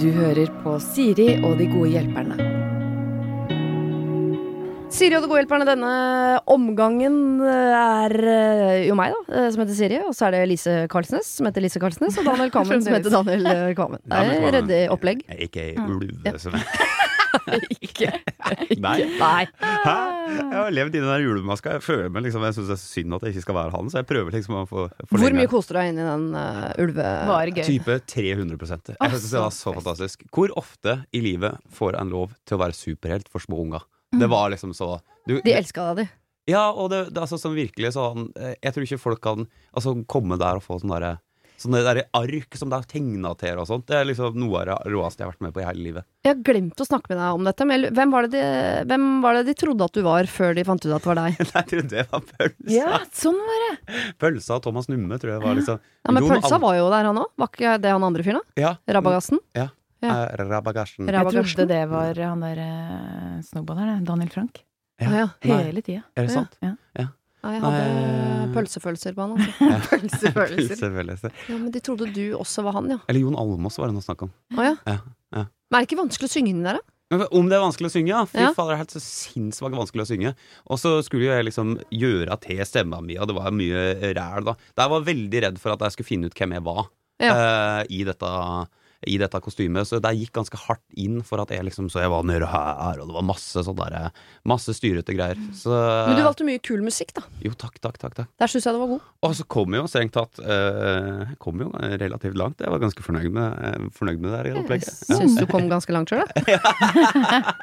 Du 0.00 0.10
hører 0.12 0.50
på 0.60 0.76
Siri 0.84 1.30
og 1.40 1.56
de 1.56 1.70
gode 1.70 1.94
hjelperne. 1.94 2.36
Siri 4.94 5.16
og 5.16 5.24
de 5.24 5.30
gode 5.30 5.40
hjelperne 5.40 5.66
denne 5.66 5.92
omgangen 6.54 7.16
eh, 7.42 7.72
er 7.74 8.14
eh, 8.30 8.82
jo 8.86 8.94
meg, 8.98 9.14
da, 9.16 9.40
eh, 9.40 9.48
som 9.50 9.64
heter 9.64 9.78
Siri. 9.78 9.98
Og 10.06 10.14
så 10.14 10.28
er 10.28 10.36
det 10.36 10.42
Lise 10.52 10.76
Karlsnes, 10.92 11.32
som 11.38 11.48
heter 11.48 11.64
Lise 11.64 11.82
Karlsnes, 11.82 12.18
og 12.20 12.28
Daniel 12.28 12.52
Kvammen, 12.54 12.84
som 12.84 12.94
heter 12.94 13.16
Daniel 13.16 13.74
Kvammen. 13.74 14.04
Det 14.04 14.20
er 14.22 14.58
ryddig 14.58 14.82
opplegg. 14.94 15.24
Ikke 15.48 15.72
ulve, 15.82 16.36
som 16.38 16.54
Ikke. 17.78 18.10
Nei. 18.80 18.96
Nei. 19.18 19.44
Hæ? 19.60 19.94
Jeg 20.34 20.56
har 20.56 20.74
levd 20.74 20.96
i 20.96 21.02
den 21.02 21.10
der 21.10 21.24
julemaska. 21.24 21.76
Jeg 21.76 21.84
føler 21.84 22.10
meg 22.12 22.26
liksom 22.26 22.44
Jeg 22.46 22.56
syns 22.56 22.70
det 22.70 22.76
er 22.76 22.82
synd 22.82 23.16
at 23.16 23.26
jeg 23.26 23.34
ikke 23.34 23.44
skal 23.46 23.58
være 23.58 23.74
han, 23.76 23.90
så 23.92 24.00
jeg 24.00 24.08
prøver 24.10 24.36
liksom 24.36 24.58
å 24.60 24.64
få 24.68 24.86
Hvor 25.12 25.36
mye 25.36 25.50
koste 25.50 25.74
du 25.74 25.80
deg 25.80 25.92
inn 25.92 26.00
i 26.02 26.08
den 26.08 26.26
uh, 26.36 26.66
ulve... 26.82 27.08
Type 27.64 27.98
300 28.10 28.58
Jeg 28.94 29.14
synes 29.14 29.30
det 29.30 29.44
var 29.44 29.54
så 29.54 29.74
fantastisk. 29.78 30.26
Hvor 30.34 30.52
ofte 30.60 30.98
i 31.14 31.22
livet 31.24 31.60
får 31.74 32.00
en 32.00 32.12
lov 32.12 32.34
til 32.44 32.58
å 32.58 32.62
være 32.64 32.76
superhelt 32.78 33.30
for 33.32 33.44
små 33.44 33.62
unger? 33.66 33.86
Det 34.14 34.28
var 34.30 34.52
liksom 34.52 34.74
så 34.76 34.96
du, 35.26 35.40
De 35.44 35.54
elska 35.54 35.90
deg, 35.92 36.04
de. 36.04 36.20
Ja, 36.52 36.68
og 36.70 36.90
det, 36.92 37.06
det 37.10 37.18
er 37.18 37.24
altså 37.24 37.38
sånn 37.40 37.56
virkelig 37.56 37.94
sånn 37.96 38.28
eh, 38.36 38.52
Jeg 38.60 38.74
tror 38.74 38.84
ikke 38.86 39.00
folk 39.00 39.22
kan 39.24 39.46
altså, 39.72 39.94
komme 40.10 40.36
der 40.40 40.60
og 40.60 40.66
få 40.66 40.76
sånn 40.80 40.92
derre 40.92 41.16
Sånne 41.60 41.80
der 41.86 42.00
ark 42.16 42.56
som 42.58 42.72
det 42.72 42.80
er 42.80 42.88
tegna 42.90 43.30
til 43.38 43.60
og 43.62 43.68
sånt. 43.68 43.86
Det 43.88 43.96
er 43.96 44.08
liksom 44.08 44.36
noe 44.38 44.62
av 44.62 44.66
det 44.68 44.92
råeste 44.92 45.22
jeg 45.22 45.28
har 45.28 45.34
vært 45.34 45.44
med 45.46 45.54
på 45.54 45.62
i 45.62 45.66
hele 45.68 45.84
livet. 45.86 46.06
Jeg 46.26 46.32
har 46.32 46.40
glemt 46.48 46.82
å 46.82 46.86
snakke 46.88 47.12
med 47.12 47.20
deg 47.22 47.38
om 47.38 47.48
dette. 47.48 47.68
Men 47.70 47.86
hvem 47.94 48.14
var, 48.16 48.26
det 48.28 48.42
de, 48.42 48.88
hvem 48.90 49.06
var 49.24 49.38
det 49.38 49.44
de 49.48 49.56
trodde 49.62 49.86
at 49.86 49.94
du 49.94 50.02
var, 50.06 50.30
før 50.34 50.58
de 50.58 50.66
fant 50.66 50.84
ut 50.84 50.90
at 50.90 51.06
det 51.06 51.10
var 51.12 51.20
deg? 51.22 51.38
Jeg 51.54 51.70
trodde 51.70 51.92
det 51.94 52.06
var 52.10 52.26
pølsa. 52.32 52.74
Ja, 52.74 53.00
sånn 53.14 53.38
var 53.38 53.64
det. 53.64 54.02
Pølsa 54.20 54.58
og 54.58 54.66
Thomas 54.66 54.90
Numme, 54.90 55.20
tror 55.22 55.36
jeg 55.36 55.44
var 55.44 55.56
liksom 55.58 55.78
Ja, 55.78 56.12
Men 56.12 56.24
Jon 56.24 56.34
pølsa 56.34 56.60
var 56.62 56.76
jo 56.78 56.90
der, 56.90 57.08
han 57.10 57.22
òg. 57.22 57.32
Var 57.40 57.50
ikke 57.52 57.78
det 57.84 57.94
han 57.94 58.06
andre 58.10 58.26
fyren, 58.26 58.42
da? 58.42 58.60
Ja. 58.60 58.76
Rabagassen? 58.98 59.42
Ja. 59.56 59.70
Ja. 60.04 60.14
Eh, 60.26 60.44
Rabagasjen. 60.44 61.08
Jeg 61.08 61.32
trodde 61.32 61.66
det 61.70 61.82
var 61.88 62.18
han 62.20 62.42
der 62.44 62.60
uh, 62.60 63.42
snowboarderen, 63.46 64.04
Daniel 64.04 64.32
Frank. 64.32 64.60
Ja. 65.00 65.10
Ja. 65.10 65.28
Nei. 65.42 65.60
Hele 65.70 65.82
tida. 65.84 66.04
Er 66.14 66.28
det 66.28 66.34
sant? 66.34 66.58
Ja. 66.62 66.74
Nei, 66.98 67.08
jeg 67.52 67.60
hadde 67.64 67.82
Nei. 67.84 68.46
pølsefølelser 68.54 69.14
på 69.16 69.26
han. 69.26 69.36
Altså. 69.36 69.90
Pølsefølelser. 69.90 70.72
pølsefølelser. 70.74 71.30
Ja, 71.50 71.58
men 71.58 71.70
de 71.74 71.80
trodde 71.84 72.08
du 72.14 72.22
også 72.38 72.64
var 72.64 72.78
han, 72.78 72.88
ja. 72.94 72.98
Eller 73.08 73.20
Jon 73.26 73.36
Almaas 73.40 73.76
var 73.78 73.90
det 73.90 73.96
noe 73.98 74.06
snakk 74.06 74.24
om. 74.26 74.32
Å 74.56 74.64
ja. 74.70 74.74
Ja, 74.88 74.96
ja. 75.36 75.44
Men 75.70 75.78
er 75.78 75.84
det 75.84 75.88
ikke 75.90 76.00
vanskelig 76.04 76.30
å 76.30 76.34
synge 76.34 76.52
den 76.54 76.64
der, 76.66 76.80
da? 76.80 76.90
Om 77.36 77.46
det 77.50 77.54
er 77.58 77.62
vanskelig 77.62 77.90
å 77.90 77.94
synge, 77.94 78.10
ja. 78.10 78.22
Fy 78.26 78.40
Ja. 78.40 78.52
fader, 78.56 78.72
det 78.72 78.78
er 78.78 78.82
helt 78.84 78.94
så 78.96 79.02
sinnssvakt 79.04 79.76
vanskelig 79.76 80.02
å 80.06 80.08
synge. 80.08 80.30
Og 80.72 80.78
så 80.80 80.94
skulle 81.06 81.28
jeg 81.28 81.44
liksom 81.50 81.74
gjøre 81.94 82.38
til 82.42 82.62
stemma 82.66 83.02
mi, 83.04 83.18
og 83.20 83.28
det 83.30 83.36
var 83.36 83.52
mye 83.54 83.84
ræl, 84.16 84.44
da. 84.48 84.54
Jeg 84.78 84.90
var 84.94 85.04
veldig 85.10 85.42
redd 85.46 85.60
for 85.62 85.74
at 85.76 85.84
jeg 85.86 85.94
skulle 85.98 86.08
finne 86.10 86.30
ut 86.32 86.34
hvem 86.38 86.56
jeg 86.56 86.64
var 86.66 86.86
eh, 87.22 87.82
i, 87.92 88.00
dette, 88.08 88.32
i 89.10 89.16
dette 89.20 89.40
kostymet. 89.44 89.88
Så 89.88 90.00
det 90.02 90.12
gikk 90.18 90.32
ganske 90.36 90.58
hardt 90.66 90.82
inn 91.00 91.20
for 91.26 91.42
at 91.42 91.50
jeg 91.54 91.64
liksom 91.66 91.90
Så 91.92 92.00
jeg 92.02 92.10
var 92.12 92.24
nede 92.26 92.46
her, 92.48 93.00
og 93.02 93.08
det 93.10 93.14
var 93.16 93.26
masse 93.26 93.62
sånn 93.66 93.76
derre 93.78 94.10
Masse 94.48 94.74
styrete 94.76 95.14
greier. 95.16 95.38
Så 95.56 95.70
Men 95.72 96.18
du 96.18 96.22
valgte 96.26 96.46
mye 96.48 96.60
kul 96.64 96.82
musikk, 96.84 97.14
da. 97.16 97.24
Jo, 97.44 97.52
takk, 97.58 97.78
takk, 97.82 97.98
takk. 98.00 98.14
takk. 98.18 98.30
Der 98.40 98.50
syns 98.50 98.66
jeg 98.68 98.74
det 98.76 98.82
var 98.82 98.92
god. 98.94 99.06
Og 99.24 99.36
så 99.38 99.46
kom 99.56 99.74
jeg 99.76 99.84
jo 99.84 99.90
strengt 99.90 100.14
tatt 100.16 100.40
eh, 100.42 101.24
Jeg 101.30 101.38
kom 101.42 101.60
jo 101.64 101.70
relativt 101.74 102.36
langt. 102.40 102.60
Jeg 102.64 102.72
var 102.74 102.82
ganske 102.82 103.04
fornøyd 103.06 103.30
med, 103.34 103.58
eh, 103.68 103.88
fornøyd 103.96 104.20
med 104.20 104.30
det 104.30 104.40
her 104.40 104.60
opplegget. 104.62 104.92
Ja. 105.08 105.18
Syns 105.20 105.38
du 105.40 105.46
kom 105.50 105.68
ganske 105.72 105.94
langt 105.96 106.12
sjøl, 106.12 106.24
da. 106.34 107.54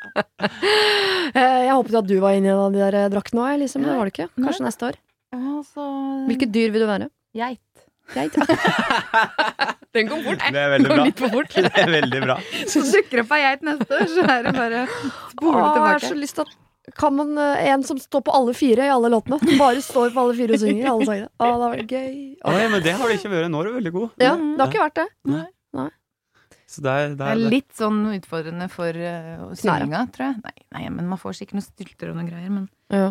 Eh, 1.31 1.59
jeg 1.67 1.73
håpet 1.77 1.95
at 2.01 2.07
du 2.09 2.17
var 2.23 2.35
inni 2.35 2.51
en 2.51 2.59
av 2.65 2.73
de 2.75 2.81
der 2.81 3.09
draktene 3.13 3.45
òg, 3.45 3.59
liksom. 3.63 3.85
Det 3.85 3.95
var 3.95 4.09
det 4.09 4.15
ikke. 4.15 4.29
Kanskje 4.41 4.65
neste 4.67 4.89
år. 4.91 4.99
Altså, 5.31 5.85
Hvilket 6.27 6.51
dyr 6.51 6.73
vil 6.73 6.83
du 6.83 6.87
være? 6.89 7.07
Geit. 7.37 7.61
Geit. 8.15 8.35
Den 9.95 10.07
kom 10.07 10.23
fort. 10.23 10.43
Det 10.51 10.59
er 10.61 10.73
veldig 10.77 10.89
bra. 10.91 11.05
litt 11.07 11.21
fort. 11.21 11.53
Det 11.67 11.71
er 11.83 11.93
veldig 11.97 12.23
bra. 12.23 12.39
Så 12.67 12.83
dukker 12.87 13.21
det 13.21 13.23
opp 13.25 13.33
ei 13.35 13.41
geit 13.43 13.63
neste 13.67 13.97
år, 13.97 14.09
så 14.15 14.25
er 14.25 14.43
det 14.47 14.53
bare 14.55 14.83
spole 14.89 15.55
tilbake. 15.55 15.77
jeg 15.77 15.87
har 15.87 16.05
så 16.07 16.17
lyst 16.19 16.39
til 16.39 16.47
at 16.47 16.57
kan 16.97 17.13
man 17.13 17.35
eh, 17.37 17.67
en 17.71 17.83
som 17.85 17.99
står 18.01 18.23
på 18.25 18.33
alle 18.33 18.55
fire 18.57 18.87
i 18.87 18.91
alle 18.91 19.11
låtene? 19.13 19.37
Bare 19.59 19.83
står 19.85 20.15
på 20.15 20.23
alle 20.23 20.33
fire 20.35 20.57
og 20.57 20.63
synger 20.63 20.89
alle 20.89 21.05
sangene. 21.07 21.29
Å, 21.37 21.49
det 21.51 21.67
var 21.67 21.83
gøy. 21.85 22.15
Å. 22.41 22.55
Nei, 22.55 22.67
men 22.73 22.85
det 22.87 22.95
har 22.97 23.11
det 23.11 23.17
ikke 23.19 23.31
vært. 23.35 23.51
Nå 23.53 23.61
er 23.61 23.69
du 23.69 23.75
veldig 23.77 23.93
god. 23.95 24.07
Ja, 24.23 24.31
det 24.39 24.63
har 24.63 24.71
ikke 24.71 24.87
vært 24.87 25.01
det. 25.03 25.09
Så 26.71 26.79
det 26.79 26.91
er, 26.91 27.09
det 27.11 27.17
Det 27.19 27.25
er, 27.27 27.35
er 27.35 27.51
litt 27.51 27.73
sånn 27.75 27.97
utfordrende 28.13 28.67
for 28.71 28.95
uh, 28.95 29.49
synginga, 29.59 30.05
tror 30.15 30.29
jeg. 30.29 30.37
Nei, 30.45 30.53
nei, 30.77 30.83
men 30.95 31.09
man 31.11 31.19
får 31.19 31.41
sikkert 31.41 31.59
noen 31.59 31.65
stylter 31.65 32.13
og 32.13 32.15
noen 32.19 32.29
greier, 32.31 32.53
men 32.53 32.69
Ja. 32.95 33.09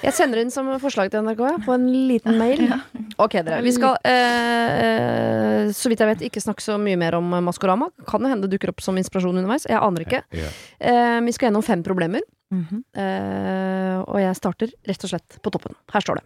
Jeg 0.00 0.14
sender 0.16 0.40
inn 0.40 0.50
som 0.54 0.68
forslag 0.80 1.10
til 1.12 1.22
NRK 1.26 1.40
ja, 1.44 1.56
på 1.64 1.74
en 1.76 1.86
liten 2.08 2.38
mail. 2.40 2.66
Ok, 3.20 3.34
dere. 3.44 3.58
Vi 3.60 3.72
skal, 3.76 3.98
eh, 4.08 4.76
eh, 4.80 5.70
så 5.76 5.90
vidt 5.92 6.00
jeg 6.00 6.08
vet, 6.08 6.22
ikke 6.30 6.40
snakke 6.40 6.64
så 6.64 6.78
mye 6.80 6.96
mer 6.96 7.18
om 7.18 7.26
eh, 7.36 7.42
Maskorama. 7.44 7.90
Kan 8.08 8.24
det 8.24 8.30
hende 8.32 8.48
det 8.48 8.54
dukker 8.56 8.72
opp 8.72 8.80
som 8.80 8.96
inspirasjon 8.96 9.36
underveis. 9.36 9.66
Jeg 9.68 9.76
aner 9.76 10.06
ikke. 10.06 10.22
Eh, 10.32 11.18
vi 11.26 11.34
skal 11.36 11.50
gjennom 11.50 11.66
fem 11.66 11.82
problemer, 11.84 12.24
Mhm. 12.50 12.80
eh, 12.98 13.98
og 14.08 14.16
jeg 14.18 14.34
starter 14.40 14.72
rett 14.88 15.04
og 15.04 15.10
slett 15.12 15.36
på 15.44 15.52
toppen. 15.54 15.76
Her 15.92 16.00
står 16.02 16.18
det. 16.22 16.24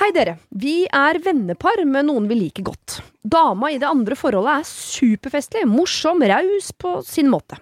Hei 0.00 0.08
dere. 0.14 0.38
Vi 0.56 0.86
er 0.88 1.18
vennepar 1.20 1.82
med 1.84 2.06
noen 2.08 2.28
vi 2.30 2.38
liker 2.46 2.64
godt. 2.70 3.00
Dama 3.26 3.68
i 3.74 3.76
det 3.82 3.90
andre 3.90 4.14
forholdet 4.16 4.62
er 4.62 4.70
superfestlig, 4.70 5.66
morsom, 5.68 6.22
raus 6.24 6.70
på 6.72 6.94
sin 7.04 7.28
måte. 7.28 7.58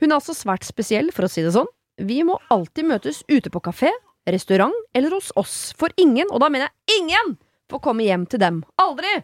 Hun 0.00 0.12
er 0.12 0.16
altså 0.20 0.32
svært 0.38 0.62
spesiell, 0.64 1.10
for 1.12 1.26
å 1.26 1.28
si 1.30 1.42
det 1.44 1.52
sånn. 1.58 1.68
Vi 2.00 2.24
må 2.26 2.40
alltid 2.50 2.88
møtes 2.90 3.22
ute 3.30 3.50
på 3.54 3.62
kafé, 3.62 3.92
restaurant 4.26 4.74
eller 4.96 5.14
hos 5.14 5.30
oss, 5.38 5.72
for 5.78 5.94
ingen, 6.00 6.26
og 6.32 6.42
da 6.42 6.50
mener 6.50 6.66
jeg 6.66 7.00
ingen, 7.02 7.36
får 7.70 7.82
komme 7.84 8.06
hjem 8.06 8.26
til 8.26 8.42
dem. 8.42 8.62
Aldri! 8.82 9.20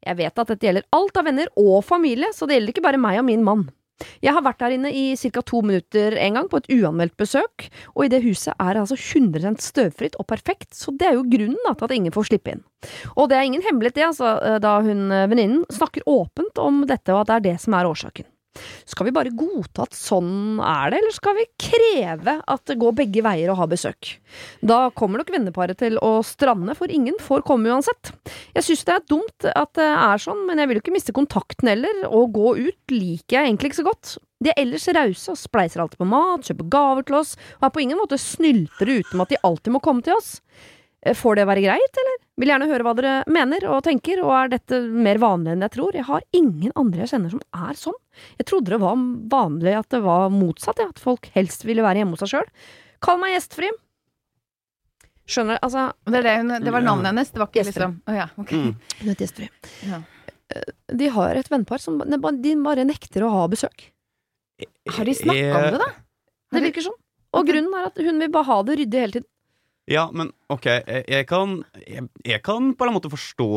Jeg 0.00 0.16
vet 0.16 0.40
at 0.40 0.48
dette 0.52 0.66
gjelder 0.66 0.86
alt 0.96 1.16
av 1.20 1.26
venner 1.28 1.50
og 1.60 1.84
familie, 1.84 2.30
så 2.32 2.48
det 2.48 2.56
gjelder 2.56 2.74
ikke 2.74 2.84
bare 2.84 3.00
meg 3.00 3.20
og 3.20 3.26
min 3.28 3.44
mann. 3.44 3.68
Jeg 4.24 4.32
har 4.32 4.44
vært 4.44 4.62
der 4.62 4.74
inne 4.76 4.90
i 4.96 5.12
ca. 5.16 5.42
to 5.44 5.60
minutter 5.64 6.16
en 6.16 6.38
gang 6.38 6.48
på 6.48 6.60
et 6.60 6.70
uanmeldt 6.72 7.16
besøk, 7.20 7.66
og 7.94 8.06
i 8.06 8.10
det 8.12 8.22
huset 8.24 8.54
er 8.56 8.72
det 8.74 8.84
altså 8.86 8.96
100 8.96 9.60
støvfritt 9.60 10.16
og 10.20 10.28
perfekt, 10.28 10.72
så 10.76 10.92
det 10.96 11.10
er 11.10 11.18
jo 11.18 11.28
grunnen 11.28 11.60
da, 11.66 11.74
til 11.74 11.88
at 11.88 11.96
ingen 11.96 12.16
får 12.16 12.30
slippe 12.30 12.54
inn. 12.54 12.64
Og 13.16 13.28
det 13.28 13.36
er 13.36 13.48
ingen 13.48 13.64
hemmelighet 13.64 14.00
det, 14.00 14.08
altså, 14.08 14.58
da 14.60 14.78
hun 14.84 15.08
eh, 15.12 15.28
venninnen 15.28 15.64
snakker 15.72 16.08
åpent 16.08 16.60
om 16.60 16.84
dette, 16.88 17.12
og 17.12 17.24
at 17.24 17.32
det 17.32 17.36
er 17.36 17.48
det 17.50 17.56
som 17.64 17.76
er 17.76 17.88
årsaken. 17.88 18.28
Skal 18.88 19.06
vi 19.06 19.12
bare 19.14 19.30
godta 19.36 19.84
at 19.86 19.94
sånn 19.94 20.58
er 20.58 20.90
det, 20.90 21.00
eller 21.00 21.14
skal 21.14 21.36
vi 21.38 21.46
kreve 21.60 22.34
at 22.42 22.62
det 22.66 22.78
går 22.80 22.96
begge 22.98 23.22
veier 23.24 23.52
å 23.52 23.58
ha 23.60 23.66
besøk? 23.70 24.16
Da 24.66 24.88
kommer 24.96 25.22
nok 25.22 25.30
venneparet 25.32 25.78
til 25.80 26.00
å 26.02 26.16
strande, 26.26 26.74
for 26.78 26.90
ingen 26.90 27.18
får 27.22 27.44
komme 27.46 27.70
uansett. 27.70 28.12
Jeg 28.56 28.66
synes 28.66 28.82
det 28.88 28.96
er 28.96 29.06
dumt 29.12 29.46
at 29.52 29.72
det 29.78 29.86
er 29.86 30.24
sånn, 30.24 30.42
men 30.48 30.58
jeg 30.58 30.70
vil 30.70 30.80
jo 30.80 30.84
ikke 30.84 30.96
miste 30.96 31.14
kontakten 31.16 31.70
heller, 31.70 32.02
og 32.10 32.34
gå 32.34 32.56
ut 32.58 32.96
liker 32.96 33.38
jeg 33.38 33.52
egentlig 33.52 33.70
ikke 33.70 33.82
så 33.82 33.88
godt. 33.90 34.16
De 34.40 34.50
er 34.50 34.62
ellers 34.62 34.88
rause 34.96 35.34
og 35.34 35.38
spleiser 35.38 35.84
alltid 35.84 36.00
på 36.00 36.10
mat, 36.10 36.46
kjøper 36.48 36.70
gaver 36.72 37.06
til 37.06 37.20
oss, 37.20 37.34
og 37.60 37.68
er 37.68 37.74
på 37.74 37.84
ingen 37.84 38.00
måte 38.00 38.18
snyltere 38.20 39.00
uten 39.04 39.22
at 39.22 39.32
de 39.32 39.40
alltid 39.46 39.76
må 39.76 39.84
komme 39.84 40.02
til 40.06 40.16
oss. 40.16 40.38
Eh, 41.02 41.16
Får 41.16 41.38
det 41.40 41.46
være 41.48 41.62
greit, 41.64 42.00
eller? 42.02 42.16
Vil 42.40 42.50
gjerne 42.52 42.68
høre 42.70 42.84
hva 42.86 42.94
dere 42.96 43.12
mener 43.32 43.66
og 43.68 43.82
tenker, 43.84 44.20
og 44.24 44.32
er 44.36 44.52
dette 44.54 44.80
mer 44.92 45.20
vanlig 45.20 45.54
enn 45.54 45.64
jeg 45.66 45.74
tror? 45.76 45.96
Jeg 45.96 46.06
har 46.08 46.24
ingen 46.36 46.72
andre 46.78 47.04
jeg 47.04 47.12
kjenner 47.14 47.34
som 47.34 47.42
er 47.68 47.76
sånn. 47.78 47.98
Jeg 48.40 48.48
trodde 48.48 48.72
det 48.74 48.80
var 48.80 48.96
vanlig 49.32 49.76
at 49.78 49.88
det 49.92 50.00
var 50.04 50.32
motsatt, 50.32 50.80
ja, 50.80 50.88
at 50.92 51.00
folk 51.02 51.28
helst 51.36 51.64
ville 51.68 51.84
være 51.84 52.02
hjemme 52.02 52.16
hos 52.16 52.24
seg 52.24 52.32
sjøl. 52.34 52.48
Kall 53.04 53.20
meg 53.20 53.34
gjestfri. 53.36 53.70
Skjønner, 55.30 55.60
du, 55.60 55.62
altså 55.68 55.84
Det, 56.10 56.22
det, 56.26 56.32
hun, 56.40 56.54
det 56.64 56.72
var 56.74 56.82
navnet 56.82 57.12
hennes, 57.12 57.30
det 57.30 57.38
var 57.38 57.50
ikke 57.52 57.60
gjestfri. 57.62 57.86
liksom 57.86 58.00
Å 58.10 58.16
ja, 58.16 58.26
ok. 58.42 58.54
Mm. 58.56 58.72
Hun 59.04 59.12
gjestfri. 59.14 59.50
Ja. 59.86 60.00
De 61.00 61.08
har 61.14 61.38
et 61.38 61.50
vennepar 61.52 61.78
som 61.78 62.00
de 62.02 62.54
bare 62.64 62.86
nekter 62.88 63.22
å 63.22 63.30
ha 63.36 63.44
besøk. 63.52 63.84
Har 64.90 65.06
de 65.06 65.14
snakka 65.14 65.60
om 65.60 65.68
det, 65.76 65.78
da? 65.84 65.90
Det 66.50 66.64
virker 66.66 66.88
sånn. 66.88 66.96
Og 67.38 67.46
grunnen 67.46 67.76
er 67.78 67.86
at 67.92 68.00
hun 68.02 68.18
vil 68.18 68.32
bare 68.34 68.48
ha 68.48 68.56
det 68.66 68.80
ryddig 68.80 69.04
hele 69.04 69.14
tiden. 69.20 69.28
Ja, 69.90 70.04
men 70.14 70.28
ok, 70.46 70.66
jeg, 70.86 71.24
kan, 71.26 71.64
jeg, 71.82 72.04
jeg 72.22 72.42
kan 72.46 72.68
på 72.78 72.86
en 72.86 72.94
måte 72.94 73.10
forstå 73.10 73.48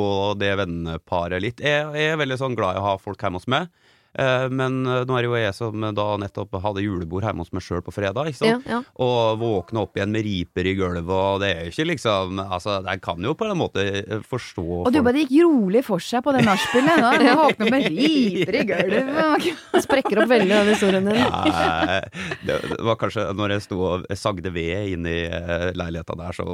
det 0.42 0.56
venneparet 0.58 1.44
litt. 1.44 1.62
Jeg, 1.62 1.92
jeg 1.94 2.16
er 2.16 2.18
veldig 2.18 2.40
sånn 2.42 2.56
glad 2.58 2.80
i 2.80 2.82
å 2.82 2.88
ha 2.88 2.94
folk 3.02 3.22
hjemme 3.22 3.38
hos 3.38 3.46
meg. 3.54 3.70
Eh, 4.14 4.46
men 4.54 4.84
eh, 4.86 5.04
nå 5.10 5.16
er 5.18 5.26
det 5.26 5.30
jo 5.30 5.38
jeg 5.40 5.56
som 5.58 5.86
da 5.98 6.06
nettopp 6.22 6.58
hadde 6.64 6.84
julebord 6.86 7.26
hjemme 7.26 7.42
hos 7.46 7.54
meg 7.56 7.66
sjøl 7.66 7.82
på 7.86 7.94
fredag. 7.96 8.30
Ikke 8.30 8.42
sant? 8.44 8.68
Ja, 8.70 8.78
ja. 8.78 8.82
Og 9.04 9.40
våkne 9.42 9.84
opp 9.84 9.98
igjen 9.98 10.14
med 10.14 10.26
riper 10.28 10.70
i 10.70 10.76
gulvet, 10.78 11.10
og 11.10 11.42
det 11.44 11.50
er 11.54 11.64
jo 11.68 11.74
ikke 11.74 11.88
liksom 11.94 12.42
Altså, 12.44 12.78
jeg 12.86 13.02
kan 13.04 13.24
jo 13.24 13.34
på 13.38 13.48
en 13.48 13.58
måte 13.58 13.84
eh, 14.04 14.22
forstå 14.30 14.66
Og 14.84 14.92
du 14.94 15.00
bare 15.06 15.24
gikk 15.24 15.34
rolig 15.48 15.84
for 15.86 16.04
seg 16.04 16.24
på 16.26 16.34
det 16.36 16.44
nachspielet. 16.46 17.02
Jeg 17.24 17.72
med 17.72 17.88
riper 17.94 18.60
i 18.60 18.64
gulvet. 18.70 19.50
Sprekker 19.84 20.24
opp 20.24 20.32
veldig 20.34 20.58
av 20.60 20.72
historien 20.74 21.10
din. 21.10 21.20
Ja, 21.24 22.00
det, 22.46 22.60
var 22.84 23.00
kanskje 23.02 23.26
når 23.38 23.56
jeg 23.58 23.66
sto 23.66 23.80
og 23.88 24.06
sagde 24.20 24.54
ved 24.54 24.94
inn 24.94 25.08
i 25.10 25.20
eh, 25.28 25.70
leiligheta 25.78 26.18
der, 26.20 26.36
så 26.38 26.46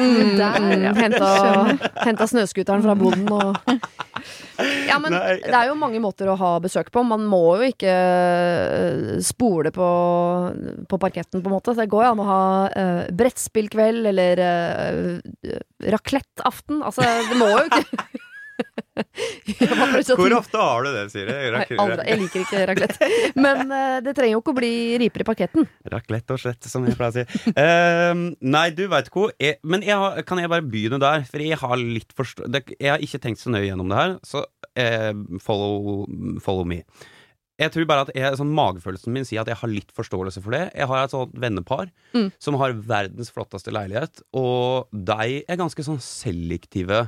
Mm, 0.00 0.36
Der, 0.38 0.64
ja. 0.80 0.92
henta, 0.96 1.28
henta 2.04 2.26
snøskuteren 2.30 2.82
fra 2.84 2.94
boden 2.98 3.26
og 3.34 3.58
Ja, 4.88 4.98
men 5.02 5.14
Nei. 5.14 5.36
det 5.42 5.54
er 5.56 5.68
jo 5.70 5.76
mange 5.78 6.00
måter 6.02 6.30
å 6.30 6.38
ha 6.40 6.52
besøk 6.62 6.90
på. 6.92 7.02
Man 7.06 7.26
må 7.30 7.42
jo 7.60 7.68
ikke 7.70 7.92
eh, 7.92 9.20
spole 9.24 9.72
på, 9.74 9.90
på 10.90 11.00
parketten, 11.00 11.42
på 11.42 11.50
en 11.50 11.56
måte. 11.56 11.76
Det 11.78 11.88
går 11.90 12.06
jo 12.06 12.14
an 12.14 12.22
å 12.24 12.28
ha 12.28 12.42
uh, 12.70 13.02
brettspillkveld 13.16 14.10
eller 14.12 14.42
uh, 14.44 15.54
raclette-aften. 15.94 16.82
Altså, 16.86 17.06
det 17.30 17.38
må 17.40 17.50
jo 17.52 17.68
ikke 17.68 17.84
Hvor 20.18 20.34
ofte 20.36 20.60
har 20.60 20.86
du 20.86 20.90
det, 20.94 21.04
Siri? 21.12 21.36
Aldri. 21.54 22.06
Jeg 22.08 22.20
liker 22.22 22.44
ikke 22.44 22.64
raclette. 22.70 23.10
Men 23.40 23.62
uh, 23.70 23.98
det 24.04 24.14
trenger 24.18 24.34
jo 24.34 24.42
ikke 24.42 24.54
å 24.54 24.58
bli 24.60 24.72
riper 25.04 25.24
i 25.24 25.28
parketten. 25.30 25.68
Raclette 25.92 26.36
og 26.36 26.42
slett, 26.42 26.70
som 26.70 26.86
jeg 26.88 26.98
pleier 26.98 27.12
å 27.12 27.18
si. 27.20 27.52
Uh, 27.54 28.26
nei, 28.40 28.66
du 28.76 28.84
veit 28.90 29.10
hvor 29.12 29.32
Jeg, 29.40 29.60
men 29.62 29.84
jeg 29.86 29.98
har, 30.00 30.20
kan 30.28 30.42
jeg 30.42 30.52
bare 30.52 30.66
begynne 30.66 31.00
der? 31.02 31.24
For 31.28 31.44
jeg 31.44 31.60
har 31.60 31.78
litt 31.80 32.12
forstå... 32.16 32.50
Jeg 32.76 32.92
har 32.92 33.04
ikke 33.04 33.22
tenkt 33.22 33.42
så 33.42 33.52
nøye 33.52 33.68
gjennom 33.68 33.90
det 33.90 34.02
her, 34.02 34.18
så 34.26 34.44
uh, 34.44 35.38
follow, 35.44 36.04
follow 36.44 36.68
me. 36.68 36.82
Jeg 37.60 37.74
tror 37.74 37.86
bare 37.88 38.06
at 38.06 38.12
jeg, 38.16 38.36
sånn 38.38 38.52
Magefølelsen 38.56 39.12
min 39.12 39.26
sier 39.28 39.42
at 39.42 39.50
jeg 39.50 39.60
har 39.60 39.70
litt 39.70 39.90
forståelse 39.96 40.40
for 40.40 40.56
det. 40.56 40.62
Jeg 40.72 40.88
har 40.88 41.04
et 41.04 41.12
sånt 41.12 41.34
vennepar 41.36 41.90
mm. 42.16 42.30
som 42.40 42.56
har 42.60 42.76
verdens 42.88 43.32
flotteste 43.34 43.74
leilighet, 43.74 44.22
og 44.36 44.88
de 44.92 45.42
er 45.42 45.60
ganske 45.60 45.84
sånn 45.84 46.00
selektive 46.04 47.04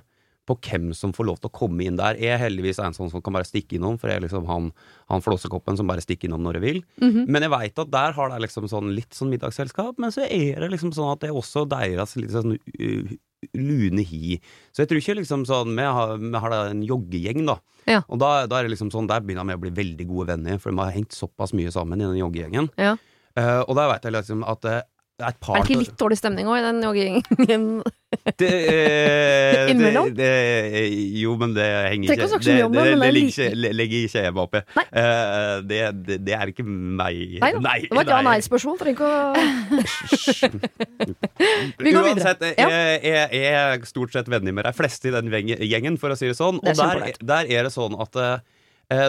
på 0.48 0.56
hvem 0.58 0.90
som 0.96 1.12
får 1.14 1.26
lov 1.28 1.38
til 1.38 1.50
å 1.50 1.54
komme 1.54 1.84
inn 1.86 1.98
der. 1.98 2.18
Jeg 2.18 2.34
er 2.34 2.40
heldigvis 2.42 2.80
en 2.82 2.96
sånn 2.96 3.10
som 3.12 3.22
kan 3.22 3.34
bare 3.36 3.46
stikke 3.46 3.76
innom, 3.78 3.98
for 4.00 4.10
jeg 4.10 4.18
er 4.18 4.24
liksom 4.24 4.48
han, 4.50 4.70
han 5.12 5.22
flåsekoppen 5.22 5.78
som 5.78 5.90
bare 5.90 6.02
stikker 6.02 6.28
innom 6.28 6.42
når 6.42 6.58
jeg 6.58 6.64
vil. 6.64 6.80
Mm 7.00 7.10
-hmm. 7.10 7.26
Men 7.28 7.42
jeg 7.42 7.50
veit 7.50 7.78
at 7.78 7.90
der 7.90 8.12
har 8.12 8.28
de 8.30 8.38
liksom 8.42 8.68
sånn 8.68 8.94
litt 8.94 9.14
sånn 9.14 9.30
middagsselskap, 9.30 9.98
men 9.98 10.10
så 10.10 10.26
er 10.26 10.60
det 10.60 10.70
liksom 10.70 10.92
sånn 10.92 11.12
at 11.12 11.20
det 11.20 11.30
er 11.30 11.38
også 11.38 11.68
deres 11.68 12.16
litt 12.16 12.32
sånn 12.32 12.58
uh, 12.58 13.16
lune 13.54 14.02
hi. 14.02 14.40
Så 14.72 14.82
jeg 14.82 14.88
tror 14.88 14.98
ikke 14.98 15.18
liksom 15.20 15.44
sånn 15.46 15.76
Vi 15.76 15.82
har, 15.82 16.16
vi 16.18 16.38
har 16.38 16.52
en 16.70 16.82
joggegjeng, 16.82 17.46
da. 17.46 17.58
Ja. 17.86 18.02
Og 18.08 18.18
da, 18.18 18.46
da, 18.46 18.58
er 18.58 18.62
det 18.62 18.70
liksom 18.70 18.90
sånn 18.90 19.08
Der 19.08 19.20
begynner 19.20 19.44
vi 19.44 19.54
å 19.54 19.58
bli 19.58 19.70
veldig 19.70 20.06
gode 20.06 20.26
venner, 20.26 20.58
for 20.58 20.70
vi 20.70 20.78
har 20.78 20.90
hengt 20.90 21.12
såpass 21.12 21.52
mye 21.52 21.70
sammen 21.70 22.00
i 22.00 22.04
den 22.04 22.22
joggegjengen. 22.22 22.70
Ja. 22.76 22.96
Uh, 23.38 23.62
og 23.68 23.76
da 23.76 23.88
veit 23.88 24.04
jeg 24.04 24.12
liksom 24.12 24.44
at 24.44 24.64
uh, 24.64 24.82
et 25.22 25.40
par 25.40 25.56
Er 25.56 25.62
det 25.62 25.70
ikke 25.70 25.84
litt 25.84 25.98
dårlig 25.98 26.18
stemning 26.18 26.48
òg 26.50 26.60
i 26.60 26.66
den 26.66 26.82
joggegjengen? 26.82 27.82
Det, 28.22 28.48
eh, 28.48 29.70
Innimellom? 29.70 30.12
Det, 30.14 30.26
det, 30.70 30.82
jo, 31.18 31.32
men 31.40 31.54
det 31.56 31.64
henger 31.90 32.12
ikke 32.14 32.38
Det, 32.38 32.54
jobben, 32.60 32.84
det, 32.86 32.92
det 33.00 33.08
ligger, 33.16 33.56
legger 33.74 34.04
ikke 34.06 34.22
jeg 34.22 34.34
meg 34.36 34.42
opp 34.44 34.54
i. 34.54 34.60
Uh, 34.78 35.56
det, 35.66 35.80
det, 36.28 36.36
er 36.36 36.52
ikke 36.52 36.62
meg. 36.66 37.18
Nei, 37.42 37.50
nei 37.58 37.78
det 37.88 37.98
var 37.98 38.06
et 38.06 38.12
ja-nei-spørsmål. 38.14 38.78
Trenger 38.78 38.94
ikke 38.94 39.08
å 39.10 39.14
Vi 41.82 41.94
går 41.96 42.08
Uansett, 42.12 42.44
videre. 42.46 42.70
Jeg, 42.70 43.02
jeg, 43.10 43.26
jeg, 43.42 43.52
er 43.58 43.90
stort 43.90 44.14
sett 44.14 44.30
venner 44.30 44.54
med 44.54 44.70
de 44.70 44.74
fleste 44.76 45.10
i 45.10 45.14
den 45.16 45.26
gjengen, 45.66 45.98
for 45.98 46.14
å 46.14 46.18
si 46.18 46.30
det 46.30 46.38
sånn. 46.38 46.62
Og 46.62 46.78
der, 46.78 47.10
der, 47.18 47.50
er 47.50 47.66
det 47.66 47.74
sånn 47.74 47.98
at 48.06 48.22
uh, 48.22 48.38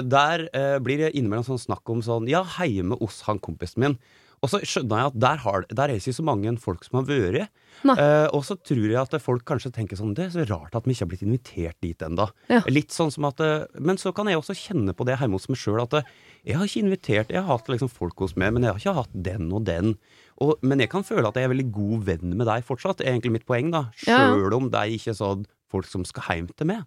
der 0.09 0.47
uh, 0.49 0.77
blir 0.81 1.05
det 1.05 1.13
innimellom 1.13 1.45
sånn 1.51 1.61
snakk 1.61 1.85
om 1.93 2.01
sånn 2.05 2.25
Ja, 2.31 2.41
med 2.57 2.97
hos 2.97 3.21
han 3.29 3.37
kompisen 3.43 3.85
min. 3.85 3.97
Og 4.43 4.51
så 4.51 4.59
skjønner 4.67 4.99
jeg 4.99 5.11
at 5.13 5.19
der, 5.23 5.39
har, 5.45 5.65
der 5.71 5.91
er 5.91 5.99
ikke 5.99 6.15
så 6.17 6.25
mange 6.27 6.51
folk 6.59 6.83
som 6.83 6.99
har 6.99 7.07
vært. 7.07 7.53
Uh, 7.83 8.27
og 8.35 8.43
så 8.47 8.57
tror 8.59 8.83
jeg 8.83 8.99
at 8.99 9.15
folk 9.23 9.43
kanskje 9.47 9.71
tenker 9.75 9.97
sånn 9.99 10.13
Det 10.15 10.27
er 10.27 10.33
så 10.35 10.43
rart 10.47 10.75
at 10.77 10.85
vi 10.87 10.93
ikke 10.93 11.03
har 11.03 11.09
blitt 11.11 11.23
invitert 11.25 11.77
dit 11.83 12.05
ennå. 12.05 12.27
Ja. 12.51 12.61
Litt 12.71 12.95
sånn 12.95 13.11
som 13.11 13.27
at 13.27 13.41
uh, 13.43 13.65
Men 13.83 13.99
så 13.99 14.13
kan 14.15 14.29
jeg 14.29 14.39
også 14.39 14.55
kjenne 14.55 14.95
på 14.95 15.07
det 15.07 15.17
hjemme 15.19 15.39
hos 15.39 15.49
meg 15.51 15.59
sjøl 15.59 15.81
at 15.83 15.97
uh, 15.97 16.13
jeg 16.47 16.59
har 16.59 16.69
ikke 16.69 16.83
invitert 16.83 17.33
Jeg 17.33 17.43
har 17.43 17.49
hatt 17.49 17.71
liksom 17.71 17.91
folk 17.91 18.19
hos 18.23 18.37
meg, 18.39 18.53
men 18.55 18.67
jeg 18.67 18.75
har 18.75 18.83
ikke 18.83 18.95
hatt 18.99 19.17
den 19.25 19.51
og 19.55 19.65
den. 19.67 19.95
Og, 20.43 20.55
men 20.63 20.83
jeg 20.83 20.91
kan 20.91 21.07
føle 21.07 21.27
at 21.27 21.39
jeg 21.39 21.47
er 21.47 21.53
veldig 21.53 21.69
god 21.75 22.07
venn 22.11 22.37
med 22.37 22.47
deg 22.49 22.65
fortsatt. 22.67 22.99
Det 22.99 23.07
er 23.07 23.15
egentlig 23.15 23.37
mitt 23.39 23.47
poeng, 23.49 23.71
da. 23.73 23.87
Sjøl 23.99 24.55
om 24.55 24.67
de 24.73 24.97
ikke 24.97 25.13
er 25.13 25.19
sånn 25.19 25.47
folk 25.71 25.87
som 25.89 26.03
skal 26.07 26.27
hjem 26.29 26.51
til 26.51 26.69
meg. 26.69 26.83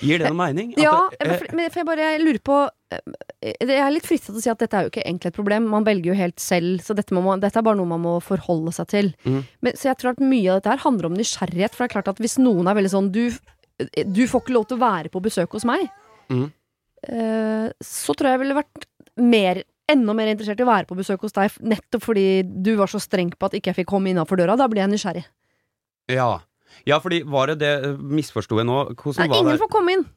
Gir 0.00 0.20
det 0.20 0.30
noen 0.30 0.38
mening? 0.38 0.72
At 0.76 0.82
ja, 0.82 0.96
det, 1.18 1.38
men 1.56 1.70
for 1.72 1.80
jeg 1.80 1.88
bare 1.88 2.08
lurer 2.22 2.40
på 2.44 2.58
eh, 2.94 3.54
Jeg 3.66 3.78
er 3.80 3.94
litt 3.94 4.06
fristet 4.06 4.30
til 4.30 4.40
å 4.40 4.44
si 4.44 4.52
at 4.52 4.60
dette 4.62 4.78
er 4.78 4.86
jo 4.86 4.92
ikke 4.92 5.04
egentlig 5.04 5.32
et 5.32 5.38
problem. 5.38 5.70
Man 5.72 5.86
velger 5.86 6.12
jo 6.12 6.18
helt 6.18 6.42
selv, 6.42 6.82
så 6.84 6.96
dette, 6.98 7.14
man, 7.16 7.42
dette 7.42 7.58
er 7.60 7.66
bare 7.66 7.78
noe 7.80 7.90
man 7.90 8.04
må 8.04 8.18
forholde 8.24 8.74
seg 8.76 8.90
til. 8.92 9.12
Mm. 9.24 9.40
Men, 9.64 9.78
så 9.78 9.90
jeg 9.90 10.00
tror 10.00 10.14
at 10.14 10.22
mye 10.22 10.52
av 10.52 10.60
dette 10.60 10.74
her 10.74 10.84
handler 10.84 11.10
om 11.10 11.16
nysgjerrighet. 11.18 11.74
For 11.74 11.84
det 11.84 11.90
er 11.90 11.96
klart 11.96 12.12
at 12.12 12.22
hvis 12.22 12.38
noen 12.42 12.70
er 12.70 12.78
veldig 12.78 12.92
sånn 12.94 13.10
Du, 13.14 13.24
du 13.78 14.22
får 14.28 14.44
ikke 14.44 14.56
lov 14.56 14.68
til 14.68 14.78
å 14.78 14.84
være 14.84 15.12
på 15.14 15.24
besøk 15.24 15.58
hos 15.58 15.66
meg. 15.68 15.88
Mm. 16.28 16.46
Uh, 17.08 17.66
så 17.84 18.14
tror 18.14 18.30
jeg 18.30 18.38
jeg 18.38 18.44
ville 18.44 18.58
vært 18.58 18.88
mer 19.18 19.62
enda 19.88 20.14
mer 20.16 20.30
interessert 20.32 20.60
i 20.60 20.66
å 20.66 20.68
være 20.68 20.88
på 20.88 20.96
besøk 20.98 21.22
hos 21.24 21.34
deg, 21.36 21.54
nettopp 21.64 22.04
fordi 22.04 22.26
du 22.44 22.74
var 22.76 22.90
så 22.92 23.00
streng 23.00 23.30
på 23.32 23.48
at 23.48 23.56
ikke 23.56 23.72
jeg 23.72 23.80
fikk 23.80 23.90
komme 23.94 24.12
innafor 24.12 24.40
døra. 24.40 24.56
Da 24.58 24.68
blir 24.70 24.84
jeg 24.84 24.92
nysgjerrig. 24.92 25.24
Ja. 26.12 26.30
Ja, 26.88 27.00
fordi 27.02 27.22
var 27.28 27.52
det 27.52 27.60
det 27.62 27.74
Misforsto 27.98 28.60
jeg 28.60 28.68
nå? 28.68 28.84
Hvordan 28.94 29.28
Nei, 29.28 29.42
ingen 29.42 29.60
får 29.60 29.72
komme 29.72 29.98
inn. 29.98 30.08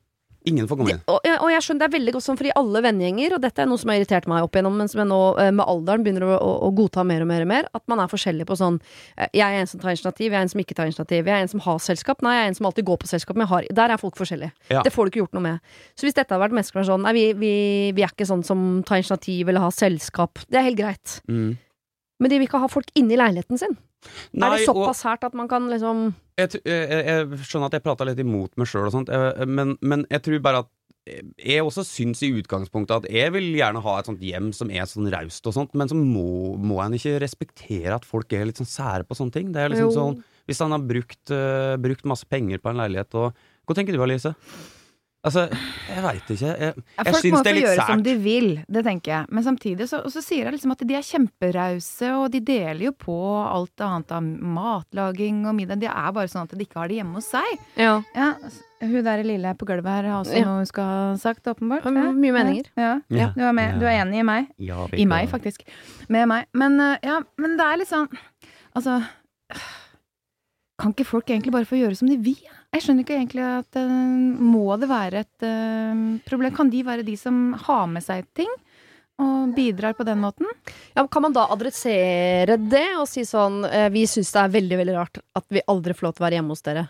Ingen 0.43 0.67
får 0.67 0.77
komme 0.79 0.93
inn. 0.95 1.01
Og, 1.11 1.19
og, 1.21 1.49
jeg 1.53 1.61
skjønner 1.61 1.83
det 1.83 1.87
er 1.87 1.93
veldig 1.93 2.13
godt 2.15 2.25
sånn 2.25 2.37
for 2.39 2.49
i 2.49 2.53
alle 2.57 2.81
vennegjenger, 2.81 3.35
og 3.35 3.43
dette 3.43 3.61
er 3.61 3.67
noe 3.69 3.77
som 3.77 3.91
har 3.91 3.99
irritert 3.99 4.25
meg 4.29 4.45
opp 4.45 4.55
igjennom, 4.57 4.79
men 4.79 4.89
som 4.89 5.03
jeg 5.03 5.09
nå 5.11 5.19
eh, 5.43 5.51
med 5.53 5.69
alderen 5.69 6.05
begynner 6.05 6.25
å, 6.25 6.31
å, 6.33 6.53
å, 6.65 6.69
godta 6.77 7.03
mer 7.05 7.21
og 7.21 7.29
mer 7.29 7.45
og 7.45 7.49
mer, 7.51 7.67
at 7.77 7.83
man 7.91 8.01
er 8.01 8.09
forskjellig 8.09 8.47
på 8.49 8.57
sånn 8.57 8.79
eh, 8.81 9.29
Jeg 9.37 9.45
er 9.45 9.61
en 9.61 9.69
som 9.69 9.83
tar 9.83 9.93
initiativ, 9.93 10.31
jeg 10.31 10.39
er 10.39 10.47
en 10.47 10.53
som 10.53 10.63
ikke 10.63 10.77
tar 10.79 10.89
initiativ, 10.89 11.29
jeg 11.29 11.35
er 11.35 11.45
en 11.45 11.51
som 11.51 11.61
har 11.67 11.83
selskap, 11.85 12.25
nei, 12.25 12.33
jeg 12.39 12.47
er 12.47 12.49
en 12.53 12.57
som 12.57 12.69
alltid 12.71 12.89
går 12.89 13.01
på 13.03 13.11
selskap, 13.11 13.37
men 13.37 13.45
jeg 13.45 13.53
har 13.53 13.69
Der 13.81 13.93
er 13.93 14.01
folk 14.01 14.17
forskjellige. 14.17 14.55
Ja. 14.73 14.81
Det 14.81 14.95
får 14.95 15.05
du 15.05 15.13
ikke 15.13 15.21
gjort 15.21 15.37
noe 15.37 15.45
med. 15.45 15.77
Så 15.93 16.07
hvis 16.07 16.17
dette 16.17 16.33
hadde 16.33 16.41
vært 16.47 16.57
mennesker 16.57 16.79
som 16.79 16.81
er 16.81 16.89
sånn 16.89 17.05
Nei, 17.05 17.13
vi, 17.19 17.27
vi, 17.37 17.53
vi, 17.97 18.05
er 18.05 18.15
ikke 18.15 18.29
sånn 18.29 18.45
som 18.47 18.65
tar 18.87 19.03
initiativ 19.03 19.51
eller 19.51 19.67
har 19.67 19.77
selskap, 19.77 20.41
det 20.49 20.57
er 20.57 20.69
helt 20.71 20.81
greit. 20.81 21.19
Mm. 21.29 21.53
Men 22.21 22.33
de 22.33 22.41
vil 22.41 22.49
ikke 22.49 22.65
ha 22.65 22.69
folk 22.71 22.89
inni 22.97 23.17
leiligheten 23.19 23.61
sin. 23.61 23.77
Nei, 24.33 24.47
er 24.47 24.57
det 24.57 24.67
såpass 24.67 25.03
og, 25.05 25.25
at 25.29 25.35
man 25.37 25.49
kan 25.51 25.67
liksom 25.69 26.11
jeg, 26.39 26.61
jeg, 26.65 27.01
jeg 27.05 27.41
skjønner 27.45 27.69
at 27.69 27.77
jeg 27.77 27.85
prata 27.85 28.07
litt 28.07 28.21
imot 28.23 28.55
meg 28.57 28.69
sjøl 28.69 28.87
og 28.89 28.95
sånt, 28.95 29.11
men, 29.45 29.75
men, 29.81 30.07
jeg 30.09 30.23
tror 30.25 30.45
bare 30.45 30.63
at 30.65 30.71
jeg 31.41 31.63
også 31.65 31.83
syns 31.85 32.21
i 32.25 32.29
utgangspunktet 32.37 33.01
at 33.01 33.07
jeg 33.09 33.33
vil 33.33 33.47
gjerne 33.57 33.81
ha 33.81 33.93
et 33.97 34.09
sånt 34.09 34.21
hjem 34.21 34.51
som 34.53 34.69
er 34.73 34.85
sånn 34.89 35.09
raust 35.13 35.47
og 35.49 35.55
sånt, 35.55 35.73
men 35.77 35.89
så 35.89 35.97
må, 35.97 36.53
må 36.61 36.77
en 36.83 36.97
ikke 36.97 37.17
respektere 37.23 37.95
at 37.95 38.05
folk 38.07 38.33
er 38.37 38.45
litt 38.47 38.61
sånn 38.61 38.69
sære 38.69 39.07
på 39.07 39.17
sånne 39.17 39.33
ting. 39.33 39.49
Det 39.53 39.63
er 39.63 39.73
liksom 39.73 39.89
jo. 39.89 39.95
sånn 39.95 40.19
Hvis 40.49 40.61
han 40.61 40.75
har 40.75 40.85
brukt, 40.85 41.23
uh, 41.33 41.73
brukt 41.81 42.05
masse 42.09 42.29
penger 42.29 42.61
på 42.61 42.69
en 42.71 42.83
leilighet 42.83 43.17
og 43.17 43.33
Hva 43.65 43.77
tenker 43.77 43.97
du 43.97 44.03
Alice? 44.05 44.33
Altså, 45.21 45.43
jeg 45.85 46.01
veit 46.01 46.29
ikke. 46.33 46.47
Jeg, 46.49 46.73
jeg, 46.97 47.13
syns 47.21 47.21
det 47.21 47.21
er 47.21 47.21
litt 47.21 47.21
sært. 47.21 47.21
Folk 47.21 47.35
må 47.35 47.41
få 47.45 47.53
gjøre 47.59 47.85
som 47.91 48.01
de 48.07 48.13
vil, 48.23 48.47
det 48.73 48.81
tenker 48.87 49.11
jeg. 49.13 49.29
Men 49.29 49.45
samtidig 49.45 49.85
så, 49.91 49.99
så 50.09 50.23
sier 50.25 50.47
jeg 50.47 50.55
liksom 50.55 50.73
at 50.73 50.81
de 50.89 50.95
er 50.97 51.05
kjemperause, 51.05 52.09
og 52.17 52.25
de 52.33 52.41
deler 52.47 52.81
jo 52.87 52.93
på 52.97 53.17
alt 53.43 53.83
annet 53.85 54.15
av 54.17 54.25
matlaging 54.57 55.43
og 55.45 55.53
middag. 55.59 55.77
Det 55.83 55.91
er 55.93 56.15
bare 56.15 56.31
sånn 56.31 56.49
at 56.49 56.55
de 56.57 56.65
ikke 56.65 56.81
har 56.81 56.89
det 56.89 56.97
hjemme 56.97 57.19
hos 57.19 57.29
seg. 57.35 57.67
Ja. 57.77 57.99
ja 58.17 58.31
hun 58.81 59.05
der 59.05 59.21
lille 59.25 59.51
på 59.59 59.67
gulvet 59.69 59.93
her 59.93 60.07
har 60.09 60.23
også 60.23 60.39
ja. 60.39 60.45
noe 60.47 60.61
hun 60.63 60.69
skal 60.69 60.89
ha 60.89 61.03
sagt, 61.21 61.45
åpenbart. 61.51 61.85
Ja. 61.85 62.07
Mye 62.17 62.33
meninger. 62.33 62.71
Ja. 62.73 62.95
ja. 63.13 63.27
Du, 63.35 63.43
er 63.45 63.53
med. 63.53 63.77
du 63.77 63.85
er 63.85 63.99
enig 63.99 64.23
i 64.23 64.25
meg? 64.25 64.49
I 64.57 65.05
meg, 65.05 65.29
faktisk. 65.29 65.61
Med 66.09 66.25
meg. 66.31 66.49
Men, 66.57 66.79
eh, 66.81 66.97
ja, 67.05 67.19
men 67.37 67.53
det 67.59 67.67
er 67.67 67.81
litt 67.81 67.91
sånn 67.91 68.09
Altså 68.71 69.01
Kan 70.81 70.93
ikke 70.95 71.05
folk 71.05 71.29
egentlig 71.29 71.53
bare 71.53 71.67
få 71.67 71.77
gjøre 71.77 71.97
som 71.99 72.09
de 72.09 72.17
vil? 72.23 72.41
Jeg 72.71 72.85
skjønner 72.85 73.03
ikke 73.03 73.17
egentlig 73.17 73.43
at 73.43 73.79
uh, 73.79 73.91
Må 74.39 74.77
det 74.79 74.87
være 74.91 75.25
et 75.25 75.43
uh, 75.45 76.03
problem? 76.27 76.53
Kan 76.55 76.71
de 76.71 76.83
være 76.87 77.07
de 77.07 77.17
som 77.19 77.51
har 77.67 77.87
med 77.91 78.05
seg 78.05 78.27
ting? 78.37 78.51
Og 79.21 79.51
bidrar 79.53 79.93
på 79.97 80.05
den 80.07 80.21
måten? 80.23 80.47
Ja, 80.95 81.03
Kan 81.11 81.27
man 81.27 81.35
da 81.35 81.49
adressere 81.51 82.55
det 82.57 82.87
og 82.95 83.05
si 83.11 83.25
sånn 83.27 83.61
uh, 83.67 83.87
Vi 83.93 84.07
syns 84.09 84.31
det 84.33 84.45
er 84.45 84.55
veldig 84.55 84.81
veldig 84.81 84.97
rart 84.97 85.21
at 85.37 85.47
vi 85.51 85.63
aldri 85.67 85.97
får 85.97 86.07
lov 86.07 86.15
til 86.15 86.23
å 86.23 86.27
være 86.29 86.39
hjemme 86.39 86.55
hos 86.55 86.65
dere, 86.65 86.87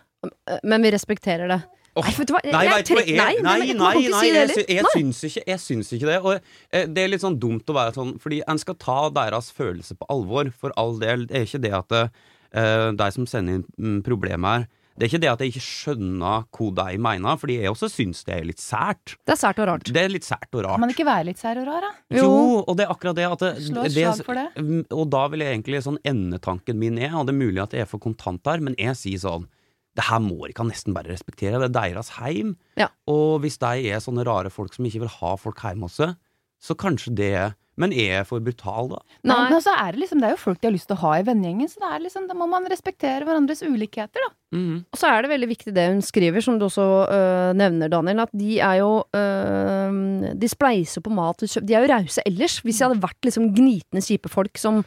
men 0.68 0.84
vi 0.86 0.92
respekterer 0.94 1.50
det. 1.50 1.58
Oh, 1.92 2.06
nei, 2.06 2.12
vet 2.16 2.30
du 2.30 2.34
hva? 2.34 2.40
nei, 2.46 2.62
jeg, 2.68 2.84
jeg, 2.88 3.06
jeg, 3.10 3.16
nei, 3.18 3.34
nei, 3.44 3.56
nei, 3.60 3.74
nei, 3.76 4.04
nei, 4.14 4.28
jeg, 4.32 4.66
jeg, 4.70 4.92
syns 4.94 5.18
ikke, 5.28 5.42
jeg 5.50 5.60
syns 5.60 5.90
ikke 5.98 6.08
det. 6.08 6.20
Og 6.24 6.38
eh, 6.38 6.86
det 6.88 7.04
er 7.04 7.10
litt 7.12 7.24
sånn 7.24 7.36
dumt 7.42 7.68
å 7.68 7.76
være 7.76 7.96
sånn, 7.98 8.14
fordi 8.22 8.40
en 8.48 8.62
skal 8.62 8.78
ta 8.80 9.00
deres 9.12 9.50
følelser 9.58 9.98
på 10.00 10.08
alvor, 10.14 10.54
for 10.56 10.72
all 10.80 10.96
del. 11.02 11.26
Det 11.28 11.36
er 11.36 11.50
ikke 11.50 11.62
det 11.66 11.74
at 11.76 11.98
eh, 11.98 12.86
de 12.96 13.10
som 13.18 13.28
sender 13.28 13.60
inn 13.60 13.66
mm, 13.76 13.98
problemet 14.08 14.56
her 14.56 14.70
det 15.02 15.08
er 15.08 15.10
ikke 15.16 15.22
det 15.24 15.30
at 15.32 15.40
jeg 15.42 15.50
ikke 15.50 15.66
skjønner 15.66 16.44
hva 16.54 16.66
de 16.78 17.00
mener, 17.02 17.38
fordi 17.42 17.56
jeg 17.58 17.72
også 17.72 17.88
syns 17.90 18.20
det 18.28 18.36
er 18.36 18.44
litt 18.46 18.62
sært. 18.62 19.16
Det 19.26 19.34
er 19.34 19.40
sært 19.40 19.62
og 19.64 19.66
rart. 19.72 19.88
Det 19.90 19.98
er 19.98 20.12
litt 20.14 20.28
sært 20.28 20.52
og 20.54 20.62
rart. 20.62 20.78
Kan 20.78 20.84
man 20.84 20.94
ikke 20.94 21.06
være 21.08 21.26
litt 21.32 21.42
sær 21.42 21.58
og 21.58 21.66
rar, 21.66 21.88
da? 21.88 22.20
Jo, 22.20 22.28
og 22.62 22.78
det 22.78 22.86
er 22.86 22.94
akkurat 22.94 23.18
det 23.18 23.26
at 23.26 23.42
det, 23.42 23.50
Slå 23.66 23.88
et 23.88 23.96
slag 23.96 24.22
for 24.28 24.38
det. 24.38 24.46
Mm, 24.62 24.84
og 24.94 25.08
da 25.10 25.24
vil 25.34 25.42
jeg 25.42 25.56
egentlig 25.58 25.82
sånn 25.88 25.98
endetanken 26.06 26.78
min 26.78 27.02
er, 27.02 27.16
og 27.18 27.26
det 27.26 27.34
er 27.34 27.40
mulig 27.40 27.64
at 27.64 27.74
jeg 27.74 27.88
er 27.88 27.90
for 27.90 28.04
kontant 28.04 28.44
der, 28.46 28.62
men 28.62 28.78
jeg 28.78 28.94
sier 29.00 29.24
sånn 29.26 29.50
det 29.98 30.06
her 30.08 30.22
må 30.24 30.38
de 30.46 30.68
nesten 30.70 30.94
bare 30.96 31.10
respektere. 31.10 31.58
Det 31.66 31.72
er 31.72 31.74
deres 31.80 32.14
heim. 32.22 32.54
Ja. 32.80 32.92
Og 33.10 33.42
hvis 33.42 33.58
de 33.60 33.90
er 33.90 34.06
sånne 34.06 34.24
rare 34.30 34.54
folk 34.54 34.78
som 34.78 34.86
ikke 34.86 35.02
vil 35.08 35.16
ha 35.18 35.34
folk 35.42 35.66
hjemme 35.66 35.90
hos 35.90 35.98
seg, 35.98 36.14
så 36.62 36.78
kanskje 36.78 37.18
det 37.18 37.34
men 37.80 37.94
er 37.96 38.18
jeg 38.18 38.28
for 38.28 38.44
brutal, 38.44 38.90
da? 38.92 39.00
Nei, 39.24 39.38
men 39.46 39.56
altså 39.56 39.74
er 39.80 39.94
det, 39.94 40.02
liksom, 40.04 40.20
det 40.22 40.28
er 40.28 40.34
jo 40.36 40.42
folk 40.42 40.60
de 40.60 40.68
har 40.68 40.76
lyst 40.76 40.90
til 40.90 40.98
å 40.98 41.04
ha 41.06 41.12
i 41.18 41.26
vennegjengen, 41.28 41.70
så 41.72 41.82
det 41.84 41.92
er 41.92 42.04
liksom, 42.04 42.26
da 42.28 42.36
må 42.38 42.48
man 42.52 42.68
respektere 42.70 43.28
hverandres 43.28 43.64
ulikheter, 43.64 44.26
da. 44.26 44.32
Mm 44.52 44.64
-hmm. 44.68 44.80
Og 44.92 45.00
så 45.00 45.08
er 45.08 45.22
det 45.22 45.32
veldig 45.32 45.48
viktig 45.48 45.74
det 45.76 45.88
hun 45.88 46.02
skriver, 46.02 46.42
som 46.42 46.60
du 46.60 46.66
også 46.66 47.08
øh, 47.08 47.54
nevner, 47.56 47.88
Daniel, 47.88 48.20
at 48.20 48.30
de 48.34 48.60
er 48.60 48.76
jo 48.76 49.04
øh, 49.16 50.36
De 50.42 50.48
spleiser 50.48 51.02
på 51.02 51.10
mat. 51.10 51.40
De 51.40 51.74
er 51.74 51.82
jo 51.82 51.94
rause 51.94 52.22
ellers. 52.26 52.60
Hvis 52.60 52.78
de 52.78 52.84
hadde 52.84 53.02
vært 53.02 53.24
liksom 53.24 53.56
gnitne, 53.56 54.02
kjipe 54.02 54.30
folk 54.30 54.58
som 54.58 54.84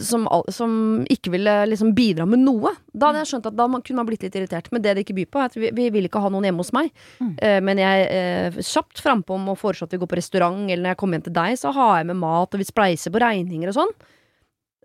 som, 0.00 0.24
som, 0.48 0.72
ikke 1.10 1.34
ville 1.34 1.54
liksom 1.68 1.92
bidra 1.96 2.24
med 2.28 2.40
noe. 2.46 2.72
Da 2.92 3.10
hadde 3.10 3.22
jeg 3.22 3.32
skjønt 3.32 3.48
at 3.50 3.56
da 3.58 3.66
kunne 3.68 3.98
man 3.98 4.08
blitt 4.08 4.24
litt 4.24 4.36
irritert. 4.38 4.70
Men 4.72 4.84
det 4.84 4.94
det 4.96 5.04
ikke 5.04 5.18
byr 5.18 5.28
på, 5.28 5.40
er 5.40 5.50
at 5.50 5.58
vi, 5.58 5.68
vi 5.76 5.88
vil 5.92 6.08
ikke 6.08 6.22
ha 6.24 6.30
noen 6.32 6.48
hjemme 6.48 6.64
hos 6.64 6.72
meg. 6.76 6.88
Mm. 7.20 7.34
Uh, 7.36 7.58
men 7.68 7.82
jeg 7.82 8.06
uh, 8.08 8.62
kjapt 8.72 9.02
frampå 9.04 9.36
om 9.36 9.50
å 9.52 9.58
foreslå 9.58 9.88
at 9.88 9.96
vi 9.96 10.00
går 10.00 10.12
på 10.12 10.18
restaurant, 10.20 10.64
eller 10.64 10.86
når 10.86 10.94
jeg 10.94 11.00
kommer 11.02 11.18
hjem 11.18 11.26
til 11.28 11.36
deg, 11.36 11.58
så 11.60 11.74
har 11.76 12.00
jeg 12.00 12.08
med 12.12 12.20
mat, 12.22 12.48
og 12.48 12.62
vi 12.62 12.68
spleiser 12.68 13.12
på 13.12 13.22
regninger 13.22 13.72
og 13.72 13.78
sånn. 13.82 13.92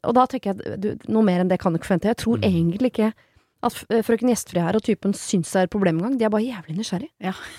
Og 0.07 0.17
da 0.17 0.27
tenker 0.29 0.53
jeg 0.53 0.81
du, 0.83 0.89
noe 1.07 1.25
mer 1.25 1.43
enn 1.43 1.51
det 1.51 1.59
kan 1.61 1.71
du 1.71 1.79
ikke 1.79 1.91
forvente. 1.91 2.11
Jeg 2.11 2.21
tror 2.23 2.41
mm. 2.41 2.47
egentlig 2.51 2.91
ikke 2.93 3.13
at 3.65 3.77
eh, 3.89 4.03
frøken 4.05 4.29
Gjestfrid 4.31 4.61
her 4.61 4.77
og 4.77 4.83
typen 4.85 5.15
syns 5.17 5.49
det 5.55 5.63
er 5.63 5.71
problemgang. 5.73 6.17
De 6.19 6.27
er 6.27 6.33
bare 6.33 6.45
jævlig 6.45 6.77
nysgjerrig. 6.77 7.09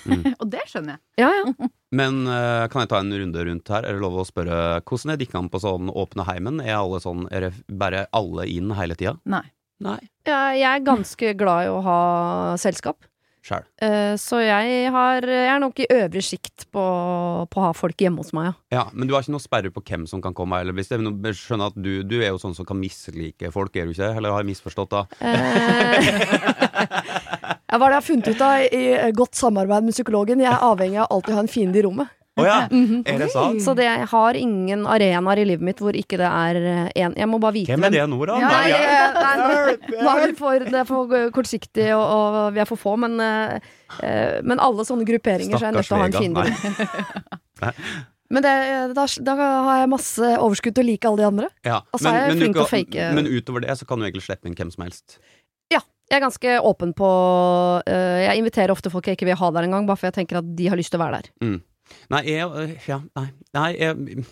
Og 0.41 0.47
det 0.51 0.63
skjønner 0.69 0.95
jeg. 0.95 1.01
Ja, 1.25 1.31
ja. 1.41 1.69
Men 1.99 2.21
eh, 2.29 2.65
kan 2.71 2.85
jeg 2.85 2.91
ta 2.91 3.01
en 3.03 3.15
runde 3.21 3.45
rundt 3.49 3.71
her? 3.73 3.83
Er 3.87 3.97
det 3.97 4.03
lov 4.03 4.19
å 4.21 4.27
spørre 4.27 4.79
hvordan 4.85 5.15
er 5.15 5.37
an 5.39 5.51
på 5.51 5.61
sånn 5.63 5.91
åpne 5.91 6.27
heimen? 6.29 6.61
Er 6.63 6.77
alle 6.79 7.01
sånn, 7.03 7.25
er 7.33 7.49
det 7.49 7.53
bare 7.81 8.05
alle 8.15 8.47
inn 8.51 8.71
hele 8.77 8.97
tida? 8.99 9.17
Nei. 9.29 9.45
Nei. 9.79 9.99
Ja, 10.27 10.51
Jeg 10.51 10.67
er 10.67 10.83
ganske 10.83 11.33
glad 11.39 11.67
i 11.67 11.71
å 11.71 11.79
ha 11.85 11.99
selskap. 12.59 13.08
Sjæl. 13.45 13.65
Uh, 13.81 14.15
Så 14.19 14.41
jeg, 14.43 14.89
har, 14.93 15.25
jeg 15.25 15.49
er 15.53 15.61
nok 15.63 15.79
i 15.79 15.87
øvre 15.95 16.21
sjikt 16.23 16.67
på, 16.73 16.83
på 17.49 17.61
å 17.61 17.65
ha 17.67 17.71
folk 17.77 17.99
hjemme 18.03 18.21
hos 18.23 18.33
meg, 18.35 18.51
ja. 18.51 18.53
Ja, 18.75 18.83
men 18.93 19.07
du 19.07 19.15
har 19.15 19.23
ikke 19.23 19.35
noe 19.35 19.43
sperre 19.43 19.71
på 19.73 19.83
hvem 19.85 20.05
som 20.09 20.21
kan 20.23 20.35
komme? 20.37 20.59
Eller 20.59 20.75
hvis 20.77 20.91
det 20.91 20.99
er 20.99 21.07
jeg 21.07 21.39
skjønner 21.39 21.71
at 21.71 21.79
du, 21.79 21.91
du 22.03 22.17
er 22.19 22.33
jo 22.33 22.41
sånn 22.41 22.57
som 22.57 22.67
kan 22.67 22.79
mislike 22.79 23.51
folk, 23.55 23.75
er 23.75 23.87
du 23.89 23.95
ikke? 23.95 24.11
Eller 24.19 24.35
har 24.35 24.43
jeg 24.43 24.51
misforstått 24.53 24.95
da? 24.95 25.05
Uh, 27.69 27.77
Hva 27.77 27.85
er 27.85 27.91
det 27.91 27.93
jeg 27.93 27.99
har 27.99 28.05
funnet 28.05 28.29
ut 28.29 28.39
av 28.41 28.63
i 28.73 28.85
eh, 28.97 29.11
godt 29.13 29.37
samarbeid 29.37 29.85
med 29.85 29.93
psykologen? 29.93 30.41
Jeg 30.41 30.49
er 30.49 30.63
avhengig 30.65 30.97
av 31.03 31.11
alltid 31.13 31.35
å 31.35 31.37
ha 31.37 31.43
en 31.45 31.51
fiende 31.51 31.77
i 31.77 31.83
rommet. 31.85 32.09
Å 32.39 32.45
ja! 32.47 32.57
Er 33.13 33.21
det 33.23 33.29
sant? 33.33 33.61
Så 33.65 33.75
det, 33.77 33.85
jeg 33.87 34.07
har 34.11 34.39
ingen 34.39 34.85
arenaer 34.89 35.41
i 35.43 35.47
livet 35.51 35.65
mitt 35.69 35.81
hvor 35.83 35.95
ikke 35.97 36.19
det 36.21 36.29
er 36.29 36.59
én. 36.95 37.15
Jeg 37.19 37.29
må 37.31 37.39
bare 37.43 37.57
vite 37.59 37.73
Hvem 37.73 37.87
er 37.89 37.95
det 37.97 38.05
nå, 38.11 38.19
da? 38.29 38.37
Ja, 38.41 38.51
Nei, 38.53 38.69
jeg, 38.73 38.83
nei, 39.99 40.13
er 40.27 40.35
for, 40.37 40.67
det 40.69 40.81
er 40.83 40.87
for 40.89 41.17
kortsiktig, 41.35 41.89
og, 41.95 42.05
og 42.05 42.53
vi 42.55 42.63
er 42.63 42.69
for 42.69 42.79
få, 42.79 42.95
men, 43.01 43.17
eh, 43.23 43.73
eh, 44.03 44.39
men 44.45 44.61
alle 44.63 44.85
sånne 44.87 45.07
grupperinger 45.07 45.57
så 45.59 45.67
er 45.67 45.71
jeg 45.73 45.79
nødt 45.79 45.89
til 45.89 45.97
å 45.97 46.01
ha 46.01 46.07
en 46.07 46.15
Stakkars 46.19 46.63
fiende. 47.59 48.07
Men 48.29 48.45
det, 48.45 48.51
da, 48.93 49.05
da 49.25 49.33
har 49.41 49.79
jeg 49.81 49.89
masse 49.89 50.27
overskudd 50.37 50.75
til 50.77 50.85
å 50.85 50.89
like 50.91 51.09
alle 51.09 51.17
de 51.23 51.25
andre. 51.25 51.47
Ja. 51.65 51.79
Altså, 51.89 52.11
men, 52.13 52.43
er 52.43 52.51
å 52.51 52.53
kan- 52.59 52.69
fake- 52.69 53.07
men 53.17 53.25
utover 53.25 53.63
det 53.65 53.73
så 53.79 53.87
kan 53.89 53.97
du 53.97 54.05
egentlig 54.05 54.21
slippe 54.27 54.45
inn 54.45 54.53
hvem 54.59 54.69
som 54.69 54.83
helst. 54.85 55.17
Ja, 55.73 55.81
jeg 56.11 56.19
er 56.19 56.23
ganske 56.27 56.59
åpen 56.65 56.93
på 56.97 57.09
uh, 57.09 58.19
Jeg 58.21 58.37
inviterer 58.41 58.73
ofte 58.73 58.89
folk 58.93 59.09
jeg 59.09 59.17
ikke 59.17 59.31
vil 59.31 59.39
ha 59.41 59.49
der 59.57 59.65
engang, 59.65 59.89
bare 59.89 59.97
for 59.97 60.09
jeg 60.11 60.17
tenker 60.21 60.43
at 60.43 60.53
de 60.57 60.69
har 60.69 60.77
lyst 60.77 60.93
til 60.93 61.01
å 61.01 61.05
være 61.07 61.23
der. 61.23 61.57
Nei, 62.13 62.23
jeg 62.29 62.47
øh, 62.49 62.75
Ja, 62.89 63.01
nei. 63.17 63.27
nei 63.57 63.71
jeg 63.77 64.25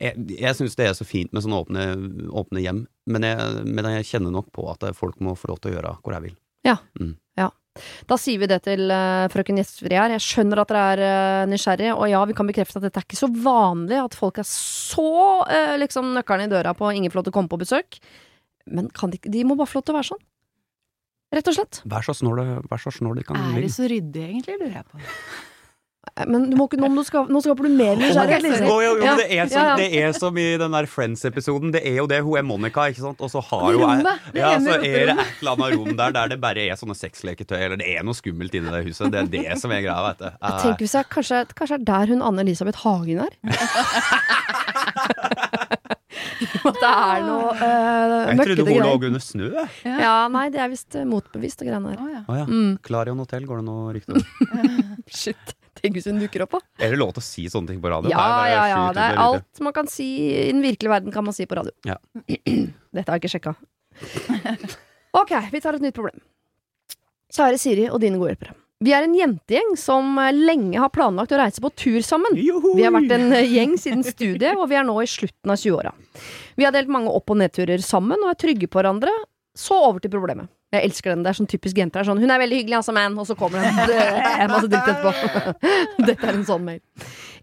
jeg, 0.00 0.24
jeg 0.40 0.56
syns 0.56 0.76
det 0.78 0.86
er 0.88 0.94
så 0.96 1.04
fint 1.06 1.34
med 1.36 1.44
sånne 1.44 1.58
åpne, 1.62 1.82
åpne 2.32 2.62
hjem, 2.64 2.78
men 3.12 3.26
jeg, 3.26 3.64
men 3.68 3.88
jeg 3.92 4.06
kjenner 4.08 4.32
nok 4.34 4.48
på 4.56 4.64
at 4.72 4.86
folk 4.96 5.18
må 5.22 5.34
få 5.38 5.52
lov 5.52 5.60
til 5.60 5.72
å 5.72 5.74
gjøre 5.76 5.92
hvor 6.00 6.16
jeg 6.16 6.24
vil. 6.30 6.38
Ja, 6.66 6.78
Da 8.08 8.18
sier 8.20 8.40
vi 8.42 8.48
det 8.50 8.58
til 8.66 8.90
uh, 8.92 9.28
frøken 9.32 9.56
Gjestfri 9.60 9.96
her. 9.96 10.12
Jeg 10.12 10.24
skjønner 10.24 10.60
at 10.62 10.72
dere 10.72 10.82
er 10.92 11.44
uh, 11.44 11.50
nysgjerrige, 11.50 11.94
og 11.96 12.10
ja, 12.10 12.20
vi 12.28 12.36
kan 12.36 12.48
bekrefte 12.48 12.80
at 12.80 12.86
dette 12.86 13.00
er 13.00 13.06
ikke 13.06 13.20
så 13.20 13.30
vanlig 13.32 14.00
at 14.02 14.16
folk 14.18 14.42
er 14.42 14.48
så 14.48 15.06
uh, 15.48 15.76
liksom 15.80 16.12
nøkkelen 16.18 16.50
i 16.50 16.52
døra 16.52 16.74
på 16.76 16.90
ingen 16.92 17.12
får 17.12 17.22
lov 17.22 17.28
til 17.28 17.34
å 17.34 17.38
komme 17.38 17.52
på 17.52 17.60
besøk. 17.62 18.00
Men 18.68 18.90
kan 18.94 19.14
de, 19.14 19.20
de 19.24 19.46
må 19.48 19.56
bare 19.58 19.70
få 19.70 19.80
lov 19.80 19.86
til 19.88 19.96
å 19.96 20.00
være 20.00 20.10
sånn. 20.12 20.26
Rett 21.32 21.48
og 21.48 21.56
slett. 21.56 21.80
Vær 21.88 22.04
så 22.04 22.12
snål 22.14 22.44
vær 22.68 22.82
så 22.82 22.92
snål 22.92 23.22
de 23.22 23.24
kan 23.24 23.40
Er 23.40 23.56
de 23.56 23.64
det 23.64 23.72
så 23.72 23.88
ryddig, 23.88 24.26
egentlig, 24.28 24.58
lurer 24.60 24.76
jeg 24.82 24.88
på. 24.90 25.00
Men 26.28 26.50
du 26.50 26.56
må 26.58 26.66
ikke, 26.68 26.76
nå, 26.76 26.88
må 26.92 27.00
du 27.00 27.06
ska, 27.08 27.22
nå 27.24 27.40
skaper 27.40 27.64
du 27.64 27.70
mer 27.72 27.96
nysgjerrighet. 27.96 28.42
Liksom. 28.44 28.66
Oh, 28.68 28.82
jo, 28.84 28.90
jo, 29.00 29.14
det, 29.16 29.24
er 29.32 29.48
som, 29.48 29.56
ja, 29.56 29.62
ja. 29.70 29.76
det 29.80 29.86
er 30.02 30.12
som 30.16 30.36
i 30.40 30.44
den 30.60 30.72
der 30.76 30.86
Friends-episoden. 30.90 31.72
Det 31.72 31.80
er 31.88 31.96
jo 32.02 32.06
det. 32.10 32.20
Hun 32.26 32.36
er 32.40 32.44
Monica, 32.46 32.80
ikke 32.92 33.02
sant? 33.04 33.22
Og 33.24 33.30
så 33.32 33.40
har 33.48 33.72
Det 33.72 33.78
det 34.34 34.42
ja, 34.42 34.50
så 34.60 34.70
er 34.76 34.80
det 34.82 35.16
et 35.16 35.40
eller 35.40 35.52
annet 35.56 35.72
rom 35.78 35.92
der 35.96 36.10
der 36.18 36.26
det 36.34 36.38
bare 36.42 36.60
er 36.68 36.76
sånne 36.76 36.96
sexleketøy, 36.98 37.56
eller 37.56 37.76
det 37.80 37.88
er 37.94 38.00
noe 38.04 38.16
skummelt 38.18 38.54
inni 38.58 38.70
det 38.72 38.82
huset. 38.90 39.04
Det 39.12 39.18
er 39.22 39.28
det 39.32 39.58
som 39.62 39.70
er 39.72 39.80
greia, 39.86 40.00
veit 40.10 40.20
du. 40.20 40.28
Jeg 40.28 40.52
tenker 40.66 40.82
hvis 40.84 40.96
jeg 40.98 41.04
kanskje, 41.16 41.36
kanskje 41.56 41.76
er 41.80 41.84
der 41.92 42.04
hun 42.12 42.20
Anne-Elisabeth 42.28 42.78
Hagen 42.84 43.18
er? 43.24 43.32
At 46.68 46.78
det 46.78 46.90
er 46.90 47.24
noe 47.26 47.54
uh, 47.56 47.62
jeg 48.32 48.38
trodde 48.42 48.66
hun 48.68 48.84
lå 48.84 48.92
under 49.08 49.22
snø. 49.22 49.48
Ja, 49.86 50.14
nei, 50.32 50.46
det 50.54 50.62
er 50.62 50.70
visst 50.72 50.96
eh, 50.98 51.06
motbevist, 51.08 51.62
og 51.62 51.70
greiene 51.70 51.92
der. 51.92 52.02
Oh, 52.02 52.12
ja. 52.12 52.22
Ja. 52.42 52.46
Mm. 52.48 52.72
Clarion 52.84 53.20
Hotel, 53.22 53.46
går 53.48 53.62
det 53.62 53.66
noe 53.68 53.94
rykte 53.96 54.16
om? 54.16 54.22
Shit. 55.22 55.56
Hvis 55.82 56.06
hun 56.06 56.20
dukker 56.22 56.44
opp, 56.46 56.54
da. 56.54 56.60
Er 56.86 56.94
det 56.94 56.98
lov 57.00 57.10
til 57.16 57.22
å 57.22 57.26
si 57.26 57.44
sånne 57.50 57.72
ting 57.72 57.80
på 57.82 57.90
radio? 57.90 58.12
Ja, 58.12 58.26
ja, 58.46 58.62
ja. 58.70 58.82
Det 58.94 59.02
er 59.02 59.18
alt 59.18 59.62
man 59.66 59.74
kan 59.74 59.90
si 59.90 60.06
i 60.30 60.48
den 60.52 60.62
virkelige 60.62 60.92
verden, 60.92 61.14
kan 61.14 61.26
man 61.26 61.34
si 61.34 61.46
på 61.50 61.58
radio. 61.58 61.74
Ja. 61.88 61.96
Dette 62.94 63.08
har 63.08 63.18
jeg 63.18 63.24
ikke 63.24 63.34
sjekka. 63.36 63.56
Ok, 65.12 65.28
vi 65.52 65.60
tar 65.60 65.76
et 65.76 65.82
nytt 65.84 65.92
problem. 65.92 66.22
Kjære 67.36 67.58
Siri 67.60 67.82
og 67.92 67.98
dine 68.00 68.16
gode 68.16 68.30
hjelpere. 68.32 68.54
Vi 68.82 68.94
er 68.96 69.04
en 69.04 69.12
jentegjeng 69.14 69.74
som 69.78 70.16
lenge 70.34 70.80
har 70.80 70.88
planlagt 70.90 71.34
å 71.36 71.38
reise 71.38 71.60
på 71.62 71.68
tur 71.78 72.00
sammen. 72.02 72.32
Vi 72.34 72.82
har 72.82 72.94
vært 72.96 73.12
en 73.14 73.28
gjeng 73.44 73.76
siden 73.78 74.00
studiet, 74.06 74.56
og 74.56 74.64
vi 74.72 74.78
er 74.80 74.86
nå 74.88 74.96
i 75.04 75.06
slutten 75.06 75.52
av 75.52 75.60
20-åra. 75.60 75.92
Vi 76.58 76.64
har 76.66 76.72
delt 76.74 76.90
mange 76.90 77.12
opp- 77.12 77.30
og 77.30 77.38
nedturer 77.44 77.84
sammen 77.84 78.24
og 78.24 78.32
er 78.32 78.40
trygge 78.40 78.70
på 78.72 78.80
hverandre. 78.80 79.12
Så 79.52 79.76
over 79.76 80.00
til 80.02 80.10
problemet. 80.10 80.48
Jeg 80.72 80.88
elsker 80.88 81.12
den. 81.12 81.22
Det 81.24 81.32
er 81.32 81.36
sånn 81.36 81.50
typisk 81.50 81.76
jenter. 81.76 82.00
Er 82.00 82.08
Sånn, 82.08 82.20
Hun 82.22 82.30
er 82.32 82.40
veldig 82.40 82.62
hyggelig, 82.62 82.78
altså, 82.78 82.94
man. 82.96 83.18
Og 83.20 83.28
så 83.28 83.36
kommer 83.36 83.60
det 83.90 83.98
en 84.00 84.52
masse 84.52 84.70
dritt 84.72 84.88
etterpå. 84.88 85.60
Dette 86.08 86.30
er 86.30 86.38
en 86.38 86.46
sånn 86.48 86.64
mail. 86.64 86.80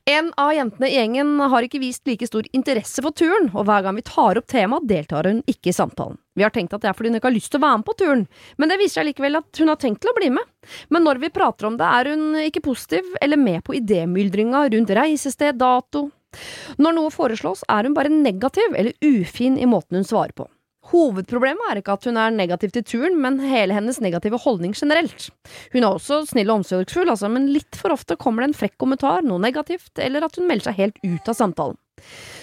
En 0.10 0.32
av 0.42 0.50
jentene 0.56 0.88
i 0.90 0.96
gjengen 0.96 1.36
har 1.52 1.66
ikke 1.68 1.82
vist 1.84 2.08
like 2.10 2.26
stor 2.26 2.48
interesse 2.56 3.04
for 3.06 3.14
turen, 3.14 3.52
og 3.54 3.68
hver 3.68 3.84
gang 3.86 3.98
vi 4.00 4.06
tar 4.08 4.40
opp 4.40 4.48
temaet, 4.50 4.88
deltar 4.90 5.28
hun 5.30 5.44
ikke 5.46 5.70
i 5.70 5.76
samtalen. 5.76 6.18
Vi 6.40 6.46
har 6.46 6.54
tenkt 6.56 6.74
at 6.74 6.82
det 6.82 6.90
er 6.90 6.96
fordi 6.98 7.12
hun 7.12 7.20
ikke 7.20 7.30
har 7.30 7.36
lyst 7.36 7.52
til 7.54 7.60
å 7.60 7.66
være 7.68 7.82
med 7.82 7.88
på 7.90 7.98
turen, 8.00 8.24
men 8.58 8.72
det 8.72 8.80
viser 8.80 9.02
seg 9.02 9.10
likevel 9.10 9.42
at 9.42 9.62
hun 9.62 9.70
har 9.70 9.78
tenkt 9.82 10.02
til 10.02 10.10
å 10.10 10.16
bli 10.18 10.32
med. 10.34 10.72
Men 10.90 11.06
når 11.06 11.22
vi 11.22 11.34
prater 11.36 11.68
om 11.70 11.78
det, 11.78 11.86
er 12.00 12.10
hun 12.14 12.40
ikke 12.42 12.64
positiv 12.66 13.12
eller 13.22 13.38
med 13.38 13.62
på 13.68 13.76
idémyldringa 13.78 14.64
rundt 14.74 14.96
reisested, 14.98 15.60
dato. 15.60 16.08
Når 16.80 16.96
noe 16.96 17.14
foreslås, 17.14 17.66
er 17.70 17.86
hun 17.86 17.98
bare 17.98 18.14
negativ 18.14 18.74
eller 18.78 18.96
ufin 19.06 19.60
i 19.60 19.70
måten 19.70 20.00
hun 20.00 20.08
svarer 20.08 20.34
på. 20.34 20.48
Hovedproblemet 20.90 21.68
er 21.70 21.82
ikke 21.82 21.94
at 21.98 22.08
hun 22.10 22.18
er 22.18 22.34
negativ 22.34 22.72
til 22.74 22.86
turen, 22.88 23.18
men 23.22 23.38
hele 23.44 23.76
hennes 23.78 24.00
negative 24.02 24.40
holdning 24.42 24.74
generelt. 24.78 25.30
Hun 25.74 25.84
er 25.84 25.92
også 25.92 26.24
snill 26.32 26.50
og 26.50 26.64
omsorgsfull, 26.64 27.12
altså, 27.14 27.30
men 27.30 27.52
litt 27.54 27.78
for 27.78 27.94
ofte 27.94 28.18
kommer 28.18 28.44
det 28.44 28.52
en 28.52 28.58
frekk 28.58 28.80
kommentar, 28.82 29.22
noe 29.26 29.42
negativt, 29.44 29.92
eller 30.02 30.26
at 30.26 30.40
hun 30.40 30.50
melder 30.50 30.72
seg 30.72 30.82
helt 30.82 31.00
ut 31.06 31.30
av 31.30 31.38
samtalen. 31.38 31.78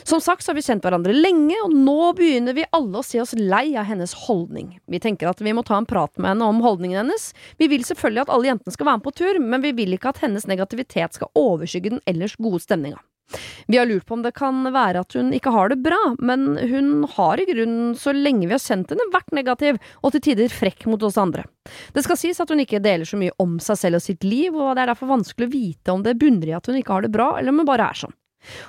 Som 0.05 0.21
sagt 0.21 0.45
så 0.45 0.53
har 0.53 0.59
vi 0.59 0.65
kjent 0.67 0.85
hverandre 0.85 1.15
lenge, 1.17 1.57
og 1.65 1.73
nå 1.75 2.13
begynner 2.19 2.55
vi 2.55 2.69
alle 2.77 3.01
å 3.01 3.07
se 3.07 3.19
oss 3.23 3.35
lei 3.39 3.73
av 3.75 3.89
hennes 3.89 4.13
holdning. 4.27 4.77
Vi 4.87 5.01
tenker 5.03 5.31
at 5.31 5.41
vi 5.43 5.55
må 5.57 5.65
ta 5.67 5.81
en 5.81 5.89
prat 5.89 6.13
med 6.21 6.35
henne 6.35 6.51
om 6.53 6.63
holdningen 6.65 7.01
hennes. 7.03 7.31
Vi 7.59 7.71
vil 7.73 7.87
selvfølgelig 7.89 8.27
at 8.27 8.33
alle 8.37 8.53
jentene 8.53 8.77
skal 8.77 8.91
være 8.91 9.01
med 9.01 9.09
på 9.09 9.17
tur, 9.23 9.43
men 9.43 9.65
vi 9.65 9.75
vil 9.81 9.97
ikke 9.97 10.13
at 10.13 10.23
hennes 10.23 10.47
negativitet 10.47 11.19
skal 11.19 11.33
overskygge 11.35 11.97
den 11.97 12.05
ellers 12.07 12.37
gode 12.39 12.63
stemninga. 12.63 13.01
Vi 13.67 13.79
har 13.79 13.87
lurt 13.87 14.07
på 14.07 14.15
om 14.15 14.23
det 14.23 14.35
kan 14.37 14.63
være 14.73 15.03
at 15.03 15.17
hun 15.19 15.33
ikke 15.35 15.53
har 15.55 15.73
det 15.73 15.81
bra, 15.83 15.99
men 16.23 16.55
hun 16.71 17.07
har 17.17 17.41
i 17.43 17.47
grunnen, 17.49 17.95
så 17.99 18.15
lenge 18.15 18.47
vi 18.47 18.55
har 18.55 18.63
kjent 18.63 18.93
henne, 18.93 19.09
vært 19.15 19.35
negativ 19.35 19.81
og 20.03 20.15
til 20.15 20.23
tider 20.29 20.53
frekk 20.53 20.87
mot 20.91 21.03
oss 21.07 21.19
andre. 21.21 21.47
Det 21.95 22.05
skal 22.07 22.21
sies 22.21 22.41
at 22.43 22.53
hun 22.53 22.63
ikke 22.63 22.83
deler 22.83 23.09
så 23.09 23.19
mye 23.19 23.35
om 23.43 23.59
seg 23.63 23.81
selv 23.81 23.99
og 23.99 24.07
sitt 24.07 24.27
liv, 24.27 24.55
og 24.55 24.77
det 24.77 24.85
er 24.85 24.93
derfor 24.93 25.11
vanskelig 25.17 25.49
å 25.49 25.57
vite 25.57 25.97
om 25.97 26.07
det 26.07 26.19
bunner 26.21 26.53
i 26.53 26.57
at 26.57 26.71
hun 26.71 26.79
ikke 26.79 26.95
har 26.95 27.07
det 27.07 27.13
bra, 27.17 27.33
eller 27.39 27.55
om 27.55 27.65
hun 27.65 27.69
bare 27.69 27.91
er 27.91 28.07
sånn. 28.07 28.15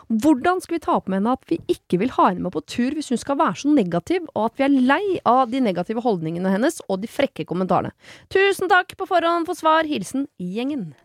Hvordan 0.09 0.61
skal 0.63 0.77
vi 0.77 0.83
ta 0.87 0.95
på 0.97 1.11
med 1.11 1.19
henne 1.19 1.33
at 1.37 1.51
vi 1.51 1.59
ikke 1.69 1.99
vil 2.01 2.13
ha 2.15 2.29
henne 2.31 2.45
med 2.47 2.55
på 2.55 2.63
tur 2.65 2.95
hvis 2.97 3.11
hun 3.13 3.19
skal 3.21 3.37
være 3.37 3.61
så 3.61 3.73
negativ, 3.73 4.25
og 4.33 4.47
at 4.49 4.57
vi 4.57 4.65
er 4.65 4.77
lei 4.89 5.03
av 5.27 5.51
de 5.51 5.61
negative 5.61 6.01
holdningene 6.05 6.53
hennes 6.53 6.79
og 6.87 7.03
de 7.03 7.11
frekke 7.11 7.45
kommentarene? 7.49 7.93
Tusen 8.33 8.71
takk 8.71 8.95
på 8.97 9.09
forhånd 9.09 9.45
for 9.49 9.59
svar. 9.59 9.85
Hilsen 9.85 10.25
gjengen. 10.41 10.95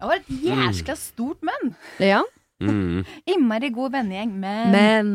Det 0.00 0.08
var 0.08 0.20
et 0.20 0.28
jæskla 0.44 0.96
stort 0.96 1.40
men. 1.44 1.74
Ja, 2.00 2.20
Mm. 2.60 3.04
Innmari 3.34 3.70
god 3.74 3.92
vennegjeng, 3.96 4.32
men, 4.40 4.70
men 4.74 5.12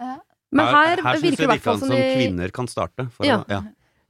Ja. 0.00 0.16
Men 0.52 0.66
her, 0.68 0.96
her 1.00 1.02
her 1.06 1.20
virker 1.22 1.36
det 1.40 1.46
i 1.46 1.50
hvert 1.54 1.62
fall 1.64 1.78
som 1.80 1.88
som 1.88 1.96
de 1.96 2.08
kvinner 2.16 2.50
kan 2.52 2.66
starte. 2.68 3.06
For 3.14 3.24
Ja. 3.24 3.38
å, 3.40 3.44
ja. 3.48 3.62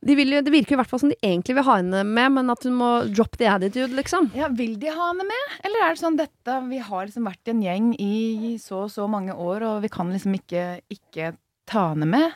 De 0.04 0.16
vil, 0.18 0.32
jo- 0.34 0.40
det 0.42 0.50
virker 0.50 0.74
i 0.74 0.78
hvert 0.80 0.90
fall 0.90 0.98
som 0.98 1.12
de 1.12 1.16
egentlig 1.22 1.54
vil 1.54 1.62
ha 1.62 1.76
henne 1.78 2.00
med, 2.02 2.32
men 2.34 2.50
at 2.50 2.64
hun 2.66 2.74
må 2.74 2.88
drop 3.14 3.36
the 3.38 3.46
attitude, 3.46 3.94
liksom. 3.94 4.32
Ja, 4.34 4.48
Vil 4.50 4.72
de 4.82 4.88
ha 4.90 5.12
henne 5.12 5.22
med? 5.28 5.52
Eller 5.62 5.84
er 5.86 5.94
det 5.94 6.00
sånn 6.02 6.16
dette 6.18 6.56
Vi 6.68 6.78
har 6.82 7.06
liksom 7.06 7.28
vært 7.30 7.46
en 7.52 7.62
gjeng 7.62 7.92
i 8.02 8.56
så 8.58 8.80
og 8.88 8.90
så 8.90 9.06
mange 9.08 9.30
år, 9.36 9.62
og 9.62 9.82
vi 9.84 9.88
kan 9.94 10.10
liksom 10.10 10.34
ikke, 10.34 10.80
ikke 10.90 11.36
ta 11.70 11.90
henne 11.92 12.08
med? 12.10 12.32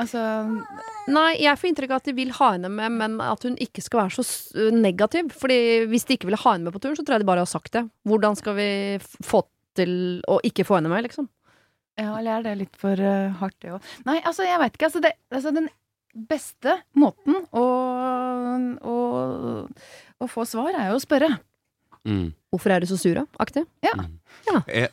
Altså 0.00 0.22
Nei, 1.12 1.36
jeg 1.44 1.58
får 1.60 1.68
inntrykk 1.68 1.90
av 1.92 2.00
at 2.00 2.08
de 2.08 2.12
vil 2.16 2.30
ha 2.38 2.52
henne 2.54 2.70
med, 2.72 2.92
men 2.96 3.20
at 3.20 3.42
hun 3.44 3.56
ikke 3.60 3.82
skal 3.84 4.06
være 4.06 4.24
så 4.24 4.70
negativ. 4.72 5.28
Fordi 5.36 5.84
hvis 5.92 6.06
de 6.08 6.16
ikke 6.16 6.30
ville 6.30 6.40
ha 6.40 6.52
henne 6.56 6.64
med 6.64 6.72
på 6.72 6.80
turen, 6.80 6.96
så 6.96 7.04
tror 7.04 7.18
jeg 7.18 7.26
de 7.26 7.28
bare 7.28 7.44
har 7.44 7.50
sagt 7.50 7.72
det. 7.76 7.84
Hvordan 8.08 8.38
skal 8.40 8.56
vi 8.56 8.70
få 9.20 9.42
til 9.78 9.94
å 10.30 10.38
ikke 10.46 10.66
få 10.68 10.78
henne 10.80 10.90
med, 10.92 11.06
liksom? 11.08 11.28
Ja, 12.00 12.14
eller 12.18 12.38
er 12.38 12.46
det 12.46 12.56
litt 12.62 12.76
for 12.80 12.96
uh, 12.96 13.32
hardt, 13.40 13.58
det 13.60 13.74
òg? 13.76 13.86
Nei, 14.08 14.18
altså, 14.24 14.46
jeg 14.48 14.60
veit 14.62 14.76
ikke. 14.78 14.88
Altså, 14.88 15.02
det, 15.04 15.12
altså, 15.32 15.52
den 15.56 15.68
beste 16.28 16.78
måten 16.98 17.38
å, 17.56 17.64
å, 18.84 18.96
å 20.22 20.28
få 20.30 20.44
svar, 20.48 20.72
er 20.76 20.90
jo 20.92 20.98
å 20.98 21.02
spørre. 21.04 21.30
Mm. 22.08 22.32
Hvorfor 22.50 22.72
er 22.74 22.82
du 22.82 22.88
så 22.90 22.96
sur, 22.98 23.14
da? 23.14 23.22
Aktig? 23.40 23.62
Eh, 24.66 24.88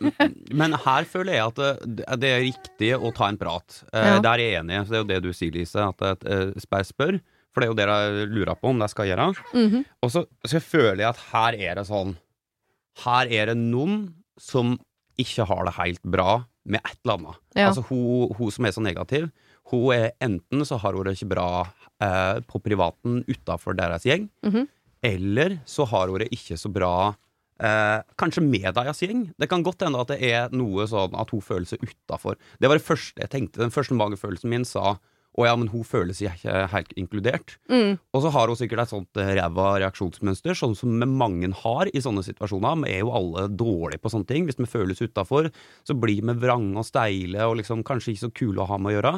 Men 0.55 0.75
her 0.83 1.07
føler 1.09 1.33
jeg 1.39 1.47
at 1.47 1.59
det, 1.87 2.05
det 2.21 2.29
er 2.35 2.43
riktig 2.45 2.91
å 2.99 3.11
ta 3.15 3.31
en 3.31 3.39
prat. 3.39 3.81
Eh, 3.91 4.11
Ja. 4.13 4.19
Der 4.23 4.35
er 4.35 4.43
jeg 4.45 4.59
enig. 4.61 4.83
Så 4.85 4.93
det 4.93 4.99
er 4.99 5.03
jo 5.03 5.09
det 5.09 5.19
du 5.25 5.31
sier, 5.33 5.55
Lise. 5.55 5.87
At 5.89 6.23
eh, 6.29 6.51
spør, 6.61 6.85
spør. 6.87 7.19
For 7.49 7.63
det 7.63 7.65
er 7.67 7.71
jo 7.73 7.79
det 7.79 7.87
jeg 7.89 8.29
lurer 8.35 8.55
på 8.61 8.69
om 8.69 8.79
det 8.83 8.91
skal 8.93 9.09
gjøre. 9.09 9.31
Mhm. 9.55 9.83
Og 10.05 10.13
så, 10.13 10.23
så 10.45 10.61
føler 10.61 11.01
jeg 11.01 11.09
at 11.09 11.23
her 11.31 11.57
er 11.71 11.79
det 11.81 11.87
sånn 11.89 12.13
Her 13.03 13.31
er 13.31 13.49
det 13.51 13.57
noen 13.57 14.01
som 14.39 14.77
ikke 15.19 15.45
har 15.49 15.67
det 15.67 15.75
helt 15.77 16.03
bra 16.07 16.41
med 16.69 16.81
et 16.83 16.97
eller 17.03 17.17
annet. 17.17 17.39
Ja. 17.57 17.69
Altså 17.69 17.83
hun, 17.89 18.33
hun 18.37 18.51
som 18.53 18.67
er 18.67 18.75
så 18.75 18.83
negativ, 18.83 19.29
hun 19.71 19.93
er 19.93 20.11
enten 20.23 20.65
så 20.65 20.79
har 20.81 20.95
hun 20.97 21.07
det 21.07 21.17
ikke 21.17 21.33
bra 21.35 21.49
eh, 22.01 22.41
på 22.47 22.61
privaten 22.63 23.23
utafor 23.29 23.77
deres 23.77 24.05
gjeng, 24.07 24.29
Mm 24.43 24.51
-hmm. 24.53 24.67
eller 25.03 25.59
så 25.65 25.85
har 25.85 26.07
hun 26.07 26.19
det 26.19 26.31
ikke 26.31 26.57
så 26.57 26.69
bra 26.69 27.15
eh, 27.59 28.01
kanskje 28.17 28.41
med 28.43 28.73
deres 28.73 29.01
gjeng. 29.01 29.33
Det 29.37 29.49
kan 29.49 29.63
godt 29.63 29.83
hende 29.83 29.99
at 29.99 30.07
det 30.07 30.21
er 30.23 30.49
noe 30.51 30.87
sånn 30.87 31.15
at 31.15 31.29
hun 31.29 31.41
føler 31.41 31.65
seg 31.65 31.79
utafor. 31.83 32.35
Det 32.59 32.67
var 32.69 32.77
det 32.77 32.85
første 32.85 33.21
jeg 33.21 33.29
tenkte. 33.29 33.61
Den 33.61 33.71
første 33.71 33.93
magefølelsen 33.93 34.49
min 34.49 34.65
sa 34.65 34.97
å 35.37 35.45
ja, 35.45 35.53
men 35.55 35.69
hun 35.71 35.83
føler 35.87 36.15
seg 36.17 36.33
ikke 36.33 36.65
helt 36.73 36.93
inkludert. 36.99 37.53
Mm. 37.71 37.97
Og 38.13 38.23
så 38.25 38.31
har 38.33 38.49
hun 38.49 38.57
sikkert 38.59 38.81
et 38.83 38.91
sånt 38.91 39.19
eh, 39.21 39.29
ræva 39.37 39.67
reaksjonsmønster, 39.79 40.57
sånn 40.57 40.75
som 40.75 40.95
mange 41.15 41.51
har 41.61 41.91
i 41.93 42.01
sånne 42.03 42.23
situasjoner. 42.25 42.81
Vi 42.83 42.95
er 42.97 43.03
jo 43.05 43.13
alle 43.15 43.45
dårlige 43.47 44.01
på 44.03 44.11
sånne 44.11 44.27
ting. 44.27 44.47
Hvis 44.49 44.59
vi 44.59 44.67
føles 44.67 44.99
utafor, 45.05 45.51
så 45.87 45.95
blir 45.95 46.25
vi 46.25 46.35
vrange 46.41 46.75
og 46.81 46.87
steile 46.89 47.45
og 47.47 47.59
liksom 47.61 47.85
kanskje 47.87 48.15
ikke 48.15 48.25
så 48.25 48.31
kule 48.41 48.63
å 48.65 48.67
ha 48.71 48.77
med 48.81 48.91
å 48.91 48.95
gjøre. 48.97 49.13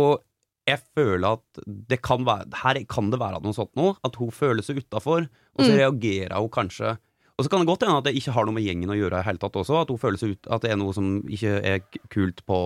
Og 0.00 0.24
jeg 0.66 0.80
føler 0.96 1.36
at 1.36 1.64
det 1.92 2.00
kan 2.02 2.24
være, 2.24 2.48
her 2.64 2.80
kan 2.88 3.10
det 3.12 3.20
være 3.20 3.42
noe 3.44 3.52
sånt 3.54 3.74
nå, 3.76 3.90
at 4.02 4.16
hun 4.16 4.32
føler 4.32 4.64
seg 4.64 4.80
utafor, 4.80 5.26
og 5.28 5.60
så 5.60 5.70
Mm. 5.70 5.76
reagerer 5.82 6.38
hun 6.40 6.48
kanskje 6.50 6.96
Og 7.34 7.44
så 7.44 7.50
kan 7.50 7.64
det 7.64 7.66
godt 7.66 7.82
hende 7.82 7.98
at 7.98 8.06
det 8.06 8.14
ikke 8.14 8.32
har 8.36 8.46
noe 8.46 8.54
med 8.54 8.62
gjengen 8.62 8.92
å 8.94 8.96
gjøre 8.96 9.18
i 9.18 9.26
hele 9.26 9.42
tatt 9.42 9.56
også, 9.58 9.80
at 9.80 9.90
hun 9.90 9.98
føler 9.98 10.20
seg 10.20 10.36
ut, 10.36 10.48
at 10.54 10.62
det 10.62 10.70
er 10.70 10.78
noe 10.78 10.94
som 10.94 11.16
ikke 11.26 11.54
er 11.66 11.80
kult 12.12 12.44
på 12.46 12.58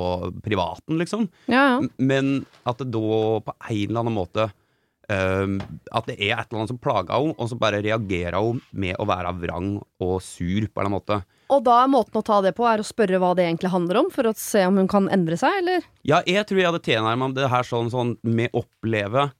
privaten, 0.44 0.98
liksom. 1.00 1.28
Ja, 1.48 1.78
ja. 1.78 1.78
Men 1.96 2.42
at 2.68 2.82
det 2.82 2.90
da 2.92 3.20
på 3.46 3.54
en 3.54 3.78
eller 3.78 4.02
annen 4.02 4.16
måte 4.18 4.50
um, 5.08 5.56
At 5.88 6.10
det 6.10 6.18
er 6.18 6.34
et 6.34 6.50
eller 6.50 6.60
annet 6.60 6.75
som 6.75 6.80
plager 6.84 7.14
henne, 7.14 7.32
og 7.40 7.48
så 7.48 7.56
bare 7.60 7.80
reagerer 7.84 8.37
hun 8.44 8.60
med 8.76 9.00
å 9.00 9.08
være 9.08 9.32
vrang 9.40 9.72
og 10.04 10.14
sur 10.20 10.68
på 10.68 10.68
en 10.68 10.68
eller 10.68 10.84
annen 10.84 10.98
måte. 10.98 11.20
Og 11.48 11.64
da 11.64 11.78
er 11.80 11.88
måten 11.88 12.20
å 12.20 12.25
ta 12.28 12.42
det 12.44 12.52
på 12.58 12.66
er 12.68 12.82
å 12.82 12.84
spørre 12.84 13.22
hva 13.22 13.32
det 13.37 13.46
egentlig 13.46 13.72
handler 13.72 14.02
om, 14.02 14.12
for 14.12 14.28
å 14.28 14.37
se 14.37 14.66
om 14.68 14.76
hun 14.82 14.90
kan 14.90 15.08
endre 15.08 15.38
seg, 15.40 15.62
eller? 15.62 15.87
Ja, 16.04 16.20
jeg 16.28 16.44
tror 16.44 16.60
jeg 16.60 16.68
hadde 16.68 16.84
tilnærma 16.84 17.32
det 17.32 17.48
her 17.48 17.64
sånn 17.64 17.88
sånn 17.94 18.18
med 18.20 18.52
oppleve 18.52 19.30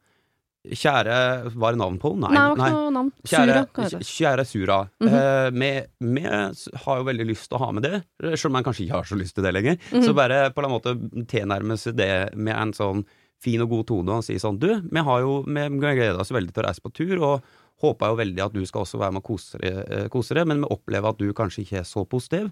Kjære 0.67 1.53
Var 1.55 1.73
det 1.73 1.79
navn 1.79 1.99
på 2.03 2.11
henne? 2.15 2.29
Nei, 2.35 2.55
nei, 2.59 2.71
noe 2.75 2.91
navn. 2.93 3.13
Kjære, 3.25 3.61
Sura, 3.73 4.01
kjære 4.03 4.45
Sura. 4.47 4.79
Mhm. 5.01 5.15
eh, 5.15 5.51
vi, 5.55 5.71
vi 6.19 6.25
har 6.27 6.99
jo 6.99 7.05
veldig 7.07 7.27
lyst 7.29 7.49
til 7.49 7.59
å 7.59 7.63
ha 7.63 7.71
med 7.73 7.83
det, 7.87 8.01
selv 8.35 8.51
om 8.51 8.57
man 8.59 8.65
kanskje 8.67 8.85
ikke 8.87 8.99
har 8.99 9.05
så 9.09 9.17
lyst 9.17 9.35
til 9.39 9.45
det 9.47 9.55
lenger. 9.55 9.79
Mhm. 9.93 10.05
Så 10.05 10.15
bare 10.19 10.51
på 10.53 10.65
en 10.65 10.71
måte 10.75 10.97
tilnærme 11.31 11.79
seg 11.79 11.97
det 11.97 12.35
med 12.37 12.57
en 12.57 12.73
sånn 12.77 13.05
fin 13.39 13.63
og 13.63 13.71
god 13.71 13.87
tone 13.87 14.17
og 14.19 14.25
si 14.27 14.35
sånn 14.35 14.59
Du, 14.59 14.67
vi 14.83 14.99
har 15.07 15.21
jo 15.23 15.45
Vi 15.47 15.69
gleder 15.79 16.19
oss 16.19 16.33
veldig 16.35 16.53
til 16.53 16.65
å 16.65 16.67
reise 16.67 16.83
på 16.83 16.91
tur, 16.93 17.17
og 17.23 17.43
håper 17.81 18.11
jo 18.11 18.17
veldig 18.19 18.45
at 18.45 18.53
du 18.53 18.65
skal 18.67 18.83
også 18.83 18.99
være 18.99 19.13
med 19.15 19.23
og 19.23 20.11
kose 20.11 20.35
deg, 20.35 20.43
eh, 20.43 20.45
men 20.51 20.65
vi 20.65 20.73
opplever 20.75 21.09
at 21.15 21.19
du 21.23 21.33
kanskje 21.33 21.63
ikke 21.63 21.79
er 21.79 21.87
så 21.87 22.03
positiv, 22.05 22.51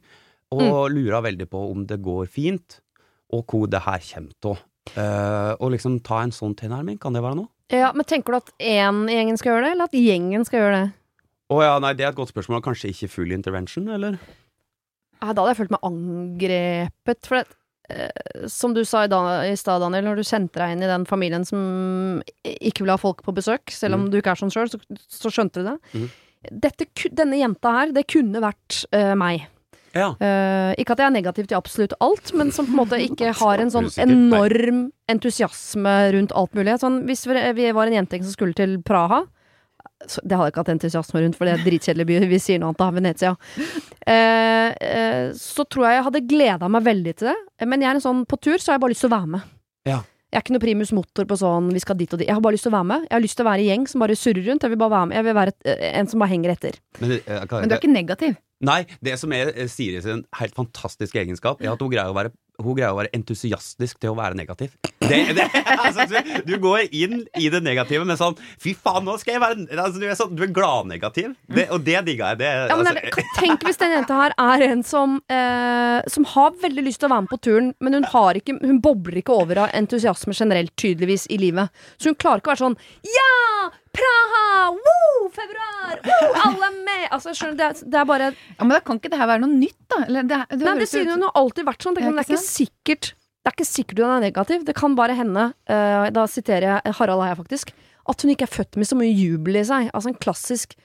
og 0.55 0.63
Mm. 0.63 0.95
lurer 0.95 1.23
veldig 1.27 1.49
på 1.51 1.71
om 1.73 1.85
det 1.87 2.01
går 2.01 2.29
fint, 2.31 2.81
og 3.35 3.45
hvor 3.51 3.67
det 3.69 3.83
her 3.83 3.99
kommer 3.99 4.31
til. 4.41 4.57
Eh, 4.97 5.57
og 5.59 5.73
liksom 5.73 6.01
ta 6.05 6.21
en 6.23 6.31
sånn 6.31 6.55
tilnærming, 6.55 7.01
kan 7.01 7.13
det 7.13 7.21
være 7.21 7.35
noe? 7.35 7.49
Ja, 7.73 7.91
men 7.97 8.07
tenker 8.07 8.35
du 8.35 8.39
at 8.39 8.53
én 8.63 9.07
i 9.11 9.17
gjengen 9.17 9.39
skal 9.41 9.55
gjøre 9.55 9.67
det, 9.67 9.75
eller 9.75 9.89
at 9.91 9.99
gjengen 9.99 10.47
skal 10.47 10.63
gjøre 10.63 10.81
det? 10.81 10.89
Å 11.51 11.61
ja, 11.63 11.77
nei, 11.83 11.93
det 11.99 12.07
er 12.07 12.13
et 12.13 12.19
godt 12.19 12.33
spørsmål. 12.33 12.63
Kanskje 12.65 12.91
ikke 12.93 13.11
full 13.11 13.35
intervention, 13.35 13.89
eller? 13.95 14.19
Ja, 15.21 15.31
da 15.31 15.41
hadde 15.41 15.53
jeg 15.53 15.61
følt 15.63 15.75
meg 15.75 15.87
angrepet. 15.87 17.29
For 17.29 17.39
det, 17.39 17.57
eh, 17.91 18.47
som 18.51 18.75
du 18.77 18.83
sa 18.87 19.05
i, 19.07 19.11
da, 19.11 19.21
i 19.47 19.57
stad, 19.59 19.83
Daniel, 19.83 20.11
når 20.11 20.21
du 20.21 20.27
sendte 20.27 20.63
deg 20.63 20.75
inn 20.75 20.85
i 20.87 20.91
den 20.91 21.07
familien 21.09 21.47
som 21.47 22.23
ikke 22.45 22.85
vil 22.85 22.95
ha 22.95 22.99
folk 23.01 23.25
på 23.27 23.35
besøk, 23.35 23.71
selv 23.75 23.99
om 23.99 24.07
mm. 24.07 24.13
du 24.13 24.21
ikke 24.21 24.35
er 24.35 24.43
sånn 24.43 24.55
sjøl, 24.55 24.71
så, 24.71 24.81
så 25.11 25.33
skjønte 25.33 25.63
du 25.63 25.71
det. 25.71 25.77
Mm. 25.95 26.09
Dette, 26.67 26.87
denne 27.19 27.41
jenta 27.41 27.75
her, 27.81 27.95
det 27.95 28.07
kunne 28.11 28.43
vært 28.45 28.83
eh, 28.95 29.15
meg. 29.19 29.47
Ja. 29.95 30.11
Uh, 30.21 30.73
ikke 30.81 30.93
at 30.97 31.01
jeg 31.01 31.07
er 31.07 31.15
negativ 31.15 31.47
til 31.49 31.57
absolutt 31.57 31.95
alt, 32.05 32.33
men 32.35 32.51
som 32.53 32.67
på 32.67 32.75
en 32.75 32.81
måte 32.83 32.99
ikke 33.01 33.33
har 33.43 33.63
en 33.63 33.71
sånn 33.73 33.89
enorm 34.03 34.83
entusiasme 35.13 35.95
rundt 36.17 36.35
alt 36.37 36.55
mulig. 36.59 36.75
Sånn, 36.83 37.03
hvis 37.09 37.27
vi, 37.29 37.71
var 37.73 37.87
en 37.87 37.97
jentegjeng 38.01 38.27
som 38.27 38.35
skulle 38.37 38.57
til 38.59 38.79
Praha 38.87 39.23
så, 40.07 40.21
Det 40.27 40.37
hadde 40.37 40.49
jeg 40.49 40.53
ikke 40.53 40.61
hatt 40.65 40.73
entusiasme 40.75 41.21
rundt, 41.23 41.37
for 41.39 41.49
det 41.49 41.55
er 41.57 41.63
dritkjedelig 41.65 42.05
by. 42.11 42.17
Vi 42.29 42.39
sier 42.43 42.59
noe 42.61 42.73
annet 42.75 42.83
da. 42.83 42.89
Venezia. 42.93 43.31
Uh, 44.07 44.71
uh, 44.75 45.31
så 45.39 45.65
tror 45.65 45.87
jeg 45.89 45.97
jeg 45.99 46.05
hadde 46.11 46.25
gleda 46.29 46.69
meg 46.71 46.85
veldig 46.87 47.15
til 47.17 47.31
det. 47.31 47.37
Men 47.67 47.83
jeg 47.83 47.91
er 47.91 47.99
en 48.01 48.05
sånn 48.05 48.21
på 48.29 48.39
tur, 48.43 48.59
så 48.61 48.73
har 48.73 48.77
jeg 48.77 48.85
bare 48.85 48.93
lyst 48.95 49.07
til 49.07 49.11
å 49.11 49.17
være 49.17 49.33
med. 49.39 49.49
Ja. 49.89 50.03
Jeg 50.35 50.41
er 50.41 50.45
ikke 50.45 50.57
noe 50.57 50.65
primus 50.67 50.91
motor 50.93 51.25
på 51.31 51.37
sånn 51.39 51.71
vi 51.73 51.81
skal 51.81 51.97
dit 51.97 52.13
og 52.13 52.19
dit. 52.21 52.27
Jeg 52.29 52.35
har 52.37 52.43
bare 52.45 52.57
lyst 52.59 52.67
til 52.67 52.73
å 52.75 52.77
være 52.77 52.89
med. 52.91 53.05
Jeg 53.07 53.15
har 53.15 53.23
lyst 53.25 53.39
til 53.39 53.47
å 53.47 53.49
være 53.49 53.63
i 53.63 53.69
gjeng 53.71 53.85
som 53.89 54.03
bare 54.03 54.17
surrer 54.19 54.45
rundt. 54.51 54.67
Jeg 54.67 54.73
vil 54.75 54.81
bare 54.83 54.93
være 54.93 55.09
med. 55.09 55.17
Jeg 55.17 55.27
vil 55.29 55.37
være 55.39 55.55
et, 55.55 55.71
en 55.97 56.11
som 56.13 56.21
bare 56.25 56.33
henger 56.35 56.53
etter. 56.57 56.79
Men, 57.01 57.09
det- 57.15 57.23
Men 57.31 57.71
du 57.71 57.75
er 57.77 57.81
ikke 57.81 57.93
negativ. 57.95 58.35
Nei, 58.65 58.83
det 59.05 59.19
som 59.21 59.33
er 59.37 59.53
eh, 59.53 59.69
Siri 59.69 60.01
sin 60.05 60.25
helt 60.39 60.57
fantastiske 60.57 61.21
egenskap, 61.21 61.61
er 61.61 61.75
at 61.75 61.83
hun 61.83 61.91
greier 61.93 62.09
å 62.09 62.17
være, 62.17 62.31
hun 62.63 62.77
greier 62.79 62.95
å 62.95 62.97
være 62.97 63.13
entusiastisk 63.17 63.99
til 64.01 64.15
å 64.15 64.17
være 64.17 64.39
negativ. 64.39 64.73
Det, 65.07 65.19
det, 65.37 65.45
altså, 65.85 66.07
du, 66.09 66.17
du 66.49 66.55
går 66.63 66.89
inn 66.89 67.21
i 67.37 67.51
det 67.53 67.61
negative 67.63 68.07
med 68.09 68.17
sånn 68.19 68.35
Fy 68.59 68.73
faen, 68.75 69.05
nå 69.07 69.13
skal 69.21 69.37
jeg 69.37 69.43
være 69.43 69.67
altså, 69.77 70.01
Du 70.01 70.07
er, 70.09 70.17
sånn, 70.19 70.33
er 70.41 70.51
gladnegativ, 70.57 71.37
og 71.69 71.85
det 71.87 72.01
digga 72.09 72.33
jeg. 72.33 72.41
Det, 72.41 72.49
Ja, 72.73 72.79
men 72.81 72.91
altså, 72.91 73.27
tenk 73.37 73.67
hvis 73.69 73.79
den 73.83 73.93
jenta 73.93 74.17
her 74.23 74.35
er 74.41 74.65
en 74.71 74.83
som 74.89 75.19
eh, 75.31 76.01
Som 76.11 76.27
har 76.33 76.57
veldig 76.65 76.89
lyst 76.89 77.05
til 77.05 77.11
å 77.11 77.15
være 77.15 77.27
med 77.27 77.35
på 77.35 77.43
turen, 77.45 77.71
men 77.85 78.01
hun 78.01 78.09
har 78.17 78.41
ikke 78.41 78.57
Hun 78.65 78.81
bobler 78.83 79.21
ikke 79.21 79.37
over 79.37 79.67
av 79.67 79.77
entusiasme 79.77 80.35
generelt, 80.37 80.73
tydeligvis, 80.81 81.29
i 81.31 81.39
livet. 81.45 81.71
Så 82.01 82.11
hun 82.11 82.19
klarer 82.19 82.41
ikke 82.41 82.55
å 82.55 82.57
være 82.57 82.65
sånn 82.65 82.81
Ja! 83.05 83.33
Praha! 83.97 84.71
Woo! 84.77 85.29
Februar! 85.35 86.01
Woo! 86.07 86.31
Alle 86.45 86.69
er 86.71 86.79
med! 86.87 87.05
Altså, 87.15 87.35
skjønner 87.37 87.57
du, 87.57 87.61
det, 87.63 87.69
er, 87.69 87.91
det 87.93 88.01
er 88.03 88.09
bare 88.09 88.31
Ja, 88.35 88.63
Men 88.65 88.75
da 88.77 88.81
kan 88.85 89.01
ikke 89.01 89.13
det 89.13 89.21
her 89.21 89.31
være 89.31 89.45
noe 89.45 89.53
nytt, 89.55 89.79
da? 89.93 90.03
Eller, 90.07 90.27
det, 90.29 90.41
det, 90.53 90.63
Nei, 90.65 90.77
det 90.83 90.89
sier 90.91 91.07
jo 91.09 91.17
hun 91.17 91.27
har 91.29 91.37
alltid 91.43 91.69
vært 91.69 91.87
sånn. 91.87 91.97
Det, 91.97 92.05
er 92.05 92.17
ikke 92.23 92.27
ikke 92.37 92.43
sikkert 92.45 93.13
Det 93.17 93.51
er 93.53 93.57
ikke 93.57 93.69
sikkert 93.69 94.03
hun 94.05 94.15
er 94.17 94.25
negativ. 94.27 94.65
Det 94.69 94.77
kan 94.79 94.97
bare 94.99 95.17
hende, 95.19 95.51
uh, 95.71 96.09
da 96.15 96.27
siterer 96.31 96.69
jeg 96.75 96.97
Harald 97.01 97.25
Eia 97.27 97.39
faktisk, 97.39 97.73
at 98.07 98.23
hun 98.23 98.35
ikke 98.35 98.47
er 98.47 98.53
født 98.57 98.79
med 98.79 98.89
så 98.91 98.99
mye 98.99 99.13
jubel 99.15 99.61
i 99.63 99.65
seg. 99.67 99.89
Altså 99.95 100.13
en 100.13 100.19
klassisk 100.19 100.77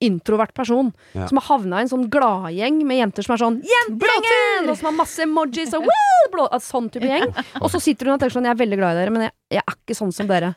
introvert 0.00 0.54
person 0.56 0.94
Ja. 1.12 1.26
som 1.28 1.36
har 1.36 1.44
havna 1.44 1.80
i 1.80 1.84
en 1.84 1.90
sånn 1.92 2.06
gladgjeng 2.08 2.78
med 2.88 3.02
jenter 3.02 3.26
som 3.26 3.34
er 3.34 3.40
sånn 3.42 3.58
'Jentegjengen!' 3.60 4.70
og 4.72 4.78
som 4.78 4.88
har 4.88 4.96
masse 4.96 5.20
emojis 5.20 5.74
og 5.76 5.84
woo, 5.88 6.30
blå, 6.32 6.46
altså, 6.48 6.78
sånn 6.78 6.88
type 6.92 7.04
gjeng. 7.04 7.28
Og 7.60 7.68
så 7.68 7.80
sitter 7.84 8.08
hun 8.08 8.14
og 8.14 8.20
tenker 8.22 8.38
sånn 8.38 8.48
'Jeg 8.48 8.56
er 8.56 8.62
veldig 8.64 8.78
glad 8.80 8.96
i 8.96 9.00
dere, 9.02 9.12
men 9.12 9.22
jeg, 9.28 9.32
jeg 9.58 9.62
er 9.66 9.76
ikke 9.76 9.98
sånn 9.98 10.14
som 10.16 10.30
dere'. 10.30 10.54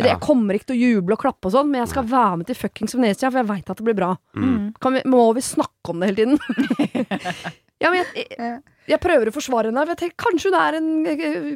Ja. 0.00 0.06
Jeg 0.14 0.20
kommer 0.24 0.56
ikke 0.56 0.70
til 0.70 0.78
å 0.78 0.80
juble 0.94 1.16
og 1.16 1.20
klappe 1.20 1.50
og 1.50 1.52
sånn, 1.52 1.68
men 1.68 1.82
jeg 1.82 1.90
skal 1.92 2.06
være 2.08 2.36
med 2.40 2.48
til 2.48 2.56
fuckings 2.56 2.94
Venezia, 2.96 3.28
for 3.28 3.42
jeg 3.42 3.48
veit 3.50 3.68
at 3.72 3.76
det 3.80 3.84
blir 3.84 3.98
bra. 3.98 4.14
mm. 4.32 4.70
Kan 4.80 4.96
vi, 4.96 5.02
må 5.12 5.26
vi 5.36 5.42
snakke 5.44 5.92
om 5.92 6.00
det 6.00 6.08
hele 6.08 6.22
tiden? 6.22 6.38
ja, 7.82 7.90
men 7.92 7.98
jeg, 8.00 8.26
jeg, 8.38 8.54
jeg 8.94 9.00
prøver 9.04 9.28
å 9.28 9.34
forsvare 9.36 9.68
henne. 9.68 9.84
for 9.84 9.92
Jeg 9.92 10.00
tenker, 10.04 10.18
kanskje 10.24 10.52
hun 10.54 10.60
er 10.60 10.78
en 10.80 10.90
eh, 11.12 11.50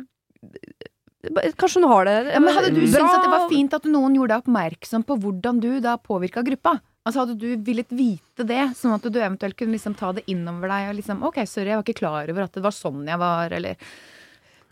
Kanskje 1.57 1.81
hun 1.81 1.89
har 1.89 2.05
det 2.05 2.17
Ja, 2.35 2.41
men 2.45 2.53
Hadde 2.53 2.73
du 2.75 2.83
bra. 2.83 2.91
syntes 2.93 3.15
at 3.17 3.23
det 3.25 3.33
var 3.33 3.47
fint 3.49 3.77
at 3.79 3.87
noen 3.89 4.17
gjorde 4.19 4.35
deg 4.35 4.43
oppmerksom 4.45 5.07
på 5.09 5.17
hvordan 5.23 5.61
du 5.63 5.71
da 5.81 5.97
påvirka 5.97 6.45
gruppa? 6.45 6.77
Altså 7.05 7.25
Hadde 7.25 7.37
du 7.41 7.49
villet 7.65 7.89
vite 7.97 8.45
det, 8.49 8.61
sånn 8.77 8.97
at 8.97 9.07
du 9.09 9.17
eventuelt 9.21 9.57
kunne 9.57 9.77
liksom 9.77 9.97
ta 9.97 10.13
det 10.17 10.25
innover 10.33 10.69
deg 10.73 10.91
og 10.91 10.99
liksom 11.01 11.25
Ok, 11.29 11.41
sorry, 11.49 11.73
jeg 11.73 11.81
var 11.81 11.87
ikke 11.87 12.01
klar 12.03 12.29
over 12.33 12.45
at 12.45 12.59
det 12.61 12.65
var 12.65 12.77
sånn 12.77 13.09
jeg 13.09 13.21
var, 13.21 13.57
eller 13.57 13.81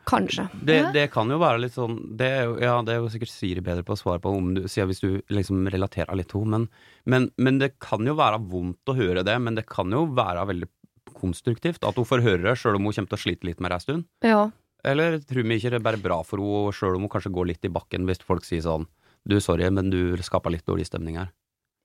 Kanskje. 0.09 0.49
Det, 0.67 0.79
det 0.95 1.05
kan 1.13 1.31
jo 1.31 1.39
være 1.39 1.61
litt 1.63 1.77
sånn 1.77 1.95
det 2.19 2.27
er 2.27 2.47
jo, 2.49 2.57
Ja, 2.59 2.75
det 2.83 2.95
er 2.95 3.03
jo 3.05 3.11
sikkert 3.13 3.31
Siri 3.31 3.63
bedre 3.63 3.85
på 3.87 3.95
å 3.95 4.01
svare 4.01 4.23
på 4.23 4.33
om 4.35 4.49
du, 4.57 4.65
hvis 4.67 5.03
du 5.03 5.21
liksom 5.31 5.69
relaterer 5.71 6.19
litt 6.19 6.33
til 6.33 6.43
henne, 6.43 6.65
men, 6.65 6.69
men, 7.07 7.29
men 7.39 7.61
det 7.63 7.75
kan 7.83 8.03
jo 8.07 8.17
være 8.19 8.41
vondt 8.51 8.91
å 8.91 8.97
høre 8.99 9.23
det, 9.27 9.37
men 9.39 9.59
det 9.59 9.67
kan 9.71 9.93
jo 9.95 10.05
være 10.17 10.47
veldig 10.51 10.69
konstruktivt 11.15 11.87
at 11.87 11.99
hun 11.99 12.09
får 12.09 12.25
høre 12.25 12.43
det, 12.49 12.57
sjøl 12.59 12.81
om 12.81 12.89
hun 12.89 12.97
kommer 12.97 13.13
til 13.13 13.21
å 13.21 13.25
slite 13.27 13.47
litt 13.47 13.63
med 13.63 13.71
det 13.71 13.79
ei 13.79 13.85
stund. 13.87 14.09
Ja. 14.27 14.43
Eller 14.83 15.21
tror 15.23 15.47
vi 15.47 15.61
ikke 15.61 15.71
det 15.71 15.79
er 15.79 15.87
bare 15.87 16.03
bra 16.03 16.19
for 16.27 16.43
henne, 16.43 16.75
sjøl 16.75 16.99
om 16.99 17.07
hun 17.07 17.13
kanskje 17.13 17.35
går 17.37 17.53
litt 17.53 17.69
i 17.69 17.73
bakken 17.73 18.09
hvis 18.09 18.25
folk 18.27 18.47
sier 18.49 18.65
sånn 18.65 18.89
Du, 19.23 19.37
sorry, 19.39 19.69
men 19.71 19.93
du 19.93 20.19
skaper 20.19 20.51
litt 20.51 20.67
dårlig 20.67 20.89
stemning 20.89 21.21
her. 21.21 21.29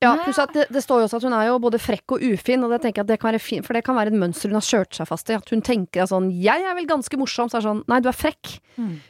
Ja, 0.04 0.12
pluss 0.22 0.38
at 0.38 0.52
det, 0.54 0.68
det 0.70 0.84
står 0.86 1.00
jo 1.02 1.06
også 1.08 1.18
at 1.18 1.24
hun 1.26 1.34
er 1.34 1.48
jo 1.48 1.56
både 1.62 1.80
frekk 1.82 2.14
og 2.14 2.22
ufin, 2.22 2.62
og 2.62 2.70
det 2.70 2.84
tenker 2.84 3.02
jeg 3.02 3.08
at 3.08 3.10
det 3.10 3.18
kan 3.18 3.32
være 3.32 3.42
fin, 3.42 3.64
for 3.66 3.74
det 3.74 3.82
kan 3.86 3.98
være 3.98 4.12
et 4.12 4.20
mønster 4.22 4.52
hun 4.52 4.60
har 4.60 4.68
kjørt 4.68 4.94
seg 4.94 5.10
fast 5.10 5.32
i. 5.32 5.38
At 5.40 5.50
hun 5.50 5.64
tenker 5.66 6.04
at 6.04 6.12
sånn 6.12 6.30
'jeg 6.30 6.66
er 6.70 6.76
vel 6.78 6.86
ganske 6.86 7.18
morsom', 7.18 7.50
så 7.50 7.58
er 7.58 7.62
det 7.62 7.70
sånn 7.70 7.84
'nei, 7.90 8.00
du 8.06 8.10
er 8.10 8.20
frekk'. 8.20 8.60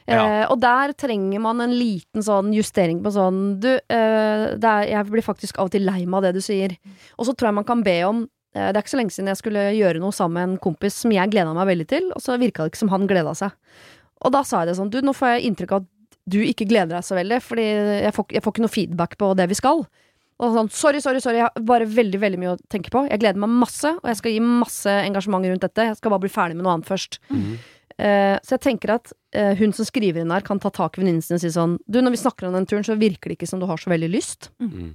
Ja. 0.08 0.22
Eh, 0.24 0.46
og 0.48 0.60
der 0.60 0.94
trenger 0.96 1.40
man 1.44 1.60
en 1.60 1.76
liten 1.76 2.24
sånn 2.24 2.54
justering 2.56 3.02
på 3.04 3.12
sånn 3.12 3.60
'du, 3.60 3.68
eh, 3.76 4.56
det 4.56 4.64
er, 4.64 4.88
jeg 4.88 5.06
blir 5.12 5.22
faktisk 5.22 5.58
av 5.58 5.66
og 5.68 5.72
til 5.72 5.84
lei 5.84 6.06
meg 6.06 6.14
av 6.14 6.22
det 6.22 6.40
du 6.40 6.40
sier'. 6.40 6.78
Og 7.18 7.26
så 7.26 7.36
tror 7.36 7.48
jeg 7.48 7.54
man 7.60 7.68
kan 7.68 7.82
be 7.82 8.02
om 8.04 8.28
eh, 8.54 8.72
Det 8.72 8.76
er 8.76 8.82
ikke 8.82 8.96
så 8.96 9.02
lenge 9.02 9.12
siden 9.12 9.28
jeg 9.28 9.36
skulle 9.44 9.76
gjøre 9.76 10.00
noe 10.00 10.10
sammen 10.10 10.32
med 10.32 10.48
en 10.48 10.58
kompis 10.58 10.94
som 10.94 11.12
jeg 11.12 11.30
gleda 11.30 11.52
meg 11.52 11.68
veldig 11.68 11.86
til, 11.86 12.12
og 12.16 12.22
så 12.22 12.40
virka 12.40 12.64
det 12.64 12.72
ikke 12.72 12.84
som 12.88 12.88
han 12.88 13.06
gleda 13.06 13.34
seg. 13.36 13.52
Og 14.24 14.32
da 14.32 14.42
sa 14.42 14.64
jeg 14.64 14.72
det 14.72 14.76
sånn 14.80 14.88
'du, 14.88 15.02
nå 15.02 15.12
får 15.12 15.36
jeg 15.36 15.52
inntrykk 15.52 15.72
av 15.72 15.82
at 15.82 15.88
du 16.28 16.40
ikke 16.40 16.68
gleder 16.68 16.96
deg 16.96 17.04
så 17.04 17.14
veldig, 17.14 17.42
fordi 17.42 17.62
jeg 18.08 18.12
får, 18.14 18.24
jeg 18.32 18.42
får 18.42 18.52
ikke 18.52 18.64
noe 18.64 18.72
feedback 18.72 19.18
på 19.18 19.36
det 19.36 19.48
vi 19.48 19.54
skal'. 19.54 19.84
Og 20.38 20.54
sånn, 20.54 20.68
sorry, 20.70 21.00
sorry, 21.02 21.22
sorry, 21.22 21.40
jeg 21.40 21.48
har 21.48 21.64
bare 21.66 21.88
veldig 21.90 22.20
veldig 22.22 22.38
mye 22.38 22.52
å 22.52 22.58
tenke 22.70 22.92
på. 22.94 23.02
Jeg 23.10 23.22
gleder 23.22 23.40
meg 23.42 23.50
masse, 23.64 23.90
og 23.96 24.06
jeg 24.06 24.20
skal 24.20 24.34
gi 24.36 24.42
masse 24.44 24.92
engasjement 25.02 25.48
rundt 25.50 25.64
dette. 25.66 25.88
Jeg 25.90 25.98
skal 25.98 26.14
bare 26.14 26.22
bli 26.22 26.30
ferdig 26.30 26.58
med 26.58 26.66
noe 26.66 26.76
annet 26.78 26.90
først. 26.90 27.20
Mhm. 27.32 27.58
Uh, 27.98 28.36
så 28.46 28.54
jeg 28.54 28.62
tenker 28.62 28.92
at 28.94 29.10
uh, 29.34 29.56
hun 29.58 29.72
som 29.74 29.82
skriver 29.82 30.22
inn 30.22 30.30
her, 30.30 30.44
kan 30.46 30.60
ta 30.62 30.70
tak 30.70 30.94
i 30.94 31.00
venninnen 31.00 31.24
sin 31.24 31.34
og 31.34 31.40
si 31.42 31.48
sånn 31.50 31.72
Du, 31.90 31.96
når 31.98 32.12
vi 32.14 32.20
snakker 32.20 32.46
om 32.46 32.54
den 32.54 32.68
turen, 32.70 32.84
så 32.86 32.94
virker 32.94 33.32
det 33.32 33.40
ikke 33.40 33.48
som 33.50 33.58
du 33.58 33.66
har 33.66 33.80
så 33.82 33.90
veldig 33.90 34.10
lyst. 34.12 34.52
Mm. 34.62 34.92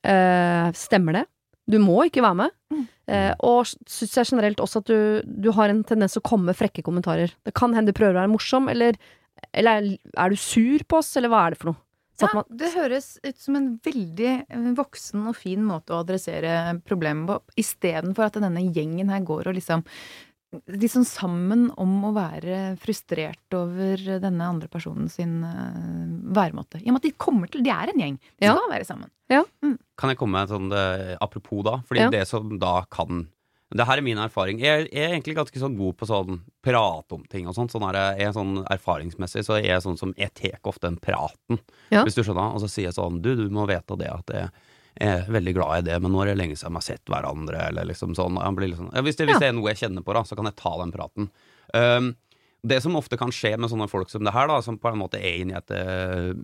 Uh, 0.00 0.70
stemmer 0.72 1.18
det? 1.18 1.26
Du 1.68 1.76
må 1.82 1.98
ikke 2.08 2.24
være 2.24 2.38
med. 2.38 2.56
Mm. 2.72 2.86
Eh, 3.10 3.32
og 3.46 3.68
syns 3.68 4.16
jeg 4.16 4.28
generelt 4.32 4.60
også 4.62 4.82
at 4.82 4.90
du, 4.90 4.98
du 5.26 5.50
har 5.56 5.70
en 5.70 5.82
tendens 5.86 6.14
til 6.14 6.22
å 6.22 6.28
komme 6.30 6.50
med 6.50 6.58
frekke 6.58 6.84
kommentarer. 6.86 7.32
Det 7.46 7.54
kan 7.58 7.74
hende 7.76 7.92
du 7.92 7.98
prøver 7.98 8.16
å 8.16 8.22
være 8.22 8.32
morsom, 8.32 8.70
eller 8.72 8.98
Eller 9.56 9.70
er, 9.80 9.86
er 10.20 10.30
du 10.30 10.36
sur 10.36 10.82
på 10.84 10.98
oss, 10.98 11.16
eller 11.16 11.30
hva 11.32 11.46
er 11.46 11.54
det 11.54 11.58
for 11.58 11.70
noe? 11.70 11.80
Ja, 12.20 12.44
det 12.62 12.72
høres 12.74 13.12
ut 13.24 13.38
som 13.40 13.58
en 13.58 13.68
veldig 13.84 14.32
eh, 14.42 14.72
voksen 14.78 15.28
og 15.30 15.38
fin 15.38 15.62
måte 15.66 15.94
å 15.94 16.02
adressere 16.04 16.80
problemet 16.86 17.30
på, 17.30 17.58
istedenfor 17.60 18.28
at 18.28 18.40
denne 18.42 18.64
gjengen 18.70 19.12
her 19.12 19.24
går 19.26 19.50
og 19.50 19.58
liksom 19.58 19.86
liksom 20.50 21.04
sammen 21.06 21.68
om 21.78 21.92
å 22.08 22.12
være 22.14 22.74
frustrert 22.82 23.54
over 23.54 24.00
denne 24.22 24.48
andre 24.50 24.66
personen 24.70 25.06
sin 25.12 25.44
uh, 25.46 26.08
væremåte. 26.34 26.80
I 26.82 26.90
og 26.90 26.96
med 26.96 27.02
at 27.04 27.06
de 27.06 27.12
kommer 27.14 27.50
til 27.50 27.62
De 27.62 27.70
er 27.70 27.92
en 27.92 28.02
gjeng. 28.02 28.16
De 28.18 28.48
ja. 28.48 28.56
skal 28.56 28.72
være 28.72 28.88
sammen. 28.88 29.12
Ja. 29.30 29.44
Mm. 29.62 29.76
Kan 30.00 30.10
jeg 30.10 30.18
komme 30.18 30.38
med 30.38 30.48
et 30.48 30.54
sånt 30.56 30.74
uh, 30.74 31.12
apropos 31.22 31.62
da? 31.66 31.76
Fordi 31.86 32.02
ja. 32.02 32.10
det 32.10 32.24
som 32.26 32.56
da 32.58 32.80
kan 32.90 33.28
det 33.70 33.86
her 33.86 34.00
er 34.00 34.02
min 34.02 34.18
erfaring. 34.18 34.58
Jeg, 34.58 34.88
jeg 34.90 35.04
er 35.06 35.12
egentlig 35.14 35.36
ganske 35.38 35.60
sånn 35.62 35.76
god 35.78 35.94
på 36.00 36.08
sånn 36.08 36.40
prate 36.64 37.14
om 37.14 37.22
ting 37.30 37.46
og 37.46 37.54
sånt. 37.54 37.70
Sånn 37.70 37.86
er 37.86 38.00
jeg, 38.18 38.32
sånn 38.34 38.64
erfaringsmessig 38.66 39.44
så 39.46 39.60
er 39.60 39.68
jeg 39.68 39.84
sånn 39.84 40.00
som 40.00 40.14
Jeg 40.18 40.34
tar 40.34 40.58
ofte 40.66 40.88
den 40.88 40.98
praten, 40.98 41.60
ja. 41.94 42.02
hvis 42.02 42.18
du 42.18 42.24
skjønner. 42.24 42.56
Og 42.56 42.64
så 42.64 42.70
sier 42.70 42.88
jeg 42.88 42.98
sånn 42.98 43.20
Du, 43.22 43.30
du 43.38 43.46
må 43.54 43.68
vite 43.70 43.98
det 44.00 44.10
at 44.10 44.34
jeg 44.34 44.50
er 45.00 45.28
veldig 45.30 45.54
glad 45.54 45.78
i 45.78 45.86
det, 45.90 46.00
men 46.02 46.12
nå 46.12 46.22
er 46.22 46.32
det 46.32 46.40
lenge 46.40 46.56
siden 46.58 46.74
vi 46.74 46.80
har 46.80 46.88
sett 46.88 47.12
hverandre, 47.12 47.60
eller 47.70 47.86
liksom 47.88 48.16
sånn. 48.18 48.40
Liksom, 48.58 48.90
ja, 48.90 49.04
hvis, 49.06 49.20
det, 49.20 49.28
hvis 49.30 49.38
det, 49.40 49.52
er 49.52 49.54
noe 49.56 49.70
jeg 49.70 49.84
kjenner 49.84 50.04
på, 50.04 50.16
da, 50.16 50.24
så 50.26 50.36
kan 50.38 50.50
jeg 50.50 50.58
ta 50.58 50.74
den 50.82 50.92
praten. 50.94 51.30
Um, 51.70 52.10
det 52.66 52.82
som 52.84 52.96
ofte 52.98 53.16
kan 53.16 53.32
skje 53.32 53.54
med 53.56 53.70
sånne 53.72 53.86
folk 53.88 54.10
som 54.12 54.26
det 54.26 54.34
her, 54.34 54.50
da, 54.50 54.58
som 54.64 54.76
på 54.80 54.90
en 54.90 55.00
måte 55.00 55.20
er 55.22 55.40
inne 55.40 55.54
i 55.54 55.60
et 55.60 55.72
uh, 55.72 56.34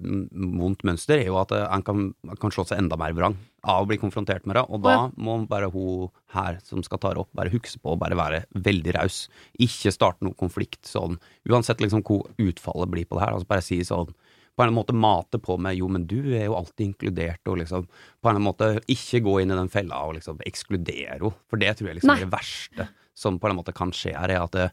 vondt 0.57 0.87
mønster, 0.89 1.21
er 1.21 1.29
jo 1.29 1.37
at 1.43 1.53
uh, 1.53 1.67
en 1.67 1.85
kan, 1.85 2.09
kan, 2.41 2.55
slå 2.55 2.65
seg 2.69 2.81
enda 2.81 2.97
mer 3.01 3.17
vrang 3.19 3.37
av 3.66 3.85
å 3.85 3.88
bli 3.90 3.98
konfrontert 4.00 4.46
med 4.46 4.57
det. 4.59 4.64
Og 4.70 4.83
da 4.85 4.96
må 5.18 5.37
bare 5.50 5.70
hun 5.72 6.09
her 6.37 6.61
som 6.66 6.85
skal 6.87 7.00
ta 7.02 7.12
det 7.12 7.22
opp, 7.24 7.33
bare 7.37 7.52
huske 7.52 7.81
på 7.83 7.94
å 7.94 8.00
bare 8.00 8.18
være 8.18 8.44
veldig 8.55 8.94
raus. 8.98 9.26
Ikke 9.62 9.94
starte 9.94 10.24
noen 10.26 10.38
konflikt 10.38 10.87
sånn, 10.88 11.18
uansett 11.50 11.83
liksom 11.83 12.05
hvor 12.07 12.29
utfallet 12.42 12.92
blir 12.92 13.09
på 13.09 13.18
det 13.18 13.26
her. 13.26 13.37
Altså 13.37 13.50
bare 13.50 13.66
si 13.66 13.83
sånn 13.87 14.14
på 14.57 14.64
en 14.64 14.72
måte 14.72 14.94
mate 14.96 15.38
på 15.38 15.59
med 15.61 15.76
'jo, 15.76 15.88
men 15.92 16.07
du 16.09 16.33
er 16.33 16.46
jo 16.46 16.57
alltid 16.57 16.87
inkludert', 16.88 17.44
og 17.46 17.59
liksom 17.61 17.88
på 18.24 18.31
en 18.31 18.40
måte 18.40 18.81
ikke 18.88 19.20
gå 19.20 19.42
inn 19.42 19.52
i 19.52 19.59
den 19.59 19.68
fella 19.68 20.00
og 20.07 20.14
liksom 20.16 20.40
ekskludere 20.46 21.18
henne. 21.18 21.35
For 21.50 21.61
det 21.61 21.76
tror 21.76 21.88
jeg 21.88 21.98
liksom 21.98 22.14
er 22.14 22.24
det 22.24 22.33
verste 22.33 22.88
som 23.14 23.38
på 23.38 23.48
en 23.48 23.57
måte 23.57 23.74
kan 23.76 23.92
skje 23.92 24.14
her, 24.16 24.33
er 24.33 24.44
at, 24.44 24.52
det, 24.57 24.70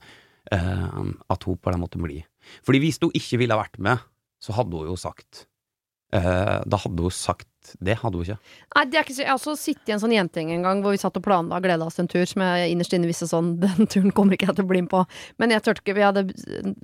uh, 0.56 1.04
at 1.32 1.44
hun 1.44 1.58
på 1.58 1.72
en 1.72 1.84
måte 1.84 2.00
blir 2.00 2.24
Fordi 2.64 2.80
hvis 2.80 3.00
hun 3.02 3.12
ikke 3.16 3.40
ville 3.40 3.56
vært 3.56 3.80
med, 3.80 4.00
så 4.40 4.56
hadde 4.56 4.76
hun 4.76 4.92
jo 4.92 4.96
sagt 5.00 5.48
uh, 6.16 6.60
Da 6.64 6.80
hadde 6.84 7.04
hun 7.04 7.12
sagt 7.12 7.48
det 7.84 7.96
hadde 8.02 8.20
hun 8.20 8.26
ikke. 8.26 8.54
Nei, 8.76 8.84
det 8.90 8.98
er 9.00 9.06
ikke 9.06 9.16
så, 9.16 9.24
Jeg 9.24 9.32
har 9.32 9.40
også 9.40 9.56
sittet 9.60 9.92
i 9.92 9.96
en 9.96 10.02
sånn 10.04 10.16
jentegjeng 10.16 10.54
en 10.56 10.66
gang 10.66 10.82
hvor 10.84 10.96
vi 10.96 11.02
satt 11.02 11.20
og 11.20 11.26
planla 11.26 11.60
og 11.60 11.66
gleda 11.66 11.88
oss 11.88 11.98
til 11.98 12.06
en 12.06 12.12
tur 12.12 12.26
som 12.30 12.44
jeg 12.46 12.74
innerst 12.74 12.96
inne 12.98 13.10
visste 13.10 13.30
sånn 13.30 13.54
Den 13.64 13.90
turen 13.92 14.16
kommer 14.16 14.38
ikke 14.38 14.50
jeg 14.52 14.60
til 14.60 14.68
å 14.68 14.72
bli 14.72 14.84
med 14.86 14.92
på. 14.94 15.04
Men 15.42 15.56
jeg 15.56 15.66
turte 15.66 15.84
ikke. 15.84 15.98
Vi 15.98 16.06
hadde 16.06 16.26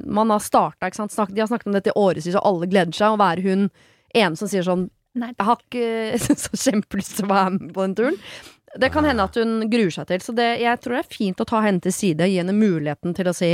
Man 0.06 0.32
har 0.34 0.44
starta, 0.44 0.90
ikke 0.90 1.02
sant. 1.02 1.16
Snak, 1.16 1.34
de 1.36 1.44
har 1.44 1.52
snakket 1.52 1.72
om 1.72 1.76
dette 1.78 1.92
i 1.94 1.98
årevis, 2.00 2.30
og 2.36 2.48
alle 2.48 2.70
gleder 2.72 2.96
seg. 2.96 3.16
Å 3.16 3.22
være 3.22 3.46
hun 3.48 3.68
ene 4.16 4.40
som 4.40 4.52
sier 4.52 4.66
sånn 4.66 4.88
Nei, 5.20 5.32
jeg 5.34 5.46
har 5.48 5.58
ikke 5.58 6.38
så 6.46 6.58
kjempelyst 6.70 7.18
til 7.18 7.26
å 7.26 7.34
være 7.34 7.54
med 7.56 7.70
på 7.76 7.84
den 7.88 7.96
turen. 7.98 8.18
Det 8.80 8.92
kan 8.94 9.08
hende 9.10 9.26
at 9.26 9.38
hun 9.40 9.64
gruer 9.72 9.92
seg 9.94 10.10
til. 10.12 10.22
Så 10.22 10.36
det, 10.38 10.50
jeg 10.62 10.82
tror 10.84 10.96
det 10.96 11.04
er 11.04 11.16
fint 11.16 11.42
å 11.42 11.48
ta 11.50 11.64
henne 11.66 11.82
til 11.84 11.96
side, 11.96 12.28
gi 12.30 12.38
henne 12.38 12.56
muligheten 12.56 13.16
til 13.18 13.32
å 13.32 13.36
si 13.36 13.54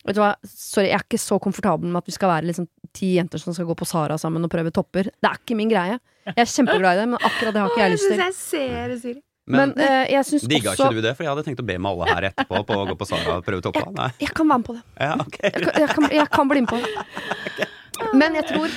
Vet 0.00 0.16
du 0.16 0.22
hva, 0.22 0.30
sorry, 0.48 0.86
jeg 0.88 0.96
er 0.96 1.02
ikke 1.04 1.18
så 1.20 1.36
komfortabel 1.44 1.90
med 1.90 2.00
at 2.00 2.06
vi 2.08 2.14
skal 2.14 2.30
være 2.30 2.48
liksom 2.48 2.66
ti 2.96 3.14
jenter 3.16 3.42
som 3.42 3.54
skal 3.56 3.68
gå 3.68 3.76
på 3.78 3.88
Sara 3.88 4.18
sammen 4.20 4.44
og 4.46 4.52
prøve 4.52 4.72
topper. 4.74 5.10
Det 5.10 5.28
er 5.28 5.40
ikke 5.40 5.56
min 5.58 5.70
greie. 5.70 5.98
Jeg 6.30 6.44
er 6.44 6.52
kjempeglad 6.52 6.98
i 6.98 7.02
det, 7.02 7.08
men 7.14 7.18
akkurat 7.18 7.56
det 7.56 7.62
har 7.62 7.72
ikke 7.72 7.82
jeg 7.82 7.96
lyst 7.96 8.08
til. 8.08 8.22
Jeg 8.22 8.36
ser 8.36 8.94
det, 8.94 9.00
Siri. 9.02 9.20
Men, 9.50 9.72
men 9.74 9.82
uh, 9.82 10.04
jeg 10.06 10.26
syns 10.28 10.44
også 10.44 10.50
Digga 10.52 10.72
ikke 10.76 10.94
du 10.94 11.02
det? 11.02 11.12
For 11.18 11.26
jeg 11.26 11.32
hadde 11.32 11.44
tenkt 11.48 11.62
å 11.62 11.66
be 11.66 11.76
med 11.80 11.90
alle 11.90 12.08
her 12.12 12.26
etterpå 12.28 12.60
på 12.68 12.76
å 12.76 12.86
gå 12.92 12.96
på 13.00 13.08
Sara 13.08 13.38
og 13.40 13.46
prøve 13.46 13.64
topper. 13.64 13.88
Jeg, 13.88 14.16
jeg, 14.22 14.32
kan 14.36 14.52
være 14.52 14.62
med 14.62 14.68
på 14.68 14.76
det. 14.76 14.82
Ja, 15.00 15.16
okay. 15.24 15.50
jeg, 15.50 15.72
jeg, 15.80 15.90
kan, 15.96 16.08
jeg, 16.20 16.26
kan, 16.36 16.50
bli 16.52 16.64
med 16.66 16.70
på 16.70 16.80
det. 16.84 17.68
Men 18.16 18.36
jeg 18.38 18.46
tror 18.48 18.72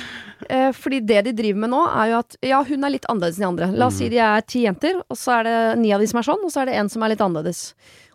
eh, 0.48 0.70
Fordi 0.76 1.00
det 1.06 1.24
de 1.28 1.34
driver 1.36 1.60
med 1.64 1.72
nå, 1.72 1.82
er 1.90 2.12
jo 2.12 2.20
at 2.22 2.38
Ja, 2.44 2.62
hun 2.66 2.86
er 2.86 2.94
litt 2.94 3.08
annerledes 3.10 3.38
enn 3.38 3.44
de 3.44 3.50
andre. 3.50 3.70
La 3.74 3.90
oss 3.90 4.00
si 4.00 4.08
mm. 4.08 4.14
de 4.14 4.22
er 4.26 4.48
ti 4.48 4.64
jenter, 4.66 4.98
og 5.08 5.18
så 5.18 5.38
er 5.38 5.48
det 5.48 5.58
ni 5.82 5.92
av 5.94 6.02
de 6.02 6.10
som 6.10 6.20
er 6.20 6.28
sånn, 6.28 6.42
og 6.46 6.52
så 6.52 6.62
er 6.62 6.70
det 6.70 6.78
en 6.80 6.90
som 6.92 7.04
er 7.04 7.14
litt 7.14 7.24
annerledes. 7.24 7.62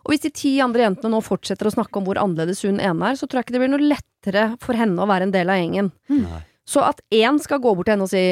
Og 0.04 0.14
hvis 0.14 0.24
de 0.24 0.32
ti 0.32 0.54
andre 0.64 0.86
jentene 0.86 1.12
nå 1.12 1.20
fortsetter 1.24 1.68
å 1.68 1.74
snakke 1.74 2.00
om 2.00 2.06
hvor 2.08 2.20
annerledes 2.20 2.62
hun 2.64 2.80
ene 2.80 3.10
er, 3.10 3.18
så 3.20 3.28
tror 3.28 3.40
jeg 3.40 3.48
ikke 3.48 3.58
det 3.58 3.64
blir 3.64 3.74
noe 3.74 3.90
lettere 3.90 4.46
for 4.62 4.78
henne 4.78 5.02
å 5.02 5.10
være 5.10 5.28
en 5.28 5.34
del 5.34 5.52
av 5.52 5.60
gjengen. 5.60 5.92
Nei. 6.12 6.40
Så 6.70 6.82
at 6.86 7.02
én 7.12 7.40
skal 7.42 7.60
gå 7.60 7.74
bort 7.74 7.88
til 7.88 7.96
henne 7.96 8.06
og 8.06 8.12
si 8.12 8.24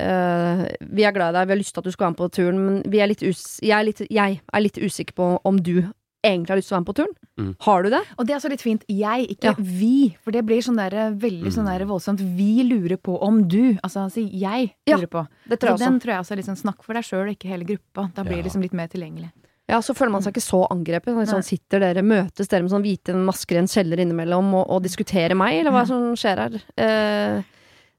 uh, 0.00 0.62
vi 0.80 1.06
er 1.06 1.14
glad 1.14 1.32
i 1.32 1.38
deg, 1.38 1.48
vi 1.48 1.54
har 1.54 1.60
lyst 1.60 1.76
til 1.76 1.84
at 1.84 1.88
du 1.88 1.94
skal 1.94 2.08
være 2.08 2.14
med 2.14 2.20
på 2.20 2.30
turen, 2.34 2.58
men 2.60 2.80
er 2.82 3.12
jeg, 3.14 3.70
er 3.70 3.86
litt, 3.86 4.02
jeg, 4.10 4.40
er 4.42 4.64
litt, 4.64 4.80
usikker 4.80 5.16
på 5.16 5.28
om 5.46 5.60
du 5.62 5.76
egentlig 6.24 6.52
har 6.54 6.60
lyst 6.60 6.70
til 6.70 6.74
å 6.74 6.78
være 6.78 6.84
med 6.84 6.90
på 6.90 6.96
turen. 6.98 7.14
Mm. 7.40 7.52
Har 7.66 7.84
du 7.84 7.90
det? 7.92 8.00
Og 8.16 8.28
det 8.28 8.34
er 8.36 8.42
så 8.42 8.50
litt 8.52 8.64
fint. 8.64 8.84
Jeg, 8.90 9.28
ikke 9.36 9.52
ja. 9.52 9.54
vi. 9.58 9.94
For 10.24 10.34
det 10.34 10.44
blir 10.48 10.64
sånn 10.64 10.80
der, 10.80 10.96
veldig 11.20 11.52
sånn 11.54 11.70
der 11.70 11.86
voldsomt. 11.88 12.22
Vi 12.38 12.66
lurer 12.66 12.98
på 12.98 13.16
om 13.26 13.42
du. 13.50 13.76
Altså, 13.76 14.06
altså 14.06 14.24
jeg 14.24 14.70
lurer 14.88 15.06
ja, 15.06 15.12
på. 15.16 15.24
Det 15.50 15.60
tror 15.60 15.74
jeg 15.74 15.78
også. 15.78 15.88
Den 15.88 16.02
tror 16.02 16.14
jeg 16.14 16.24
også 16.24 16.36
er 16.36 16.42
litt 16.42 16.50
sånn 16.50 16.62
snakk 16.64 16.84
for 16.86 16.98
deg 16.98 17.08
sjøl, 17.08 17.32
ikke 17.34 17.50
hele 17.50 17.68
gruppa. 17.68 18.08
Da 18.16 18.26
blir 18.26 18.40
det 18.40 18.48
liksom 18.48 18.64
litt 18.64 18.76
mer 18.76 18.92
tilgjengelig. 18.92 19.32
Ja, 19.70 19.78
så 19.80 19.94
føler 19.96 20.12
man 20.12 20.24
seg 20.24 20.34
ikke 20.34 20.44
så 20.44 20.60
angrepet. 20.68 21.16
Sånn, 21.30 21.44
sitter 21.46 21.80
dere, 21.80 22.04
møtes 22.04 22.50
dere 22.52 22.66
med 22.66 22.72
sånn 22.74 22.84
hvite 22.84 23.16
masker 23.16 23.56
i 23.56 23.62
en 23.62 23.70
kjeller 23.70 24.02
innimellom 24.04 24.50
og, 24.52 24.64
og 24.76 24.82
diskuterer 24.84 25.36
meg, 25.38 25.62
eller 25.62 25.72
hva 25.72 25.84
som 25.88 26.10
skjer 26.20 26.42
her? 26.42 26.58
Eh, 26.76 27.38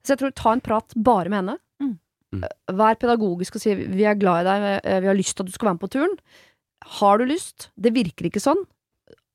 så 0.05 0.13
jeg 0.13 0.21
tror 0.21 0.35
ta 0.37 0.53
en 0.53 0.61
prat 0.63 0.93
bare 1.07 1.31
med 1.33 1.41
henne. 1.41 1.57
Mm. 1.81 1.95
mm. 2.37 2.43
Vær 2.77 2.99
pedagogisk 3.01 3.57
og 3.57 3.63
si 3.63 3.73
'vi 3.73 4.05
er 4.05 4.19
glad 4.21 4.45
i 4.45 4.49
deg, 4.51 4.67
vi 5.01 5.09
har 5.09 5.17
lyst 5.17 5.37
til 5.37 5.43
at 5.43 5.49
du 5.49 5.55
skal 5.55 5.71
være 5.71 5.77
med 5.79 5.85
på 5.87 5.93
turen'. 5.97 6.19
Har 6.99 7.19
du 7.19 7.25
lyst? 7.29 7.69
Det 7.75 7.93
virker 7.95 8.29
ikke 8.29 8.43
sånn. 8.43 8.61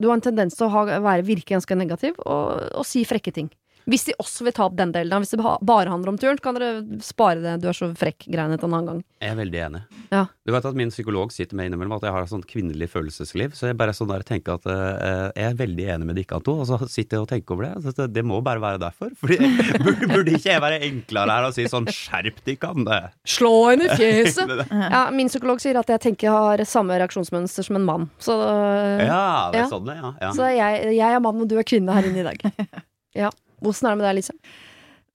Du 0.00 0.08
har 0.08 0.16
en 0.16 0.24
tendens 0.24 0.56
til 0.56 0.68
å 0.68 0.72
ha, 0.72 0.84
være, 1.02 1.26
virke 1.26 1.52
ganske 1.52 1.76
negativ, 1.76 2.16
og, 2.24 2.62
og 2.78 2.86
si 2.88 3.02
frekke 3.08 3.34
ting. 3.36 3.50
Hvis 3.88 4.06
de 4.08 4.16
også 4.20 4.46
vil 4.46 4.54
ta 4.56 4.66
opp 4.66 4.76
den 4.78 4.92
delen, 4.94 5.22
hvis 5.22 5.32
det 5.34 5.40
bare 5.40 5.90
handler 5.90 6.12
om 6.12 6.18
turen, 6.20 6.40
kan 6.42 6.56
dere 6.56 7.00
spare 7.04 7.40
det 7.40 7.60
'du 7.62 7.68
er 7.70 7.76
så 7.76 7.90
frekk'-greiene 7.96 8.58
til 8.58 8.68
en 8.68 8.74
annen 8.76 8.90
gang. 8.90 9.00
Jeg 9.20 9.32
er 9.32 9.38
veldig 9.40 9.60
enig. 9.66 9.80
Ja. 10.10 10.24
Du 10.46 10.52
vet 10.52 10.64
at 10.64 10.76
min 10.76 10.92
psykolog 10.92 11.32
sitter 11.32 11.56
med 11.56 11.70
innimellom 11.70 11.96
at 11.98 12.06
jeg 12.06 12.14
har 12.14 12.22
et 12.24 12.32
sånt 12.32 12.48
kvinnelig 12.48 12.88
følelsesliv, 12.92 13.54
så 13.56 13.70
jeg 13.70 13.78
bare 13.80 13.94
sånn 13.96 14.10
der 14.10 14.24
tenker 14.26 14.58
at 14.58 14.66
uh, 14.66 15.30
jeg 15.36 15.50
er 15.50 15.58
veldig 15.58 15.86
enig 15.96 16.08
med 16.08 16.20
dere 16.20 16.40
to, 16.44 16.56
og 16.62 16.68
så 16.68 16.78
sitter 16.88 17.18
jeg 17.18 17.26
og 17.26 17.30
tenker 17.32 17.54
over 17.54 17.68
det. 17.68 17.94
Så 17.96 18.08
det 18.08 18.24
må 18.24 18.40
bare 18.44 18.62
være 18.62 18.80
derfor. 18.80 19.12
Fordi 19.20 19.38
burde, 19.84 20.08
burde 20.08 20.36
ikke 20.36 20.52
jeg 20.52 20.64
være 20.64 20.80
enklere 20.88 21.36
her 21.36 21.48
og 21.48 21.56
si 21.56 21.66
sånn 21.70 21.88
'skjerp 21.88 22.40
dere', 22.46 23.10
Slå 23.28 23.52
henne 23.70 23.90
i 23.90 23.96
fjeset! 23.96 24.54
ja, 24.94 25.02
min 25.14 25.28
psykolog 25.28 25.60
sier 25.60 25.78
at 25.80 25.88
jeg 25.88 26.00
tenker 26.00 26.28
jeg 26.30 26.34
har 26.34 26.64
samme 26.68 26.96
reaksjonsmønster 27.00 27.66
som 27.66 27.76
en 27.76 27.86
mann. 27.86 28.08
Så, 28.18 28.36
uh, 28.36 29.00
ja, 29.00 29.50
det 29.52 29.60
er 29.60 29.64
ja. 29.64 29.68
sånn 29.70 29.86
det, 29.88 29.98
ja. 30.00 30.14
ja. 30.20 30.32
Så 30.36 30.48
jeg, 30.54 30.96
jeg 30.96 31.18
er 31.18 31.22
mann, 31.24 31.44
og 31.44 31.50
du 31.50 31.58
er 31.60 31.66
kvinne 31.66 31.96
her 31.96 32.08
inne 32.08 32.24
i 32.24 32.30
dag. 32.32 32.48
Ja. 33.10 33.26
Åssen 33.60 33.88
er 33.88 33.94
det 33.94 34.00
med 34.00 34.06
deg, 34.08 34.18
Lise? 34.20 34.36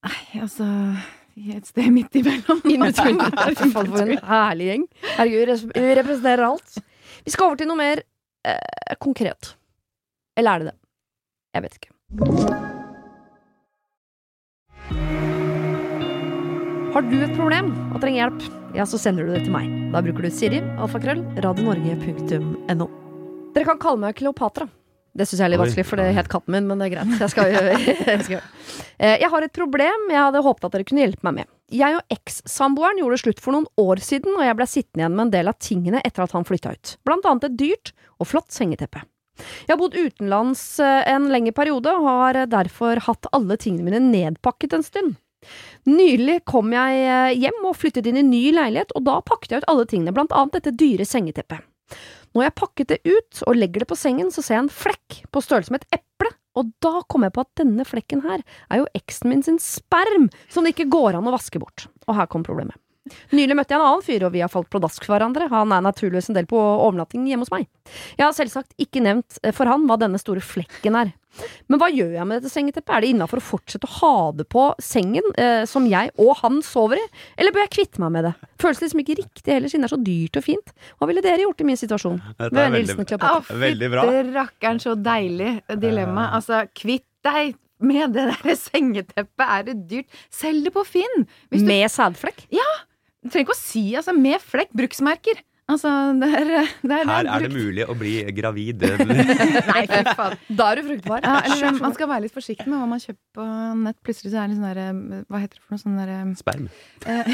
Nei, 0.06 0.40
altså 0.44 0.66
Et 1.36 1.66
sted 1.68 1.90
midt 1.92 2.14
imellom. 2.16 2.62
For 3.74 4.02
en 4.04 4.14
herlig 4.24 4.70
gjeng. 4.70 4.86
Herregud, 5.16 5.72
vi 5.74 5.94
representerer 5.98 6.46
alt. 6.48 6.78
Vi 7.26 7.34
skal 7.34 7.50
over 7.50 7.60
til 7.60 7.68
noe 7.68 7.80
mer 7.80 8.00
eh, 8.46 8.96
konkret. 9.02 9.54
Eller 10.38 10.50
er 10.52 10.64
det 10.64 10.72
det? 10.72 10.78
Jeg 11.56 11.66
vet 11.66 11.78
ikke. 11.80 11.92
Har 16.96 17.04
du 17.04 17.16
et 17.20 17.34
problem 17.36 17.74
og 17.92 18.00
trenger 18.00 18.22
hjelp, 18.22 18.44
ja, 18.76 18.84
så 18.88 18.96
sender 19.00 19.26
du 19.26 19.34
det 19.34 19.42
til 19.44 19.52
meg. 19.52 19.68
Da 19.92 20.00
bruker 20.04 20.24
du 20.24 20.32
Siri, 20.32 20.62
alfakrøll, 20.80 21.20
radionorge.no. 21.44 22.86
Dere 23.52 23.68
kan 23.68 23.80
kalle 23.82 24.00
meg 24.00 24.16
Kleopatra. 24.16 24.68
Det 25.16 25.24
syns 25.24 25.40
jeg 25.40 25.46
er 25.46 25.52
litt 25.54 25.62
vanskelig, 25.62 25.86
for 25.88 26.00
det 26.00 26.10
het 26.16 26.28
katten 26.30 26.52
min, 26.52 26.66
men 26.68 26.80
det 26.80 26.88
er 26.88 26.92
greit. 26.92 27.14
Jeg, 27.22 27.32
skal, 27.32 27.52
jeg, 28.12 28.24
skal. 28.26 28.46
Eh, 28.98 29.16
jeg 29.22 29.30
har 29.32 29.46
et 29.46 29.56
problem 29.56 30.08
jeg 30.12 30.20
hadde 30.20 30.44
håpet 30.44 30.68
at 30.68 30.76
dere 30.76 30.88
kunne 30.88 31.04
hjelpe 31.06 31.26
meg 31.28 31.38
med. 31.40 31.52
Jeg 31.74 31.98
og 31.98 32.14
eks-samboeren 32.14 33.00
gjorde 33.00 33.20
slutt 33.24 33.42
for 33.42 33.56
noen 33.56 33.66
år 33.80 34.02
siden, 34.04 34.36
og 34.36 34.44
jeg 34.46 34.58
ble 34.58 34.68
sittende 34.70 35.04
igjen 35.04 35.18
med 35.18 35.26
en 35.26 35.34
del 35.34 35.50
av 35.50 35.58
tingene 35.62 36.02
etter 36.06 36.26
at 36.26 36.34
han 36.36 36.46
flytta 36.46 36.76
ut. 36.76 36.96
Blant 37.08 37.28
annet 37.28 37.48
et 37.48 37.60
dyrt 37.64 37.94
og 38.20 38.30
flott 38.30 38.52
sengeteppe. 38.54 39.02
Jeg 39.36 39.74
har 39.74 39.80
bodd 39.80 39.96
utenlands 39.96 40.64
eh, 40.80 41.02
en 41.12 41.30
lengre 41.32 41.54
periode, 41.56 41.92
og 41.92 42.08
har 42.08 42.42
derfor 42.52 43.00
hatt 43.08 43.30
alle 43.36 43.58
tingene 43.60 43.88
mine 43.88 44.02
nedpakket 44.10 44.76
en 44.76 44.86
stund. 44.86 45.16
Nylig 45.86 46.40
kom 46.48 46.72
jeg 46.74 47.02
eh, 47.06 47.36
hjem 47.38 47.64
og 47.68 47.76
flyttet 47.78 48.08
inn 48.08 48.20
i 48.20 48.26
ny 48.26 48.44
leilighet, 48.56 48.94
og 48.98 49.06
da 49.06 49.20
pakket 49.24 49.52
jeg 49.54 49.64
ut 49.64 49.70
alle 49.72 49.88
tingene, 49.88 50.14
blant 50.16 50.34
annet 50.34 50.58
dette 50.58 50.74
dyre 50.78 51.06
sengeteppet. 51.08 51.62
Når 52.36 52.50
jeg 52.50 52.56
pakket 52.60 52.90
det 52.92 52.98
ut 53.08 53.38
og 53.48 53.56
legger 53.56 53.82
det 53.82 53.88
på 53.88 53.96
sengen, 53.96 54.28
så 54.28 54.42
ser 54.44 54.58
jeg 54.58 54.66
en 54.66 54.74
flekk 54.84 55.22
på 55.32 55.40
størrelse 55.40 55.72
med 55.72 55.86
et 55.86 56.02
eple, 56.02 56.28
og 56.56 56.68
da 56.84 57.00
kom 57.08 57.24
jeg 57.24 57.32
på 57.32 57.44
at 57.46 57.62
denne 57.62 57.86
flekken 57.88 58.20
her 58.26 58.42
er 58.68 58.82
jo 58.82 58.90
eksen 58.98 59.32
min 59.32 59.44
sin 59.46 59.56
sperm, 59.62 60.28
som 60.52 60.64
det 60.64 60.74
ikke 60.74 60.90
går 60.92 61.16
an 61.16 61.30
å 61.30 61.32
vaske 61.32 61.60
bort. 61.62 61.88
Og 62.04 62.18
her 62.18 62.28
kom 62.28 62.44
problemet. 62.44 62.76
Nylig 63.36 63.56
møtte 63.58 63.74
jeg 63.74 63.80
en 63.80 63.86
annen 63.86 64.06
fyr, 64.06 64.26
og 64.28 64.34
vi 64.34 64.42
har 64.44 64.52
falt 64.52 64.70
pladask 64.72 65.04
for 65.04 65.16
hverandre. 65.16 65.50
Han 65.52 65.74
er 65.74 65.84
naturligvis 65.86 66.30
en 66.32 66.38
del 66.38 66.48
på 66.50 66.58
overnatting 66.58 67.26
hjemme 67.28 67.46
hos 67.46 67.52
meg. 67.54 67.68
Jeg 68.18 68.26
har 68.26 68.34
selvsagt 68.36 68.74
ikke 68.82 69.02
nevnt 69.04 69.38
eh, 69.42 69.54
for 69.56 69.70
han 69.70 69.86
hva 69.88 69.98
denne 70.00 70.20
store 70.22 70.42
flekken 70.44 70.98
er. 70.98 71.14
Men 71.68 71.80
hva 71.80 71.90
gjør 71.92 72.14
jeg 72.16 72.26
med 72.28 72.40
dette 72.40 72.52
sengeteppet? 72.52 72.92
Er 72.96 73.04
det 73.04 73.10
innafor 73.12 73.40
å 73.42 73.44
fortsette 73.44 73.88
å 73.88 73.94
ha 73.98 74.12
det 74.38 74.46
på 74.52 74.62
sengen, 74.82 75.26
eh, 75.36 75.66
som 75.68 75.84
jeg 75.90 76.12
og 76.22 76.32
han 76.40 76.62
sover 76.64 77.00
i, 77.02 77.04
eller 77.36 77.52
bør 77.52 77.66
jeg 77.66 77.74
kvitte 77.76 78.02
meg 78.02 78.14
med 78.14 78.28
det? 78.30 78.32
Føles 78.62 78.80
liksom 78.84 79.02
ikke 79.04 79.18
riktig 79.20 79.52
heller, 79.52 79.72
siden 79.72 79.84
det 79.84 79.90
er 79.90 79.96
så 79.96 80.00
dyrt 80.06 80.40
og 80.40 80.46
fint. 80.46 80.72
Hva 80.96 81.10
ville 81.10 81.24
dere 81.24 81.44
gjort 81.44 81.60
i 81.60 81.68
min 81.68 81.80
situasjon? 81.80 82.18
Dette 82.38 82.48
er 82.48 82.74
veldig, 82.78 82.96
Å, 83.20 83.60
veldig 83.66 83.92
bra. 83.92 84.08
Rakkeren, 84.40 84.82
så 84.82 84.96
deilig 84.96 85.52
dilemma. 85.82 86.30
Altså, 86.38 86.64
kvitt 86.76 87.06
deg 87.26 87.56
med 87.84 88.14
det 88.16 88.30
der 88.32 88.56
sengeteppet 88.70 89.46
er 89.46 89.66
det 89.68 89.76
dyrt. 89.90 90.20
Selg 90.32 90.64
det 90.68 90.72
på 90.76 90.84
Finn! 90.88 91.26
Hvis 91.52 91.64
du, 91.64 91.68
Med 91.68 91.90
sædflekk? 91.92 92.46
Du 93.26 93.34
trenger 93.34 93.48
ikke 93.48 93.56
å 93.56 93.60
si 93.60 93.84
altså 93.98 94.14
med 94.16 94.42
flekk. 94.42 94.72
Bruksmerker. 94.76 95.42
Altså, 95.66 95.90
det 96.14 96.28
er, 96.30 96.44
det 96.86 96.94
er, 96.94 97.08
Her 97.10 97.24
det 97.26 97.32
er 97.34 97.42
det 97.42 97.48
mulig 97.50 97.86
å 97.90 97.94
bli 97.98 98.12
gravid. 98.36 98.84
Nei, 99.72 99.80
fy 99.90 100.02
faen. 100.14 100.36
Da 100.46 100.68
er 100.70 100.78
du 100.78 100.92
fruktbar. 100.92 101.24
Ja, 101.26 101.40
eller, 101.42 101.80
man 101.82 101.96
skal 101.96 102.10
være 102.12 102.22
litt 102.28 102.36
forsiktig 102.36 102.68
med 102.70 102.78
hva 102.78 102.86
man 102.92 103.02
kjøper 103.02 103.22
på 103.34 103.46
nett. 103.80 103.98
Plutselig 104.06 104.30
så 104.30 104.44
er 104.44 104.52
det 104.52 104.60
sånn 104.60 104.68
derre 104.68 105.24
Hva 105.26 105.42
heter 105.42 105.58
det 105.58 105.64
for 105.64 105.74
noe 105.74 105.82
sånn 105.82 105.98
derre 105.98 106.20
Sperm. 106.38 106.70
eh, 107.02 107.26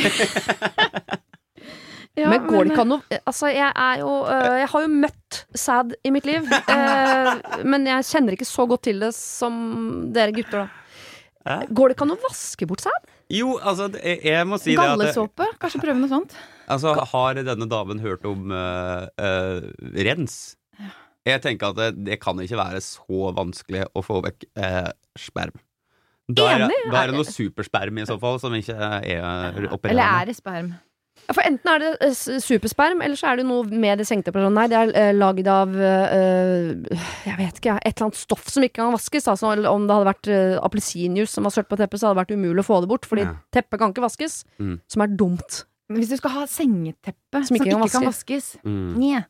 ja, 2.22 2.33
men 2.33 2.48
går 2.48 2.70
det 2.70 2.72
ikke 2.72 2.87
an 2.87 2.96
å 2.96 3.00
Altså, 3.20 3.52
jeg 3.52 3.68
er 3.68 4.00
jo 4.00 4.11
øh, 4.24 4.57
Jeg 4.62 4.68
har 4.72 4.87
jo 4.87 4.92
møtt 5.05 5.42
sæd 5.66 5.96
i 6.00 6.16
mitt 6.16 6.28
liv. 6.33 6.48
øh, 6.48 7.33
men 7.74 7.88
jeg 7.92 8.09
kjenner 8.14 8.38
ikke 8.38 8.48
så 8.48 8.64
godt 8.70 8.88
til 8.88 9.05
det 9.05 9.12
som 9.18 9.61
dere 10.16 10.33
gutter, 10.40 10.64
da. 10.64 10.82
Går 11.42 11.90
det 11.90 11.96
ikke 11.96 12.07
an 12.07 12.14
å 12.14 12.20
vaske 12.22 12.66
bort 12.70 12.85
sæd? 12.85 13.11
Jo, 13.33 13.57
altså, 13.59 13.88
jeg, 13.98 14.20
jeg 14.28 14.46
må 14.46 14.59
si 14.61 14.76
det 14.76 15.11
at? 15.11 15.42
Kanskje 15.62 15.81
prøve 15.83 15.98
noe 15.98 16.11
sånt? 16.11 16.37
Altså, 16.70 16.94
har 17.12 17.40
denne 17.40 17.68
damen 17.70 18.02
hørt 18.02 18.26
om 18.28 18.52
uh, 18.55 19.09
uh, 19.18 19.64
rens? 20.07 20.55
Jeg 21.26 21.42
tenker 21.42 21.70
at 21.70 21.78
det, 21.78 22.07
det 22.07 22.18
kan 22.22 22.38
ikke 22.42 22.59
være 22.59 22.81
så 22.83 23.33
vanskelig 23.35 23.87
å 23.94 24.02
få 24.05 24.20
vekk 24.26 24.46
uh, 24.59 24.90
sperm. 25.18 25.59
Da 26.33 26.46
er, 26.52 26.64
Enig. 26.68 26.78
da 26.92 27.02
er 27.02 27.11
det 27.11 27.18
noe 27.18 27.28
supersperm 27.28 27.98
i 27.98 28.07
så 28.09 28.16
fall, 28.22 28.38
som 28.40 28.55
ikke 28.57 28.76
er 28.78 29.66
opererende. 29.66 29.90
Eller 29.90 30.22
er 30.22 30.31
det 30.31 30.38
sperm? 30.38 30.70
Ja, 31.29 31.35
For 31.37 31.47
enten 31.47 31.71
er 31.71 31.79
det 31.79 31.91
øh, 32.03 32.41
supersperm, 32.43 33.01
eller 33.05 33.17
så 33.17 33.31
er 33.31 33.39
det 33.41 33.47
noe 33.47 33.65
med 33.71 33.99
det 34.03 34.07
sengeteppet. 34.09 34.49
Nei, 34.53 34.67
det 34.71 34.79
er 34.79 34.91
øh, 34.91 35.15
lagd 35.17 35.49
av 35.49 35.75
øh, 35.77 36.71
Jeg 37.27 37.37
vet 37.39 37.61
ikke, 37.61 37.77
et 37.79 37.93
eller 37.95 38.09
annet 38.09 38.19
stoff 38.21 38.49
som 38.51 38.67
ikke 38.67 38.81
kan 38.81 38.93
vaskes. 38.95 39.29
Altså, 39.31 39.53
om 39.71 39.87
det 39.87 39.97
hadde 39.97 40.11
vært 40.11 40.31
øh, 40.35 40.57
appelsinjuice 40.67 41.33
som 41.33 41.47
var 41.47 41.55
sølt 41.55 41.71
på 41.71 41.79
teppet, 41.81 42.01
så 42.03 42.11
hadde 42.11 42.19
det 42.19 42.25
vært 42.25 42.37
umulig 42.39 42.65
å 42.65 42.69
få 42.69 42.81
det 42.83 42.91
bort. 42.91 43.07
Fordi 43.09 43.27
Ja. 43.27 43.37
teppet 43.55 43.79
kan 43.81 43.95
ikke 43.95 44.05
vaskes. 44.05 44.43
Mm. 44.59 44.81
Som 44.91 45.07
er 45.07 45.15
dumt. 45.15 45.63
Men 45.89 46.01
Hvis 46.03 46.11
du 46.11 46.17
skal 46.17 46.31
ha 46.31 46.47
sengeteppe 46.49 47.45
Som 47.47 47.57
ikke 47.59 47.71
kan 47.71 47.89
kan 47.89 48.07
vaskes 48.09 48.57
Mm. 48.65 48.95
Nje. 48.97 49.25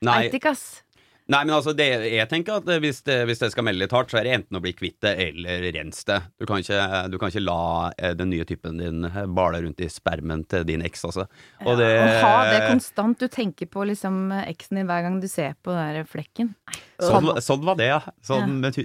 Nei, 0.00 0.30
ass. 0.46 0.82
Nei, 1.32 1.40
men 1.44 1.54
altså, 1.56 1.74
det, 1.76 1.86
jeg 2.08 2.28
tenker 2.30 2.58
at 2.60 2.68
eh, 2.72 2.80
hvis 2.82 3.02
det, 3.06 3.18
hvis 3.28 3.42
det 3.42 3.50
skal 3.52 3.66
melde 3.66 3.84
litt 3.84 3.94
hardt, 3.94 4.12
så 4.12 4.20
er 4.20 4.28
det 4.28 4.34
enten 4.38 4.58
å 4.58 4.62
bli 4.64 4.72
kvitt 4.76 4.98
det 5.04 5.14
eller 5.28 5.66
rens 5.76 6.02
det. 6.08 6.18
Du 6.40 6.46
kan 6.48 6.62
ikke, 6.62 6.80
du 7.12 7.18
kan 7.20 7.32
ikke 7.32 7.44
la 7.44 7.60
eh, 7.96 8.14
den 8.18 8.32
nye 8.32 8.46
typen 8.48 8.80
din 8.80 9.08
eh, 9.08 9.20
bale 9.38 9.62
rundt 9.64 9.82
i 9.84 9.90
spermen 9.92 10.44
til 10.48 10.66
din 10.68 10.84
eks, 10.88 11.04
altså. 11.10 11.28
Og 11.64 11.80
det, 11.80 11.90
Å 12.02 12.20
ha 12.24 12.34
det 12.50 12.62
konstant. 12.66 13.18
Du 13.18 13.28
tenker 13.32 13.70
på 13.70 13.86
liksom 13.88 14.30
eksen 14.44 14.80
din 14.80 14.88
hver 14.88 15.04
gang 15.06 15.18
du 15.22 15.28
ser 15.30 15.56
på 15.62 15.74
den 15.74 15.98
der 15.98 16.08
flekken. 16.08 16.54
Sånn, 16.98 17.30
sånn 17.44 17.66
var 17.66 17.78
det, 17.78 17.90
ja. 17.92 18.00
Sånn 18.26 18.58
med 18.62 18.78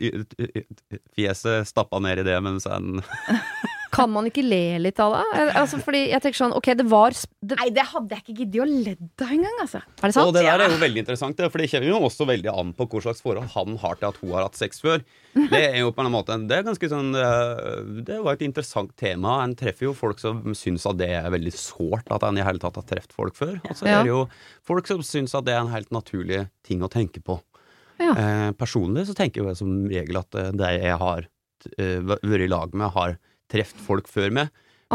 fjeset 1.17 1.69
stappa 1.69 2.01
ned 2.03 2.21
i 2.21 2.27
det 2.27 2.39
mens 2.43 2.67
en 2.69 2.99
Kan 3.93 4.09
man 4.13 4.25
ikke 4.29 4.41
le 4.45 4.79
litt 4.81 4.99
av 5.03 5.13
det? 5.15 5.23
Eh, 5.37 5.51
Altså, 5.61 5.77
fordi 5.83 6.01
jeg 6.09 6.21
tenker 6.23 6.39
sånn, 6.39 6.55
ok, 6.57 6.69
det 6.79 6.85
var 6.89 7.13
det, 7.13 7.57
Nei, 7.59 7.67
det 7.75 7.85
hadde 7.91 8.17
jeg 8.17 8.23
ikke 8.23 8.35
giddet 8.41 8.63
å 8.63 8.67
ledd 8.69 9.23
av 9.23 9.33
engang, 9.35 9.59
altså. 9.61 9.81
Er 10.01 10.09
det 10.09 10.15
sant? 10.15 10.27
Og 10.31 10.33
det 10.35 10.43
der 10.47 10.63
er 10.65 10.73
jo 10.73 10.79
veldig 10.81 11.03
interessant, 11.03 11.43
for 11.53 11.61
det 11.61 11.69
kommer 11.71 11.89
jo 11.91 11.99
også 12.09 12.27
veldig 12.29 12.51
an 12.53 12.73
på 12.77 12.87
hva 12.89 13.03
slags 13.05 13.21
forhold 13.25 13.51
han 13.53 13.77
har 13.83 13.99
til 13.99 14.09
at 14.09 14.19
hun 14.23 14.33
har 14.33 14.47
hatt 14.47 14.59
sex 14.59 14.81
før. 14.83 15.03
Det 15.33 15.61
er 15.61 15.79
jo 15.81 15.91
på 15.93 16.03
en 16.03 16.11
måte 16.13 16.35
Det 16.45 16.59
er 16.59 16.65
ganske 16.67 16.89
sånn 16.91 17.15
eh, 17.17 17.79
Det 18.05 18.19
var 18.21 18.35
et 18.35 18.43
interessant 18.45 18.91
tema. 18.99 19.39
En 19.43 19.55
treffer 19.57 19.87
jo 19.87 19.95
folk 19.97 20.21
som 20.21 20.43
syns 20.57 20.85
at 20.89 20.99
det 20.99 21.09
er 21.17 21.31
veldig 21.33 21.53
sårt 21.57 22.11
at 22.13 22.25
en 22.27 22.37
i 22.37 22.45
hele 22.45 22.61
tatt 22.61 22.77
har 22.77 22.85
truffet 22.89 23.15
folk 23.17 23.37
før. 23.37 23.55
Og 23.69 23.77
så 23.77 23.87
er 23.89 24.03
det 24.05 24.11
jo 24.13 24.23
folk 24.65 24.89
som 24.89 25.01
syns 25.05 25.33
at 25.37 25.45
det 25.47 25.55
er 25.55 25.63
en 25.63 25.73
helt 25.73 25.89
naturlig 25.93 26.47
ting 26.65 26.83
å 26.85 26.91
tenke 26.91 27.21
på. 27.25 27.39
Ja. 28.01 28.13
Eh, 28.17 28.49
personlig 28.57 29.07
så 29.09 29.15
tenker 29.17 29.45
jeg 29.45 29.59
som 29.59 29.85
regel 29.89 30.17
at 30.21 30.29
det 30.33 30.47
de 30.59 30.71
jeg 30.81 30.97
har 31.01 31.27
eh, 31.77 31.99
vært 32.01 32.45
i 32.45 32.49
lag 32.51 32.73
med, 32.73 32.89
har 32.95 33.17
truffet 33.51 33.81
folk 33.83 34.07
før 34.11 34.29
med. 34.29 34.47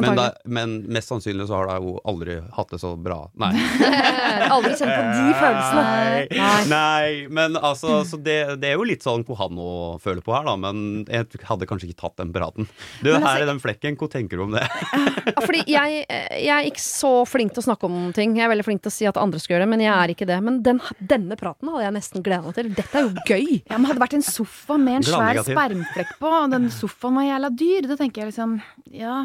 Men, 0.04 0.16
da, 0.18 0.26
men 0.44 0.74
mest 0.94 1.10
sannsynlig 1.12 1.48
så 1.48 1.58
har 1.60 1.78
jo 1.82 1.96
aldri 2.08 2.38
hatt 2.56 2.72
det 2.74 2.80
så 2.82 2.94
bra. 2.96 3.20
Nei. 3.40 3.52
Aldri 4.54 4.72
kjent 4.78 4.92
på 4.92 5.02
de 5.12 5.34
følelsene. 5.38 5.82
Nei, 5.82 6.26
Nei. 6.38 6.60
nei 6.70 7.10
men 7.34 7.56
altså 7.58 8.02
så 8.08 8.18
det, 8.22 8.36
det 8.62 8.70
er 8.70 8.78
jo 8.78 8.86
litt 8.88 9.04
sånn 9.04 9.24
nå 9.28 9.70
føler 10.02 10.22
på 10.24 10.34
her, 10.34 10.46
da. 10.46 10.54
Men 10.60 11.04
jeg 11.08 11.42
hadde 11.48 11.68
kanskje 11.68 11.90
ikke 11.90 12.00
tatt 12.04 12.16
den 12.20 12.32
praten. 12.34 12.68
Du, 13.02 13.10
altså- 13.12 13.26
her 13.28 13.44
i 13.44 13.48
den 13.50 13.60
flekken, 13.62 13.98
hva 13.98 14.08
tenker 14.12 14.40
du 14.40 14.46
om 14.46 14.54
det? 14.56 14.64
Fordi 15.46 15.64
jeg, 15.68 16.04
jeg 16.08 16.54
er 16.54 16.68
ikke 16.70 16.82
så 16.82 17.12
flink 17.28 17.52
til 17.54 17.62
å 17.64 17.68
snakke 17.68 17.88
om 17.88 18.12
ting. 18.16 18.36
Jeg 18.38 18.46
er 18.46 18.52
veldig 18.52 18.66
flink 18.66 18.84
til 18.84 18.92
å 18.92 18.96
si 18.96 19.08
at 19.10 19.20
andre 19.20 19.40
skal 19.42 19.56
gjøre 19.56 19.66
det, 19.66 19.72
men 19.74 19.84
jeg 19.84 19.92
er 19.94 20.14
ikke 20.14 20.28
det. 20.28 20.38
Men 20.44 20.60
den, 20.66 20.80
denne 21.00 21.38
praten 21.40 21.70
hadde 21.72 21.86
jeg 21.88 21.96
nesten 21.98 22.24
gleda 22.24 22.46
meg 22.46 22.56
til. 22.58 22.70
Dette 22.78 23.00
er 23.02 23.08
jo 23.08 23.26
gøy. 23.28 23.58
Ja, 23.68 23.76
men 23.76 23.88
Hadde 23.88 24.02
vært 24.04 24.18
en 24.18 24.26
sofa 24.26 24.76
med 24.80 25.00
en 25.00 25.06
svær 25.08 25.42
spermflekk 25.46 26.16
på, 26.20 26.32
og 26.42 26.52
den 26.52 26.68
sofaen 26.74 27.16
var 27.18 27.28
jævla 27.28 27.52
dyr, 27.62 27.88
da 27.88 27.96
tenker 28.00 28.22
jeg 28.24 28.32
liksom 28.32 28.58
Ja, 28.94 29.22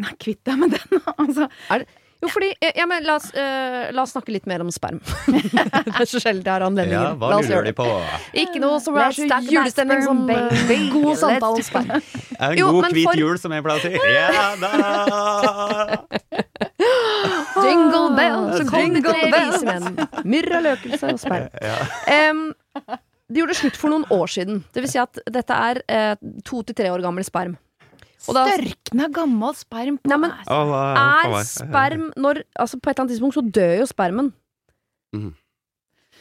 nei, 0.00 0.14
kvitt 0.20 0.40
deg 0.48 0.58
med 0.60 0.76
den, 0.76 1.02
altså. 1.22 1.48
Jo, 2.20 2.28
fordi 2.28 2.50
ja, 2.76 2.84
men 2.84 3.06
la, 3.08 3.14
oss, 3.16 3.30
uh, 3.32 3.86
la 3.96 4.02
oss 4.04 4.10
snakke 4.12 4.28
litt 4.34 4.44
mer 4.44 4.60
om 4.60 4.68
sperm. 4.74 4.98
det 5.32 5.94
er 6.02 6.04
så 6.10 6.20
sjelden 6.20 6.44
jeg 6.44 6.52
har 6.52 6.64
anledninger. 6.66 7.06
Ja, 7.06 7.14
hva 7.16 7.30
lurer 7.40 7.64
de 7.64 7.72
på? 7.78 7.86
Ikke 8.42 8.60
noe 8.60 8.76
som 8.84 8.98
er 9.00 9.14
så 9.16 9.24
julestemning 9.48 10.02
som 10.04 10.20
eh, 10.28 10.50
baby. 10.68 10.90
god 10.92 11.06
Let's 11.14 11.22
samtale 11.24 11.56
om 11.56 11.64
sperm. 11.64 11.94
En 12.40 12.56
Jo, 12.58 12.66
god 12.72 12.82
men 12.86 12.94
hvit 12.96 13.08
for- 13.08 13.20
jul, 13.20 13.40
som 13.40 13.52
jeg 13.56 13.64
pleier 13.64 13.80
å 13.80 13.84
si. 13.84 13.92
Ja 14.12 14.52
da! 14.60 14.70
Jingle 17.64 18.04
bells, 18.16 18.52
Ah, 18.52 18.56
så 18.56 18.64
kom 18.68 18.78
det 18.78 18.84
jingle 18.84 19.12
tre 19.12 19.30
visemenn. 19.50 19.98
Myrra, 20.28 20.60
løkelse 20.64 21.10
og 21.14 21.20
sperm. 21.20 21.48
Ja. 21.60 21.76
Em, 22.14 22.44
de 23.30 23.42
gjorde 23.42 23.56
slutt 23.58 23.76
for 23.80 23.92
noen 23.92 24.06
år 24.14 24.28
siden. 24.32 24.62
Det 24.74 24.84
vil 24.84 24.92
si 24.92 25.00
at 25.02 25.20
dette 25.30 25.56
er 25.70 25.82
uh, 25.88 26.14
to 26.46 26.62
til 26.68 26.76
tre 26.80 26.92
år 26.92 27.04
gammel 27.04 27.24
sperm. 27.26 27.56
Og 28.28 28.34
da- 28.36 28.46
Størkna 28.50 29.08
gammel 29.12 29.54
sperm 29.56 29.98
på 29.98 30.10
Nei, 30.10 30.18
Er 30.46 31.44
sperm 31.48 32.10
når 32.16 32.42
Altså, 32.58 32.76
på 32.80 32.90
et 32.90 32.98
eller 32.98 33.04
annet 33.06 33.14
tidspunkt 33.16 33.34
så 33.38 33.44
dør 33.50 33.78
jo 33.80 33.86
spermen. 33.88 34.32
Mm. 35.16 35.30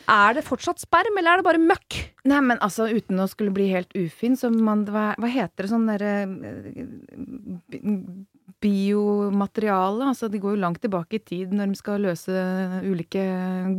Er 0.10 0.34
det 0.34 0.44
fortsatt 0.48 0.80
sperm, 0.82 1.18
eller 1.20 1.34
er 1.34 1.38
det 1.38 1.46
bare 1.46 1.60
møkk? 1.62 1.98
Nei, 2.26 2.40
men 2.42 2.58
altså, 2.66 2.88
uten 2.90 3.20
å 3.22 3.28
skulle 3.30 3.52
bli 3.54 3.68
helt 3.70 3.92
ufin, 3.94 4.34
så 4.40 4.50
man 4.50 4.86
Hva, 4.88 5.14
hva 5.20 5.28
heter 5.30 5.68
det 5.68 5.70
sånn 5.70 5.86
derre 5.86 6.14
eh, 6.26 7.80
Biomateriale. 8.60 10.08
Altså, 10.10 10.28
de 10.32 10.40
går 10.42 10.56
jo 10.56 10.62
langt 10.64 10.82
tilbake 10.84 11.20
i 11.20 11.24
tid 11.24 11.54
når 11.56 11.72
de 11.74 11.80
skal 11.80 12.02
løse 12.04 12.34
ulike 12.84 13.22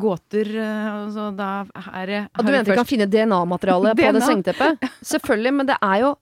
gåter. 0.00 0.48
eh, 0.54 0.88
Og 1.02 1.10
så 1.16 1.26
da 1.36 1.50
er 1.98 2.06
det 2.06 2.20
her 2.22 2.44
du 2.44 2.52
mente 2.52 2.70
vi 2.70 2.76
kan 2.78 2.88
finne 2.88 3.06
DNA-materiale 3.10 3.94
på 3.98 4.12
det 4.14 4.22
sengeteppet? 4.22 4.88
Selvfølgelig, 5.02 5.54
men 5.54 5.66
det 5.66 5.76
er 5.82 5.98
jo 6.06 6.16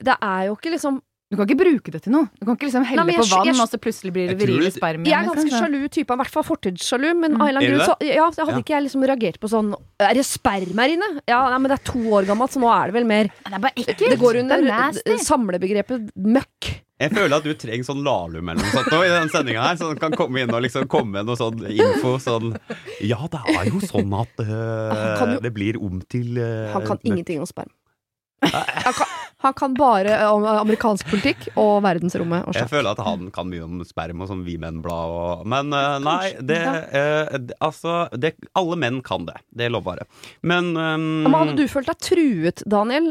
Det 0.00 0.14
er 0.22 0.46
jo 0.46 0.54
ikke 0.56 0.70
liksom 0.76 1.00
Du 1.30 1.36
kan 1.38 1.46
ikke 1.46 1.60
bruke 1.60 1.92
det 1.94 2.00
til 2.02 2.10
noe. 2.10 2.26
Du 2.40 2.42
kan 2.42 2.56
ikke 2.56 2.66
liksom 2.66 2.82
helle 2.88 3.04
Nei, 3.06 3.12
jeg, 3.14 3.20
på 3.22 3.26
vann, 3.30 3.46
jeg- 3.46 3.60
og 3.62 3.68
så 3.70 3.78
plutselig 3.78 4.10
blir 4.12 4.26
det 4.26 4.34
Jeg 4.34 4.38
virile 4.48 4.66
det- 4.66 5.06
Jeg 5.06 5.14
er 5.14 5.26
ganske 5.28 5.44
liksom, 5.46 5.60
sjalu 5.62 5.88
type, 5.88 6.10
i 6.10 6.16
hvert 6.18 6.32
fall 6.34 6.42
fortidssjalu, 6.42 7.14
men 7.20 7.36
av 7.36 7.46
en 7.46 7.48
eller 7.48 7.60
Er 7.60 7.66
annen 7.70 7.78
grunn 7.78 7.86
så, 7.86 7.94
ja, 8.02 8.24
hadde 8.30 8.50
Ja. 8.50 8.58
ikke 8.58 8.74
jeg 8.74 8.82
liksom 8.82 9.04
reagert 9.06 9.38
på 9.38 9.48
sånn 9.48 9.74
Er 10.00 10.14
det 10.14 10.24
sperm 10.26 10.74
her 10.82 10.88
inne? 10.90 11.20
Ja, 11.28 11.48
nei, 11.50 11.58
men 11.58 11.70
det 11.70 11.78
er 11.78 11.84
to 11.92 11.98
år 12.10 12.26
gammelt, 12.26 12.50
så 12.50 12.58
nå 12.58 12.66
er 12.74 12.86
det 12.90 12.94
vel 12.94 13.04
mer 13.06 13.24
Det 13.30 13.52
er 13.54 13.58
bare 13.60 13.72
ekkelt. 13.76 14.10
Det 14.10 14.18
går 14.18 14.36
under 14.42 14.56
Det 14.60 15.06
er 15.06 15.18
samlebegrepet 15.22 16.10
møkk. 16.18 16.80
Jeg 17.00 17.12
føler 17.12 17.36
at 17.36 17.44
du 17.44 17.54
trenger 17.54 17.84
sånn 17.86 18.02
lalum 18.04 18.48
eller 18.50 18.60
noe 18.60 18.72
sånt 18.74 18.90
nå 18.90 18.98
i 19.06 19.08
den 19.08 19.28
sendinga 19.30 19.62
her, 19.62 19.76
så 19.76 19.94
du 19.94 20.00
kan 20.00 20.10
komme 20.12 20.36
inn 20.42 20.50
og 20.52 20.60
liksom 20.66 20.84
komme 20.88 21.12
med 21.12 21.26
noe 21.26 21.36
sånn 21.38 21.62
info 21.70 22.18
sånn 22.18 22.58
Ja, 23.00 23.22
det 23.30 23.40
er 23.54 23.64
jo 23.70 23.78
sånn 23.86 24.12
at 24.20 24.34
øh, 24.36 25.34
jo- 25.34 25.40
det 25.40 25.54
blir 25.54 25.78
om 25.80 26.02
til 26.10 26.36
øh, 26.42 26.72
Han 26.74 26.84
kan 26.86 26.98
ingenting 27.04 27.38
om 27.38 27.46
sperm. 27.46 27.70
Han 28.42 28.92
kan, 28.92 29.06
han 29.42 29.54
kan 29.56 29.72
bare 29.78 30.16
om 30.30 30.44
amerikansk 30.44 31.08
politikk 31.10 31.46
og 31.56 31.78
verdensrommet 31.86 32.44
og 32.48 32.54
Jeg 32.58 32.68
føler 32.68 32.90
at 32.92 33.00
han 33.06 33.30
kan 33.34 33.48
mye 33.48 33.64
om 33.64 33.80
sperm 33.88 34.20
og 34.20 34.28
sånn 34.28 34.42
Vi 34.44 34.58
Menn-blad 34.60 35.14
og 35.16 35.46
Men 35.48 35.72
uh, 35.72 35.96
nei, 36.04 36.34
det, 36.44 36.58
uh, 36.60 37.38
Altså, 37.64 37.94
det, 38.20 38.34
alle 38.58 38.76
menn 38.80 39.00
kan 39.06 39.24
det. 39.28 39.38
Det 39.50 39.66
er 39.68 39.72
lovbare. 39.74 40.04
Men, 40.44 40.72
um, 40.76 41.08
Men 41.24 41.38
hadde 41.38 41.56
du 41.60 41.66
følt 41.72 41.88
deg 41.88 42.00
truet, 42.04 42.62
Daniel, 42.68 43.10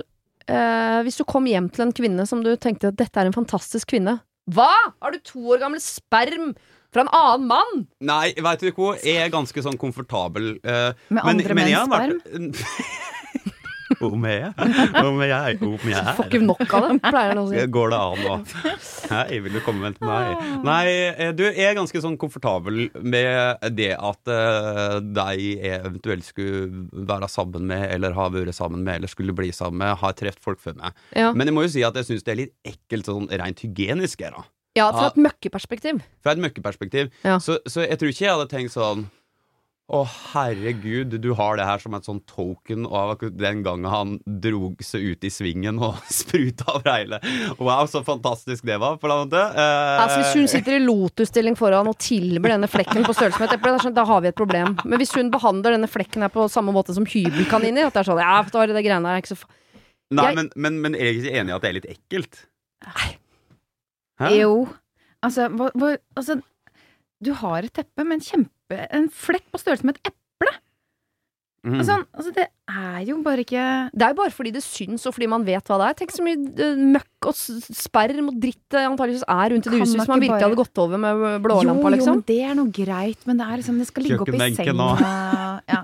uh, 0.50 1.00
hvis 1.06 1.18
du 1.20 1.26
kom 1.30 1.50
hjem 1.50 1.70
til 1.74 1.88
en 1.88 1.94
kvinne 1.98 2.26
som 2.30 2.42
du 2.46 2.54
tenkte 2.62 2.92
at 2.94 3.00
dette 3.02 3.18
er 3.22 3.30
en 3.30 3.36
fantastisk 3.36 3.90
kvinne? 3.96 4.20
Hva?! 4.50 4.70
Har 5.02 5.14
du 5.14 5.20
to 5.26 5.44
år 5.54 5.60
gamle 5.66 5.82
sperm 5.84 6.54
fra 6.94 7.04
en 7.06 7.12
annen 7.14 7.50
mann?! 7.52 7.84
Nei, 8.02 8.32
veit 8.42 8.64
du 8.66 8.72
hva, 8.74 8.96
jeg 9.02 9.18
er 9.22 9.34
ganske 9.34 9.62
sånn 9.66 9.78
komfortabel 9.82 10.56
Uh, 10.62 10.94
Med 11.10 11.24
men- 11.24 11.28
andre 11.36 11.58
men 11.58 11.74
sperm? 11.74 12.20
menns 12.24 12.64
vært- 12.66 13.18
Om 14.00 14.26
jeg? 14.30 14.52
Om 15.04 15.20
jeg? 15.26 15.58
Om 15.66 15.90
jeg? 15.92 16.14
Får 16.18 16.28
ikke 16.30 16.42
nok 16.44 16.74
av 16.78 16.86
det, 16.86 16.96
pleier 17.04 17.34
han 17.34 17.42
å 17.42 17.46
si. 17.50 17.64
Går 17.76 17.92
det 17.92 18.00
an 18.00 18.26
å 18.30 18.38
Hei, 19.10 19.40
vil 19.44 19.58
du 19.58 19.60
komme 19.66 19.92
til 19.96 20.08
meg? 20.08 20.44
Nei, 20.66 20.84
eh, 21.10 21.32
du 21.36 21.44
er 21.50 21.76
ganske 21.78 22.02
sånn 22.04 22.16
komfortabel 22.22 22.88
med 23.02 23.66
det 23.76 23.92
at 23.96 24.32
uh, 24.32 25.00
deg 25.04 25.66
eventuelt 25.72 26.28
skulle 26.28 26.86
være 27.10 27.30
sammen 27.32 27.68
med, 27.70 27.88
eller 27.96 28.16
har 28.18 28.32
vært 28.36 28.56
sammen 28.58 28.86
med, 28.86 29.02
eller 29.02 29.12
skulle 29.12 29.36
bli 29.36 29.52
sammen 29.56 29.84
med, 29.84 29.98
har 30.00 30.16
truffet 30.20 30.44
folk 30.46 30.64
før 30.64 30.80
meg. 30.80 31.04
Ja. 31.18 31.34
Men 31.36 31.50
jeg 31.50 31.58
må 31.58 31.66
jo 31.66 31.74
si 31.76 31.84
at 31.86 32.00
jeg 32.00 32.10
syns 32.10 32.26
det 32.26 32.36
er 32.36 32.42
litt 32.46 32.56
ekkelt 32.68 33.10
sånn 33.10 33.30
rent 33.42 33.66
hygienisk 33.66 34.24
her, 34.26 34.38
da. 34.38 34.48
ja, 34.80 34.90
fra 34.96 35.10
et 35.12 35.20
møkkeperspektiv. 35.28 36.04
Fra 36.24 36.36
et 36.38 36.44
møkkeperspektiv. 36.44 37.12
Ja. 37.26 37.40
Så, 37.44 37.60
så 37.68 37.84
jeg 37.88 38.00
tror 38.00 38.14
ikke 38.14 38.28
jeg 38.28 38.36
hadde 38.38 38.52
tenkt 38.54 38.76
sånn 38.78 39.10
Å, 39.90 40.04
herregud, 40.36 41.16
du 41.18 41.32
har 41.34 41.58
det 41.58 41.66
her 41.66 41.82
som 41.82 41.96
et 41.98 42.06
sånn 42.06 42.20
token 42.30 42.84
av 42.86 43.16
den 43.34 43.64
gangen 43.66 43.88
han 43.90 44.12
drog 44.22 44.84
seg 44.86 45.16
ut 45.16 45.26
i 45.26 45.32
svingen 45.34 45.80
og 45.82 45.98
spruta 46.20 46.76
av 46.76 46.86
reilet. 46.86 47.26
Wow, 47.58 47.88
så 47.90 48.04
fantastisk 48.06 48.68
det 48.70 48.78
var. 48.82 49.00
på 49.02 49.10
en 49.10 49.24
måte. 49.24 49.42
Eh, 49.42 50.02
altså, 50.04 50.20
hvis 50.22 50.36
hun 50.38 50.52
sitter 50.52 50.78
i 50.78 50.84
lotusstilling 50.84 51.58
foran 51.58 51.90
og 51.90 51.98
tilber 51.98 52.54
denne 52.54 52.70
flekken 52.70 53.02
på 53.08 53.16
størrelse 53.18 53.42
med 53.42 53.50
et 53.50 53.58
eple, 53.58 53.74
sånn, 53.82 53.96
da 53.98 54.06
har 54.06 54.22
vi 54.22 54.30
et 54.30 54.38
problem. 54.38 54.78
Men 54.84 55.02
hvis 55.02 55.16
hun 55.18 55.32
behandler 55.34 55.74
denne 55.80 55.90
flekken 55.90 56.28
her 56.28 56.34
på 56.34 56.46
samme 56.54 56.76
måte 56.76 56.94
som 56.94 57.08
hybelkaniner, 57.10 57.90
at 57.90 57.98
det 57.98 58.04
er 58.04 58.12
sånn 58.12 58.22
ja, 58.22 58.36
det, 58.46 58.78
det 58.78 58.86
greiene 58.86 59.16
er 59.16 59.24
ikke 59.24 59.34
så 59.34 59.56
Nei, 60.10 60.26
jeg... 60.26 60.38
men, 60.40 60.48
men, 60.58 60.78
men, 60.82 60.96
er 60.98 61.12
jeg 61.12 61.20
ikke 61.20 61.34
enig 61.38 61.52
i 61.52 61.54
at 61.54 61.66
det 61.66 61.70
er 61.70 61.76
litt 61.76 61.90
ekkelt? 61.92 62.40
Nei. 62.86 63.10
Jo. 64.40 64.54
Altså, 65.26 65.46
hva, 65.54 65.68
hva, 65.78 65.92
altså 66.18 66.40
Du 67.24 67.34
har 67.36 67.68
et 67.68 67.74
teppe 67.76 68.06
med 68.08 68.20
en 68.20 68.26
kjempe 68.26 68.88
en 68.90 69.08
flekk 69.12 69.48
på 69.52 69.62
størrelse 69.62 69.88
med 69.88 69.98
et 69.98 70.12
eple. 70.12 70.52
Mm. 71.60 71.74
Altså, 71.82 71.96
altså, 72.16 72.32
det 72.38 72.46
er 72.72 73.00
jo 73.04 73.18
bare 73.20 73.44
ikke 73.44 73.64
Det 73.92 74.06
er 74.06 74.14
jo 74.14 74.16
bare 74.16 74.32
fordi 74.32 74.52
det 74.56 74.62
syns, 74.64 75.04
og 75.10 75.12
fordi 75.18 75.28
man 75.28 75.44
vet 75.44 75.68
hva 75.68 75.80
det 75.82 75.88
er. 75.90 75.98
Tenk 76.00 76.14
så 76.16 76.24
mye 76.24 76.40
uh, 76.40 76.84
møkk 76.96 77.28
og 77.28 77.36
sperr 77.36 78.16
mot 78.24 78.38
dritt 78.40 78.62
det 78.72 78.86
antakeligvis 78.88 79.26
er 79.28 79.52
rundt 79.54 79.68
i 79.68 79.74
det 79.74 79.82
huset 79.82 80.00
hvis 80.00 80.08
man 80.08 80.24
virkelig 80.24 80.38
bare... 80.38 80.46
hadde 80.48 80.60
gått 80.62 80.84
over 80.86 81.02
med 81.04 81.26
blålampa, 81.44 81.92
liksom. 81.98 82.14
Jo, 82.14 82.22
men 82.22 82.30
det 82.30 82.40
er 82.48 82.56
noe 82.62 82.72
greit, 82.80 83.28
men 83.28 83.42
det 83.42 83.50
er 83.50 83.60
liksom 83.60 83.82
Det 83.82 83.90
skal 83.90 84.08
ligge 84.08 84.24
oppi 84.24 84.40
senga. 84.62 84.88
Ja. 85.74 85.84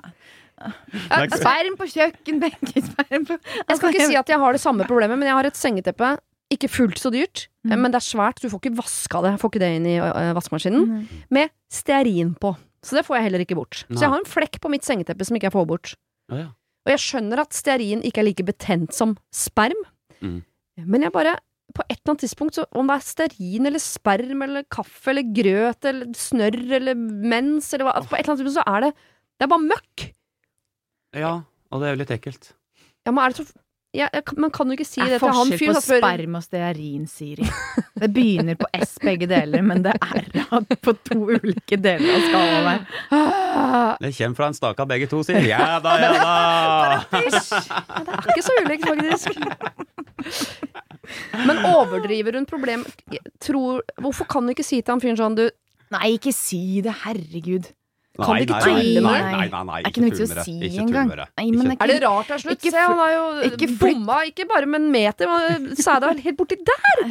Sperm 1.36 1.76
på 1.76 1.90
kjøkkenbenken, 1.92 2.86
sperm 2.88 3.28
på 3.28 3.36
Jeg 3.36 3.76
skal 3.76 3.92
ikke 3.92 4.08
si 4.14 4.16
at 4.22 4.32
jeg 4.32 4.40
har 4.46 4.56
det 4.56 4.64
samme 4.64 4.88
problemet, 4.88 5.20
men 5.20 5.28
jeg 5.28 5.36
har 5.42 5.50
et 5.52 5.60
sengeteppe. 5.60 6.16
Ikke 6.54 6.70
fullt 6.70 7.00
så 7.02 7.10
dyrt, 7.14 7.48
mm. 7.66 7.74
men 7.74 7.90
det 7.94 7.98
er 7.98 8.06
svært. 8.06 8.42
Du 8.42 8.52
får 8.52 8.62
ikke 8.62 8.78
vaska 8.78 9.22
det. 9.26 9.34
Får 9.42 9.52
ikke 9.52 9.64
det 9.64 9.72
inn 9.80 9.88
i 9.90 9.96
uh, 9.98 10.34
vaskemaskinen. 10.38 10.86
Mm. 10.92 11.24
Med 11.34 11.54
stearin 11.74 12.36
på. 12.38 12.54
Så 12.86 13.00
det 13.00 13.06
får 13.08 13.18
jeg 13.18 13.28
heller 13.28 13.42
ikke 13.42 13.58
bort. 13.58 13.82
Nei. 13.88 13.98
Så 13.98 14.06
jeg 14.06 14.14
har 14.14 14.22
en 14.22 14.30
flekk 14.30 14.60
på 14.62 14.70
mitt 14.70 14.86
sengeteppe 14.86 15.26
som 15.26 15.38
ikke 15.38 15.50
jeg 15.50 15.56
får 15.56 15.66
bort. 15.72 15.96
Ja, 16.30 16.44
ja. 16.44 16.52
Og 16.86 16.94
jeg 16.94 17.02
skjønner 17.02 17.42
at 17.42 17.58
stearin 17.58 18.04
ikke 18.06 18.22
er 18.22 18.28
like 18.28 18.46
betent 18.46 18.94
som 18.94 19.16
sperm, 19.34 19.80
mm. 20.22 20.38
men 20.86 21.06
jeg 21.08 21.14
bare 21.16 21.34
på 21.76 21.84
et 21.90 21.98
eller 21.98 22.14
annet 22.14 22.24
tidspunkt, 22.24 22.56
så 22.56 22.66
om 22.78 22.88
det 22.88 22.96
er 22.96 23.08
stearin 23.08 23.68
eller 23.68 23.82
sperm 23.82 24.44
eller 24.46 24.68
kaffe 24.72 25.12
eller 25.12 25.26
grøt 25.36 25.88
eller 25.90 26.14
snørr 26.16 26.60
eller 26.78 26.96
mens 26.96 27.72
eller 27.74 27.90
hva, 27.90 27.98
på 28.06 28.16
et 28.16 28.22
eller 28.22 28.36
annet 28.36 28.44
tidspunkt 28.44 28.60
så 28.60 28.68
er 28.70 28.86
det 28.86 28.92
Det 29.36 29.44
er 29.44 29.52
bare 29.52 29.66
møkk! 29.66 30.04
Ja, 31.20 31.34
og 31.72 31.82
det 31.82 31.88
er 31.88 31.96
jo 31.96 32.00
litt 32.04 32.14
ekkelt. 32.16 32.54
Ja, 33.04 33.12
men 33.12 33.24
er 33.24 33.34
det 33.34 33.42
så 33.42 33.65
ja, 33.96 34.10
man 34.38 34.52
kan 34.54 34.70
jo 34.70 34.76
ikke 34.78 34.88
si 34.88 35.02
det, 35.02 35.20
til 35.20 35.32
han 35.32 35.50
fyren. 35.50 35.52
Det 35.52 35.56
er 35.56 35.74
forskjell 35.74 35.76
på 35.76 36.00
sperm 36.04 36.38
og 36.40 36.44
stearin, 36.46 37.06
Siri. 37.10 37.48
Det 37.96 38.10
begynner 38.12 38.58
på 38.60 38.68
S 38.76 38.98
begge 39.04 39.28
deler, 39.32 39.64
men 39.64 39.84
det 39.86 39.94
er 39.96 40.66
på 40.84 40.94
to 41.08 41.18
ulike 41.38 41.80
deler 41.80 42.18
av 42.18 42.26
skalaen 42.28 42.68
her. 42.70 42.82
Det 44.04 44.12
kommer 44.18 44.40
fra 44.40 44.50
en 44.52 44.58
stakkar 44.58 44.90
begge 44.90 45.08
to, 45.12 45.22
sier 45.26 45.46
Ja 45.48 45.80
da, 45.84 45.96
ja 46.02 46.12
da! 46.20 47.00
det 47.14 47.24
er 47.32 48.32
ikke 48.36 48.46
så 48.46 48.58
ulikt, 48.66 48.86
faktisk. 48.90 49.26
Men 51.46 51.62
overdriver 51.70 52.40
hun 52.40 52.48
problem 52.50 52.86
tror, 53.44 53.84
Hvorfor 54.02 54.28
kan 54.30 54.46
du 54.48 54.56
ikke 54.56 54.66
si 54.66 54.82
til 54.82 54.96
han 54.96 55.04
fyren 55.04 55.20
sånn 55.20 55.38
du 55.38 55.46
Nei, 55.94 56.16
ikke 56.18 56.32
si 56.34 56.82
det, 56.82 56.96
herregud. 57.04 57.68
Kan 58.16 58.30
nei, 58.32 58.46
du 58.46 58.54
ikke 58.54 58.60
tulle 58.64 59.02
med 59.04 59.18
det? 59.18 59.24
Nei, 59.36 59.48
nei, 59.52 59.62
nei, 59.68 59.80
ikke, 59.82 59.90
ikke 59.92 60.04
vits 60.06 60.22
å 60.24 60.28
det. 60.30 60.44
Si 60.48 60.80
engang. 60.80 61.10
Er 61.12 61.22
det. 61.22 61.76
Er 61.76 61.92
det 61.92 61.98
rart 62.06 62.30
til 62.32 62.42
slutt? 62.46 62.62
Se, 62.64 62.76
han 62.80 63.02
har 63.02 63.12
jo 63.12 63.26
ikke 63.50 63.68
bomma, 63.82 64.20
ikke 64.30 64.46
bare 64.48 64.70
med 64.72 64.86
en 64.86 64.88
meter, 64.94 65.32
men 65.32 65.68
sæda 65.80 66.14
helt 66.16 66.38
borti 66.40 66.58
der! 66.70 67.04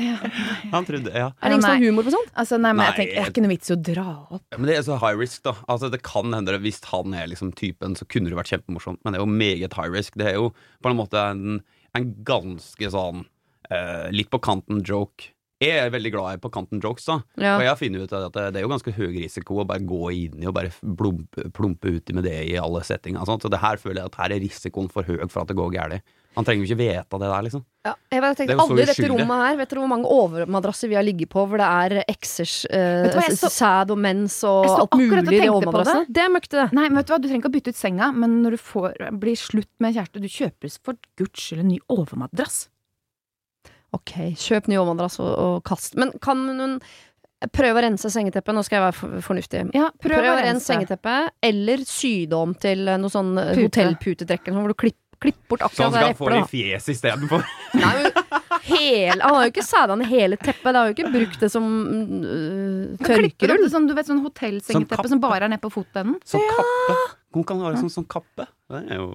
Han 0.72 0.88
trodde, 0.88 1.12
ja. 1.12 1.28
Er 1.36 1.52
det 1.52 1.58
ingen 1.58 1.66
som 1.66 1.74
har 1.74 1.84
humor 1.84 2.08
på 2.08 2.14
sånt? 2.14 2.32
Altså, 2.32 2.60
nei, 2.62 2.72
men 2.72 2.88
jeg 2.88 2.96
tenker, 3.00 3.12
det 3.18 3.26
er 3.26 3.34
ikke 3.34 3.44
noe 3.44 3.52
vits 3.52 3.74
å 3.74 3.78
dra 3.90 4.06
opp. 4.38 4.46
Men 4.56 4.70
det 4.70 4.78
er 4.78 4.86
så 4.88 4.98
high 5.02 5.20
risk, 5.20 5.42
da. 5.44 5.54
Altså, 5.68 5.92
det 5.92 6.00
kan 6.06 6.32
hende, 6.32 6.56
hvis 6.64 6.80
han 6.88 7.18
er 7.20 7.28
liksom 7.34 7.52
typen, 7.60 7.98
så 8.00 8.08
kunne 8.08 8.32
det 8.32 8.40
vært 8.40 8.54
kjempemorsomt, 8.54 9.02
men 9.04 9.12
det 9.12 9.20
er 9.20 9.26
jo 9.26 9.36
meget 9.44 9.76
high 9.76 9.92
risk. 9.92 10.16
Det 10.20 10.32
er 10.32 10.38
jo 10.40 10.50
på 10.80 10.92
en 10.92 11.00
måte 11.02 11.20
en, 11.20 11.60
en 11.98 12.10
ganske 12.24 12.92
sånn 12.96 13.26
uh, 13.68 14.08
litt 14.14 14.32
på 14.32 14.40
kanten 14.44 14.80
joke 14.86 15.33
er 15.72 15.92
veldig 15.94 16.12
glad 16.14 16.38
i 16.38 16.42
på 16.42 16.50
kanten 16.54 16.82
jokes, 16.82 17.06
da. 17.08 17.20
Ja. 17.40 17.54
Og 17.56 17.64
jeg 17.64 17.72
har 17.72 17.80
funnet 17.80 18.04
ut 18.04 18.16
at 18.18 18.40
det 18.54 18.60
er 18.60 18.66
jo 18.66 18.72
ganske 18.72 18.94
høy 18.96 19.08
risiko 19.16 19.62
å 19.62 19.68
bare 19.68 19.84
gå 19.84 20.10
inn 20.16 20.42
i 20.42 20.50
og 20.50 20.56
bare 20.56 20.72
plumpe, 20.72 21.48
plumpe 21.54 21.96
uti 21.96 22.16
med 22.16 22.26
det 22.28 22.36
i 22.50 22.58
alle 22.60 22.84
settinger. 22.86 23.24
Så 23.24 23.52
det 23.52 23.62
her 23.62 23.80
føler 23.80 24.02
jeg 24.02 24.12
at 24.12 24.20
her 24.22 24.36
er 24.36 24.44
risikoen 24.44 24.92
for 24.92 25.06
høy 25.06 25.22
for 25.28 25.44
at 25.44 25.50
det 25.50 25.58
går 25.58 25.72
galt. 25.76 26.04
Han 26.34 26.46
trenger 26.46 26.64
jo 26.64 26.66
ikke 26.66 26.80
vite 26.80 27.18
det 27.20 27.28
der, 27.30 27.44
liksom. 27.46 27.62
Ja, 27.84 27.92
jeg 28.10 28.22
bare 28.24 28.36
tenkte, 28.38 28.56
Alle 28.58 28.82
i 28.82 28.86
dette 28.88 29.08
rommet 29.10 29.42
her, 29.44 29.58
vet 29.60 29.70
dere 29.70 29.82
hvor 29.84 29.90
mange 29.92 30.10
overmadrasser 30.10 30.90
vi 30.90 30.96
har 30.98 31.06
ligget 31.06 31.30
på 31.30 31.44
hvor 31.46 31.60
det 31.60 31.68
er 31.68 32.02
eksers, 32.10 32.56
uh, 32.66 33.36
sæd 33.44 33.92
og 33.94 34.00
mens 34.02 34.40
og 34.48 34.66
alt 34.66 34.96
mulig 34.98 35.38
i 35.38 35.50
overmadrassen? 35.52 36.08
Det. 36.08 36.16
det 36.18 36.28
møkte, 36.34 36.58
det. 36.58 36.68
Nei, 36.74 36.88
men 36.88 36.98
vet 36.98 37.10
du 37.10 37.14
hva, 37.14 37.20
du 37.22 37.28
trenger 37.28 37.44
ikke 37.44 37.52
å 37.52 37.56
bytte 37.58 37.74
ut 37.74 37.78
senga, 37.78 38.10
men 38.16 38.40
når 38.42 38.56
du 38.56 38.62
får, 38.66 38.98
blir 39.22 39.38
slutt 39.38 39.70
med 39.84 39.94
kjæreste, 39.94 40.24
du 40.24 40.30
kjøper 40.40 40.78
for 40.82 40.98
guds 41.20 41.46
skyld 41.46 41.62
en 41.62 41.70
ny 41.76 41.78
overmadrass. 41.92 42.64
Ok, 43.94 44.14
kjøp 44.40 44.70
ny 44.70 44.78
overmadrass 44.80 45.20
og, 45.22 45.32
og 45.32 45.56
kast. 45.66 45.94
Men 46.00 46.12
kan 46.24 46.40
hun 46.50 46.78
prøve 47.54 47.78
å 47.78 47.84
rense 47.84 48.10
sengeteppet? 48.10 48.56
Nå 48.56 48.64
skal 48.66 48.80
jeg 48.80 48.84
være 48.86 49.22
fornuftig. 49.24 49.62
Ja, 49.76 49.90
prøv, 50.00 50.18
prøv 50.18 50.30
å 50.32 50.36
rense 50.40 50.66
sengeteppet, 50.70 51.34
eller 51.44 51.84
sy 51.88 52.14
det 52.30 52.38
om 52.38 52.54
til 52.58 52.88
noe 52.88 53.12
sånn 53.12 53.34
hotellputetrekker, 53.38 54.56
hvor 54.56 54.72
du 54.72 54.78
klipper 54.86 55.00
Klipp 55.24 55.48
bort 55.48 55.62
akkurat 55.62 55.92
det 55.94 56.00
eplet. 56.00 56.02
Så 56.02 56.02
han 56.02 56.10
skal 56.10 56.16
få 56.18 56.26
det 56.28 56.38
i 56.42 56.48
fjeset 56.50 56.90
istedenfor? 56.98 58.42
Hele, 58.64 59.18
han 59.20 59.34
har 59.34 59.44
jo 59.44 59.50
ikke 59.52 59.64
sæda 59.66 59.96
ned 60.00 60.08
hele 60.08 60.38
teppet. 60.40 60.70
Det 60.70 60.78
har 60.78 60.88
jo 60.88 60.94
ikke 60.94 61.10
brukt 61.12 61.42
det 61.42 61.50
som 61.52 61.66
uh, 62.24 62.94
tørkerull. 63.04 63.66
Sånn, 63.72 63.88
du 63.90 63.92
vet 63.96 64.08
sånn 64.08 64.22
hotellsengeteppe 64.24 65.10
som 65.10 65.20
bare 65.20 65.44
er 65.44 65.52
nede 65.52 65.60
på 65.60 65.72
fotenden? 65.74 66.16
Som 66.28 66.40
ja. 66.40 66.56
kappe. 66.56 66.96
Hun 67.34 67.44
kan 67.44 67.60
ha 67.60 67.72
det 67.74 67.82
sånn 67.82 67.92
som 67.92 68.06
kappe. 68.08 68.46
Det 68.70 68.80
er 68.94 69.00
jo 69.00 69.10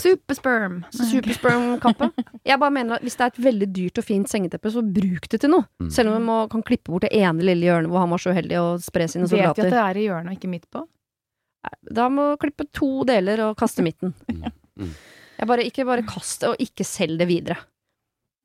Supersperm. 0.00 0.78
Supersperm-kappe. 0.94 2.08
Jeg 2.46 2.60
bare 2.62 2.72
mener 2.72 2.96
at 2.96 3.04
Hvis 3.04 3.18
det 3.18 3.26
er 3.26 3.32
et 3.34 3.40
veldig 3.48 3.68
dyrt 3.74 4.00
og 4.00 4.06
fint 4.06 4.30
sengeteppe, 4.30 4.72
så 4.72 4.80
bruk 4.80 5.26
det 5.32 5.42
til 5.42 5.52
noe. 5.52 5.66
Mm. 5.82 5.90
Selv 5.92 6.14
om 6.14 6.28
man 6.30 6.52
kan 6.52 6.64
klippe 6.66 6.92
bort 6.92 7.04
det 7.04 7.12
ene 7.18 7.44
lille 7.44 7.66
hjørnet 7.66 7.92
hvor 7.92 8.04
han 8.04 8.14
var 8.14 8.22
så 8.22 8.32
uheldig 8.32 8.60
å 8.62 8.68
spre 8.82 9.08
sine 9.10 9.28
soldater. 9.28 9.58
Vet 9.58 9.64
vi 9.64 9.66
at 9.66 9.74
det 9.74 9.82
er 9.82 10.00
i 10.00 10.06
hjørnet 10.06 10.32
og 10.32 10.38
ikke 10.38 10.52
midt 10.54 10.68
på? 10.72 10.86
Da 11.98 12.08
må 12.12 12.30
du 12.30 12.40
klippe 12.46 12.68
to 12.74 12.90
deler 13.08 13.48
og 13.48 13.56
kaste 13.58 13.84
midten. 13.84 14.14
Mm. 14.30 14.46
Mm. 14.76 14.92
Bare, 15.50 15.66
ikke 15.66 15.84
bare 15.88 16.06
kast 16.08 16.42
det, 16.42 16.52
og 16.54 16.62
ikke 16.62 16.86
selg 16.86 17.18
det 17.20 17.26
videre. 17.28 17.58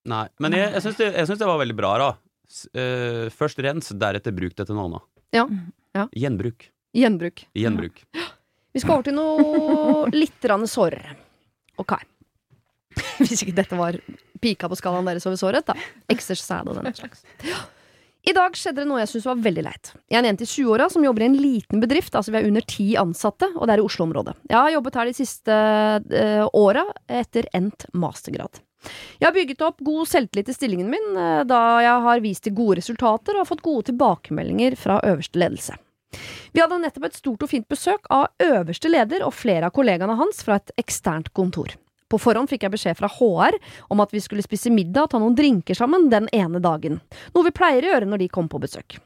Nei, 0.09 0.25
men 0.41 0.57
jeg, 0.57 0.71
jeg 0.73 0.85
syns 0.85 0.99
det, 0.99 1.11
det, 1.43 1.47
var 1.47 1.59
veldig 1.61 1.77
bra, 1.77 1.91
da. 2.01 2.11
Uh, 2.75 3.25
først 3.33 3.61
rens, 3.63 3.91
deretter 3.95 4.33
bruk 4.35 4.55
det 4.57 4.65
til 4.67 4.77
noe 4.77 4.87
annet. 4.89 5.07
Ja. 5.35 5.45
ja. 5.95 6.07
Gjenbruk. 6.23 6.69
Gjenbruk. 6.97 7.45
Gjenbruk. 7.55 8.01
Ja. 8.17 8.31
Vi 8.71 8.81
skal 8.81 8.97
over 8.97 9.07
til 9.07 9.15
noe 9.15 10.07
litt 10.21 10.49
sårere. 10.71 11.15
Ok. 11.79 11.95
Hvis 13.21 13.43
ikke 13.43 13.59
dette 13.61 13.77
var 13.79 13.99
pika 14.41 14.69
på 14.71 14.79
skalaen 14.79 15.07
deres 15.07 15.27
over 15.29 15.39
såret, 15.39 15.67
da. 15.67 15.77
Exercise 16.11 16.63
og 16.65 16.79
den 16.79 16.93
slags. 16.97 17.23
I 18.21 18.33
dag 18.37 18.53
skjedde 18.57 18.83
det 18.83 18.89
noe 18.89 18.99
jeg 19.01 19.09
syns 19.09 19.25
var 19.25 19.39
veldig 19.41 19.63
leit. 19.65 19.93
Jeg 20.05 20.19
er 20.19 20.21
en 20.21 20.29
jente 20.29 20.45
i 20.45 20.49
20-åra 20.49 20.87
som 20.93 21.05
jobber 21.05 21.25
i 21.25 21.29
en 21.31 21.37
liten 21.41 21.81
bedrift, 21.81 22.13
altså 22.13 22.33
vi 22.33 22.37
er 22.37 22.49
under 22.49 22.65
ti 22.69 22.91
ansatte, 22.99 23.49
og 23.55 23.65
det 23.65 23.73
er 23.73 23.81
i 23.81 23.85
Oslo-området. 23.85 24.35
Jeg 24.51 24.57
har 24.59 24.73
jobbet 24.75 24.99
her 24.99 25.09
de 25.09 25.15
siste 25.17 25.55
uh, 25.55 26.43
åra 26.53 26.83
etter 27.21 27.49
endt 27.57 27.87
mastergrad. 27.97 28.61
Jeg 29.20 29.28
har 29.28 29.36
bygget 29.36 29.62
opp 29.65 29.84
god 29.86 30.10
selvtillit 30.10 30.50
i 30.50 30.56
stillingen 30.56 30.89
min, 30.89 31.12
uh, 31.17 31.44
da 31.48 31.62
jeg 31.86 32.08
har 32.08 32.24
vist 32.24 32.46
til 32.48 32.56
gode 32.58 32.80
resultater 32.82 33.36
og 33.36 33.44
har 33.44 33.52
fått 33.52 33.65
gode 33.65 33.89
tilbakemeldinger 33.91 34.78
fra 34.80 35.00
øverste 35.06 35.41
ledelse. 35.41 35.78
Vi 36.52 36.60
hadde 36.60 36.82
nettopp 36.82 37.06
et 37.08 37.20
stort 37.20 37.46
og 37.46 37.52
fint 37.52 37.67
besøk 37.72 38.10
av 38.12 38.28
øverste 38.44 38.89
leder 38.91 39.24
og 39.24 39.36
flere 39.38 39.70
av 39.70 39.76
kollegaene 39.76 40.17
hans 40.20 40.41
fra 40.44 40.58
et 40.60 40.74
eksternt 40.82 41.32
kontor. 41.38 41.78
På 42.12 42.20
forhånd 42.20 42.52
fikk 42.52 42.65
jeg 42.65 42.74
beskjed 42.74 42.98
fra 43.00 43.08
HR 43.08 43.56
om 43.94 44.02
at 44.04 44.12
vi 44.12 44.20
skulle 44.24 44.44
spise 44.44 44.74
middag 44.74 45.08
og 45.08 45.13
ta 45.13 45.22
noen 45.22 45.38
drinker 45.38 45.78
sammen 45.78 46.10
den 46.12 46.28
ene 46.36 46.60
dagen, 46.60 47.00
noe 47.32 47.48
vi 47.48 47.56
pleier 47.56 47.88
å 47.88 47.94
gjøre 47.94 48.10
når 48.12 48.26
de 48.26 48.30
kommer 48.34 48.52
på 48.52 48.65
besøk. 48.65 48.98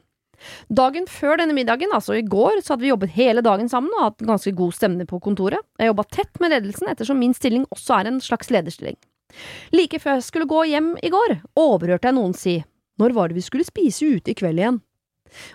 Dagen 0.68 1.06
før 1.08 1.38
denne 1.40 1.54
middagen, 1.56 1.92
altså 1.96 2.18
i 2.18 2.24
går, 2.26 2.60
så 2.60 2.74
hadde 2.74 2.84
vi 2.84 2.90
jobbet 2.90 3.14
hele 3.14 3.42
dagen 3.46 3.70
sammen 3.72 3.94
og 3.96 4.08
hatt 4.08 4.26
ganske 4.26 4.52
god 4.58 4.74
stemning 4.76 5.08
på 5.08 5.20
kontoret. 5.22 5.62
Jeg 5.80 5.92
jobba 5.92 6.04
tett 6.12 6.42
med 6.42 6.52
ledelsen 6.52 6.90
ettersom 6.92 7.22
min 7.22 7.34
stilling 7.34 7.64
også 7.72 8.00
er 8.00 8.10
en 8.10 8.20
slags 8.22 8.50
lederstilling. 8.52 8.98
Like 9.74 10.00
før 10.02 10.18
jeg 10.18 10.26
skulle 10.26 10.50
gå 10.50 10.64
hjem 10.70 10.94
i 11.04 11.12
går, 11.12 11.38
overhørte 11.60 12.10
jeg 12.10 12.18
noen 12.18 12.34
si 12.36 12.56
når 12.96 13.12
var 13.12 13.28
det 13.28 13.36
vi 13.36 13.44
skulle 13.44 13.66
spise 13.66 14.08
ute 14.08 14.32
i 14.32 14.36
kveld 14.36 14.60
igjen? 14.60 14.80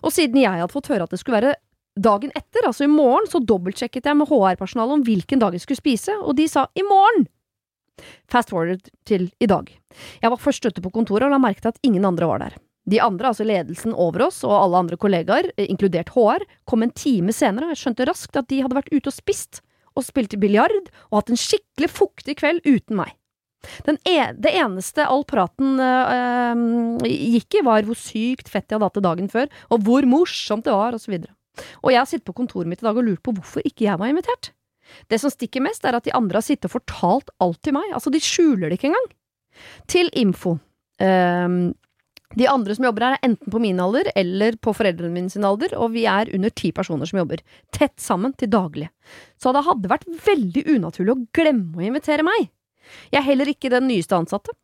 Og 0.05 0.13
siden 0.13 0.41
jeg 0.41 0.61
hadde 0.61 0.73
fått 0.73 0.91
høre 0.91 1.07
at 1.07 1.13
det 1.13 1.21
skulle 1.21 1.39
være 1.39 1.55
dagen 1.99 2.31
etter, 2.37 2.67
altså 2.67 2.85
i 2.85 2.91
morgen, 2.91 3.27
så 3.27 3.41
dobbeltsjekket 3.43 4.07
jeg 4.07 4.17
med 4.17 4.29
HR-personalet 4.29 4.99
om 4.99 5.05
hvilken 5.05 5.41
dag 5.41 5.55
jeg 5.55 5.63
skulle 5.65 5.81
spise, 5.81 6.15
og 6.21 6.35
de 6.37 6.47
sa 6.51 6.67
i 6.77 6.85
morgen! 6.87 7.25
Fast 8.31 8.53
forward 8.53 8.87
til 9.05 9.27
i 9.41 9.49
dag. 9.49 9.67
Jeg 10.21 10.31
var 10.33 10.41
først 10.41 10.65
ute 10.65 10.81
på 10.81 10.93
kontoret 10.93 11.27
og 11.27 11.33
la 11.33 11.41
merke 11.41 11.61
til 11.61 11.73
at 11.73 11.81
ingen 11.85 12.05
andre 12.07 12.29
var 12.29 12.41
der. 12.45 12.55
De 12.89 12.97
andre, 13.03 13.29
altså 13.29 13.45
ledelsen 13.45 13.93
over 13.93 14.25
oss 14.25 14.39
og 14.47 14.55
alle 14.55 14.79
andre 14.85 14.97
kollegaer, 14.97 15.51
eh, 15.57 15.69
inkludert 15.69 16.13
HR, 16.15 16.45
kom 16.65 16.81
en 16.81 16.93
time 16.97 17.33
senere, 17.35 17.67
og 17.67 17.75
jeg 17.75 17.83
skjønte 17.83 18.07
raskt 18.09 18.39
at 18.39 18.49
de 18.49 18.61
hadde 18.63 18.77
vært 18.77 18.89
ute 18.89 19.11
og 19.11 19.13
spist, 19.13 19.61
og 19.93 20.07
spilt 20.07 20.33
biljard, 20.41 20.89
og 21.11 21.19
hatt 21.19 21.33
en 21.33 21.39
skikkelig 21.39 21.91
fuktig 21.91 22.39
kveld 22.41 22.65
uten 22.65 22.97
meg. 23.03 23.13
E 24.07 24.15
det 24.41 24.53
eneste 24.57 25.05
all 25.05 25.21
praten 25.29 25.77
øh, 25.77 26.63
gikk 27.05 27.59
i, 27.59 27.65
var 27.65 27.85
hvor 27.85 27.99
sykt 27.99 28.49
fett 28.49 28.67
jeg 28.67 28.77
hadde 28.77 28.89
hatt 28.89 28.97
det 28.97 29.05
dagen 29.05 29.29
før, 29.31 29.51
og 29.69 29.85
hvor 29.85 30.07
morsomt 30.09 30.65
det 30.65 30.73
var, 30.73 30.97
og 30.97 31.03
så 31.03 31.13
videre. 31.13 31.35
Og 31.83 31.91
jeg 31.93 32.01
har 32.01 32.09
sittet 32.09 32.27
på 32.27 32.37
kontoret 32.37 32.69
mitt 32.71 32.81
i 32.81 32.87
dag 32.87 32.97
og 32.97 33.05
lurt 33.05 33.23
på 33.25 33.35
hvorfor 33.37 33.65
ikke 33.67 33.85
jeg 33.85 33.99
var 34.01 34.11
invitert. 34.11 34.51
Det 35.11 35.19
som 35.21 35.31
stikker 35.31 35.63
mest, 35.63 35.85
er 35.85 35.97
at 35.97 36.07
de 36.07 36.15
andre 36.15 36.39
har 36.39 36.45
sittet 36.45 36.69
og 36.69 36.75
fortalt 36.79 37.31
alt 37.43 37.61
til 37.63 37.75
meg. 37.77 37.91
Altså, 37.95 38.11
de 38.13 38.21
skjuler 38.23 38.67
det 38.69 38.79
ikke 38.79 38.91
engang. 38.91 39.07
Til 39.91 40.11
info. 40.17 40.57
Um, 41.01 41.71
de 42.39 42.47
andre 42.47 42.75
som 42.75 42.85
jobber 42.87 43.05
her, 43.05 43.17
er 43.17 43.27
enten 43.27 43.51
på 43.51 43.59
min 43.59 43.79
alder 43.83 44.07
eller 44.15 44.55
på 44.63 44.73
foreldrene 44.75 45.11
mine 45.13 45.31
sin 45.31 45.45
alder, 45.47 45.75
og 45.79 45.91
vi 45.95 46.05
er 46.09 46.31
under 46.35 46.53
ti 46.55 46.71
personer 46.75 47.09
som 47.09 47.19
jobber. 47.21 47.43
Tett 47.75 47.97
sammen 47.99 48.35
til 48.39 48.51
daglig. 48.51 48.87
Så 49.41 49.51
det 49.55 49.65
hadde 49.67 49.91
vært 49.91 50.07
veldig 50.25 50.65
unaturlig 50.77 51.15
å 51.15 51.21
glemme 51.35 51.81
å 51.81 51.87
invitere 51.91 52.25
meg. 52.27 52.51
Jeg 53.11 53.21
er 53.21 53.29
heller 53.29 53.51
ikke 53.51 53.71
den 53.73 53.87
nyeste 53.89 54.17
ansatte. 54.17 54.55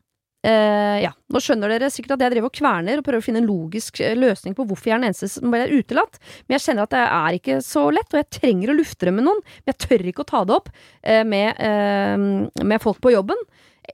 Uh, 0.46 1.02
ja, 1.02 1.10
nå 1.34 1.40
skjønner 1.42 1.72
dere 1.74 1.90
sikkert 1.92 2.14
at 2.16 2.28
jeg 2.28 2.36
driver 2.36 2.52
og 2.52 2.56
kverner 2.56 3.00
og 3.00 3.06
prøver 3.08 3.24
å 3.24 3.26
finne 3.26 3.42
en 3.42 3.48
logisk 3.50 3.98
eh, 4.06 4.14
løsning 4.16 4.54
på 4.56 4.68
hvorfor 4.70 4.88
jeg 4.88 4.94
er 4.94 5.02
den 5.02 5.10
eneste 5.10 5.28
som 5.34 5.50
ble 5.52 5.64
utelatt, 5.74 6.20
men 6.46 6.56
jeg 6.56 6.64
kjenner 6.68 6.86
at 6.86 6.94
det 6.94 7.02
er 7.04 7.38
ikke 7.40 7.58
så 7.66 7.88
lett, 7.92 8.14
og 8.14 8.22
jeg 8.22 8.30
trenger 8.38 8.72
å 8.72 8.78
lufte 8.78 9.10
det 9.10 9.16
med 9.18 9.26
noen, 9.26 9.42
men 9.42 9.74
jeg 9.74 9.82
tør 9.84 10.06
ikke 10.14 10.24
å 10.24 10.30
ta 10.30 10.44
det 10.48 10.56
opp 10.60 10.70
uh, 10.70 11.24
med, 11.28 11.58
uh, 11.58 12.64
med 12.70 12.84
folk 12.86 13.02
på 13.04 13.16
jobben, 13.16 13.42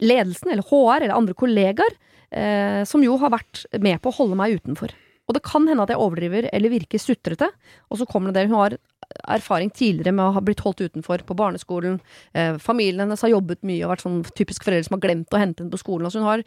ledelsen 0.03 0.51
eller 0.51 0.67
HR 0.67 1.07
eller 1.07 1.15
andre 1.15 1.38
kollegaer, 1.38 1.99
som 2.89 3.03
jo 3.05 3.13
har 3.21 3.29
vært 3.29 3.59
med 3.77 3.99
på 4.01 4.09
å 4.09 4.15
holde 4.15 4.34
meg 4.39 4.55
utenfor. 4.57 4.89
Og 5.29 5.36
det 5.38 5.43
kan 5.45 5.67
hende 5.69 5.84
at 5.86 5.91
jeg 5.93 6.01
overdriver 6.01 6.47
eller 6.49 6.73
virker 6.73 6.97
sutrete, 6.97 7.51
og 7.93 7.99
så 7.99 8.07
kommer 8.09 8.34
det 8.34 8.41
det 8.41 8.49
hun 8.49 8.57
har 8.57 8.75
erfaring 9.36 9.72
tidligere 9.74 10.16
med 10.16 10.26
å 10.26 10.36
ha 10.36 10.43
blitt 10.43 10.64
holdt 10.66 10.84
utenfor 10.84 11.24
på 11.28 11.38
barneskolen. 11.38 11.99
Eh, 12.34 12.57
familien 12.61 13.05
hennes 13.05 13.22
har 13.26 13.34
jobbet 13.34 13.64
mye 13.68 13.84
og 13.86 13.93
vært 13.93 14.05
sånn 14.05 14.22
typisk 14.38 14.66
foreldre 14.66 14.88
som 14.88 14.97
har 14.97 15.03
glemt 15.07 15.34
å 15.34 15.41
hente 15.41 15.64
henne 15.64 15.74
på 15.74 15.82
skolen. 15.82 16.07
Altså 16.07 16.22
hun 16.22 16.30
har 16.30 16.45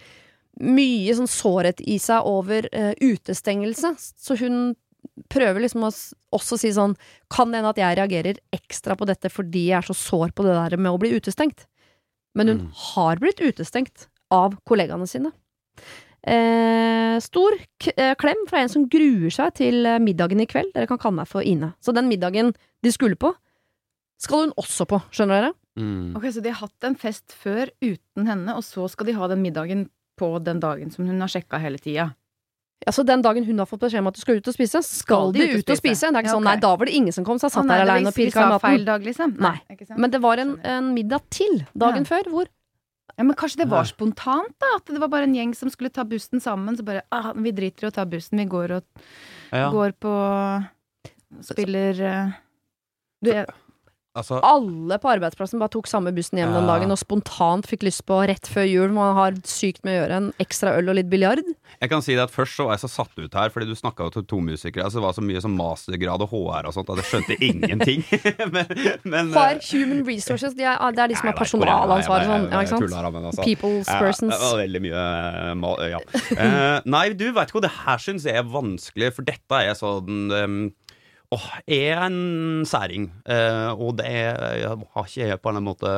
mye 0.57 1.15
sånn 1.17 1.31
sårhet 1.31 1.83
i 1.85 1.99
seg 2.03 2.27
over 2.29 2.69
eh, 2.73 2.93
utestengelse, 3.05 3.93
så 3.99 4.39
hun 4.41 4.75
prøver 5.33 5.63
liksom 5.63 5.85
å 5.87 5.93
også 6.35 6.59
si 6.59 6.73
sånn 6.75 6.97
Kan 7.33 7.55
hende 7.55 7.71
at 7.71 7.79
jeg 7.79 7.97
reagerer 7.99 8.41
ekstra 8.55 8.97
på 8.99 9.07
dette 9.09 9.31
fordi 9.31 9.69
jeg 9.69 9.79
er 9.79 9.87
så 9.87 9.95
sår 9.97 10.35
på 10.37 10.47
det 10.47 10.57
der 10.57 10.77
med 10.81 10.93
å 10.93 11.01
bli 11.01 11.13
utestengt. 11.15 11.69
Men 12.37 12.51
hun 12.51 12.61
mm. 12.67 12.71
har 12.93 13.23
blitt 13.23 13.41
utestengt 13.41 14.09
av 14.35 14.59
kollegaene 14.69 15.07
sine. 15.09 15.31
Eh, 16.27 17.17
stor 17.23 17.55
eh, 17.95 18.15
klem 18.19 18.41
fra 18.51 18.65
en 18.65 18.71
som 18.73 18.89
gruer 18.91 19.31
seg 19.31 19.53
til 19.61 19.87
eh, 19.87 20.01
middagen 20.03 20.43
i 20.43 20.49
kveld. 20.51 20.73
Dere 20.75 20.89
kan 20.91 20.99
kalle 20.99 21.21
meg 21.21 21.31
for 21.31 21.47
Ine. 21.47 21.71
Så 21.79 21.95
den 21.95 22.11
middagen 22.11 22.51
de 22.83 22.93
skulle 22.95 23.19
på, 23.21 23.31
skal 24.23 24.47
hun 24.47 24.55
også 24.59 24.89
på, 24.91 24.99
skjønner 25.15 25.39
dere? 25.39 25.55
Mm. 25.79 26.17
Ok, 26.17 26.31
Så 26.33 26.43
de 26.43 26.51
har 26.51 26.63
hatt 26.65 26.89
en 26.89 26.97
fest 26.99 27.35
før 27.37 27.71
uten 27.85 28.27
henne, 28.27 28.57
og 28.57 28.65
så 28.65 28.89
skal 28.91 29.07
de 29.07 29.17
ha 29.19 29.29
den 29.31 29.45
middagen 29.45 29.89
på 30.17 30.39
den 30.43 30.63
dagen 30.63 30.91
som 30.91 31.07
hun 31.07 31.21
har 31.21 31.31
sjekka 31.31 31.61
hele 31.63 31.79
tida? 31.79 32.15
Altså 32.87 33.05
Den 33.07 33.23
dagen 33.25 33.45
hun 33.47 33.59
har 33.59 33.69
fått 33.69 33.87
beskjed 33.87 34.03
om 34.03 34.11
at 34.11 34.17
du 34.17 34.21
skal 34.21 34.41
ut 34.41 34.49
og 34.51 34.55
spise, 34.57 34.83
skal, 34.85 34.99
skal 35.01 35.33
de 35.37 35.47
ut, 35.55 35.71
og 35.71 35.79
spise. 35.79 36.11
Det 36.11 36.19
er 36.19 36.27
ikke 36.27 36.29
ja, 36.29 36.35
sånn, 36.37 36.49
nei, 36.49 36.57
da 36.61 36.73
var 36.77 36.89
det 36.89 36.97
ingen 36.99 37.15
som 37.15 37.25
kom, 37.29 37.39
så 37.41 37.49
jeg 37.49 37.57
satt 37.57 37.71
der 37.71 37.85
aleine 37.87 38.11
og 38.11 38.17
pirka 38.17 38.43
i 38.43 38.51
maten. 38.51 38.65
Feil 38.67 38.85
dag, 38.89 39.07
liksom. 39.07 39.33
Nei. 39.47 39.57
nei. 39.71 39.87
Men 39.97 40.13
det 40.13 40.21
var 40.25 40.43
en, 40.43 40.53
en 40.75 40.91
middag 40.97 41.25
til 41.33 41.63
dagen 41.73 42.05
ja. 42.05 42.11
før, 42.11 42.31
hvor 42.35 42.51
ja, 43.15 43.25
Men 43.25 43.37
kanskje 43.39 43.63
det 43.63 43.71
var 43.71 43.87
spontant, 43.89 44.55
da? 44.61 44.73
At 44.77 44.91
det 44.91 45.01
var 45.01 45.11
bare 45.13 45.29
en 45.29 45.37
gjeng 45.37 45.55
som 45.57 45.71
skulle 45.73 45.93
ta 45.95 46.05
bussen 46.05 46.43
sammen. 46.43 46.77
Så 46.77 46.85
bare 46.87 47.05
ah, 47.15 47.31
vi 47.33 47.53
driter 47.55 47.87
i 47.87 47.91
å 47.91 47.95
ta 47.95 48.05
bussen, 48.09 48.41
vi 48.43 48.49
går 48.51 48.79
og 48.81 49.07
ja. 49.55 49.71
går 49.73 49.95
på 50.03 50.17
Spiller 51.43 51.99
uh, 52.01 52.35
Du, 53.25 53.33
jeg, 53.33 53.47
Altså, 54.17 54.39
Alle 54.47 54.97
på 55.03 55.11
arbeidsplassen 55.13 55.61
bare 55.61 55.75
tok 55.75 55.89
samme 55.91 56.13
bussen 56.17 56.41
hjem 56.41 56.49
ja. 56.55 56.61
den 56.61 56.71
dagen 56.71 56.95
og 56.95 56.99
spontant 57.01 57.69
fikk 57.69 57.85
lyst 57.85 58.07
på 58.09 58.23
rett 58.31 58.49
før 58.49 58.65
jul. 58.65 58.95
Man 58.97 59.13
har 59.19 59.37
sykt 59.45 59.85
med 59.85 59.93
å 59.93 59.99
gjøre 60.01 60.21
en 60.23 60.29
ekstra 60.43 60.73
øl 60.79 60.89
og 60.93 60.97
litt 60.97 61.11
biljard. 61.13 61.43
Jeg 61.83 61.93
kan 61.93 62.05
si 62.05 62.17
det 62.17 62.25
at 62.25 62.33
Først 62.37 62.57
så 62.59 62.67
var 62.67 62.77
jeg 62.77 62.85
så 62.85 62.91
satt 62.93 63.17
ut 63.17 63.37
her, 63.37 63.53
fordi 63.53 63.69
du 63.69 63.77
snakka 63.77 64.09
til 64.15 64.25
to 64.29 64.41
musikere. 64.45 64.87
Altså, 64.87 65.01
det 65.01 65.07
var 65.07 65.17
så 65.17 65.25
mye 65.25 65.43
som 65.45 65.55
mastergrad 65.57 66.25
og 66.25 66.33
HR 66.33 66.69
og 66.71 66.77
sånt 66.77 66.93
at 66.93 67.03
jeg 67.03 67.11
skjønte 67.11 67.37
ingenting. 67.45 68.05
men, 68.55 68.73
men, 69.05 69.31
HR, 69.35 69.61
eh, 69.61 69.69
Human 69.71 70.03
Resources, 70.09 70.57
de 70.57 70.67
er, 70.69 70.81
det 70.97 71.05
er 71.05 71.13
de 71.13 71.21
som 71.21 71.31
har 71.31 71.39
personalansvar 71.39 72.25
og 72.25 72.33
sånn. 72.33 72.49
Ja, 72.53 72.65
ikke 72.65 72.73
sant? 72.73 73.17
Altså. 73.27 73.45
People's 73.45 73.91
ja, 73.91 74.01
persons. 74.01 74.33
Ja, 74.37 74.53
veldig 74.63 74.83
mye 74.87 75.05
eh, 75.05 75.87
Ja. 75.93 76.01
uh, 76.01 76.81
nei, 76.89 77.07
du 77.17 77.29
veit 77.37 77.51
ikke 77.51 77.61
hva 77.61 77.67
det 77.67 77.75
her 77.85 78.03
syns 78.03 78.27
jeg 78.29 78.41
er 78.41 78.49
vanskelig, 78.49 79.13
for 79.17 79.29
dette 79.29 79.63
er 79.63 79.77
sånn 79.79 80.33
um, 80.33 80.59
åh, 81.35 81.51
er 81.67 82.07
en 82.07 82.65
særing. 82.69 83.11
Eh, 83.27 83.69
og 83.75 83.99
det 84.01 84.07
er, 84.07 84.41
jeg 84.63 84.89
har 84.95 85.11
ikke 85.11 85.29
jeg 85.33 85.43
på 85.43 85.53
en 85.53 85.65
måte 85.67 85.93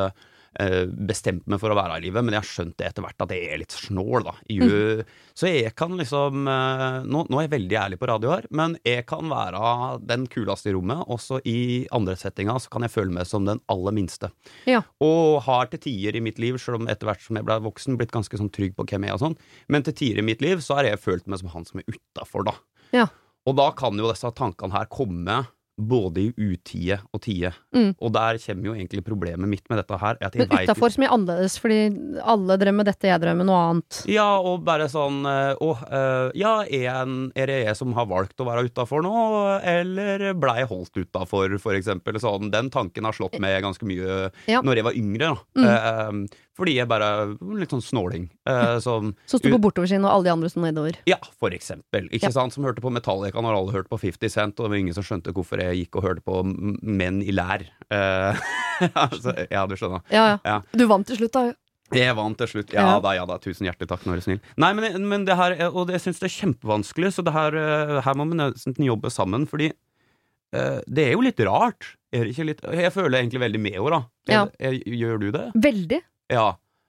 eh, 0.58 0.84
bestemt 0.88 1.46
meg 1.50 1.60
for 1.62 1.72
å 1.72 1.76
være 1.78 1.98
i 1.98 2.04
livet, 2.06 2.24
men 2.24 2.34
jeg 2.34 2.42
har 2.42 2.48
skjønt 2.48 2.76
det 2.80 2.88
etter 2.88 3.04
hvert 3.04 3.24
at 3.24 3.34
jeg 3.34 3.50
er 3.52 3.60
litt 3.62 3.74
snål, 3.76 4.26
da. 4.26 4.34
Mm. 4.48 5.02
Så 5.38 5.50
jeg 5.50 5.74
kan 5.78 5.94
liksom 5.98 6.48
eh, 6.50 6.86
nå, 7.06 7.24
nå, 7.28 7.40
er 7.40 7.46
jeg 7.46 7.54
veldig 7.56 7.78
ærlig 7.82 8.00
på 8.00 8.08
radio 8.10 8.32
her, 8.34 8.48
men 8.60 8.78
jeg 8.86 9.04
kan 9.10 9.28
være 9.30 9.74
den 10.08 10.26
kuleste 10.32 10.72
i 10.72 10.76
rommet. 10.76 11.04
Også 11.12 11.42
i 11.48 11.58
andre 11.94 12.16
settinger 12.18 12.60
så 12.62 12.72
kan 12.72 12.86
jeg 12.86 12.94
føle 12.94 13.14
meg 13.14 13.28
som 13.30 13.46
den 13.48 13.62
aller 13.72 13.96
minste. 13.96 14.32
Ja. 14.70 14.82
Og 15.04 15.42
har 15.46 15.70
til 15.72 15.84
tider 15.88 16.18
i 16.18 16.24
mitt 16.24 16.40
liv, 16.42 16.58
selv 16.62 16.80
om 16.80 16.90
etter 16.90 17.10
hvert 17.10 17.24
som 17.24 17.38
jeg 17.38 17.46
ble 17.48 17.60
voksen, 17.68 18.00
blitt 18.00 18.14
ganske 18.14 18.40
sånn 18.40 18.52
trygg 18.54 18.76
på 18.78 18.88
hvem 18.88 19.06
jeg 19.06 19.14
er 19.14 19.20
og 19.20 19.26
sånn, 19.26 19.38
men 19.68 19.86
til 19.86 19.96
tider 20.00 20.22
i 20.24 20.28
mitt 20.32 20.44
liv 20.44 20.64
så 20.64 20.80
har 20.80 20.88
jeg 20.88 21.04
følt 21.04 21.28
meg 21.28 21.42
som 21.42 21.52
han 21.54 21.68
som 21.68 21.82
er 21.82 21.90
utafor, 21.92 22.48
da. 22.48 22.58
Ja. 22.96 23.10
Og 23.48 23.56
da 23.56 23.70
kan 23.76 23.96
jo 23.96 24.10
disse 24.10 24.32
tankene 24.36 24.76
her 24.76 24.90
komme 24.92 25.44
både 25.78 26.20
i 26.20 26.30
utide 26.36 26.98
og 27.14 27.20
tide. 27.22 27.52
Mm. 27.74 27.92
Og 28.02 28.12
der 28.14 28.38
kommer 28.42 28.70
jo 28.70 28.74
egentlig 28.74 29.04
problemet 29.06 29.50
mitt 29.50 29.68
med 29.70 29.78
dette 29.80 29.98
her. 30.00 30.18
Men 30.34 30.50
utafor 30.50 30.90
som 30.90 31.04
er 31.06 31.12
annerledes, 31.14 31.58
fordi 31.62 31.78
alle 32.18 32.56
drømmer 32.60 32.88
dette, 32.88 33.06
jeg 33.10 33.22
drømmer 33.22 33.46
noe 33.46 33.60
annet. 33.68 34.00
Ja, 34.10 34.26
og 34.42 34.64
bare 34.66 34.88
sånn 34.90 35.22
eh, 35.28 35.52
Å, 35.54 35.70
uh, 35.78 36.34
ja, 36.38 36.54
er, 36.64 37.06
er, 37.30 37.52
det 37.52 37.60
jeg 37.62 37.78
som 37.78 37.94
har 37.96 38.08
valgt 38.10 38.42
å 38.42 38.48
være 38.48 38.66
utafor 38.68 39.06
nå, 39.06 39.14
eller 39.62 40.26
blei 40.38 40.66
holdt 40.68 40.98
utafor, 40.98 41.54
for 41.62 41.78
eksempel? 41.78 42.18
Sånn, 42.22 42.50
den 42.54 42.72
tanken 42.74 43.06
har 43.06 43.16
slått 43.16 43.38
meg 43.42 43.62
ganske 43.62 43.86
mye 43.86 44.32
ja. 44.50 44.62
når 44.64 44.82
jeg 44.82 44.88
var 44.90 44.98
yngre. 44.98 45.30
Da. 45.30 45.62
Mm. 45.62 45.68
Uh, 45.70 46.44
fordi 46.58 46.74
jeg 46.80 46.90
bare 46.90 47.10
litt 47.58 47.72
sånn 47.74 47.84
snåling. 47.84 48.28
Eh, 48.48 48.76
som 48.86 49.12
Som 49.30 49.42
sto 49.42 49.52
på 49.54 49.60
bortoversiden, 49.68 50.06
og 50.06 50.16
alle 50.16 50.28
de 50.28 50.34
andre 50.34 50.50
sto 50.52 50.62
nedover? 50.64 50.98
Ja, 51.08 51.20
for 51.38 51.54
eksempel. 51.54 52.10
Ikke 52.10 52.32
ja. 52.32 52.34
sant? 52.34 52.56
Som 52.56 52.66
hørte 52.66 52.84
på 52.84 52.92
Metallica 52.94 53.42
når 53.44 53.60
alle 53.60 53.76
hørte 53.76 53.92
på 53.92 54.00
50 54.02 54.34
Cent, 54.34 54.58
og 54.58 54.66
det 54.66 54.74
var 54.74 54.82
ingen 54.82 54.96
som 54.96 55.06
skjønte 55.06 55.34
hvorfor 55.36 55.62
jeg 55.62 55.84
gikk 55.84 56.00
og 56.00 56.08
hørte 56.08 56.26
på 56.26 56.42
menn 56.44 57.22
i 57.22 57.34
lær. 57.34 57.64
Eh, 57.94 58.50
altså, 59.06 59.34
ja, 59.46 59.64
du 59.70 59.78
skjønner. 59.78 60.04
Ja, 60.12 60.34
ja, 60.34 60.36
ja. 60.44 60.60
Du 60.74 60.86
vant 60.90 61.08
til 61.08 61.20
slutt, 61.22 61.34
da. 61.36 61.48
Jeg 61.96 62.16
vant 62.18 62.36
til 62.36 62.50
slutt. 62.50 62.72
Ja, 62.74 62.98
da, 63.00 63.14
ja 63.16 63.24
da. 63.28 63.38
Tusen 63.40 63.68
hjertelig 63.68 63.88
takk, 63.88 64.04
er 64.12 64.24
snill. 64.24 64.40
Nei, 64.60 64.72
men, 64.76 64.98
men, 65.08 65.24
det 65.28 65.38
her, 65.38 65.56
og 65.70 65.92
jeg 65.94 66.02
syns 66.04 66.20
det 66.20 66.28
er 66.28 66.34
kjempevanskelig, 66.34 67.14
så 67.16 67.24
det 67.24 67.32
her, 67.36 67.56
eh, 67.56 67.94
her 68.04 68.18
må 68.18 68.28
vi 68.28 68.40
nesten 68.42 68.84
jobbe 68.84 69.12
sammen, 69.12 69.46
fordi 69.48 69.70
eh, 69.72 70.82
det 70.84 71.06
er 71.06 71.16
jo 71.16 71.24
litt 71.24 71.40
rart. 71.48 71.94
Er 72.12 72.24
det 72.24 72.32
ikke 72.32 72.48
litt 72.48 72.62
Jeg 72.64 72.92
føler 72.94 73.20
egentlig 73.20 73.42
veldig 73.42 73.60
med 73.60 73.78
henne, 73.78 73.96
da. 73.96 74.02
Ja. 74.28 74.44
Jeg, 74.60 74.82
jeg, 74.84 75.00
gjør 75.00 75.24
du 75.24 75.28
det? 75.32 75.46
Veldig. 75.68 76.02
Ja. 76.32 76.48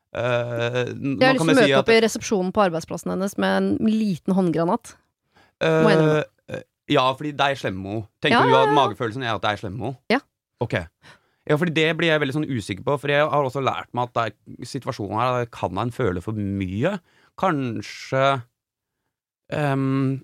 Uh, 0.10 0.90
jeg 0.90 1.22
har 1.22 1.38
lyst 1.38 1.44
til 1.44 1.54
å 1.54 1.60
møte 1.60 1.80
opp 1.84 1.92
i 1.94 2.00
resepsjonen 2.02 2.54
på 2.56 2.64
arbeidsplassen 2.66 3.14
hennes 3.14 3.38
med 3.42 3.58
en 3.60 3.70
liten 3.86 4.36
håndgranat. 4.38 4.96
Uh, 5.62 6.24
ja, 6.90 7.06
fordi 7.14 7.36
det 7.38 7.52
er 7.52 7.60
slemmo. 7.60 8.04
Tenker 8.24 8.42
ja, 8.42 8.50
du 8.50 8.58
at 8.58 8.74
magefølelsen 8.74 9.26
er 9.26 9.36
at 9.36 9.44
det 9.46 9.54
er 9.54 9.62
slemmo? 9.62 9.94
Ja. 10.10 10.22
Ok. 10.64 10.80
Ja, 11.50 11.58
fordi 11.58 11.74
det 11.78 11.90
blir 11.98 12.12
jeg 12.12 12.22
veldig 12.22 12.36
sånn 12.36 12.50
usikker 12.50 12.86
på, 12.86 12.96
for 13.02 13.14
jeg 13.14 13.26
har 13.26 13.46
også 13.46 13.62
lært 13.64 13.90
meg 13.98 14.10
at 14.10 14.16
det 14.18 14.26
er 14.30 14.70
situasjonen 14.70 15.18
her 15.18 15.48
kan 15.54 15.78
en 15.82 15.94
føle 15.94 16.22
for 16.22 16.38
mye. 16.38 16.98
Kanskje 17.40 18.26
um, 19.54 20.20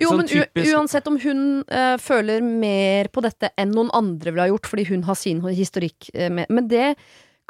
jo, 0.00 0.08
sånn 0.08 0.22
men 0.22 0.30
typisk... 0.30 0.70
uansett 0.72 1.10
om 1.10 1.18
hun 1.20 1.42
uh, 1.68 1.98
føler 2.00 2.44
mer 2.44 3.10
på 3.12 3.24
dette 3.24 3.52
enn 3.60 3.74
noen 3.76 3.92
andre 3.96 4.32
ville 4.32 4.46
ha 4.46 4.52
gjort, 4.54 4.70
fordi 4.72 4.86
hun 4.88 5.04
har 5.08 5.18
sin 5.20 5.42
historikk 5.52 6.08
uh, 6.16 6.30
med 6.32 6.48
Men 6.48 6.70
det 6.70 6.86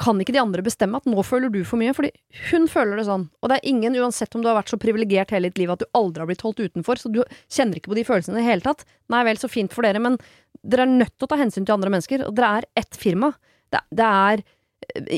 kan 0.01 0.19
ikke 0.19 0.33
de 0.33 0.41
andre 0.41 0.63
bestemme 0.65 0.97
at 0.97 1.05
nå 1.07 1.21
føler 1.25 1.51
du 1.53 1.59
for 1.67 1.79
mye, 1.79 1.93
fordi 1.95 2.09
hun 2.49 2.65
føler 2.71 2.97
det 2.97 3.05
sånn. 3.07 3.27
Og 3.41 3.51
det 3.51 3.59
er 3.59 3.69
ingen, 3.69 3.95
uansett 4.01 4.33
om 4.35 4.41
du 4.43 4.49
har 4.49 4.57
vært 4.57 4.73
så 4.73 4.79
privilegert 4.81 5.31
hele 5.35 5.51
ditt 5.51 5.61
liv 5.61 5.73
at 5.73 5.83
du 5.83 5.87
aldri 5.97 6.23
har 6.23 6.29
blitt 6.31 6.43
holdt 6.45 6.63
utenfor, 6.63 6.99
så 6.99 7.11
du 7.13 7.21
kjenner 7.51 7.79
ikke 7.79 7.93
på 7.93 7.99
de 7.99 8.07
følelsene 8.07 8.39
i 8.39 8.41
det 8.41 8.49
hele 8.49 8.65
tatt. 8.65 8.83
Nei 9.13 9.21
vel, 9.27 9.39
så 9.39 9.51
fint 9.51 9.73
for 9.75 9.85
dere, 9.85 10.01
men 10.03 10.17
dere 10.63 10.87
er 10.87 10.97
nødt 10.97 11.13
til 11.15 11.27
å 11.27 11.31
ta 11.31 11.39
hensyn 11.39 11.67
til 11.67 11.77
andre 11.77 11.93
mennesker, 11.93 12.25
og 12.27 12.35
dere 12.37 12.63
er 12.63 12.69
ett 12.83 12.99
firma. 12.99 13.31
Det, 13.73 13.83
det 13.93 14.09
er 14.09 14.45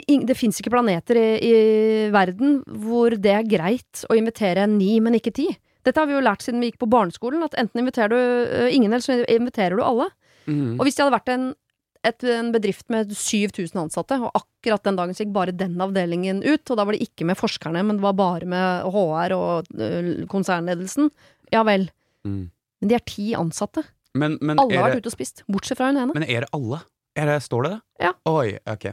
det 0.06 0.38
fins 0.38 0.60
ikke 0.62 0.74
planeter 0.74 1.18
i, 1.18 1.30
i, 1.42 1.54
verden 2.14 2.60
hvor 2.84 3.16
det 3.18 3.32
er 3.34 3.48
greit 3.50 4.04
å 4.10 4.18
invitere 4.18 4.68
ni, 4.70 5.00
men 5.02 5.18
ikke 5.18 5.34
ti. 5.34 5.48
Dette 5.86 6.02
har 6.02 6.10
vi 6.10 6.14
jo 6.18 6.24
lært 6.24 6.46
siden 6.46 6.62
vi 6.62 6.72
gikk 6.72 6.84
på 6.84 6.90
barneskolen, 6.92 7.44
at 7.46 7.58
enten 7.58 7.82
inviterer 7.82 8.14
du 8.14 8.20
uh, 8.20 8.70
ingen, 8.70 8.92
eller 8.92 9.06
så 9.06 9.18
inviterer 9.24 9.78
du 9.78 9.86
alle. 9.86 10.10
Mm. 10.46 10.78
Og 10.78 10.86
hvis 10.86 10.98
det 10.98 11.06
hadde 11.06 11.18
vært 11.18 11.34
en 11.34 11.48
et, 12.06 12.26
en 12.30 12.52
bedrift 12.54 12.88
med 12.94 13.12
7000 13.12 13.80
ansatte, 13.82 14.18
og 14.22 14.38
akkurat 14.38 14.86
den 14.86 15.00
dagen 15.00 15.18
så 15.18 15.26
gikk 15.26 15.34
bare 15.36 15.56
den 15.56 15.78
avdelingen 15.82 16.44
ut. 16.46 16.64
Og 16.70 16.80
da 16.80 16.86
var 16.86 16.96
det 16.96 17.06
ikke 17.08 17.28
med 17.30 17.40
forskerne, 17.40 17.84
men 17.86 18.00
det 18.00 18.06
var 18.06 18.18
bare 18.20 18.50
med 18.50 18.90
HR 18.96 19.36
og 19.38 19.72
uh, 19.80 20.12
konsernledelsen. 20.32 21.10
Ja 21.54 21.66
vel. 21.68 21.90
Mm. 22.28 22.46
Men 22.82 22.92
de 22.92 22.98
er 22.98 23.06
ti 23.08 23.32
ansatte. 23.38 23.86
Men, 24.16 24.38
men 24.42 24.60
alle 24.62 24.78
har 24.80 24.94
vært 24.94 25.04
ute 25.04 25.12
og 25.12 25.18
spist, 25.18 25.44
bortsett 25.52 25.80
fra 25.80 25.90
hun 25.92 26.00
ene. 26.00 26.16
Men 26.16 26.28
er 26.28 26.46
det 26.46 26.54
alle? 26.56 26.84
Er 27.16 27.30
det, 27.32 27.42
står 27.46 27.66
det 27.66 27.74
det? 27.76 27.82
Ja. 28.04 28.12
Oi, 28.28 28.56
ok. 28.68 28.90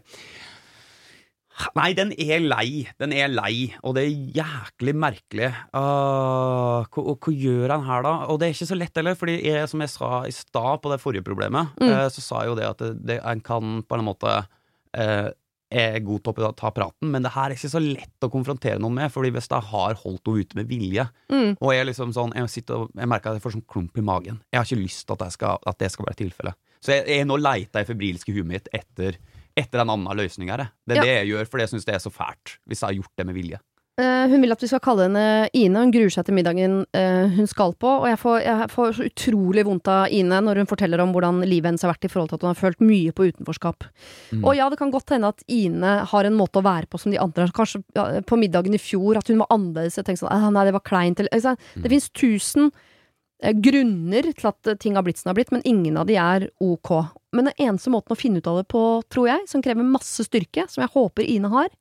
Nei, 1.78 1.90
den 1.96 2.12
er 2.20 2.42
lei. 2.44 2.86
Den 3.00 3.14
er 3.16 3.30
lei, 3.32 3.72
og 3.82 3.96
det 3.96 4.06
er 4.06 4.30
jæklig 4.40 4.94
merkelig. 4.98 5.50
Uh, 5.74 6.86
hva, 6.86 7.04
hva, 7.14 7.34
gjør 7.34 7.76
han 7.76 7.86
her, 7.88 8.06
da? 8.06 8.14
Og 8.32 8.40
det 8.40 8.48
er 8.48 8.56
ikke 8.56 8.70
så 8.72 8.78
lett 8.78 8.98
heller, 8.98 9.18
fordi 9.18 9.36
jeg, 9.40 9.68
som 9.70 9.84
jeg 9.84 9.92
sa 9.94 10.10
i 10.28 10.34
stad 10.34 10.82
på 10.82 10.92
det 10.92 11.00
forrige 11.02 11.26
problemet, 11.26 11.74
mm. 11.80 11.88
uh, 11.88 12.08
så 12.12 12.24
sa 12.24 12.42
jeg 12.42 12.52
jo 12.52 12.58
det 12.58 12.66
at 12.70 12.82
det, 12.82 12.90
det, 13.12 13.20
en 13.32 13.44
kan 13.44 13.78
på 13.86 13.98
en 13.98 14.06
måte 14.06 14.34
uh, 14.42 15.30
er 15.72 15.98
god 16.04 16.24
til 16.26 16.46
å 16.46 16.52
ta 16.56 16.70
praten, 16.74 17.10
men 17.12 17.24
det 17.24 17.32
her 17.32 17.50
er 17.50 17.56
ikke 17.56 17.72
så 17.72 17.80
lett 17.82 18.26
å 18.26 18.30
konfrontere 18.32 18.80
noen 18.82 18.98
med, 19.00 19.12
fordi 19.12 19.32
hvis 19.34 19.48
jeg 19.50 19.68
har 19.70 20.00
holdt 20.02 20.28
henne 20.28 20.44
ute 20.44 20.58
med 20.58 20.68
vilje, 20.70 21.06
mm. 21.32 21.54
og 21.56 21.72
jeg 21.72 21.88
liksom 21.88 22.12
sånn, 22.16 22.34
jeg, 22.36 22.50
sitter, 22.52 22.84
jeg 22.98 23.08
merker 23.08 23.32
at 23.32 23.40
jeg 23.40 23.46
får 23.46 23.56
sånn 23.56 23.70
klump 23.70 23.96
i 23.96 24.04
magen 24.04 24.42
Jeg 24.52 24.60
har 24.60 24.68
ikke 24.68 24.82
lyst 24.82 25.06
til 25.08 25.16
at, 25.16 25.32
skal, 25.34 25.62
at 25.68 25.80
det 25.80 25.88
skal 25.94 26.08
være 26.08 26.20
tilfellet. 26.20 26.58
Så 26.82 26.96
jeg, 26.96 27.06
jeg 27.14 27.28
nå 27.28 27.38
leita 27.38 27.82
i 27.82 27.88
febrilske 27.88 28.34
huet 28.34 28.48
mitt 28.48 28.68
etter 28.74 29.16
etter 29.58 29.82
en 29.82 29.92
annen 29.92 30.18
løsning 30.18 30.52
her. 30.52 30.68
Det 30.86 30.96
er 30.96 31.02
ja. 31.02 31.04
det 31.08 31.18
jeg 31.20 31.32
gjør, 31.34 31.50
for 31.50 31.62
jeg 31.62 31.72
syns 31.72 31.88
det 31.88 31.98
er 31.98 32.02
så 32.02 32.12
fælt. 32.12 32.56
Hvis 32.66 32.82
jeg 32.82 32.88
har 32.88 32.98
gjort 33.00 33.20
det 33.20 33.28
med 33.28 33.38
vilje. 33.38 33.60
Uh, 34.00 34.24
hun 34.32 34.40
vil 34.40 34.54
at 34.54 34.62
vi 34.62 34.70
skal 34.70 34.80
kalle 34.80 35.04
henne 35.04 35.50
Ine. 35.52 35.82
Hun 35.84 35.90
gruer 35.92 36.12
seg 36.14 36.24
til 36.24 36.36
middagen 36.38 36.78
uh, 36.96 37.34
hun 37.34 37.48
skal 37.50 37.74
på. 37.76 37.90
Og 38.00 38.06
jeg 38.08 38.18
får, 38.22 38.36
jeg 38.40 38.68
får, 38.72 38.94
så 38.96 39.08
utrolig 39.10 39.64
vondt 39.68 39.90
av 39.92 40.14
Ine 40.16 40.38
når 40.46 40.62
hun 40.62 40.70
forteller 40.70 41.02
om 41.04 41.12
hvordan 41.12 41.42
livet 41.44 41.68
hennes 41.68 41.84
har 41.84 41.92
vært 41.92 42.08
i 42.08 42.12
forhold 42.12 42.32
til 42.32 42.40
at 42.40 42.46
hun 42.46 42.52
har 42.54 42.60
følt 42.62 42.80
mye 42.80 43.12
på 43.12 43.28
utenforskap. 43.28 43.84
Mm. 44.32 44.46
Og 44.46 44.56
ja, 44.56 44.70
det 44.72 44.80
kan 44.80 44.94
godt 44.94 45.12
hende 45.12 45.28
at 45.34 45.44
Ine 45.52 45.98
har 46.08 46.28
en 46.28 46.38
måte 46.38 46.62
å 46.62 46.64
være 46.64 46.88
på 46.88 47.02
som 47.02 47.12
de 47.12 47.20
andre. 47.20 47.50
Kanskje 47.52 47.82
ja, 47.98 48.06
på 48.24 48.40
middagen 48.40 48.78
i 48.78 48.80
fjor 48.80 49.20
at 49.20 49.28
hun 49.28 49.44
var 49.44 49.52
annerledes. 49.52 50.00
Jeg 50.00 50.08
tenkte 50.08 50.24
sånn, 50.24 50.32
ah, 50.32 50.48
nei, 50.56 50.64
det 50.70 50.76
var 50.78 50.86
kleint. 50.88 51.20
Altså, 51.28 51.52
mm. 51.60 51.84
Det 51.84 51.92
fins 51.92 52.08
tusen 52.16 52.72
uh, 52.72 53.54
grunner 53.68 54.32
til 54.32 54.54
at 54.54 54.76
ting 54.80 54.96
har 54.96 55.04
blitt 55.04 55.20
som 55.20 55.28
det 55.28 55.34
har 55.34 55.42
blitt, 55.42 55.52
men 55.52 55.68
ingen 55.68 56.00
av 56.00 56.08
de 56.08 56.16
er 56.16 56.48
ok. 56.64 56.96
Men 57.32 57.48
den 57.48 57.56
eneste 57.68 57.92
måten 57.92 58.12
å 58.12 58.18
finne 58.18 58.42
ut 58.42 58.48
av 58.50 58.60
det 58.60 58.66
på, 58.72 58.82
tror 59.12 59.30
jeg, 59.30 59.46
som 59.48 59.62
krever 59.64 59.86
masse 59.86 60.26
styrke, 60.26 60.66
som 60.68 60.84
jeg 60.84 60.92
håper 60.92 61.24
Ine 61.24 61.48
har, 61.52 61.72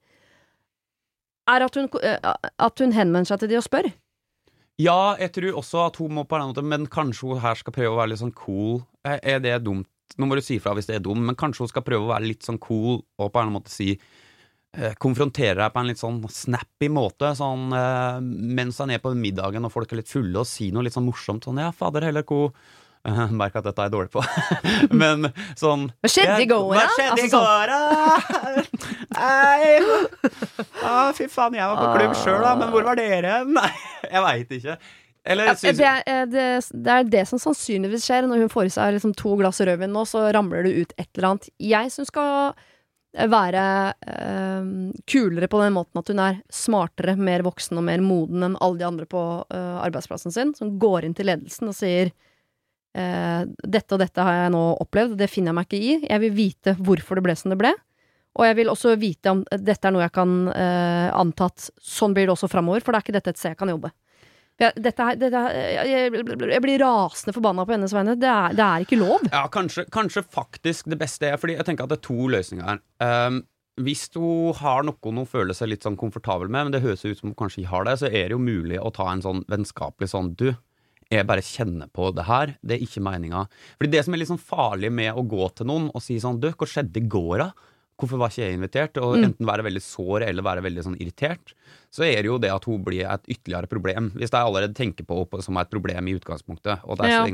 er 1.51 1.65
at 1.65 1.75
hun, 1.75 1.89
eh, 1.99 2.31
at 2.39 2.83
hun 2.83 2.95
henvender 2.95 3.27
seg 3.33 3.41
til 3.41 3.51
de 3.51 3.59
og 3.59 3.65
spør. 3.67 3.91
Ja, 4.81 5.15
jeg 5.19 5.33
tror 5.35 5.59
også 5.59 5.85
at 5.89 5.99
hun 6.01 6.15
må 6.15 6.23
på 6.25 6.37
en 6.37 6.47
måte 6.49 6.63
Men 6.65 6.87
kanskje 6.89 7.33
hun 7.33 7.41
her 7.43 7.59
skal 7.59 7.75
prøve 7.75 7.93
å 7.93 7.99
være 7.99 8.13
litt 8.13 8.21
sånn 8.23 8.33
cool. 8.37 8.81
Er 9.03 9.41
det 9.43 9.59
dumt? 9.65 9.89
Nå 10.17 10.27
må 10.27 10.35
du 10.35 10.43
si 10.43 10.57
fra 10.59 10.73
hvis 10.75 10.89
det 10.89 10.97
er 10.97 11.05
dumt, 11.05 11.23
men 11.23 11.37
kanskje 11.39 11.65
hun 11.65 11.71
skal 11.71 11.85
prøve 11.87 12.07
å 12.07 12.11
være 12.11 12.27
litt 12.27 12.47
sånn 12.47 12.59
cool 12.63 12.99
og 12.99 13.29
på 13.31 13.41
en 13.41 13.53
måte 13.53 13.71
si 13.71 13.93
eh, 13.93 14.95
Konfrontere 14.99 15.55
deg 15.61 15.71
på 15.71 15.81
en 15.81 15.91
litt 15.91 16.01
sånn 16.01 16.19
snappy 16.27 16.89
måte, 16.91 17.31
sånn 17.37 17.71
eh, 17.77 18.17
mens 18.59 18.81
han 18.83 18.91
er 18.91 18.99
på 19.03 19.13
middagen 19.15 19.67
og 19.67 19.71
folk 19.71 19.91
er 19.91 20.01
litt 20.01 20.11
fulle, 20.11 20.35
og 20.41 20.49
si 20.49 20.67
noe 20.71 20.83
litt 20.87 20.97
sånn 20.97 21.07
morsomt 21.07 21.47
sånn 21.47 21.61
Ja, 21.63 21.71
fader 21.75 22.07
heller, 22.09 22.27
hvor 22.27 22.51
Merk 23.41 23.55
at 23.57 23.65
dette 23.65 23.85
er 23.85 23.91
dårlig 23.93 24.11
på. 24.13 24.23
Men 25.01 25.29
sånn 25.59 25.89
Hva 26.01 26.11
skjedde 26.11 26.39
i 26.43 26.47
går, 26.49 26.71
da? 26.75 26.81
Hva 26.81 26.87
skjedde 26.95 27.25
i 27.25 27.31
går 27.33 27.73
går, 27.75 28.65
Nei 29.17 29.69
ah, 30.85 31.11
Fy 31.17 31.27
faen, 31.31 31.57
jeg 31.57 31.67
var 31.71 31.79
på 31.79 31.91
klubb 31.97 32.17
sjøl, 32.21 32.41
da, 32.45 32.55
men 32.59 32.71
hvor 32.73 32.85
var 32.85 32.99
dere? 32.99 33.41
Nei, 33.47 33.69
jeg 34.07 34.23
veit 34.25 34.53
ikke. 34.57 34.75
Eller, 35.21 35.53
synes... 35.59 35.77
det, 35.77 35.89
er, 36.09 36.25
det, 36.29 36.45
det, 36.73 36.93
er 36.95 37.09
det 37.13 37.23
som 37.29 37.41
sannsynligvis 37.41 38.07
skjer 38.07 38.25
når 38.25 38.45
hun 38.45 38.51
får 38.53 38.69
i 38.69 38.73
seg 38.73 38.95
liksom 38.95 39.13
to 39.19 39.35
glass 39.37 39.61
rødvin 39.61 39.93
nå, 39.93 40.05
så 40.09 40.23
ramler 40.33 40.65
det 40.65 40.73
ut 40.79 40.95
et 40.95 41.09
eller 41.09 41.29
annet. 41.31 41.49
Jeg 41.61 41.93
syns 41.93 42.09
skal 42.09 42.55
være 43.11 43.65
øh, 44.07 44.71
kulere 45.11 45.49
på 45.51 45.59
den 45.61 45.75
måten 45.75 45.99
at 45.99 46.09
hun 46.09 46.21
er 46.23 46.41
smartere, 46.53 47.17
mer 47.19 47.43
voksen 47.45 47.77
og 47.81 47.85
mer 47.85 48.03
moden 48.05 48.47
enn 48.47 48.59
alle 48.63 48.79
de 48.79 48.87
andre 48.87 49.07
på 49.09 49.23
øh, 49.43 49.77
arbeidsplassen 49.83 50.33
sin, 50.33 50.55
som 50.57 50.77
går 50.79 51.05
inn 51.05 51.17
til 51.17 51.27
ledelsen 51.29 51.69
og 51.69 51.77
sier 51.77 52.09
eh, 52.09 52.30
dette 52.91 53.95
og 53.95 54.01
dette 54.01 54.23
har 54.25 54.35
jeg 54.35 54.51
nå 54.51 54.61
opplevd, 54.83 55.13
det 55.15 55.29
finner 55.31 55.51
jeg 55.51 55.57
meg 55.57 55.67
ikke 55.69 55.79
i. 55.79 55.93
Jeg 56.09 56.21
vil 56.25 56.33
vite 56.35 56.73
hvorfor 56.75 57.15
det 57.15 57.23
ble 57.23 57.35
som 57.39 57.53
det 57.53 57.57
ble. 57.61 57.71
Og 58.39 58.47
jeg 58.47 58.57
vil 58.61 58.71
også 58.71 58.93
vite 58.99 59.33
om 59.33 59.41
dette 59.51 59.87
er 59.87 59.93
noe 59.93 60.05
jeg 60.05 60.15
kan 60.15 60.35
eh, 60.53 61.09
anta 61.11 61.49
at 61.51 61.67
sånn 61.83 62.15
blir 62.15 62.29
det 62.29 62.35
også 62.35 62.49
framover, 62.51 62.83
for 62.83 62.93
det 62.93 63.01
er 63.01 63.05
ikke 63.05 63.17
dette 63.17 63.33
et 63.33 63.41
sted 63.41 63.53
jeg 63.53 63.59
kan 63.59 63.73
jobbe. 63.73 63.91
Jeg, 64.61 64.75
dette, 64.77 65.05
dette, 65.17 65.41
jeg, 65.57 66.11
jeg, 66.13 66.61
blir 66.61 66.83
rasende 66.83 67.33
forbanna 67.33 67.65
på 67.65 67.73
hennes 67.73 67.93
vegne. 67.95 68.15
Det 68.19 68.29
er, 68.29 68.55
det 68.55 68.65
er 68.65 68.83
ikke 68.85 68.99
lov. 68.99 69.23
Ja, 69.31 69.45
kanskje, 69.51 69.87
kanskje, 69.91 70.23
faktisk 70.27 70.91
det 70.91 70.99
beste 71.01 71.31
er 71.31 71.39
Fordi 71.41 71.55
jeg 71.57 71.65
tenker 71.65 71.87
at 71.87 71.93
det 71.93 71.97
er 71.97 72.05
to 72.05 72.27
løsninger 72.29 72.67
her. 72.67 72.83
Um, 73.01 73.41
hvis 73.81 74.05
hun 74.13 74.53
har 74.59 74.85
noe 74.85 75.15
hun 75.15 75.25
føler 75.25 75.57
seg 75.57 75.71
litt 75.71 75.87
sånn 75.87 75.97
komfortabel 75.97 76.51
med, 76.51 76.67
men 76.67 76.75
det 76.75 76.83
høres 76.83 77.03
ut 77.07 77.17
som 77.17 77.31
hun 77.31 77.39
kanskje 77.39 77.65
har 77.71 77.87
det, 77.87 77.97
så 78.03 78.11
er 78.11 78.29
det 78.29 78.35
jo 78.35 78.43
mulig 78.43 78.77
å 78.77 78.91
ta 78.93 79.07
en 79.09 79.23
sånn 79.23 79.41
vennskapelig 79.49 80.11
sånn 80.11 80.35
Du, 80.37 80.51
jeg 81.11 81.27
bare 81.27 81.43
kjenner 81.43 81.89
på 81.91 82.09
det 82.15 82.25
her. 82.27 82.55
Det 82.63 82.77
er 82.77 82.85
ikke 82.85 83.03
meninga. 83.03 83.43
Fordi 83.77 83.91
det 83.91 84.05
som 84.05 84.15
er 84.15 84.21
litt 84.21 84.31
sånn 84.31 84.41
farlig 84.41 84.91
med 84.95 85.17
å 85.17 85.25
gå 85.27 85.49
til 85.57 85.67
noen 85.69 85.89
og 85.91 86.03
si 86.03 86.17
sånn 86.23 86.39
Du, 86.41 86.49
hva 86.49 86.67
skjedde 86.69 87.01
i 87.01 87.11
går, 87.11 87.43
da? 87.43 87.51
Hvorfor 88.01 88.17
var 88.17 88.31
ikke 88.31 88.41
jeg 88.47 88.57
invitert? 88.57 88.97
Og 88.97 89.13
mm. 89.13 89.25
enten 89.27 89.49
være 89.49 89.65
veldig 89.67 89.83
sår 89.85 90.25
eller 90.25 90.45
være 90.45 90.63
veldig 90.65 90.85
sånn 90.87 90.97
irritert. 90.97 91.53
Så 91.93 92.05
er 92.07 92.23
det 92.23 92.31
jo 92.31 92.39
det 92.41 92.49
at 92.53 92.65
hun 92.65 92.81
blir 92.85 93.05
et 93.05 93.27
ytterligere 93.29 93.69
problem. 93.69 94.09
Hvis 94.15 94.31
jeg 94.31 94.41
allerede 94.41 94.77
tenker 94.77 95.05
på 95.05 95.19
henne 95.21 95.45
som 95.45 95.59
et 95.61 95.71
problem 95.71 96.09
i 96.09 96.15
utgangspunktet. 96.17 96.87
Ja. 97.05 97.25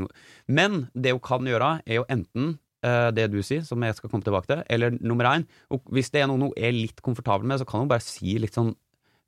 Men 0.50 0.82
det 0.92 1.14
hun 1.14 1.24
kan 1.24 1.48
gjøre, 1.48 1.78
er 1.86 2.00
jo 2.02 2.08
enten 2.12 2.58
uh, 2.84 3.08
det 3.14 3.30
du 3.32 3.40
sier, 3.40 3.64
som 3.64 3.82
jeg 3.86 3.96
skal 3.96 4.12
komme 4.12 4.26
tilbake 4.26 4.50
til, 4.50 4.62
eller 4.68 4.98
nummer 5.00 5.30
én 5.32 5.48
Hvis 5.88 6.12
det 6.12 6.22
er 6.22 6.28
noe 6.28 6.50
hun 6.50 6.52
er 6.56 6.76
litt 6.76 7.00
komfortabel 7.04 7.48
med, 7.48 7.62
så 7.62 7.68
kan 7.68 7.84
hun 7.84 7.90
bare 7.90 8.04
si 8.04 8.36
litt 8.38 8.58
sånn 8.58 8.74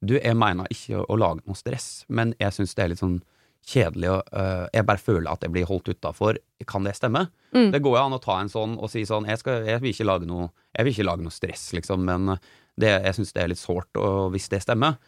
Du, 0.00 0.16
jeg 0.16 0.36
mener 0.36 0.68
ikke 0.72 1.02
å 1.04 1.16
lage 1.20 1.44
noe 1.44 1.58
stress, 1.58 2.04
men 2.08 2.34
jeg 2.40 2.56
syns 2.56 2.76
det 2.76 2.84
er 2.84 2.92
litt 2.92 3.02
sånn 3.02 3.20
kjedelig 3.66 4.10
og 4.12 4.32
uh, 4.32 4.66
Jeg 4.72 4.86
bare 4.88 5.02
føler 5.02 5.28
at 5.30 5.44
jeg 5.44 5.52
blir 5.54 5.68
holdt 5.68 5.92
utafor. 5.92 6.40
Kan 6.68 6.86
det 6.86 6.96
stemme? 6.98 7.26
Mm. 7.54 7.70
Det 7.74 7.82
går 7.84 7.96
jo 7.98 8.02
an 8.02 8.16
å 8.16 8.22
ta 8.22 8.38
en 8.40 8.50
sånn 8.52 8.76
og 8.78 8.90
si 8.92 9.02
sånn 9.08 9.26
Jeg, 9.28 9.40
skal, 9.42 9.64
jeg, 9.66 9.82
vil, 9.82 9.94
ikke 9.94 10.06
lage 10.06 10.28
noe, 10.28 10.50
jeg 10.76 10.86
vil 10.86 10.94
ikke 10.94 11.08
lage 11.08 11.26
noe 11.26 11.34
stress, 11.34 11.70
liksom, 11.76 12.04
men 12.06 12.36
det, 12.80 12.92
jeg 12.92 13.16
syns 13.16 13.34
det 13.34 13.42
er 13.42 13.50
litt 13.52 13.60
sårt 13.60 13.98
hvis 14.32 14.48
det 14.52 14.62
stemmer. 14.64 15.00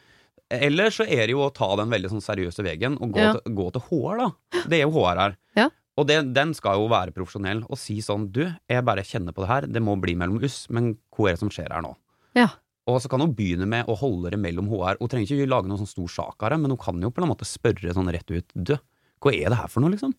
Eller 0.53 0.93
så 0.93 1.07
er 1.07 1.27
det 1.27 1.37
jo 1.37 1.45
å 1.47 1.53
ta 1.55 1.71
den 1.81 1.93
veldig 1.93 2.11
sånn 2.13 2.25
seriøse 2.25 2.65
veien 2.67 2.99
og 3.01 3.15
gå, 3.15 3.23
ja. 3.23 3.37
til, 3.39 3.55
gå 3.57 3.69
til 3.73 3.87
HR, 3.89 4.19
da. 4.21 4.59
Det 4.69 4.81
er 4.81 4.85
jo 4.85 4.93
HR 4.99 5.21
her. 5.23 5.39
Ja. 5.57 5.69
Og 6.01 6.09
det, 6.09 6.19
den 6.37 6.53
skal 6.57 6.81
jo 6.81 6.89
være 6.93 7.15
profesjonell 7.17 7.63
og 7.67 7.77
si 7.81 7.99
sånn 8.05 8.31
Du, 8.33 8.47
jeg 8.49 8.85
bare 8.87 9.05
kjenner 9.05 9.35
på 9.37 9.45
det 9.45 9.51
her, 9.51 9.69
det 9.69 9.83
må 9.85 9.97
bli 10.01 10.15
mellom 10.19 10.41
oss, 10.45 10.65
men 10.73 10.95
hva 11.13 11.31
er 11.31 11.37
det 11.37 11.43
som 11.43 11.53
skjer 11.53 11.73
her 11.73 11.85
nå? 11.85 11.93
Ja. 12.39 12.49
Og 12.91 12.99
så 13.03 13.11
kan 13.11 13.23
hun 13.23 13.35
begynne 13.37 13.69
med 13.69 13.87
å 13.91 13.95
holde 13.99 14.33
det 14.35 14.41
mellom 14.43 14.71
HR. 14.71 14.99
Hun 14.99 15.11
trenger 15.11 15.37
ikke 15.37 15.51
lage 15.51 15.71
noen 15.71 15.85
sånn 15.85 15.93
stor 15.93 16.11
sak 16.11 16.43
av 16.43 16.55
det, 16.55 16.59
men 16.65 16.75
hun 16.75 16.81
kan 16.83 16.99
jo 17.03 17.13
på 17.15 17.23
en 17.23 17.31
måte 17.31 17.47
spørre 17.47 17.95
sånn 17.95 18.11
rett 18.11 18.33
ut 18.33 18.57
Du, 18.57 18.75
hva 19.23 19.35
er 19.37 19.53
det 19.53 19.61
her 19.61 19.71
for 19.71 19.85
noe, 19.85 19.93
liksom? 19.95 20.15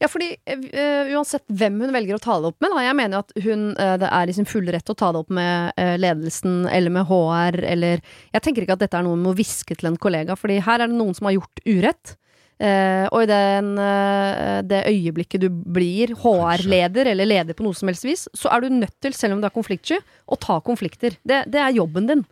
Ja, 0.00 0.08
fordi 0.08 0.30
uh, 0.48 1.10
uansett 1.12 1.44
hvem 1.52 1.76
hun 1.84 1.92
velger 1.92 2.16
å 2.16 2.22
ta 2.22 2.38
det 2.40 2.48
opp 2.50 2.62
med, 2.64 2.72
da, 2.72 2.84
jeg 2.86 2.96
mener 2.96 3.18
jo 3.18 3.22
at 3.26 3.34
hun 3.44 3.64
uh, 3.76 3.96
det 4.00 4.08
er 4.16 4.30
i 4.32 4.34
sin 4.38 4.48
fulle 4.48 4.72
rett 4.72 4.90
å 4.90 4.96
ta 4.96 5.10
det 5.12 5.20
opp 5.20 5.34
med 5.36 5.76
uh, 5.76 5.96
ledelsen 6.00 6.62
eller 6.72 6.94
med 6.94 7.04
HR 7.10 7.60
eller 7.68 8.00
Jeg 8.32 8.44
tenker 8.46 8.64
ikke 8.64 8.78
at 8.78 8.86
dette 8.86 8.96
er 8.96 9.04
noe 9.04 9.18
hun 9.18 9.26
må 9.28 9.34
hviske 9.36 9.76
til 9.76 9.90
en 9.90 10.00
kollega, 10.00 10.38
fordi 10.40 10.56
her 10.64 10.80
er 10.80 10.88
det 10.88 10.96
noen 10.96 11.12
som 11.16 11.28
har 11.28 11.36
gjort 11.36 11.62
urett. 11.68 12.14
Uh, 12.60 13.06
og 13.08 13.22
i 13.24 13.28
den, 13.30 13.70
uh, 13.80 14.60
det 14.68 14.82
øyeblikket 14.90 15.40
du 15.40 15.48
blir 15.48 16.12
HR-leder, 16.20 17.08
eller 17.08 17.28
leder 17.28 17.56
på 17.56 17.64
noe 17.64 17.76
som 17.76 17.88
helst 17.88 18.04
vis, 18.04 18.26
så 18.36 18.50
er 18.52 18.60
du 18.60 18.74
nødt 18.74 18.98
til, 19.00 19.14
selv 19.16 19.36
om 19.36 19.40
du 19.40 19.46
er 19.48 19.54
konfliktsky, 19.54 19.96
å 20.28 20.36
ta 20.36 20.58
konflikter. 20.64 21.16
Det, 21.24 21.46
det, 21.48 21.62
er 21.62 21.78
jobben 21.78 22.10
din. 22.10 22.26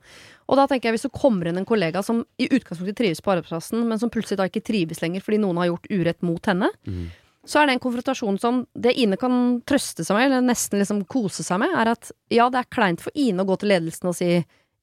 Og 0.48 0.60
da 0.60 0.66
tenker 0.68 0.88
jeg 0.88 0.98
hvis 0.98 1.06
det 1.08 1.14
kommer 1.16 1.48
inn 1.48 1.60
en 1.60 1.68
kollega 1.68 2.02
som 2.04 2.20
i 2.40 2.48
utgangspunktet 2.50 2.98
trives 3.00 3.24
på 3.24 3.32
arbeidsplassen, 3.32 3.86
men 3.88 4.00
som 4.00 4.12
plutselig 4.12 4.40
da 4.40 4.50
ikke 4.50 4.64
trives 4.68 5.00
lenger 5.04 5.24
fordi 5.24 5.40
noen 5.40 5.62
har 5.62 5.70
gjort 5.70 5.90
urett 5.92 6.20
mot 6.24 6.52
henne, 6.52 6.70
mm. 6.84 7.02
så 7.48 7.62
er 7.62 7.68
det 7.68 7.78
en 7.78 7.84
konfrontasjon 7.88 8.40
som 8.40 8.62
det 8.76 8.98
Ine 9.00 9.16
kan 9.20 9.58
trøste 9.68 10.04
seg 10.04 10.16
med, 10.16 10.28
eller 10.28 10.44
nesten 10.44 10.84
liksom 10.84 11.06
kose 11.08 11.44
seg 11.44 11.60
med, 11.64 11.72
er 11.72 11.92
at 11.96 12.12
ja, 12.32 12.50
det 12.52 12.62
er 12.62 12.72
kleint 12.76 13.04
for 13.04 13.16
Ine 13.16 13.44
å 13.44 13.48
gå 13.48 13.56
til 13.60 13.72
ledelsen 13.72 14.12
og 14.12 14.16
si 14.20 14.34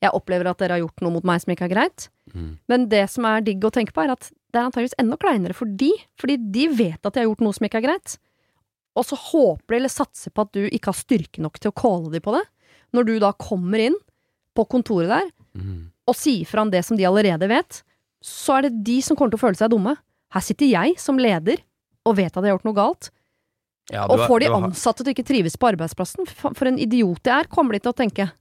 jeg 0.04 0.14
opplever 0.14 0.50
at 0.50 0.60
dere 0.62 0.78
har 0.78 0.84
gjort 0.84 1.04
noe 1.06 1.16
mot 1.16 1.26
meg 1.28 1.42
som 1.42 1.54
ikke 1.54 1.68
er 1.70 1.74
greit. 1.74 2.08
Mm. 2.34 2.50
Men 2.72 2.88
det 2.92 3.06
som 3.14 3.28
er 3.30 3.46
digg 3.46 3.64
å 3.66 3.72
tenke 3.74 3.96
på, 3.96 4.04
er 4.04 4.14
at 4.16 4.28
det 4.28 4.60
er 4.60 4.68
antageligvis 4.68 4.98
enda 5.02 5.18
kleinere 5.20 5.56
for 5.58 5.72
de, 5.80 5.92
fordi 6.20 6.38
de 6.56 6.68
vet 6.72 7.00
at 7.00 7.16
de 7.16 7.22
har 7.22 7.30
gjort 7.30 7.44
noe 7.46 7.56
som 7.56 7.68
ikke 7.68 7.82
er 7.82 7.88
greit. 7.88 8.18
Og 8.96 9.08
så 9.08 9.18
håper 9.20 9.76
de 9.76 9.80
eller 9.82 9.92
satser 9.92 10.32
på 10.32 10.46
at 10.46 10.54
du 10.56 10.64
ikke 10.68 10.92
har 10.92 11.00
styrke 11.00 11.44
nok 11.44 11.60
til 11.60 11.72
å 11.72 11.76
calle 11.76 12.12
de 12.14 12.22
på 12.24 12.36
det. 12.36 12.44
Når 12.96 13.08
du 13.10 13.16
da 13.24 13.34
kommer 13.40 13.82
inn 13.90 13.98
på 14.56 14.64
kontoret 14.72 15.12
der 15.12 15.28
mm. 15.60 15.82
og 16.08 16.16
sier 16.16 16.48
fra 16.48 16.64
om 16.64 16.72
det 16.72 16.86
som 16.88 17.00
de 17.00 17.08
allerede 17.08 17.50
vet, 17.52 17.82
så 18.24 18.58
er 18.58 18.68
det 18.68 18.86
de 18.88 19.02
som 19.04 19.18
kommer 19.18 19.36
til 19.36 19.42
å 19.42 19.46
føle 19.46 19.60
seg 19.60 19.74
dumme. 19.74 19.98
Her 20.34 20.44
sitter 20.44 20.72
jeg 20.72 20.96
som 21.02 21.20
leder 21.20 21.60
og 22.06 22.16
vet 22.20 22.32
at 22.32 22.40
jeg 22.40 22.48
har 22.48 22.56
gjort 22.56 22.68
noe 22.70 22.78
galt. 22.78 23.12
Ja, 23.94 24.08
og 24.10 24.24
får 24.26 24.42
de 24.42 24.54
ansatte 24.56 25.04
til 25.04 25.14
ikke 25.14 25.28
trives 25.28 25.60
på 25.62 25.68
arbeidsplassen, 25.70 26.26
for 26.26 26.66
en 26.66 26.80
idiot 26.82 27.28
jeg 27.28 27.44
er, 27.44 27.50
kommer 27.52 27.76
de 27.76 27.84
til 27.84 27.92
å 27.92 27.98
tenke. 27.98 28.32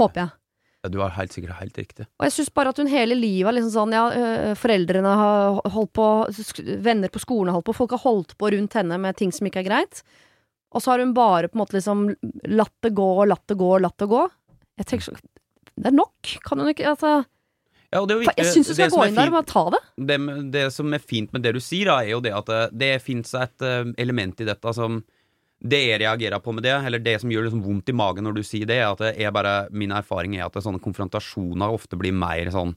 Håper 0.00 0.22
jeg. 0.22 0.37
Du 0.86 1.00
har 1.02 1.10
helt 1.16 1.34
sikkert 1.34 1.58
helt 1.58 1.78
riktig. 1.80 2.06
Og 2.20 2.28
jeg 2.28 2.36
syns 2.36 2.52
bare 2.54 2.70
at 2.70 2.78
hun 2.78 2.90
hele 2.90 3.16
livet 3.18 3.56
liksom 3.56 3.72
sånn 3.74 3.94
Ja, 3.96 4.04
foreldrene 4.58 5.14
har 5.18 5.58
holdt 5.74 5.90
på, 5.98 6.06
venner 6.84 7.10
på 7.10 7.22
skolen 7.22 7.50
har 7.50 7.58
holdt 7.58 7.66
på, 7.66 7.76
folk 7.80 7.96
har 7.96 8.04
holdt 8.04 8.36
på 8.38 8.52
rundt 8.54 8.78
henne 8.78 9.00
med 9.02 9.18
ting 9.18 9.34
som 9.34 9.48
ikke 9.48 9.64
er 9.64 9.70
greit. 9.72 10.02
Og 10.70 10.84
så 10.84 10.92
har 10.92 11.02
hun 11.02 11.16
bare 11.16 11.48
på 11.48 11.58
en 11.58 11.64
måte 11.64 11.78
liksom 11.78 12.04
latt 12.52 12.76
det 12.84 12.92
gå 12.94 13.08
og 13.08 13.26
latt 13.30 13.46
det 13.50 13.58
gå 13.58 13.72
og 13.74 13.82
latt 13.82 13.98
det 13.98 14.08
gå. 14.10 14.22
Jeg 14.78 14.90
tenker 14.92 15.08
så 15.08 15.18
Det 15.18 15.90
er 15.90 15.98
nok. 15.98 16.38
Kan 16.46 16.62
hun 16.62 16.70
ikke 16.70 16.92
Altså 16.92 17.24
ja, 17.88 18.02
viktig, 18.04 18.34
jeg 18.36 18.52
syns 18.52 18.68
du 18.68 18.74
skal 18.76 18.90
gå 18.92 19.04
inn 19.08 19.16
der 19.16 19.30
og 19.30 19.38
bare 19.38 19.48
ta 19.48 19.62
det. 19.72 19.78
det. 20.10 20.16
det. 20.52 20.64
som 20.74 20.92
er 20.92 21.00
fint 21.00 21.32
med 21.32 21.42
det 21.42 21.54
du 21.56 21.60
sier, 21.64 21.88
da, 21.88 22.02
er 22.04 22.12
jo 22.12 22.20
det 22.20 22.34
at 22.36 22.50
det, 22.50 22.64
det 22.76 22.90
fins 23.00 23.32
et 23.32 23.64
element 23.96 24.42
i 24.44 24.48
dette 24.48 24.74
som 24.76 25.00
det 25.58 25.80
jeg 25.82 26.00
reagerer 26.04 26.42
på 26.42 26.54
med 26.54 26.62
det, 26.66 26.76
eller 26.86 27.02
det 27.02 27.16
som 27.22 27.32
gjør 27.32 27.48
liksom 27.48 27.64
vondt 27.64 27.90
i 27.90 27.96
magen 27.96 28.28
når 28.28 28.38
du 28.38 28.44
sier 28.46 28.68
det, 28.68 28.78
er 28.78 28.92
at 28.92 29.18
jeg 29.18 29.34
bare, 29.34 29.66
min 29.74 29.94
erfaring 29.94 30.36
er 30.38 30.46
at 30.46 30.58
sånne 30.62 30.82
konfrontasjoner 30.82 31.74
ofte 31.74 31.98
blir 31.98 32.14
mer 32.14 32.50
sånn 32.54 32.76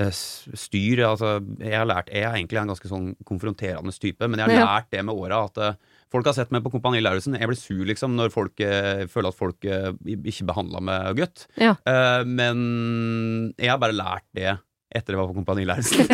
eh, 0.00 0.08
styr. 0.12 1.04
Altså, 1.10 1.34
jeg 1.60 1.76
har 1.76 1.88
lært 1.88 2.08
Jeg 2.12 2.24
er 2.24 2.38
egentlig 2.38 2.62
en 2.62 2.72
ganske 2.72 2.88
sånn 2.88 3.12
konfronterende 3.28 3.92
type, 3.92 4.24
men 4.24 4.40
jeg 4.40 4.48
har 4.48 4.64
lært 4.64 4.90
det 4.94 5.04
med 5.04 5.18
åra 5.18 5.44
at 5.50 5.60
uh, 5.60 6.00
folk 6.12 6.28
har 6.28 6.36
sett 6.38 6.52
meg 6.54 6.64
på 6.64 6.72
Kompani 6.72 7.04
Lauritzen. 7.04 7.36
Jeg 7.36 7.52
blir 7.52 7.60
sur 7.60 7.84
liksom 7.88 8.16
når 8.16 8.32
folk 8.32 8.64
eh, 8.64 9.04
føler 9.12 9.28
at 9.28 9.38
folk 9.38 9.68
eh, 9.68 9.92
ikke 10.16 10.48
behandler 10.48 10.84
meg 10.88 11.20
godt. 11.20 11.48
Ja. 11.60 11.76
men 12.24 13.52
jeg 13.58 13.72
har 13.72 13.80
bare 13.80 13.96
lært 13.96 14.28
det 14.36 14.54
etter 14.92 15.14
jeg 15.14 15.20
var 15.20 15.30
på 15.30 15.36
Kompani 15.38 15.64
Lauritzen. 15.68 16.08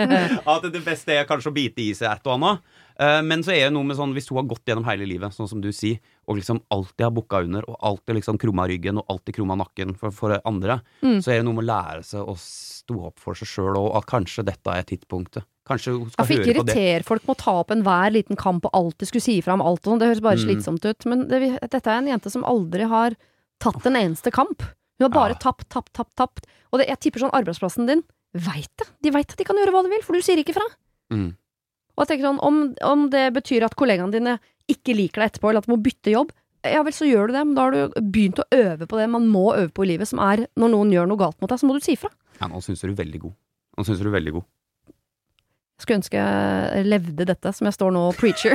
at 0.54 0.66
det 0.70 0.82
beste 0.86 1.14
er 1.14 1.28
kanskje 1.28 1.52
å 1.52 1.54
bite 1.54 1.82
i 1.84 1.92
seg 1.94 2.10
et 2.10 2.26
og 2.26 2.38
annet. 2.38 2.64
Uh, 3.00 3.20
men 3.26 3.42
så 3.42 3.54
er 3.54 3.66
det 3.66 3.74
noe 3.74 3.86
med 3.86 3.98
sånn, 3.98 4.12
hvis 4.14 4.28
hun 4.30 4.38
har 4.38 4.50
gått 4.50 4.70
gjennom 4.70 4.86
hele 4.86 5.08
livet, 5.08 5.34
sånn 5.34 5.50
som 5.50 5.62
du 5.62 5.70
sier, 5.74 5.98
og 6.30 6.38
liksom 6.38 6.60
alltid 6.74 7.06
har 7.08 7.14
bukka 7.14 7.42
under, 7.46 7.66
og 7.68 7.80
alltid 7.90 8.20
liksom 8.20 8.38
krumma 8.40 8.68
ryggen, 8.70 9.00
og 9.02 9.10
alltid 9.10 9.38
krumma 9.40 9.56
nakken 9.60 9.96
for, 9.98 10.14
for 10.14 10.36
andre, 10.46 10.78
mm. 11.02 11.18
så 11.24 11.34
er 11.34 11.40
det 11.40 11.48
noe 11.48 11.58
med 11.58 11.66
å 11.66 11.70
lære 11.72 12.06
seg 12.06 12.30
å 12.30 12.36
stå 12.38 13.00
opp 13.10 13.18
for 13.22 13.38
seg 13.38 13.50
sjøl, 13.50 13.80
og 13.80 13.90
at 13.98 14.08
kanskje 14.10 14.46
dette 14.46 14.78
er 14.78 14.86
tidspunktet. 14.88 15.48
Kanskje 15.64 15.94
hun 15.96 16.10
skal 16.12 16.26
høre 16.28 16.34
på 16.36 16.44
det. 16.44 16.50
ikke 16.52 16.60
irritere 16.60 17.06
folk 17.08 17.24
med 17.24 17.34
å 17.34 17.40
ta 17.40 17.52
opp 17.62 17.70
enhver 17.72 18.10
liten 18.12 18.36
kamp 18.36 18.66
og 18.68 18.74
alltid 18.76 19.08
skulle 19.08 19.24
si 19.24 19.38
ifra 19.40 19.56
om 19.56 19.64
alt 19.64 19.80
og 19.86 19.94
sånn. 19.94 20.02
Det 20.02 20.10
høres 20.10 20.24
bare 20.24 20.36
mm. 20.36 20.42
slitsomt 20.44 20.84
ut. 20.84 21.06
Men 21.08 21.22
det, 21.30 21.38
dette 21.62 21.88
er 21.88 22.02
en 22.02 22.10
jente 22.10 22.32
som 22.32 22.44
aldri 22.44 22.88
har 22.90 23.16
tatt 23.64 23.88
en 23.88 23.96
eneste 23.96 24.28
kamp. 24.34 24.60
Hun 24.98 25.06
har 25.06 25.14
bare 25.14 25.32
ja. 25.32 25.40
tapt, 25.40 25.64
tapt, 25.72 25.94
tapt, 25.96 26.12
tapt. 26.20 26.50
Og 26.70 26.82
det, 26.82 26.90
jeg 26.92 27.00
tipper 27.06 27.24
sånn 27.24 27.32
arbeidsplassen 27.34 27.88
din 27.88 28.04
veit 28.34 28.70
det. 28.82 28.90
De 29.06 29.14
veit 29.14 29.32
at 29.32 29.40
de 29.40 29.46
kan 29.46 29.58
gjøre 29.58 29.72
hva 29.72 29.82
de 29.86 29.94
vil, 29.94 30.04
for 30.04 30.16
du 30.16 30.26
sier 30.26 30.42
ikke 30.42 30.56
fra. 30.56 30.66
Mm. 31.14 31.32
Og 31.94 32.04
jeg 32.04 32.10
tenker 32.10 32.28
sånn, 32.28 32.40
om, 32.42 32.62
om 32.84 33.04
det 33.12 33.28
betyr 33.36 33.66
at 33.66 33.76
kollegaene 33.78 34.14
dine 34.14 34.38
ikke 34.70 34.96
liker 34.96 35.22
deg 35.22 35.32
etterpå, 35.32 35.50
eller 35.50 35.62
at 35.62 35.68
du 35.68 35.74
må 35.74 35.82
bytte 35.84 36.14
jobb, 36.14 36.32
ja 36.64 36.80
vel, 36.84 36.94
så 36.96 37.04
gjør 37.04 37.28
du 37.28 37.36
det, 37.36 37.44
men 37.44 37.56
da 37.56 37.66
har 37.66 37.74
du 37.74 37.96
begynt 38.00 38.40
å 38.40 38.46
øve 38.56 38.86
på 38.88 38.96
det 38.96 39.06
man 39.12 39.28
må 39.28 39.50
øve 39.52 39.70
på 39.74 39.84
i 39.84 39.92
livet, 39.92 40.08
som 40.08 40.22
er 40.24 40.46
når 40.56 40.72
noen 40.72 40.92
gjør 40.94 41.08
noe 41.10 41.20
galt 41.20 41.40
mot 41.42 41.50
deg, 41.50 41.60
så 41.60 41.68
må 41.68 41.76
du 41.76 41.84
si 41.84 41.96
fra. 42.00 42.08
Ja, 42.40 42.48
nå 42.50 42.60
syns 42.64 42.80
du 42.80 42.88
er 42.88 42.96
veldig 42.98 43.20
god. 43.26 43.34
Nå 43.76 43.84
syns 43.86 44.00
du 44.00 44.08
er 44.08 44.14
veldig 44.16 44.36
god. 44.38 44.46
Jeg 45.74 45.82
skulle 45.84 45.98
ønske 45.98 46.20
jeg 46.22 46.86
levde 46.86 47.24
dette, 47.26 47.50
som 47.52 47.66
jeg 47.66 47.74
står 47.74 47.94
nå 47.96 48.02
og 48.08 48.16
preacher. 48.16 48.54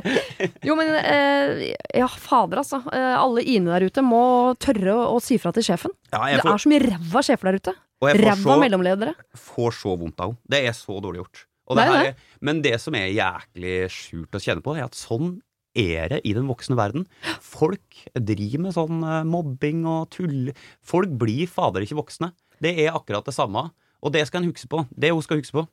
jo, 0.68 0.76
men 0.78 0.92
eh, 1.00 1.72
Ja, 1.98 2.06
fader, 2.06 2.62
altså. 2.62 2.78
Eh, 2.94 3.14
alle 3.18 3.42
Ine 3.42 3.74
der 3.74 3.88
ute 3.90 4.04
må 4.06 4.22
tørre 4.62 4.94
å, 4.94 5.08
å 5.16 5.22
si 5.22 5.36
fra 5.42 5.50
til 5.52 5.66
sjefen. 5.66 5.92
Ja, 6.12 6.22
får... 6.22 6.38
Det 6.38 6.52
er 6.54 6.62
så 6.62 6.72
mye 6.72 6.84
ræva 6.84 7.24
sjefer 7.26 7.50
der 7.50 7.58
ute. 7.58 7.74
Ræva 8.22 8.56
mellomledere. 8.62 9.16
Får 9.50 9.76
så 9.82 9.96
vondt 9.98 10.22
av 10.22 10.30
henne. 10.32 10.40
Det 10.54 10.62
er 10.70 10.78
så 10.78 11.00
dårlig 11.02 11.24
gjort. 11.24 11.44
Det 11.64 11.84
her, 11.88 12.10
men 12.44 12.60
det 12.64 12.76
som 12.82 12.94
er 12.98 13.08
jæklig 13.08 13.76
skjult 13.92 14.36
å 14.36 14.42
kjenne 14.42 14.64
på, 14.64 14.74
er 14.76 14.84
at 14.84 14.98
sånn 14.98 15.38
er 15.74 16.10
det 16.12 16.20
i 16.28 16.34
den 16.36 16.46
voksne 16.46 16.76
verden. 16.78 17.06
Folk 17.42 18.02
driver 18.14 18.62
med 18.66 18.76
sånn 18.76 19.00
eh, 19.02 19.22
mobbing 19.26 19.86
og 19.90 20.10
tull. 20.14 20.52
Folk 20.84 21.14
blir 21.18 21.48
fader 21.50 21.82
ikke 21.86 21.98
voksne. 21.98 22.30
Det 22.62 22.74
er 22.84 22.94
akkurat 22.94 23.26
det 23.26 23.34
samme. 23.34 23.70
Og 24.04 24.12
det 24.14 24.26
skal 24.28 24.42
en 24.42 24.52
huske 24.52 24.68
på. 24.70 24.84
Det 24.92 25.10
hun 25.10 25.24
skal 25.24 25.40
huske 25.40 25.56
på, 25.56 25.64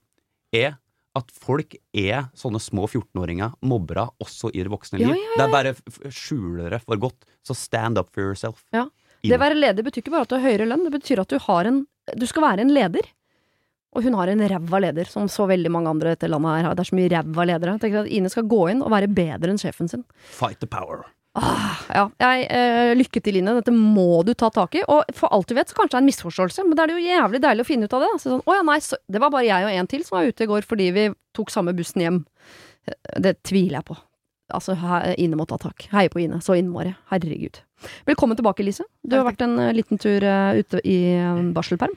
er 0.55 0.79
at 1.19 1.31
folk 1.35 1.75
er 1.97 2.29
sånne 2.39 2.61
små 2.63 2.85
14-åringer, 2.87 3.57
mobbere, 3.67 4.07
også 4.23 4.53
i 4.55 4.63
det 4.63 4.71
voksne 4.71 5.01
liv. 5.01 5.11
Ja, 5.11 5.17
ja, 5.19 5.27
ja. 5.27 5.37
Det 5.37 5.43
er 5.43 5.55
bare 5.57 6.11
skjulere 6.15 6.79
for 6.79 7.01
godt. 7.01 7.27
Så 7.43 7.55
stand 7.57 7.99
up 7.99 8.13
for 8.15 8.23
yourself. 8.31 8.63
Ja. 8.71 8.87
Det 9.21 9.35
å 9.35 9.41
være 9.41 9.59
leder 9.59 9.85
betyr 9.85 10.01
ikke 10.01 10.13
bare 10.15 10.25
at 10.25 10.31
du 10.31 10.37
har 10.39 10.47
høyere 10.47 10.65
lønn, 10.71 10.87
det 10.87 10.95
betyr 10.95 11.21
at 11.21 11.29
du 11.29 11.37
har 11.43 11.67
en 11.69 11.83
Du 12.17 12.23
skal 12.25 12.41
være 12.41 12.63
en 12.63 12.71
leder. 12.73 13.05
Og 13.91 14.05
hun 14.05 14.15
har 14.15 14.31
en 14.31 14.43
ræva 14.47 14.79
leder, 14.85 15.09
som 15.11 15.27
så 15.27 15.47
veldig 15.49 15.71
mange 15.73 15.91
andre 15.91 16.11
i 16.11 16.15
dette 16.15 16.29
landet 16.31 16.53
her. 16.55 16.67
har. 16.69 16.75
Det 16.75 16.85
er 16.85 16.91
så 16.91 16.99
mye 16.99 17.11
ræva 17.11 17.47
ledere. 17.47 17.73
Jeg 17.75 17.83
tenker 17.83 18.05
at 18.05 18.11
Ine 18.11 18.29
skal 18.31 18.47
gå 18.47 18.61
inn 18.71 18.83
og 18.85 18.93
være 18.93 19.11
bedre 19.11 19.51
enn 19.51 19.59
sjefen 19.59 19.91
sin. 19.91 20.05
Fight 20.31 20.61
the 20.63 20.69
power. 20.69 21.03
Ah, 21.35 21.79
ja. 21.91 22.05
Jeg, 22.19 22.47
eh, 22.51 22.93
lykke 22.95 23.21
til, 23.23 23.39
Ine. 23.39 23.55
Dette 23.59 23.71
må 23.75 24.23
du 24.27 24.33
ta 24.33 24.49
tak 24.51 24.75
i. 24.75 24.83
Og 24.87 25.03
for 25.15 25.31
alt 25.31 25.47
du 25.47 25.55
vet, 25.55 25.67
så 25.67 25.75
kanskje 25.75 25.95
det 25.95 25.99
er 25.99 26.05
en 26.05 26.11
misforståelse, 26.11 26.65
men 26.67 26.75
det 26.75 26.85
er 26.85 26.95
jo 26.95 27.03
jævlig 27.03 27.41
deilig 27.43 27.65
å 27.65 27.69
finne 27.71 27.87
ut 27.87 27.97
av 27.97 28.05
det. 28.05 28.11
Så 28.19 28.29
sånn, 28.29 28.45
å 28.45 28.55
ja, 28.55 28.63
nei, 28.67 28.79
så, 28.83 28.99
det 29.11 29.23
var 29.23 29.31
bare 29.31 29.47
jeg 29.47 29.67
og 29.67 29.75
en 29.75 29.91
til 29.91 30.05
som 30.07 30.19
var 30.19 30.31
ute 30.31 30.47
i 30.47 30.51
går 30.51 30.67
fordi 30.67 30.87
vi 30.95 31.09
tok 31.35 31.51
samme 31.51 31.75
bussen 31.75 32.03
hjem. 32.03 32.23
Det 33.19 33.37
tviler 33.47 33.79
jeg 33.79 33.89
på. 33.91 33.99
Altså, 34.53 34.77
Ine 35.17 35.39
må 35.39 35.47
ta 35.49 35.57
tak. 35.61 35.87
Heier 35.93 36.11
på 36.13 36.21
Ine. 36.23 36.41
Så 36.43 36.57
innmari. 36.59 36.93
Herregud. 37.11 37.61
Velkommen 38.05 38.37
tilbake, 38.37 38.63
Lise. 38.65 38.83
Du 39.01 39.15
har 39.17 39.25
vært 39.25 39.41
en 39.45 39.55
uh, 39.57 39.71
liten 39.73 39.99
tur 40.01 40.21
uh, 40.21 40.53
ute 40.57 40.81
i 40.87 40.97
um, 41.17 41.49
barselperm. 41.55 41.93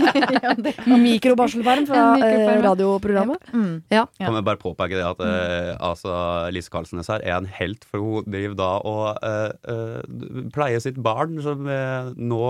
Mikrobarselperm 1.04 1.86
fra 1.90 2.04
uh, 2.20 2.54
radioprogrammet. 2.64 3.52
Mm. 3.52 3.74
Ja. 3.92 4.06
Kan 4.20 4.38
jeg 4.38 4.46
bare 4.48 4.60
påpeke 4.60 4.96
det 4.96 5.06
at 5.06 5.20
altså, 5.76 6.14
Lise 6.54 6.72
Karlsnes 6.72 7.10
her 7.12 7.24
er 7.24 7.36
en 7.36 7.50
helt, 7.60 7.84
for 7.88 8.04
hun 8.04 8.28
driver 8.30 8.56
da 8.60 8.70
og 8.88 10.52
pleier 10.54 10.82
sitt 10.82 11.00
barn, 11.02 11.40
som 11.44 11.68
nå 12.16 12.44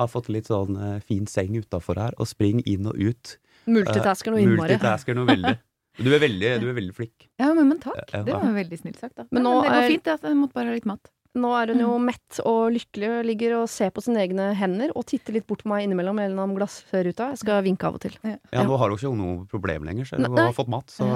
har 0.00 0.10
fått 0.10 0.30
litt 0.32 0.48
sånn 0.50 0.78
fin 1.06 1.26
seng 1.30 1.58
utafor 1.58 2.00
her, 2.00 2.16
og 2.18 2.30
springer 2.30 2.66
inn 2.68 2.88
og 2.90 2.98
ut. 2.98 3.36
Multitasker 3.70 4.34
noe 4.34 4.42
innmari. 4.42 4.74
Multitasker 4.74 5.18
noe 5.18 5.28
veldig. 5.28 5.58
Du 6.00 6.08
er 6.08 6.22
veldig, 6.22 6.52
du 6.62 6.68
er 6.70 6.76
veldig 6.76 6.94
flink. 6.96 7.26
Ja, 7.40 7.50
men, 7.52 7.66
men 7.68 7.80
takk. 7.82 8.06
Det 8.12 8.32
var 8.32 8.54
veldig 8.54 8.78
snilt 8.80 9.00
sagt, 9.00 9.16
da. 9.18 9.26
Men, 9.30 9.44
nå, 9.44 9.58
men 9.60 9.66
det 9.66 9.74
går 9.74 9.90
fint, 9.92 10.08
jeg 10.12 10.38
måtte 10.38 10.56
bare 10.56 10.72
ha 10.72 10.78
litt 10.78 10.88
mat. 10.88 11.12
Nå 11.32 11.48
er 11.56 11.70
hun 11.72 11.80
jo 11.80 11.92
mm. 11.96 12.08
mett 12.10 12.40
og 12.44 12.74
lykkelig 12.74 13.08
og 13.08 13.22
ligger 13.24 13.54
og 13.62 13.70
ser 13.72 13.92
på 13.94 14.02
sine 14.04 14.20
egne 14.20 14.50
hender 14.56 14.90
og 14.92 15.06
titter 15.08 15.38
litt 15.38 15.46
bort 15.48 15.62
på 15.64 15.70
meg 15.72 15.86
innimellom 15.86 16.20
gjennom 16.20 16.52
glassruta. 16.58 17.30
Jeg 17.32 17.40
skal 17.40 17.62
vinke 17.64 17.88
av 17.88 17.96
og 17.96 18.02
til. 18.04 18.18
Ja, 18.20 18.36
ja 18.52 18.64
nå 18.68 18.76
har 18.80 18.92
hun 18.92 19.00
ikke 19.00 19.14
noe 19.16 19.46
problem 19.48 19.88
lenger, 19.88 20.10
så 20.10 20.20
hun 20.20 20.36
har 20.36 20.52
fått 20.56 20.72
mat, 20.72 20.92
så 20.96 21.08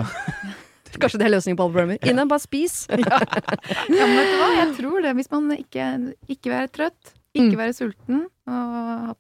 Kanskje 0.97 1.18
det 1.20 1.27
er 1.27 1.33
løsningen 1.35 1.59
på 1.59 1.64
alle 1.66 1.74
problemer. 1.74 1.99
Ine, 2.09 2.24
bare 2.31 2.41
spis. 2.41 2.77
ja. 2.89 3.18
ja, 3.18 4.07
men 4.07 4.14
vet 4.16 4.31
du 4.31 4.37
hva, 4.41 4.47
jeg 4.55 4.68
tror 4.79 5.03
det. 5.05 5.12
Hvis 5.18 5.29
man 5.35 5.51
ikke, 5.53 5.89
ikke 6.33 6.53
være 6.55 6.70
trøtt, 6.72 7.11
ikke 7.37 7.51
mm. 7.51 7.59
være 7.61 7.74
sulten 7.77 8.22
og 8.49 8.77
ha 8.79 9.16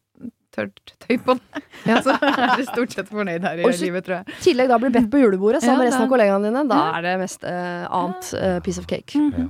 tørt 0.56 0.94
tøy 1.04 1.18
på 1.22 1.36
det, 1.38 1.62
ja. 1.86 2.00
så 2.04 2.16
er 2.16 2.56
du 2.56 2.64
stort 2.70 2.96
sett 2.96 3.10
fornøyd 3.12 3.44
her 3.46 3.60
i 3.60 3.68
livet, 3.82 4.06
tror 4.06 4.18
jeg. 4.20 4.38
I 4.38 4.44
tillegg 4.48 4.72
da 4.72 4.80
blir 4.82 4.94
bedt 4.94 5.10
på 5.12 5.20
julebordet 5.20 5.62
sammen 5.64 5.84
med 5.84 5.92
resten 5.92 6.06
av 6.08 6.12
kollegaene 6.12 6.48
dine. 6.48 6.64
Da 6.72 6.80
er 6.96 7.06
det 7.06 7.14
mest 7.22 7.44
uh, 7.44 7.84
annet 8.00 8.32
uh, 8.40 8.58
piece 8.64 8.80
of 8.82 8.88
cake. 8.90 9.18
Mm 9.20 9.32
-hmm. 9.36 9.48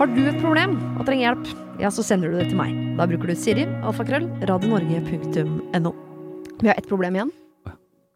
Har 0.00 0.06
du 0.06 0.22
et 0.24 0.38
problem 0.40 0.78
og 0.96 1.04
trenger 1.04 1.26
hjelp, 1.26 1.48
ja, 1.82 1.90
så 1.92 2.02
sender 2.02 2.30
du 2.30 2.38
det 2.38 2.46
til 2.48 2.56
meg. 2.56 2.72
Da 2.96 3.04
bruker 3.04 3.28
du 3.28 3.34
Siri, 3.36 3.66
alfakrøll, 3.84 4.30
radionorge.no. 4.48 5.92
Vi 6.60 6.68
har 6.68 6.78
ett 6.78 6.88
problem 6.88 7.18
igjen, 7.18 7.32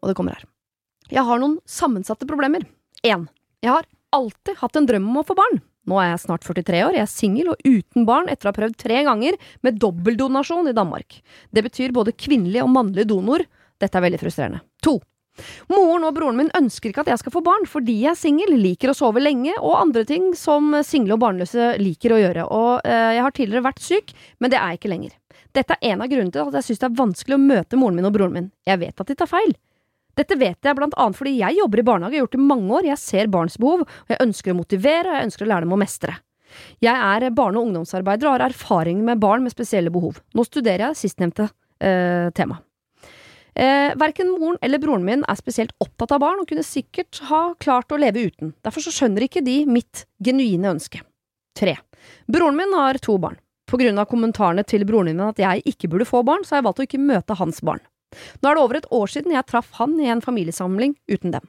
og 0.01 0.09
det 0.09 0.15
kommer 0.17 0.33
her. 0.33 0.47
Jeg 1.13 1.21
har 1.27 1.37
noen 1.37 1.59
sammensatte 1.69 2.25
problemer. 2.25 2.65
Én. 3.05 3.27
Jeg 3.61 3.69
har 3.69 3.85
alltid 4.17 4.57
hatt 4.63 4.79
en 4.79 4.87
drøm 4.89 5.09
om 5.11 5.21
å 5.21 5.25
få 5.27 5.37
barn. 5.37 5.61
Nå 5.89 5.99
er 6.01 6.11
jeg 6.11 6.23
snart 6.25 6.45
43 6.45 6.83
år, 6.87 6.97
jeg 6.97 7.05
er 7.05 7.11
singel 7.11 7.51
og 7.53 7.65
uten 7.65 8.07
barn 8.07 8.29
etter 8.31 8.49
å 8.49 8.53
ha 8.53 8.57
prøvd 8.57 8.77
tre 8.81 9.03
ganger 9.05 9.37
med 9.65 9.81
dobbeldonasjon 9.81 10.71
i 10.71 10.77
Danmark. 10.77 11.19
Det 11.53 11.65
betyr 11.65 11.93
både 11.95 12.15
kvinnelig 12.17 12.63
og 12.63 12.71
mannlig 12.73 13.05
donor. 13.09 13.45
Dette 13.81 13.99
er 13.99 14.05
veldig 14.07 14.21
frustrerende. 14.21 14.63
2. 14.85 14.95
Moren 15.67 16.05
og 16.07 16.13
broren 16.15 16.37
min 16.39 16.51
ønsker 16.55 16.89
ikke 16.89 17.03
at 17.03 17.11
jeg 17.11 17.21
skal 17.21 17.33
få 17.33 17.43
barn, 17.43 17.67
fordi 17.67 17.97
jeg 18.05 18.13
er 18.13 18.19
singel, 18.19 18.55
liker 18.61 18.91
å 18.91 18.95
sove 18.97 19.23
lenge 19.23 19.53
og 19.59 19.75
andre 19.81 20.05
ting 20.07 20.31
som 20.37 20.71
single 20.87 21.17
og 21.17 21.23
barnløse 21.25 21.73
liker 21.81 22.15
å 22.15 22.21
gjøre. 22.21 22.47
Og 22.47 22.87
øh, 22.87 23.11
jeg 23.17 23.25
har 23.25 23.35
tidligere 23.35 23.67
vært 23.67 23.83
syk, 23.83 24.15
men 24.39 24.53
det 24.53 24.61
er 24.61 24.73
jeg 24.73 24.81
ikke 24.81 24.93
lenger. 24.93 25.17
Dette 25.55 25.75
er 25.75 25.93
en 25.93 26.03
av 26.03 26.11
grunnene 26.11 26.35
til 26.35 26.47
at 26.47 26.57
jeg 26.59 26.69
syns 26.69 26.81
det 26.81 26.87
er 26.89 26.99
vanskelig 26.99 27.37
å 27.37 27.43
møte 27.43 27.79
moren 27.79 27.99
min 27.99 28.07
og 28.07 28.15
broren 28.15 28.35
min. 28.35 28.49
Jeg 28.67 28.81
vet 28.81 29.03
at 29.03 29.11
de 29.11 29.17
tar 29.19 29.31
feil. 29.31 29.55
Dette 30.15 30.37
vet 30.39 30.59
jeg 30.63 30.77
blant 30.77 30.95
annet 31.01 31.17
fordi 31.19 31.35
jeg 31.39 31.59
jobber 31.59 31.81
i 31.81 31.87
barnehage, 31.87 32.15
jeg 32.15 32.21
har 32.21 32.25
gjort 32.25 32.37
det 32.37 32.43
i 32.43 32.49
mange 32.51 32.77
år, 32.77 32.89
jeg 32.91 33.01
ser 33.01 33.31
barns 33.33 33.57
behov, 33.61 33.83
og 33.83 34.13
jeg 34.13 34.21
ønsker 34.23 34.53
å 34.53 34.59
motivere, 34.59 35.09
og 35.09 35.17
jeg 35.17 35.29
ønsker 35.29 35.45
å 35.45 35.49
lære 35.51 35.67
dem 35.67 35.75
å 35.75 35.81
mestre. 35.81 36.19
Jeg 36.83 36.95
er 36.95 37.31
barne- 37.35 37.59
og 37.59 37.67
ungdomsarbeider 37.67 38.29
og 38.29 38.37
har 38.37 38.45
erfaring 38.47 39.03
med 39.03 39.19
barn 39.19 39.43
med 39.43 39.51
spesielle 39.51 39.91
behov. 39.91 40.21
Nå 40.35 40.45
studerer 40.47 40.87
jeg 40.87 41.01
sistnevnte 41.01 41.49
eh, 41.83 42.29
tema. 42.31 42.61
Eh, 43.55 43.95
verken 43.95 44.33
moren 44.35 44.59
eller 44.61 44.81
broren 44.83 45.05
min 45.07 45.23
er 45.23 45.39
spesielt 45.39 45.71
opptatt 45.83 46.11
av 46.15 46.23
barn, 46.23 46.41
og 46.43 46.47
kunne 46.49 46.63
sikkert 46.63 47.21
ha 47.29 47.55
klart 47.59 47.91
å 47.91 47.99
leve 47.99 48.27
uten. 48.27 48.53
Derfor 48.63 48.83
så 48.83 48.93
skjønner 48.95 49.27
ikke 49.27 49.43
de 49.45 49.61
mitt 49.67 50.05
genuine 50.23 50.75
ønske. 50.75 51.01
Tre. 51.55 51.77
Broren 52.27 52.57
min 52.59 52.75
har 52.75 52.99
to 53.03 53.17
barn. 53.17 53.39
På 53.65 53.79
grunn 53.81 53.97
av 53.97 54.09
kommentarene 54.11 54.65
til 54.67 54.83
broren 54.85 55.15
min 55.15 55.27
at 55.31 55.39
jeg 55.41 55.63
ikke 55.71 55.89
burde 55.89 56.07
få 56.07 56.21
barn, 56.27 56.43
så 56.43 56.55
har 56.55 56.61
jeg 56.61 56.67
valgt 56.67 56.83
å 56.83 56.87
ikke 56.89 57.01
møte 57.01 57.39
hans 57.39 57.63
barn. 57.65 57.81
Nå 58.41 58.49
er 58.49 58.57
det 58.57 58.63
over 58.63 58.79
et 58.79 58.89
år 58.93 59.11
siden 59.11 59.35
jeg 59.35 59.47
traff 59.49 59.75
han 59.79 59.97
i 60.01 60.09
en 60.11 60.23
familiesamling 60.23 60.95
uten 61.11 61.35
dem. 61.35 61.45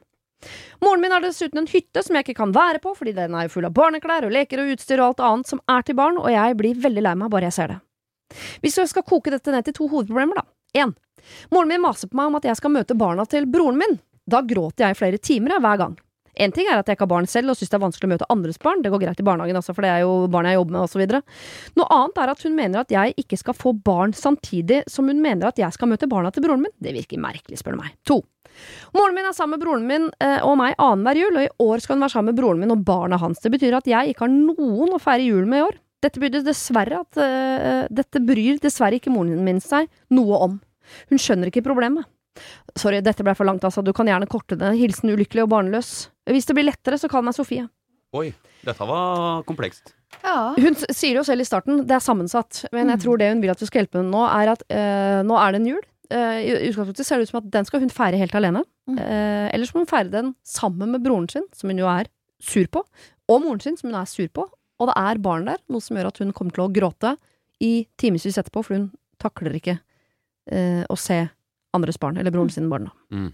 Moren 0.83 1.01
min 1.01 1.11
har 1.11 1.23
dessuten 1.23 1.63
en 1.63 1.69
hytte 1.69 2.03
som 2.05 2.15
jeg 2.15 2.27
ikke 2.27 2.37
kan 2.43 2.53
være 2.53 2.81
på, 2.83 2.93
fordi 2.97 3.15
den 3.17 3.35
er 3.35 3.49
full 3.49 3.65
av 3.65 3.73
barneklær 3.77 4.27
og 4.27 4.33
leker 4.35 4.61
og 4.61 4.75
utstyr 4.75 5.01
og 5.01 5.07
alt 5.11 5.23
annet 5.25 5.51
som 5.53 5.61
er 5.73 5.85
til 5.85 5.97
barn, 5.97 6.19
og 6.21 6.29
jeg 6.31 6.57
blir 6.59 6.81
veldig 6.83 7.03
lei 7.07 7.15
meg 7.17 7.31
bare 7.33 7.49
jeg 7.49 7.57
ser 7.57 7.73
det. 7.73 7.79
Hvis 8.61 8.77
jeg 8.77 8.91
skal 8.91 9.07
koke 9.07 9.33
dette 9.33 9.53
ned 9.53 9.65
til 9.65 9.77
to 9.77 9.87
hovedproblemer, 9.89 10.41
da. 10.41 10.45
Én. 10.77 10.93
Moren 11.51 11.71
min 11.71 11.81
maser 11.81 12.11
på 12.11 12.19
meg 12.19 12.29
om 12.29 12.37
at 12.37 12.45
jeg 12.45 12.59
skal 12.59 12.73
møte 12.75 12.97
barna 12.97 13.25
til 13.25 13.47
broren 13.49 13.79
min. 13.79 13.97
Da 14.27 14.43
gråter 14.45 14.85
jeg 14.85 14.95
i 14.95 14.99
flere 14.99 15.21
timer 15.23 15.57
hver 15.63 15.81
gang. 15.81 15.95
En 16.43 16.53
ting 16.53 16.69
er 16.69 16.79
at 16.79 16.87
jeg 16.89 16.97
ikke 16.97 17.07
har 17.07 17.13
barn 17.15 17.29
selv 17.29 17.53
og 17.53 17.59
syns 17.59 17.71
det 17.71 17.77
er 17.77 17.83
vanskelig 17.83 18.09
å 18.09 18.13
møte 18.13 18.29
andres 18.33 18.61
barn, 18.61 18.83
det 18.83 18.91
går 18.93 19.03
greit 19.03 19.21
i 19.21 19.25
barnehagen 19.27 19.59
altså, 19.59 19.75
for 19.75 19.85
det 19.85 19.91
er 19.93 20.05
jo 20.05 20.13
barn 20.31 20.49
jeg 20.49 20.59
jobber 20.59 20.77
med, 20.77 20.85
osv. 20.85 21.03
Noe 21.79 21.91
annet 21.97 22.23
er 22.23 22.33
at 22.33 22.47
hun 22.47 22.57
mener 22.57 22.83
at 22.83 22.93
jeg 22.93 23.17
ikke 23.23 23.39
skal 23.41 23.57
få 23.57 23.73
barn 23.73 24.15
samtidig 24.17 24.83
som 24.91 25.09
hun 25.09 25.21
mener 25.23 25.49
at 25.49 25.61
jeg 25.61 25.73
skal 25.75 25.91
møte 25.91 26.09
barna 26.09 26.31
til 26.33 26.45
broren 26.45 26.65
min. 26.65 26.75
Det 26.83 26.95
virker 26.95 27.21
merkelig, 27.21 27.61
spør 27.61 27.77
du 27.77 27.81
meg. 27.81 27.95
To. 28.09 28.21
Moren 28.95 29.15
min 29.17 29.27
er 29.27 29.35
sammen 29.37 29.57
med 29.57 29.65
broren 29.65 29.87
min 29.89 30.07
eh, 30.23 30.39
og 30.45 30.55
meg 30.59 30.77
annenhver 30.81 31.19
jul, 31.19 31.37
og 31.37 31.45
i 31.45 31.67
år 31.67 31.83
skal 31.83 31.97
hun 31.97 32.05
være 32.05 32.15
sammen 32.15 32.31
med 32.31 32.39
broren 32.39 32.61
min 32.63 32.73
og 32.73 32.85
barna 32.87 33.19
hans. 33.21 33.41
Det 33.43 33.51
betyr 33.53 33.77
at 33.77 33.89
jeg 33.89 34.13
ikke 34.13 34.25
har 34.25 34.33
noen 34.33 34.95
å 34.95 35.01
feire 35.01 35.27
jul 35.27 35.45
med 35.49 35.61
i 35.61 35.67
år. 35.67 35.77
Dette 35.97 36.21
at 36.21 37.17
uh, 37.17 37.85
Dette 37.89 38.21
bryr 38.21 38.59
dessverre 38.61 38.99
ikke 38.99 39.09
moren 39.13 39.41
min 39.45 39.61
seg 39.63 39.89
noe 40.13 40.37
om. 40.45 40.59
Hun 41.09 41.21
skjønner 41.21 41.49
ikke 41.49 41.65
problemet. 41.65 42.05
Sorry, 42.77 43.01
dette 43.01 43.23
ble 43.25 43.33
for 43.35 43.45
langt, 43.49 43.63
altså. 43.67 43.83
Du 43.83 43.91
kan 43.93 44.05
gjerne 44.09 44.27
korte 44.29 44.57
det. 44.59 44.73
Hilsen 44.77 45.09
ulykkelig 45.13 45.43
og 45.45 45.49
barnløs. 45.49 46.09
Hvis 46.29 46.45
det 46.49 46.55
blir 46.57 46.67
lettere, 46.69 46.99
så 47.01 47.09
kall 47.09 47.23
meg 47.25 47.33
Sofie. 47.37 47.67
Oi, 48.15 48.29
dette 48.65 48.85
var 48.87 49.43
komplekst. 49.47 49.93
Ja. 50.23 50.53
Hun 50.55 50.75
sier 50.79 51.13
det 51.13 51.19
jo 51.19 51.23
selv 51.27 51.43
i 51.43 51.47
starten, 51.47 51.81
det 51.87 51.95
er 51.97 52.03
sammensatt. 52.03 52.65
Men 52.71 52.87
jeg 52.89 52.97
Mm. 52.99 53.03
tror 53.03 53.17
det 53.19 53.29
hun 53.33 53.41
vil 53.41 53.51
at 53.51 53.59
du 53.59 53.65
skal 53.65 53.81
hjelpe 53.83 53.99
henne 53.99 54.11
nå, 54.13 54.23
er 54.25 54.51
at 54.53 54.63
øh, 54.69 55.23
nå 55.27 55.35
er 55.37 55.51
det 55.51 55.61
en 55.61 55.67
jul. 55.73 55.81
Eh, 56.09 56.37
I 56.47 56.69
utgangspunktet 56.69 57.05
ser 57.05 57.17
det 57.19 57.27
ut 57.27 57.29
som 57.33 57.41
at 57.43 57.51
den 57.51 57.65
skal 57.65 57.79
hun 57.81 57.89
feire 57.91 58.17
helt 58.17 58.33
alene. 58.35 58.63
Mm. 58.87 58.97
Eh, 58.97 59.49
eller 59.53 59.65
så 59.67 59.75
må 59.75 59.83
hun 59.83 59.91
feire 59.91 60.09
den 60.13 60.35
sammen 60.45 60.91
med 60.93 61.03
broren 61.03 61.27
sin, 61.29 61.43
som 61.53 61.69
hun 61.69 61.77
jo 61.83 61.85
er 61.91 62.07
sur 62.39 62.65
på, 62.71 62.83
og 63.27 63.41
moren 63.43 63.59
sin, 63.59 63.75
som 63.75 63.89
hun 63.91 63.99
er 63.99 64.05
sur 64.07 64.27
på. 64.29 64.47
Og 64.79 64.87
det 64.87 64.95
er 64.95 65.17
barn 65.19 65.45
der, 65.45 65.57
noe 65.69 65.81
som 65.81 65.97
gjør 65.97 66.07
at 66.07 66.17
hun 66.19 66.31
kommer 66.31 66.53
til 66.55 66.63
å 66.63 66.71
gråte 66.71 67.17
i 67.59 67.87
timevis 67.99 68.37
etterpå, 68.37 68.63
for 68.63 68.77
hun 68.77 68.91
takler 69.19 69.55
ikke 69.59 69.79
eh, 70.51 70.85
å 70.89 70.95
se 70.97 71.27
andres 71.75 71.99
barn, 72.01 72.17
eller 72.17 72.33
broren 72.33 72.53
sin 72.53 72.69
barn. 72.71 72.89
da. 72.89 72.95
Oi. 73.17 73.31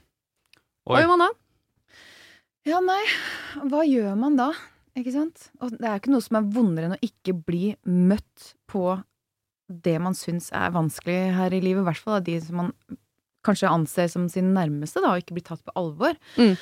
Hva 0.89 1.01
gjør 1.03 1.11
man 1.13 1.25
da? 1.25 1.31
Ja, 2.67 2.79
nei, 2.83 3.01
hva 3.71 3.83
gjør 3.83 4.13
man 4.19 4.37
da? 4.39 4.51
Ikke 4.99 5.13
sant? 5.15 5.49
Og 5.59 5.73
det 5.73 5.87
er 5.87 5.95
jo 5.95 6.03
ikke 6.03 6.13
noe 6.13 6.23
som 6.23 6.37
er 6.39 6.51
vondere 6.53 6.87
enn 6.87 6.95
å 6.95 7.03
ikke 7.03 7.35
bli 7.35 7.73
møtt 7.89 8.53
på 8.69 8.97
det 9.83 9.95
man 10.03 10.15
syns 10.17 10.51
er 10.53 10.73
vanskelig 10.75 11.33
her 11.37 11.55
i 11.55 11.61
livet, 11.63 11.81
i 11.81 11.87
hvert 11.87 12.01
fall 12.03 12.19
av 12.19 12.25
de 12.27 12.37
som 12.43 12.59
man 12.61 12.73
kanskje 13.43 13.71
anser 13.71 14.09
som 14.11 14.27
sine 14.31 14.53
nærmeste, 14.55 15.01
da, 15.03 15.13
og 15.13 15.23
ikke 15.23 15.37
blir 15.37 15.47
tatt 15.47 15.63
på 15.65 15.75
alvor. 15.79 16.15
Mm. 16.39 16.55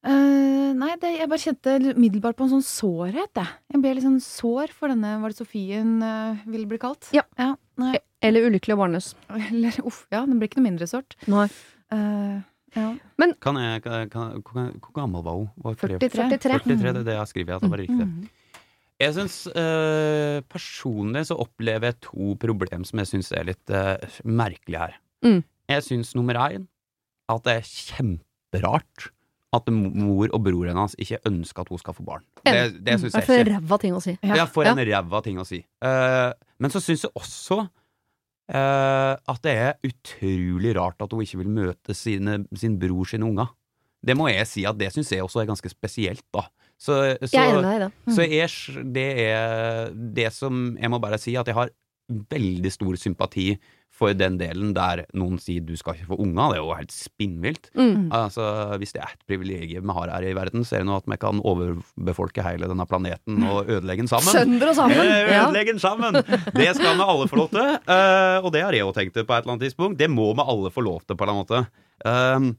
Uh, 0.00 0.72
nei, 0.80 0.94
det, 1.00 1.14
jeg 1.18 1.28
bare 1.28 1.42
kjente 1.42 1.76
umiddelbart 1.90 2.38
på 2.38 2.46
en 2.46 2.54
sånn 2.54 2.66
sårhet, 2.66 3.32
jeg. 3.36 3.56
Jeg 3.72 3.82
ble 3.82 3.94
litt 3.96 4.06
sånn 4.06 4.20
sår 4.24 4.74
for 4.76 4.92
denne, 4.92 5.18
var 5.22 5.32
det 5.32 5.40
Sofien 5.40 5.98
eh, 6.04 6.44
ville 6.48 6.68
bli 6.68 6.80
kalt? 6.80 7.10
Ja. 7.16 7.24
nei. 7.80 7.98
Eller 8.24 8.46
ulykkelig 8.50 8.76
og 8.76 8.82
barnløs. 8.84 9.12
Eller 9.50 9.76
uff, 9.86 10.04
ja, 10.12 10.24
den 10.26 10.40
blir 10.40 10.50
ikke 10.50 10.60
noe 10.60 10.68
mindre 10.68 10.88
sårt. 10.90 11.16
Nei. 11.30 11.46
Uh, 11.90 12.40
ja. 12.76 12.90
Kan 13.42 13.58
jeg, 13.58 13.82
kan, 13.82 14.10
kan, 14.12 14.42
hvor, 14.46 14.68
hvor 14.78 14.94
gammel 14.94 15.24
var 15.26 15.38
hun? 15.40 15.48
Var 15.64 15.78
43. 15.80 16.28
43. 16.38 16.60
43, 16.66 16.76
det 16.82 17.00
er 17.00 17.08
det 17.08 17.16
jeg 17.16 17.22
har 17.24 17.56
at 17.56 17.64
det 17.64 17.72
var 17.72 17.82
riktig. 17.82 18.04
Mhm. 18.04 18.28
Jeg 19.00 19.14
syns 19.16 19.36
eh, 19.56 20.42
personlig 20.52 21.22
så 21.30 21.38
opplever 21.40 21.88
jeg 21.88 22.02
to 22.04 22.34
problem 22.42 22.82
som 22.84 23.00
jeg 23.00 23.08
syns 23.08 23.30
er 23.32 23.46
litt 23.48 23.72
uh, 23.72 23.96
merkelig 24.28 24.76
her. 24.76 24.98
Mm. 25.24 25.38
Jeg 25.72 25.86
syns 25.86 26.12
nummer 26.18 26.36
én 26.36 26.66
at 27.32 27.46
det 27.46 27.54
er 27.62 27.70
kjemperart 27.70 29.08
at 29.56 29.70
mor 29.74 30.30
og 30.30 30.42
bror 30.46 30.68
hennes 30.68 30.94
ikke 31.00 31.18
ønsker 31.26 31.64
at 31.64 31.72
hun 31.72 31.80
skal 31.80 31.96
få 31.96 32.04
barn. 32.06 32.24
Det, 32.44 32.52
det 32.86 32.98
syns 33.00 33.16
jeg 33.16 33.24
ikke. 33.24 33.24
jeg 33.24 33.26
for 33.26 33.40
ikke. 33.40 33.56
ræva 33.56 33.78
ting 33.82 33.96
å 33.96 34.02
si. 34.04 34.14
Ja. 34.22 34.36
Ja, 34.42 34.46
for 34.46 34.68
en 34.70 34.82
ræva 34.90 35.22
ting 35.26 35.40
å 35.42 35.46
si. 35.48 35.58
Eh, 35.64 36.30
men 36.62 36.74
så 36.74 36.82
syns 36.84 37.06
jeg 37.06 37.14
også 37.18 37.58
eh, 37.64 37.70
at 38.50 39.40
det 39.44 39.52
er 39.54 39.76
utrolig 39.86 40.74
rart 40.74 41.02
at 41.04 41.12
hun 41.14 41.22
ikke 41.22 41.38
vil 41.42 41.52
møte 41.54 41.94
sine, 41.94 42.40
sin 42.58 42.78
bror 42.80 43.06
sine 43.06 43.28
unger. 43.28 43.52
Det 44.00 44.16
må 44.16 44.30
jeg 44.30 44.48
si 44.48 44.64
at 44.66 44.78
det 44.80 44.88
syns 44.94 45.12
jeg 45.12 45.22
også 45.22 45.42
er 45.42 45.50
ganske 45.50 45.70
spesielt, 45.70 46.24
da. 46.34 46.46
Så, 46.80 46.96
så, 47.20 47.34
Jeg 47.34 47.44
er 47.44 47.50
enig 47.52 47.60
med 47.60 47.68
deg 47.68 47.82
da. 47.82 47.88
Mm. 47.92 48.12
så 48.16 48.24
jeg, 48.24 48.84
det 48.96 49.08
er 49.26 49.90
det 50.16 50.30
som 50.32 50.62
Jeg 50.80 50.88
må 50.88 50.96
bare 51.02 51.18
si 51.20 51.34
at 51.36 51.50
jeg 51.50 51.56
har 51.58 51.68
veldig 52.08 52.72
stor 52.72 52.96
sympati 52.96 53.50
for 54.00 54.16
den 54.16 54.38
delen 54.40 54.72
der 54.76 55.04
noen 55.16 55.36
sier 55.42 55.64
du 55.64 55.74
skal 55.76 55.98
ikke 55.98 56.08
få 56.14 56.18
unger. 56.24 56.54
Det 56.54 56.56
er 56.56 56.62
jo 56.62 56.76
helt 56.78 56.94
spinnvilt. 56.94 57.68
Mm. 57.76 58.06
Altså, 58.16 58.46
hvis 58.80 58.94
det 58.96 59.02
er 59.04 59.12
et 59.12 59.26
privilegium 59.28 59.90
vi 59.90 59.96
har 59.98 60.14
her 60.14 60.28
i 60.30 60.36
verden, 60.38 60.64
så 60.64 60.78
er 60.78 60.84
det 60.84 60.88
nå 60.88 60.96
at 60.96 61.10
vi 61.10 61.18
kan 61.20 61.42
overbefolke 61.44 62.44
hele 62.46 62.70
denne 62.70 62.86
planeten 62.88 63.44
og 63.44 63.68
ødelegge 63.68 64.06
den 64.06 64.10
sammen. 64.10 64.32
Sønder 64.32 64.72
og 64.72 64.78
sammen. 64.78 65.04
Eh. 65.04 65.34
Ødelegge 65.36 65.76
den 65.76 65.82
sammen! 65.82 66.16
Det 66.56 66.70
skal 66.78 66.96
vi 66.96 67.06
alle 67.12 67.28
få 67.28 67.42
lov 67.42 67.52
til. 67.52 67.76
eh, 67.76 68.38
og 68.40 68.50
det 68.56 68.64
har 68.64 68.76
jeg 68.76 68.86
jo 68.86 68.96
tenkt 68.96 69.20
på 69.20 69.26
et 69.26 69.36
eller 69.44 69.54
annet 69.54 69.68
tidspunkt. 69.68 70.00
Det 70.00 70.10
må 70.10 70.32
vi 70.32 70.48
alle 70.48 70.72
få 70.72 70.84
lov 70.86 71.04
til, 71.04 71.16
på 71.16 71.26
en 71.26 71.28
eller 71.28 71.36
annen 71.36 71.46
måte. 71.46 71.86
Um, 72.00 72.50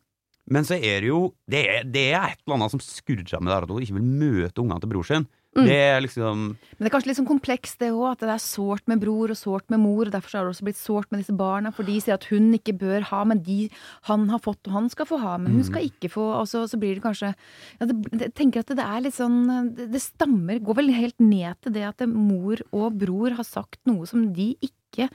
men 0.51 0.65
så 0.67 0.75
er 0.77 1.01
det 1.01 1.07
jo 1.09 1.31
Det 1.49 1.61
er, 1.65 1.85
det 1.87 2.03
er 2.13 2.33
et 2.33 2.41
eller 2.43 2.59
annet 2.59 2.73
som 2.75 2.81
skurrer 2.83 3.41
med 3.41 3.49
det 3.49 3.57
at 3.57 3.71
hun 3.71 3.81
ikke 3.81 3.97
vil 3.97 4.05
møte 4.05 4.61
ungene 4.61 4.81
til 4.83 4.91
bror 4.91 5.07
sin. 5.07 5.25
Mm. 5.51 5.65
Det 5.67 5.75
er 5.83 5.97
liksom 5.99 6.43
Men 6.55 6.79
det 6.79 6.87
er 6.87 6.93
kanskje 6.93 7.09
litt 7.09 7.17
sånn 7.17 7.27
komplekst 7.27 7.81
det 7.83 7.89
òg, 7.91 8.13
at 8.13 8.21
det 8.23 8.29
er 8.31 8.43
sårt 8.43 8.85
med 8.87 9.01
bror 9.01 9.33
og 9.33 9.39
sårt 9.39 9.67
med 9.73 9.81
mor. 9.83 10.05
og 10.05 10.13
Derfor 10.13 10.31
så 10.31 10.39
har 10.39 10.47
det 10.47 10.53
også 10.55 10.67
blitt 10.69 10.79
sårt 10.79 11.11
med 11.11 11.19
disse 11.19 11.35
barna, 11.35 11.73
for 11.75 11.87
de 11.87 11.97
sier 11.99 12.15
at 12.15 12.27
hun 12.31 12.53
ikke 12.55 12.77
bør 12.79 13.03
ha, 13.09 13.23
men 13.27 13.43
de 13.43 13.65
han 14.07 14.29
har 14.31 14.39
fått 14.39 14.69
og 14.69 14.77
han 14.77 14.87
skal 14.93 15.09
få 15.09 15.19
ha, 15.19 15.35
men 15.41 15.57
hun 15.59 15.67
skal 15.67 15.83
ikke 15.89 16.11
få. 16.13 16.23
Og 16.39 16.47
så, 16.47 16.63
så 16.71 16.79
blir 16.79 16.95
det 16.95 17.03
kanskje 17.03 17.33
ja, 17.33 17.89
det, 17.89 17.97
Jeg 18.15 18.33
tenker 18.39 18.63
at 18.63 18.71
det 18.79 18.87
er 18.87 19.03
litt 19.03 19.17
sånn 19.17 19.41
Det, 19.75 19.89
det 19.91 20.03
stammer, 20.03 20.61
går 20.63 20.79
vel 20.79 20.93
helt 20.95 21.19
ned 21.19 21.59
til 21.59 21.75
det 21.75 21.83
at 21.89 21.99
det, 21.99 22.07
mor 22.11 22.63
og 22.71 22.95
bror 23.01 23.35
har 23.35 23.47
sagt 23.47 23.81
noe 23.89 24.07
som 24.07 24.29
de 24.35 24.53
ikke 24.63 25.09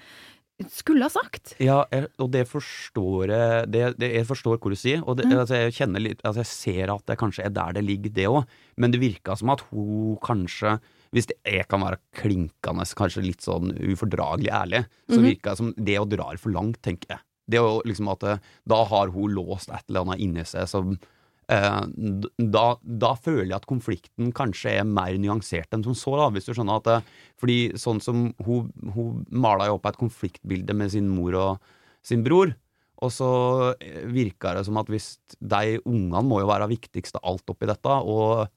skulle 0.73 1.05
ha 1.05 1.13
sagt. 1.13 1.55
Ja, 1.61 1.83
jeg, 1.93 2.09
og 2.23 2.31
det 2.33 2.47
forstår 2.49 3.29
jeg 3.29 3.71
det, 3.75 3.83
det, 4.01 4.09
Jeg 4.15 4.27
forstår 4.27 4.57
hvor 4.59 4.73
du 4.73 4.77
sier, 4.81 5.03
og 5.05 5.19
det, 5.19 5.27
Mm. 5.27 5.39
altså, 5.43 5.55
jeg 5.67 5.75
kjenner 5.77 6.01
litt 6.01 6.23
Altså, 6.25 6.41
jeg 6.41 6.47
ser 6.47 6.93
at 6.95 7.05
det 7.07 7.19
kanskje 7.21 7.45
er 7.45 7.51
der 7.51 7.73
det 7.77 7.85
ligger, 7.85 8.11
det 8.17 8.27
òg, 8.31 8.47
men 8.77 8.91
det 8.91 9.01
virka 9.01 9.37
som 9.37 9.51
at 9.53 9.61
hun 9.71 10.17
kanskje 10.25 10.79
hvis 11.13 11.29
jeg 11.47 11.69
kan 11.69 11.81
være 11.81 12.01
klinkende, 12.19 12.85
kanskje 12.99 13.23
litt 13.25 13.41
sånn 13.41 13.71
ufordragelig 13.79 14.51
ærlig, 14.53 14.81
så 15.09 15.21
virker 15.23 15.29
virka 15.31 15.51
det 15.53 15.57
som 15.61 15.75
det 15.79 15.99
å 16.01 16.09
drar 16.09 16.37
for 16.37 16.51
langt, 16.53 16.81
tenker 16.83 17.15
jeg. 17.15 17.21
Det 17.49 17.61
å 17.63 17.81
liksom 17.87 18.09
at 18.11 18.23
eh, 18.27 18.39
Da 18.69 18.85
har 18.85 19.09
hun 19.15 19.31
låst 19.33 19.71
et 19.71 19.85
eller 19.89 20.01
annet 20.03 20.19
inni 20.21 20.45
seg 20.45 20.67
som 20.69 20.99
da, 21.47 22.65
da 22.83 23.13
føler 23.23 23.53
jeg 23.53 23.57
at 23.61 23.69
konflikten 23.71 24.33
kanskje 24.35 24.81
er 24.81 24.89
mer 24.89 25.15
nyansert 25.23 25.75
enn 25.77 25.85
som 25.87 25.95
så, 25.95 26.17
da, 26.19 26.27
hvis 26.35 26.49
du 26.49 26.53
skjønner 26.57 26.81
at 26.81 26.91
eh, 26.91 27.11
Fordi 27.39 27.59
sånn 27.79 28.01
som 28.03 28.29
hun, 28.43 28.73
hun 28.95 29.25
mala 29.31 29.69
jo 29.69 29.77
opp 29.77 29.87
et 29.87 30.01
konfliktbilde 30.01 30.75
med 30.75 30.91
sin 30.95 31.07
mor 31.13 31.37
og 31.39 31.75
sin 32.07 32.25
bror, 32.27 32.55
og 32.99 33.13
så 33.13 33.31
eh, 33.79 34.07
virka 34.11 34.57
det 34.57 34.65
som 34.67 34.81
at 34.81 34.91
hvis 34.91 35.13
de 35.39 35.79
ungene 35.85 36.25
må 36.27 36.41
jo 36.43 36.51
være 36.51 36.71
viktigst 36.73 37.21
av 37.21 37.31
alt 37.31 37.55
oppi 37.55 37.69
dette, 37.71 37.95
og 37.95 38.49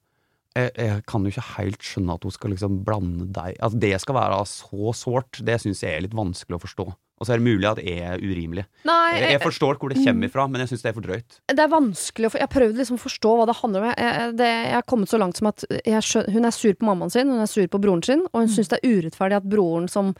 jeg, 0.56 0.72
jeg 0.74 1.04
kan 1.06 1.22
jo 1.22 1.30
ikke 1.30 1.48
helt 1.60 1.86
skjønne 1.86 2.16
at 2.16 2.26
hun 2.26 2.34
skal 2.34 2.50
liksom 2.50 2.80
blande 2.82 3.28
deg 3.30 3.54
At 3.62 3.76
det 3.78 3.92
skal 4.02 4.16
være 4.16 4.40
så 4.50 4.90
sårt, 4.98 5.38
det 5.46 5.60
syns 5.62 5.84
jeg 5.84 5.94
er 5.94 6.02
litt 6.08 6.16
vanskelig 6.16 6.58
å 6.58 6.64
forstå. 6.64 6.88
Og 7.20 7.28
så 7.28 7.34
er 7.34 7.40
det 7.42 7.44
mulig 7.50 7.68
at 7.68 7.78
jeg 7.84 8.00
er 8.00 8.22
urimelig. 8.24 8.62
Nei, 8.88 9.20
Jeg, 9.20 9.34
jeg 9.34 9.42
forstår 9.42 9.76
hvor 9.76 9.92
det 9.92 10.00
kommer 10.00 10.30
ifra, 10.30 10.46
men 10.48 10.62
jeg 10.64 10.70
syns 10.70 10.84
det 10.86 10.88
er 10.88 10.96
for 10.96 11.04
drøyt. 11.04 11.38
det 11.52 11.60
er 11.66 11.68
vanskelig 11.68 12.30
å 12.30 12.32
for, 12.32 12.40
Jeg 12.40 12.48
har 12.48 12.54
prøvd 12.54 12.80
liksom 12.80 12.96
å 12.96 13.02
forstå 13.02 13.34
hva 13.36 13.46
det 13.50 13.56
handler 13.58 13.84
om. 13.84 13.90
Jeg, 13.92 14.34
det, 14.40 14.48
jeg 14.48 14.76
har 14.78 14.86
kommet 14.88 15.12
så 15.12 15.20
langt 15.20 15.36
som 15.36 15.50
at 15.52 15.64
jeg 15.68 16.06
skjøn, 16.06 16.30
hun 16.32 16.48
er 16.48 16.56
sur 16.56 16.72
på 16.72 16.88
mammaen 16.88 17.12
sin, 17.12 17.28
hun 17.28 17.44
er 17.44 17.50
sur 17.50 17.68
på 17.68 17.82
broren 17.82 18.02
sin, 18.06 18.24
og 18.32 18.46
hun 18.46 18.48
syns 18.48 18.72
det 18.72 18.80
er 18.80 18.96
urettferdig 18.96 19.36
at 19.42 19.50
broren 19.52 19.88
som 19.92 20.14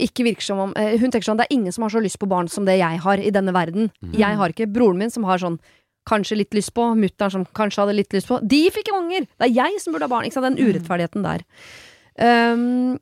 ikke 0.00 0.24
virker 0.26 0.42
som 0.42 0.58
om 0.58 0.72
eh, 0.80 0.96
Hun 0.98 1.12
tenker 1.12 1.28
sånn 1.28 1.38
det 1.38 1.44
er 1.46 1.54
ingen 1.54 1.72
som 1.74 1.84
har 1.84 1.92
så 1.92 2.00
lyst 2.02 2.18
på 2.18 2.26
barn 2.30 2.48
som 2.50 2.64
det 2.66 2.78
jeg 2.80 2.98
har 3.04 3.20
i 3.20 3.30
denne 3.34 3.52
verden. 3.54 3.92
Jeg 4.16 4.40
har 4.40 4.54
ikke 4.54 4.66
broren 4.72 4.98
min 5.04 5.12
som 5.12 5.28
har 5.28 5.38
sånn 5.42 5.60
kanskje 6.08 6.36
litt 6.40 6.56
lyst 6.56 6.72
på, 6.76 6.88
mutter'n 6.98 7.32
som 7.32 7.44
kanskje 7.56 7.84
hadde 7.84 7.96
litt 7.96 8.12
lyst 8.16 8.28
på. 8.28 8.40
De 8.44 8.64
fikk 8.74 8.90
unger! 8.96 9.28
Det 9.40 9.46
er 9.46 9.54
jeg 9.54 9.80
som 9.80 9.94
burde 9.94 10.08
ha 10.08 10.12
barn. 10.12 10.26
Ikke 10.28 10.36
sant? 10.40 10.50
Den 10.56 10.60
urettferdigheten 10.72 11.24
der. 11.24 11.44
Um, 12.20 12.98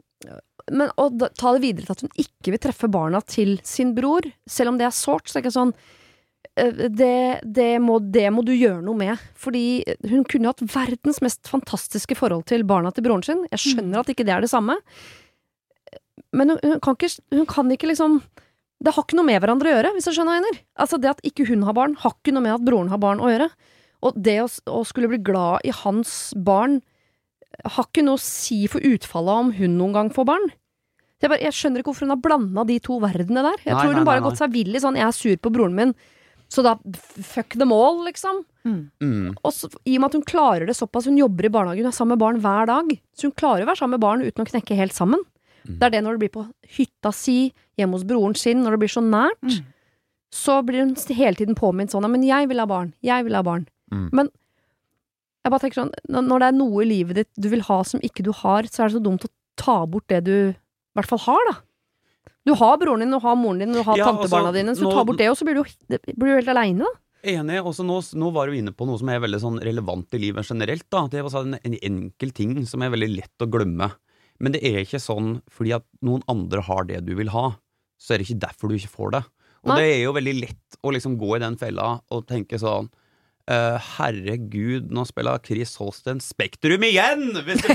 men 0.71 0.93
å 1.01 1.09
ta 1.11 1.55
det 1.55 1.63
videre 1.65 1.87
til 1.87 1.95
at 1.95 2.05
hun 2.05 2.23
ikke 2.23 2.55
vil 2.55 2.63
treffe 2.63 2.91
barna 2.93 3.23
til 3.27 3.57
sin 3.67 3.95
bror, 3.97 4.27
selv 4.47 4.73
om 4.73 4.79
det 4.79 4.87
er 4.87 4.95
sårt, 4.95 5.27
så 5.29 5.39
er 5.39 5.41
det 5.41 5.47
ikke 5.47 5.57
sånn 5.57 5.73
eh, 6.61 6.85
det, 6.93 7.17
det, 7.43 7.71
må, 7.83 7.99
det 8.03 8.29
må 8.35 8.45
du 8.47 8.53
gjøre 8.55 8.83
noe 8.85 8.99
med. 8.99 9.25
Fordi 9.39 9.83
hun 10.13 10.27
kunne 10.29 10.53
hatt 10.53 10.63
verdens 10.75 11.23
mest 11.25 11.51
fantastiske 11.51 12.17
forhold 12.19 12.47
til 12.53 12.67
barna 12.69 12.93
til 12.95 13.07
broren 13.09 13.27
sin. 13.27 13.43
Jeg 13.51 13.65
skjønner 13.67 14.03
at 14.03 14.15
ikke 14.15 14.27
det 14.29 14.37
er 14.37 14.47
det 14.47 14.53
samme. 14.53 14.79
Men 16.37 16.55
hun, 16.55 16.63
hun, 16.63 16.79
kan 16.85 16.97
ikke, 16.97 17.13
hun 17.35 17.49
kan 17.49 17.71
ikke 17.73 17.89
liksom 17.89 18.21
Det 18.85 18.93
har 18.93 19.05
ikke 19.05 19.17
noe 19.17 19.27
med 19.27 19.41
hverandre 19.41 19.71
å 19.71 19.75
gjøre, 19.77 19.93
hvis 19.97 20.09
jeg 20.09 20.17
skjønner 20.17 20.33
hva 20.33 20.39
jeg 20.39 20.47
mener. 20.47 20.63
Altså 20.85 20.99
Det 21.01 21.13
at 21.13 21.27
ikke 21.27 21.49
hun 21.51 21.67
har 21.69 21.77
barn, 21.79 21.99
har 22.03 22.17
ikke 22.17 22.35
noe 22.35 22.45
med 22.47 22.57
at 22.57 22.65
broren 22.67 22.91
har 22.93 23.03
barn 23.03 23.23
å 23.23 23.31
gjøre. 23.31 23.51
Og 24.03 24.17
det 24.19 24.41
å, 24.43 24.49
å 24.71 24.83
skulle 24.87 25.11
bli 25.13 25.21
glad 25.23 25.63
i 25.67 25.75
hans 25.83 26.33
barn 26.35 26.81
har 27.65 27.87
ikke 27.87 28.05
noe 28.07 28.19
å 28.19 28.23
si 28.23 28.65
for 28.71 28.85
utfallet 28.85 29.45
om 29.45 29.53
hun 29.57 29.79
noen 29.79 29.97
gang 29.97 30.11
får 30.15 30.29
barn. 30.29 30.51
Jeg, 31.23 31.31
bare, 31.31 31.43
jeg 31.45 31.55
skjønner 31.55 31.83
ikke 31.83 31.93
hvorfor 31.93 32.09
hun 32.09 32.17
har 32.17 32.23
blanda 32.23 32.65
de 32.67 32.79
to 32.83 32.99
verdenene 33.03 33.45
der. 33.47 33.61
Jeg 33.63 33.77
Nei, 33.77 33.83
tror 33.83 33.93
hun 33.93 34.01
nei, 34.03 34.09
bare 34.09 34.21
har 34.21 34.27
gått 34.27 34.41
seg 34.43 34.55
vill 34.57 34.75
i 34.75 34.83
sånn 34.83 34.99
'jeg 34.99 35.07
er 35.07 35.15
sur 35.15 35.37
på 35.39 35.53
broren 35.55 35.77
min', 35.77 35.95
så 36.51 36.65
da 36.67 36.75
fuck 37.23 37.55
them 37.55 37.73
all, 37.73 38.03
liksom. 38.05 38.43
Mm. 38.67 39.35
Og 39.43 39.53
så, 39.55 39.71
I 39.87 39.97
og 39.97 40.01
med 40.03 40.09
at 40.11 40.17
hun 40.19 40.27
klarer 40.27 40.67
det 40.67 40.77
såpass, 40.77 41.07
hun 41.07 41.17
jobber 41.19 41.47
i 41.47 41.53
barnehagen, 41.53 41.87
hun 41.87 41.93
er 41.93 41.97
sammen 41.97 42.19
med 42.19 42.23
barn 42.23 42.41
hver 42.43 42.67
dag, 42.67 42.91
så 43.17 43.29
hun 43.31 43.39
klarer 43.39 43.65
å 43.65 43.71
være 43.71 43.81
sammen 43.81 43.97
med 43.97 44.05
barn 44.05 44.23
uten 44.23 44.45
å 44.45 44.51
knekke 44.51 44.77
helt 44.77 44.93
sammen. 44.93 45.23
Mm. 45.65 45.79
Det 45.79 45.87
er 45.87 45.95
det 45.95 46.03
når 46.03 46.19
det 46.19 46.23
blir 46.25 46.35
på 46.35 46.45
hytta 46.77 47.13
si, 47.15 47.53
hjemme 47.79 47.97
hos 47.97 48.05
broren 48.05 48.35
sin, 48.35 48.63
når 48.63 48.77
det 48.77 48.83
blir 48.83 48.93
så 48.93 49.03
nært. 49.03 49.47
Mm. 49.47 49.65
Så 50.33 50.59
blir 50.67 50.85
hun 50.85 50.95
hele 51.17 51.37
tiden 51.37 51.55
påminnet 51.55 51.93
sånn 51.93 52.03
'ja, 52.03 52.11
men 52.11 52.23
jeg 52.23 52.49
vil 52.49 52.59
ha 52.59 52.67
barn', 52.67 52.95
jeg 53.03 53.25
vil 53.25 53.35
ha 53.35 53.43
barn. 53.43 53.67
Mm. 53.93 54.09
Men 54.13 54.29
jeg 55.43 55.51
bare 55.53 55.63
tenker 55.65 55.81
sånn, 55.83 55.93
når 56.09 56.39
det 56.45 56.49
er 56.53 56.57
noe 56.59 56.83
i 56.85 56.89
livet 56.89 57.19
ditt 57.23 57.31
du 57.43 57.49
vil 57.53 57.65
ha 57.67 57.81
som 57.89 58.01
ikke 58.05 58.23
du 58.27 58.31
har, 58.43 58.69
så 58.71 58.85
er 58.85 58.91
det 58.93 58.97
så 58.99 59.03
dumt 59.05 59.25
å 59.27 59.31
ta 59.59 59.81
bort 59.91 60.07
det 60.13 60.23
du 60.29 60.35
i 60.53 60.97
hvert 60.99 61.09
fall 61.09 61.23
har, 61.27 61.47
da. 61.51 61.57
Du 62.47 62.55
har 62.59 62.77
broren 62.79 63.05
din, 63.05 63.13
du 63.15 63.19
har 63.23 63.37
moren 63.39 63.61
din, 63.63 63.73
du 63.75 63.83
har 63.87 63.97
Ja, 63.99 64.09
tantebarna 64.11 64.51
altså, 64.51 64.57
dine, 64.59 64.75
så 64.79 64.87
nå- 64.87 64.93
tar 64.95 65.05
bort 65.07 65.19
det, 65.21 65.29
og 65.31 65.37
så 65.39 65.47
blir 65.47 65.59
du, 65.61 65.99
blir 66.15 66.33
du 66.33 66.37
helt 66.41 66.53
aleine, 66.53 66.87
da. 66.87 66.99
Enig. 67.23 67.61
Også 67.63 67.85
nå, 67.87 68.01
nå 68.19 68.31
var 68.35 68.51
du 68.51 68.57
inne 68.59 68.73
på 68.75 68.87
noe 68.89 68.99
som 68.99 69.09
er 69.13 69.21
veldig 69.23 69.39
sånn 69.39 69.61
relevant 69.63 70.11
i 70.15 70.19
livet 70.19 70.49
generelt. 70.49 70.89
da. 70.91 71.05
Det 71.07 71.23
var 71.23 71.37
en, 71.45 71.55
en 71.55 71.77
enkel 71.79 72.33
ting 72.35 72.57
som 72.67 72.83
er 72.83 72.91
veldig 72.91 73.11
lett 73.15 73.45
å 73.45 73.47
glemme. 73.47 73.93
Men 74.43 74.57
det 74.57 74.63
er 74.67 74.81
ikke 74.83 74.99
sånn 74.99 75.37
fordi 75.55 75.71
at 75.77 75.85
noen 76.03 76.25
andre 76.27 76.65
har 76.67 76.83
det 76.89 76.99
du 77.07 77.13
vil 77.15 77.31
ha, 77.31 77.53
så 77.95 78.15
er 78.15 78.19
det 78.19 78.27
ikke 78.27 78.43
derfor 78.49 78.73
du 78.73 78.75
ikke 78.75 78.91
får 78.91 79.15
det. 79.15 79.23
Og 79.63 79.71
Nei. 79.71 79.77
det 79.79 79.87
er 79.93 80.01
jo 80.03 80.17
veldig 80.19 80.35
lett 80.41 80.81
å 80.83 80.91
liksom 80.97 81.15
gå 81.21 81.37
i 81.37 81.43
den 81.45 81.55
fella 81.61 81.93
og 82.11 82.27
tenke 82.27 82.59
sånn 82.59 82.91
Uh, 83.51 83.75
herregud, 83.99 84.93
nå 84.95 85.03
spiller 85.09 85.41
Chris 85.43 85.73
Holsten 85.81 86.21
Spektrum 86.23 86.85
igjen! 86.87 87.25
Hvis 87.43 87.65
du 87.65 87.73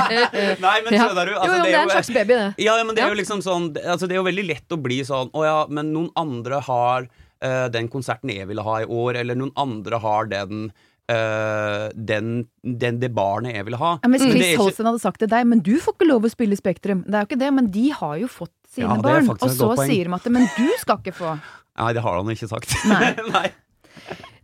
Nei, 0.64 0.76
men 0.86 0.94
skjønner 0.94 1.26
du? 1.26 1.32
Altså, 1.34 1.48
jo, 1.48 1.56
jo, 1.56 1.64
det 1.64 1.72
er 1.72 1.80
en 1.80 1.90
slags 1.90 2.10
baby, 2.14 2.36
det. 2.36 2.50
Ja, 2.62 2.76
men 2.86 2.94
det 2.94 3.02
er 3.02 3.10
jo 3.10 3.18
liksom 3.18 3.42
sånn 3.42 3.72
altså, 3.74 4.06
Det 4.06 4.14
er 4.14 4.20
jo 4.20 4.28
veldig 4.28 4.44
lett 4.52 4.76
å 4.76 4.78
bli 4.78 5.00
sånn 5.08 5.32
Å 5.34 5.42
ja, 5.42 5.56
men 5.66 5.90
noen 5.96 6.12
andre 6.20 6.60
har 6.62 7.08
uh, 7.10 7.66
den 7.74 7.90
konserten 7.90 8.30
jeg 8.30 8.46
ville 8.52 8.62
ha 8.62 8.76
i 8.84 8.86
år, 8.86 9.18
eller 9.24 9.38
noen 9.40 9.50
andre 9.58 9.98
har 10.04 10.30
den 10.30 10.68
uh, 10.70 11.88
den, 11.94 12.44
den, 12.62 13.00
det 13.02 13.10
barnet 13.16 13.56
jeg 13.56 13.66
ville 13.66 13.80
ha. 13.80 13.96
Ja, 14.04 14.10
hvis 14.12 14.22
Chris 14.28 14.44
ikke... 14.52 14.60
Holsten 14.62 14.90
hadde 14.92 15.02
sagt 15.02 15.22
til 15.24 15.32
deg 15.32 15.48
Men 15.50 15.64
du 15.66 15.72
får 15.82 15.96
ikke 15.96 16.06
lov 16.06 16.28
å 16.28 16.30
spille 16.30 16.58
Spektrum. 16.58 17.02
Det 17.08 17.18
er 17.18 17.24
jo 17.26 17.30
ikke 17.32 17.40
det, 17.40 17.50
men 17.56 17.72
de 17.74 17.88
har 17.98 18.14
jo 18.22 18.30
fått 18.30 18.54
sine 18.70 18.94
ja, 18.94 19.00
barn. 19.02 19.32
Og 19.34 19.42
så 19.42 19.72
sier 19.82 20.06
de 20.06 20.14
at 20.20 20.30
Men 20.30 20.46
du 20.54 20.68
skal 20.78 21.02
ikke 21.02 21.16
få. 21.18 21.34
Nei, 21.80 21.90
det 21.96 22.06
har 22.06 22.20
han 22.20 22.30
ikke 22.30 22.50
sagt. 22.50 22.78
Nei. 22.86 23.10
Nei. 23.34 23.48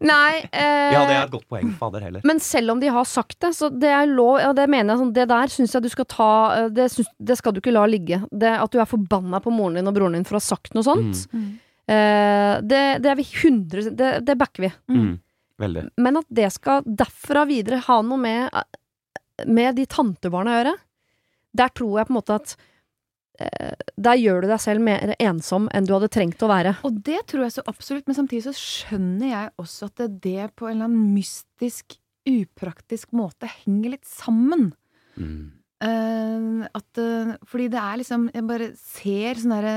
Nei 0.06 0.42
eh, 0.52 0.92
Ja, 0.92 1.02
det 1.08 1.14
er 1.14 1.22
et 1.24 1.32
godt 1.32 1.46
poeng. 1.50 1.70
Fader 1.78 2.04
heller. 2.04 2.24
Men 2.28 2.40
selv 2.44 2.74
om 2.74 2.80
de 2.82 2.90
har 2.92 3.06
sagt 3.08 3.38
det, 3.42 3.52
så 3.56 3.70
det 3.72 3.90
er 3.92 4.08
lov 4.10 4.38
Ja, 4.42 4.52
det 4.56 4.66
mener 4.72 4.92
jeg 4.92 5.02
sånn 5.02 5.12
Det 5.16 5.26
der 5.30 5.52
syns 5.52 5.76
jeg 5.76 5.86
du 5.86 5.90
skal 5.92 6.08
ta 6.12 6.30
eh, 6.56 6.68
det, 6.76 6.88
synes, 6.92 7.10
det, 7.16 7.38
skal 7.40 7.56
du 7.56 7.62
ikke 7.62 7.74
la 7.74 7.86
ligge. 7.90 8.20
Det 8.30 8.52
At 8.60 8.72
du 8.74 8.80
er 8.82 8.90
forbanna 8.90 9.40
på 9.44 9.54
moren 9.54 9.80
din 9.80 9.90
og 9.90 9.96
broren 9.96 10.18
din 10.18 10.26
for 10.28 10.38
å 10.38 10.42
ha 10.42 10.48
sagt 10.48 10.76
noe 10.76 10.86
sånt. 10.86 11.26
Mm. 11.32 11.50
Eh, 11.86 12.54
det, 12.66 12.84
det, 13.04 13.12
er 13.12 13.18
vi 13.18 13.26
100 13.26 13.90
Det, 13.96 14.12
det 14.26 14.38
backer 14.38 14.68
vi. 14.68 14.72
Mm. 14.92 15.12
Veldig. 15.62 15.84
Men 16.04 16.20
at 16.20 16.28
det 16.36 16.50
skal 16.52 16.84
derfra 16.84 17.46
videre 17.48 17.80
ha 17.86 18.00
noe 18.04 18.20
med, 18.20 18.64
med 19.48 19.78
de 19.78 19.86
tantebarna 19.88 20.52
å 20.52 20.58
gjøre, 20.58 20.74
der 21.56 21.70
tror 21.72 21.94
jeg 21.96 22.08
på 22.08 22.12
en 22.12 22.18
måte 22.18 22.36
at 22.36 22.58
Eh, 22.58 22.75
der 23.96 24.20
gjør 24.20 24.44
du 24.44 24.48
deg 24.50 24.62
selv 24.62 24.84
mer 24.84 25.14
ensom 25.18 25.68
enn 25.74 25.88
du 25.88 25.94
hadde 25.96 26.10
trengt 26.12 26.42
å 26.44 26.50
være. 26.50 26.76
Og 26.88 27.00
det 27.06 27.22
tror 27.30 27.46
jeg 27.46 27.56
så 27.56 27.66
absolutt, 27.68 28.06
men 28.08 28.18
samtidig 28.18 28.46
så 28.48 28.56
skjønner 28.56 29.32
jeg 29.32 29.52
også 29.62 29.90
at 29.90 30.04
det 30.24 30.50
på 30.56 30.68
en 30.68 30.78
eller 30.78 30.90
annen 30.90 31.14
mystisk, 31.16 31.98
upraktisk 32.26 33.12
måte 33.16 33.50
henger 33.62 33.96
litt 33.96 34.08
sammen. 34.08 34.70
Mm. 35.16 35.55
Uh, 35.76 36.64
at, 36.72 36.86
uh, 36.96 37.34
fordi 37.44 37.66
det 37.68 37.76
er 37.76 37.98
liksom 38.00 38.22
Jeg 38.32 38.44
bare 38.48 38.68
ser 38.80 39.36
sånn 39.36 39.52
derre 39.52 39.74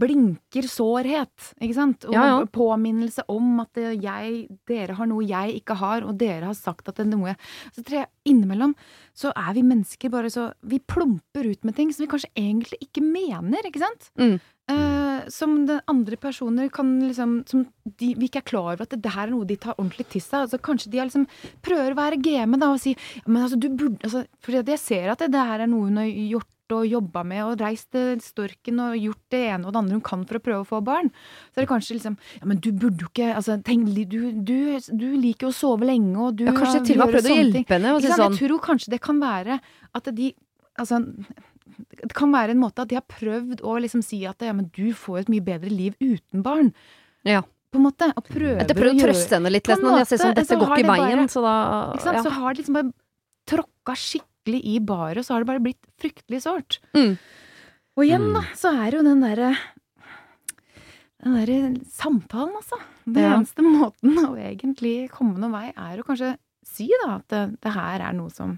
Blinker 0.00 0.66
sårhet, 0.66 1.52
ikke 1.62 1.76
sant? 1.76 2.06
Og 2.08 2.16
ja, 2.16 2.24
ja. 2.32 2.40
påminnelse 2.50 3.28
om 3.30 3.60
at 3.62 3.78
jeg, 3.78 4.40
dere 4.66 4.96
har 4.98 5.06
noe 5.06 5.22
jeg 5.22 5.60
ikke 5.60 5.76
har, 5.78 6.02
og 6.02 6.18
dere 6.18 6.48
har 6.48 6.58
sagt 6.58 6.90
at 6.90 6.98
det 6.98 7.06
er 7.06 7.12
noe 7.12 7.36
Så 7.70 7.84
jeg 7.94 8.10
innimellom 8.26 8.74
så 9.14 9.30
er 9.38 9.54
vi 9.54 9.62
mennesker 9.66 10.10
bare 10.10 10.30
så 10.34 10.48
Vi 10.66 10.80
plumper 10.82 11.46
ut 11.46 11.62
med 11.68 11.76
ting 11.78 11.94
som 11.94 12.02
vi 12.02 12.10
kanskje 12.10 12.32
egentlig 12.34 12.80
ikke 12.88 13.06
mener, 13.06 13.62
ikke 13.70 13.84
sant? 13.84 14.10
Mm. 14.18 14.40
Uh, 14.70 15.26
som 15.32 15.56
den 15.66 15.80
andre 15.90 16.16
personer 16.20 16.68
kan 16.72 16.92
liksom 17.02 17.40
Som 17.48 17.66
de, 17.84 18.14
vi 18.14 18.28
ikke 18.28 18.42
er 18.42 18.46
klar 18.46 18.68
over 18.74 18.84
at 18.84 18.94
det, 18.94 19.00
det 19.04 19.14
her 19.14 19.26
er 19.26 19.34
noe 19.34 19.48
de 19.48 19.58
tar 19.60 19.76
ordentlig 19.76 20.06
til 20.12 20.22
seg. 20.24 20.46
Altså, 20.46 20.60
kanskje 20.62 20.92
de 20.92 21.02
liksom 21.02 21.26
prøver 21.64 21.94
å 21.94 21.98
være 21.98 22.22
game 22.22 22.60
da 22.60 22.70
og 22.74 22.80
si 22.82 22.94
men 23.26 23.44
altså, 23.44 23.58
du 23.60 23.68
burde 23.68 24.00
altså, 24.06 24.24
For 24.44 24.56
jeg 24.56 24.80
ser 24.80 25.12
at 25.12 25.22
det, 25.22 25.32
det, 25.34 25.44
her 25.50 25.64
er 25.64 25.70
noe 25.70 25.90
hun 25.90 26.00
har 26.00 26.08
gjort 26.08 26.56
og 26.70 26.86
jobba 26.86 27.24
med 27.26 27.40
og 27.42 27.62
reist 27.64 27.88
til 27.94 28.20
Storken 28.22 28.78
og 28.84 28.92
gjort 28.94 29.22
det 29.34 29.40
ene 29.50 29.66
og 29.66 29.72
det 29.74 29.80
andre 29.80 29.96
hun 29.96 30.04
kan 30.06 30.20
for 30.28 30.38
å 30.38 30.42
prøve 30.44 30.60
å 30.62 30.68
få 30.68 30.78
barn. 30.86 31.10
Så 31.50 31.58
er 31.58 31.64
det 31.64 31.70
kanskje 31.72 31.96
liksom 31.96 32.18
Ja, 32.36 32.44
men 32.46 32.60
du 32.62 32.70
burde 32.70 33.02
jo 33.02 33.10
ikke 33.10 33.32
altså, 33.34 33.56
tenk, 33.66 33.90
du, 33.90 34.20
du, 34.38 34.54
du, 34.78 35.08
liker 35.18 35.48
jo 35.48 35.50
å 35.50 35.56
sove 35.56 35.88
lenge, 35.88 36.14
og 36.14 36.38
du 36.38 36.46
ja, 36.46 36.54
Kanskje 36.54 36.84
til 36.92 37.00
og 37.00 37.10
med 37.10 37.16
prøvd 37.16 37.30
å 37.30 37.38
hjelpe 37.40 37.76
henne? 37.76 37.96
Si 37.98 38.12
sånn. 38.12 38.38
Jeg 38.38 38.42
tror 38.44 38.62
kanskje 38.68 38.94
det 38.94 39.02
kan 39.02 39.18
være 39.22 39.58
at 39.98 40.14
de 40.14 40.32
Altså 40.80 41.00
det 41.88 42.12
kan 42.16 42.32
være 42.34 42.54
en 42.54 42.60
måte 42.62 42.84
at 42.84 42.90
de 42.90 42.98
har 42.98 43.06
prøvd 43.08 43.62
å 43.66 43.76
liksom 43.84 44.02
si 44.04 44.22
at 44.28 44.42
ja, 44.44 44.54
men 44.56 44.68
du 44.74 44.92
får 44.96 45.24
et 45.24 45.32
mye 45.32 45.44
bedre 45.46 45.72
liv 45.72 45.96
uten 46.00 46.44
barn. 46.46 46.72
Ja. 47.28 47.42
På 47.70 47.78
en 47.78 47.86
måte. 47.86 48.10
Og 48.18 48.26
prøver 48.26 48.64
Etter 48.64 48.78
prøver 48.78 48.96
å 48.96 49.08
trøste 49.08 49.36
henne 49.38 49.52
litt, 49.52 49.68
nesten. 49.70 49.98
jeg 50.00 50.08
ser 50.10 50.22
sånn, 50.24 50.36
dette 50.38 50.58
går 50.58 50.74
ikke 50.74 50.86
i 50.86 51.02
veien, 51.04 51.28
så 51.30 51.44
da 51.44 51.56
ja. 52.00 52.22
Så 52.24 52.32
har 52.34 52.54
de 52.54 52.62
liksom 52.62 52.78
bare 52.78 52.92
tråkka 53.50 53.96
skikkelig 53.98 54.62
i 54.72 54.78
baret, 54.82 55.20
og 55.22 55.26
så 55.26 55.36
har 55.36 55.44
det 55.44 55.50
bare 55.52 55.62
blitt 55.64 55.82
fryktelig 56.02 56.42
sårt. 56.46 56.80
Mm. 56.96 57.14
Og 57.98 58.06
igjen, 58.06 58.26
da, 58.34 58.42
mm. 58.42 58.56
så 58.58 58.74
er 58.74 58.96
jo 58.96 59.04
den 59.06 59.22
derre 59.22 59.52
den 61.20 61.36
derre 61.36 61.58
samtalen, 61.92 62.54
altså. 62.56 62.78
Den 63.04 63.26
ja. 63.26 63.34
eneste 63.36 63.64
måten 63.64 64.16
å 64.24 64.32
egentlig 64.40 65.10
komme 65.12 65.36
noen 65.38 65.54
vei, 65.54 65.66
er 65.74 66.00
å 66.00 66.06
kanskje 66.06 66.34
si 66.66 66.88
da 67.02 67.18
at 67.18 67.26
det, 67.32 67.42
det 67.62 67.74
her 67.74 68.04
er 68.06 68.16
noe 68.16 68.32
som 68.32 68.56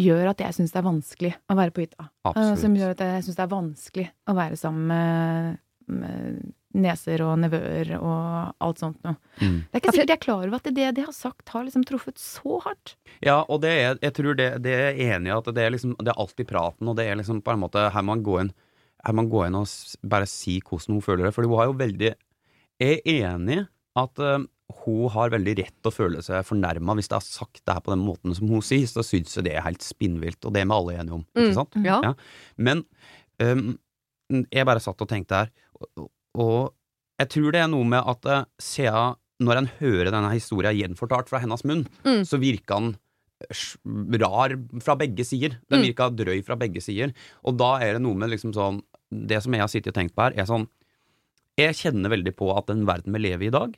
gjør 0.00 0.32
at 0.32 0.42
jeg 0.42 0.56
syns 0.56 0.74
det 0.74 0.80
er 0.80 0.88
vanskelig 0.88 1.32
å 1.50 1.56
være 1.58 1.74
på 1.74 1.84
hytta. 1.84 2.08
Eh, 2.08 2.30
Absolutt. 2.30 2.60
Som 2.64 2.76
gjør 2.78 2.94
at 2.96 3.02
jeg 3.04 3.24
syns 3.26 3.38
det 3.38 3.44
er 3.44 3.54
vanskelig 3.54 4.06
å 4.10 4.36
være 4.36 4.58
sammen 4.58 4.90
med, 4.90 5.58
med 5.94 6.38
neser 6.74 7.22
og 7.22 7.36
nevøer 7.42 7.92
og 8.00 8.64
alt 8.64 8.82
sånt 8.82 8.98
noe. 9.06 9.14
Mm. 9.38 9.58
Det 9.62 9.78
er 9.78 9.82
ikke 9.82 9.94
sikkert 9.94 10.12
jeg 10.12 10.18
er 10.18 10.24
klar 10.24 10.42
over 10.42 10.58
at 10.58 10.70
det 10.74 10.90
de 10.96 11.06
har 11.06 11.14
sagt, 11.14 11.46
har 11.54 11.66
liksom 11.66 11.84
truffet 11.86 12.18
så 12.20 12.58
hardt. 12.64 12.96
Ja, 13.24 13.42
og 13.46 13.62
det 13.64 13.72
er, 13.78 13.98
jeg 14.02 14.16
tror 14.16 14.38
det, 14.38 14.48
det 14.64 14.74
er 14.74 15.02
enig 15.14 15.30
i 15.30 15.36
at 15.36 15.50
det 15.54 15.62
er 15.62 15.74
liksom 15.74 15.94
Det 16.00 16.10
er 16.10 16.20
alltid 16.20 16.48
praten, 16.50 16.90
og 16.90 16.98
det 16.98 17.06
er 17.08 17.20
liksom 17.20 17.42
på 17.44 17.54
en 17.54 17.62
måte 17.62 17.86
Her 17.94 18.02
må 18.02 18.14
man 18.14 18.24
gå 18.26 18.40
inn, 18.42 18.50
man 19.14 19.30
gå 19.30 19.44
inn 19.46 19.58
og 19.58 19.70
bare 20.10 20.28
si 20.30 20.58
hvordan 20.64 20.98
hun 20.98 21.04
føler 21.04 21.28
det. 21.28 21.34
For 21.36 21.46
hun 21.46 21.56
har 21.60 21.70
jo 21.70 21.78
veldig 21.78 22.10
Jeg 22.82 22.98
er 22.98 23.30
enig 23.30 23.62
at 23.94 24.18
uh, 24.18 24.42
hun 24.84 25.10
har 25.12 25.32
veldig 25.34 25.54
rett 25.60 25.74
til 25.76 25.90
å 25.90 25.94
føle 25.94 26.22
seg 26.24 26.44
fornærma 26.48 26.96
hvis 26.96 27.10
det 27.10 27.18
har 27.18 27.26
sagt 27.26 27.60
det 27.62 27.74
her 27.76 27.82
på 27.84 27.92
den 27.92 28.04
måten 28.04 28.36
som 28.36 28.48
hun 28.48 28.64
sier, 28.64 28.86
så 28.88 29.04
syns 29.04 29.36
jeg 29.36 29.46
det 29.48 29.56
er 29.58 29.66
helt 29.66 29.84
spinnvilt, 29.84 30.40
og 30.44 30.54
det 30.54 30.62
er 30.62 30.70
vi 30.70 30.76
alle 30.78 30.96
enige 31.00 31.18
om, 31.18 31.26
ikke 31.34 31.50
mm, 31.50 31.58
sant? 31.58 31.76
Mm, 31.76 31.88
ja. 31.88 31.98
Ja. 32.06 32.14
Men 32.56 32.84
um, 33.44 33.74
jeg 34.48 34.68
bare 34.68 34.82
satt 34.82 35.04
og 35.04 35.10
tenkte 35.10 35.42
her, 35.42 35.52
og, 35.80 36.08
og, 36.40 36.58
jeg 37.20 37.30
tror 37.30 37.54
det 37.54 37.60
er 37.62 37.70
noe 37.70 37.86
med 37.86 38.08
at 38.10 38.26
uh, 38.26 38.46
siden 38.58 39.20
når 39.44 39.60
en 39.60 39.68
hører 39.78 40.10
denne 40.14 40.30
historien 40.32 40.76
gjenfortalt 40.78 41.28
fra 41.30 41.40
hennes 41.42 41.62
munn, 41.66 41.84
mm. 42.06 42.22
så 42.26 42.40
virker 42.42 42.78
han 42.78 42.94
rar 44.22 44.54
fra 44.82 44.94
begge 44.96 45.26
sider. 45.26 45.58
Den 45.68 45.82
mm. 45.82 45.86
virka 45.88 46.08
drøy 46.10 46.40
fra 46.46 46.56
begge 46.58 46.80
sider. 46.80 47.12
Og 47.44 47.58
da 47.58 47.74
er 47.82 47.96
det 47.96 48.04
noe 48.04 48.16
med 48.18 48.32
liksom 48.32 48.54
sånn 48.56 48.80
Det 49.10 49.40
som 49.42 49.54
jeg 49.54 49.62
har 49.62 49.70
sittet 49.70 49.92
og 49.92 49.98
tenkt 49.98 50.14
på 50.16 50.24
her, 50.24 50.36
er 50.38 50.48
sånn 50.48 50.68
Jeg 51.58 51.76
kjenner 51.78 52.14
veldig 52.14 52.32
på 52.38 52.48
at 52.54 52.70
den 52.70 52.86
verden 52.88 53.14
vi 53.14 53.20
lever 53.26 53.46
i 53.46 53.50
i 53.50 53.54
dag, 53.54 53.74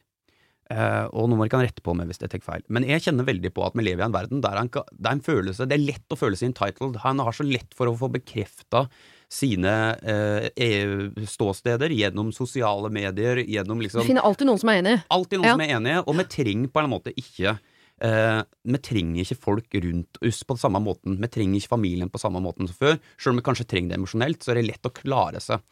og 0.66 1.28
nå 1.30 1.36
må 1.38 1.46
ikke 1.46 1.60
rette 1.62 1.82
på 1.84 1.92
meg 1.94 2.08
hvis 2.10 2.18
jeg 2.18 2.30
tar 2.32 2.42
feil, 2.42 2.64
men 2.74 2.82
jeg 2.88 3.04
kjenner 3.04 3.28
veldig 3.28 3.52
på 3.54 3.62
at 3.62 3.76
vi 3.78 3.84
lever 3.86 4.02
i 4.02 4.06
en 4.08 4.14
verden 4.14 4.40
der 4.42 4.58
han, 4.58 4.66
det 4.66 5.06
er 5.06 5.12
en 5.14 5.22
følelse 5.22 5.68
Det 5.70 5.76
er 5.76 5.84
lett 5.84 6.14
å 6.14 6.18
føle 6.18 6.38
seg 6.38 6.50
entitled. 6.50 6.98
Han 7.04 7.22
har 7.22 7.36
så 7.36 7.46
lett 7.46 7.76
for 7.76 7.86
å 7.86 7.94
få 7.94 8.10
bekrefta 8.16 8.86
sine 9.32 9.72
uh, 10.06 11.22
ståsteder 11.26 11.90
gjennom 11.90 12.32
sosiale 12.34 12.90
medier, 12.94 13.40
gjennom 13.42 13.80
liksom 13.82 14.04
Du 14.04 14.10
finner 14.10 14.26
alltid 14.26 14.48
noen 14.50 14.60
som 14.62 14.70
er 14.70 14.82
enig. 14.82 14.98
Alltid 15.12 15.40
noen 15.40 15.48
ja. 15.48 15.56
som 15.56 15.64
er 15.64 15.72
enige, 15.78 16.04
og 16.04 16.20
vi 16.20 16.28
trenger 16.36 16.70
på 16.72 16.82
en 16.82 16.92
måte 16.92 17.14
ikke 17.14 17.56
uh, 17.56 18.42
Vi 18.46 18.82
trenger 18.86 19.24
ikke 19.24 19.40
folk 19.48 19.78
rundt 19.86 20.22
oss 20.22 20.44
på 20.46 20.58
samme 20.60 20.82
måten. 20.84 21.18
Vi 21.22 21.32
trenger 21.32 21.60
ikke 21.60 21.74
familien 21.74 22.12
på 22.12 22.22
samme 22.22 22.42
måten 22.44 22.70
som 22.70 22.78
før. 22.78 23.00
Selv 23.16 23.34
om 23.34 23.42
vi 23.42 23.46
kanskje 23.48 23.68
trenger 23.70 23.94
det 23.94 24.00
emosjonelt, 24.00 24.42
så 24.42 24.54
er 24.54 24.60
det 24.60 24.68
lett 24.70 24.90
å 24.90 24.94
klare 24.94 25.42
seg. 25.42 25.64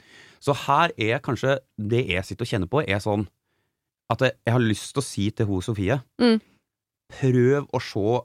Så 0.42 0.56
her 0.66 0.92
er 1.00 1.22
kanskje 1.24 1.60
det 1.78 2.04
jeg 2.10 2.26
sitter 2.26 2.46
og 2.46 2.54
kjenner 2.54 2.70
på, 2.70 2.82
er 2.84 3.02
sånn 3.02 3.28
at 4.12 4.22
jeg 4.26 4.52
har 4.52 4.62
lyst 4.62 4.92
til 4.92 5.00
å 5.00 5.06
si 5.06 5.24
til 5.32 5.48
hun 5.48 5.64
Sofie 5.64 5.98
mm. 6.20 6.38
Prøv 7.14 7.68
å 7.72 7.80
se 7.82 8.20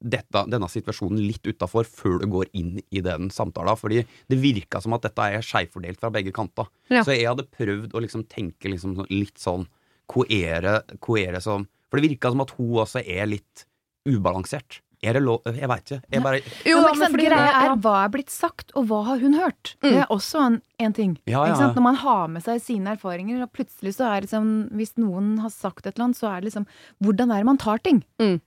dette, 0.00 0.44
denne 0.48 0.68
situasjonen 0.70 1.20
litt 1.20 1.44
utafor 1.44 1.88
før 1.88 2.20
du 2.22 2.28
går 2.32 2.50
inn 2.56 2.78
i 2.88 3.02
den 3.04 3.28
samtalen. 3.32 3.76
Fordi 3.76 4.02
det 4.30 4.38
virka 4.40 4.80
som 4.80 4.94
at 4.96 5.04
dette 5.04 5.26
er 5.26 5.44
skeivfordelt 5.44 6.00
fra 6.00 6.12
begge 6.14 6.32
kanter. 6.36 6.70
Ja. 6.92 7.02
Så 7.04 7.16
jeg 7.16 7.28
hadde 7.28 7.48
prøvd 7.52 7.96
å 7.96 8.02
liksom 8.04 8.24
tenke 8.30 8.72
liksom 8.72 8.96
litt 9.10 9.40
sånn 9.40 9.66
Hva 10.10 10.24
er 10.32 10.64
det 10.66 11.42
som 11.44 11.68
For 11.90 11.98
det 11.98 12.08
virka 12.08 12.30
som 12.32 12.44
at 12.44 12.54
hun 12.56 12.80
også 12.84 13.02
er 13.02 13.28
litt 13.28 13.66
ubalansert. 14.08 14.80
Er 15.00 15.16
det 15.16 15.22
lov 15.24 15.46
Jeg 15.48 15.68
veit 15.70 15.86
ikke. 15.86 16.00
Jeg 16.12 16.22
bare 16.24 16.40
Jo, 16.68 16.80
men, 16.84 16.98
men 17.00 17.14
greia 17.16 17.52
er 17.62 17.76
hva 17.80 17.94
er 18.02 18.12
blitt 18.12 18.32
sagt, 18.32 18.74
og 18.76 18.90
hva 18.90 19.00
har 19.08 19.22
hun 19.22 19.38
hørt? 19.38 19.74
Mm. 19.80 19.86
Det 19.86 19.94
er 20.02 20.12
også 20.12 20.42
en, 20.44 20.58
en 20.82 20.96
ting. 20.96 21.14
Ja, 21.30 21.46
ja. 21.48 21.56
Når 21.72 21.86
man 21.86 21.98
har 22.02 22.28
med 22.32 22.44
seg 22.44 22.60
sine 22.64 22.96
erfaringer, 22.98 23.40
og 23.46 23.52
plutselig 23.56 23.96
så 23.96 24.10
er 24.10 24.20
det 24.20 24.28
liksom 24.28 24.52
Hvis 24.76 24.94
noen 25.00 25.38
har 25.40 25.52
sagt 25.54 25.86
et 25.86 25.94
eller 25.94 26.10
annet, 26.10 26.20
så 26.20 26.28
er 26.32 26.42
det 26.42 26.50
liksom 26.50 26.68
Hvordan 27.00 27.32
er 27.32 27.42
det 27.42 27.48
man 27.48 27.60
tar 27.60 27.80
ting? 27.84 28.04
Mm. 28.20 28.38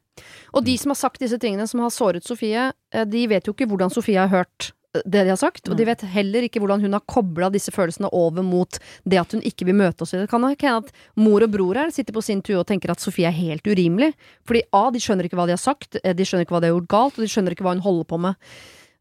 Og 0.54 0.66
de 0.68 0.78
som 0.78 0.94
har 0.94 1.00
sagt 1.00 1.24
disse 1.24 1.40
tingene, 1.42 1.66
som 1.70 1.82
har 1.82 1.94
såret 1.94 2.26
Sofie, 2.28 2.70
eh, 2.94 3.06
de 3.10 3.26
vet 3.32 3.50
jo 3.50 3.56
ikke 3.56 3.66
hvordan 3.72 3.94
Sofie 3.94 4.22
har 4.22 4.30
hørt 4.30 4.74
det 4.94 5.24
de 5.24 5.32
har 5.32 5.40
sagt, 5.40 5.68
og 5.70 5.78
de 5.78 5.86
vet 5.88 6.04
heller 6.14 6.46
ikke 6.46 6.62
hvordan 6.62 6.84
hun 6.84 6.94
har 6.94 7.04
kobla 7.10 7.50
disse 7.54 7.74
følelsene 7.74 8.12
over 8.14 8.46
mot 8.46 8.78
det 9.10 9.18
at 9.18 9.34
hun 9.34 9.42
ikke 9.46 9.66
vil 9.66 9.78
møte 9.80 10.06
oss. 10.06 10.14
Det 10.14 10.30
kan 10.30 10.44
nok 10.44 10.62
hende 10.62 10.84
at 10.84 10.92
mor 11.18 11.46
og 11.46 11.54
bror 11.56 11.80
her 11.82 11.94
sitter 11.94 12.14
på 12.14 12.22
sin 12.26 12.44
tue 12.46 12.60
og 12.60 12.68
tenker 12.70 12.94
at 12.94 13.02
Sofie 13.02 13.26
er 13.30 13.34
helt 13.34 13.66
urimelig. 13.66 14.12
Fordi 14.46 14.62
A, 14.70 14.84
de 14.94 15.02
skjønner 15.02 15.30
ikke 15.30 15.40
hva 15.40 15.48
de 15.50 15.56
har 15.58 15.64
sagt, 15.64 15.98
eh, 16.04 16.14
de 16.14 16.28
skjønner 16.28 16.46
ikke 16.46 16.58
hva 16.58 16.62
de 16.62 16.70
har 16.70 16.78
gjort 16.78 16.92
galt, 16.94 17.18
og 17.18 17.26
de 17.26 17.32
skjønner 17.34 17.56
ikke 17.56 17.66
hva 17.66 17.74
hun 17.74 17.86
holder 17.88 18.10
på 18.12 18.22
med. 18.28 18.54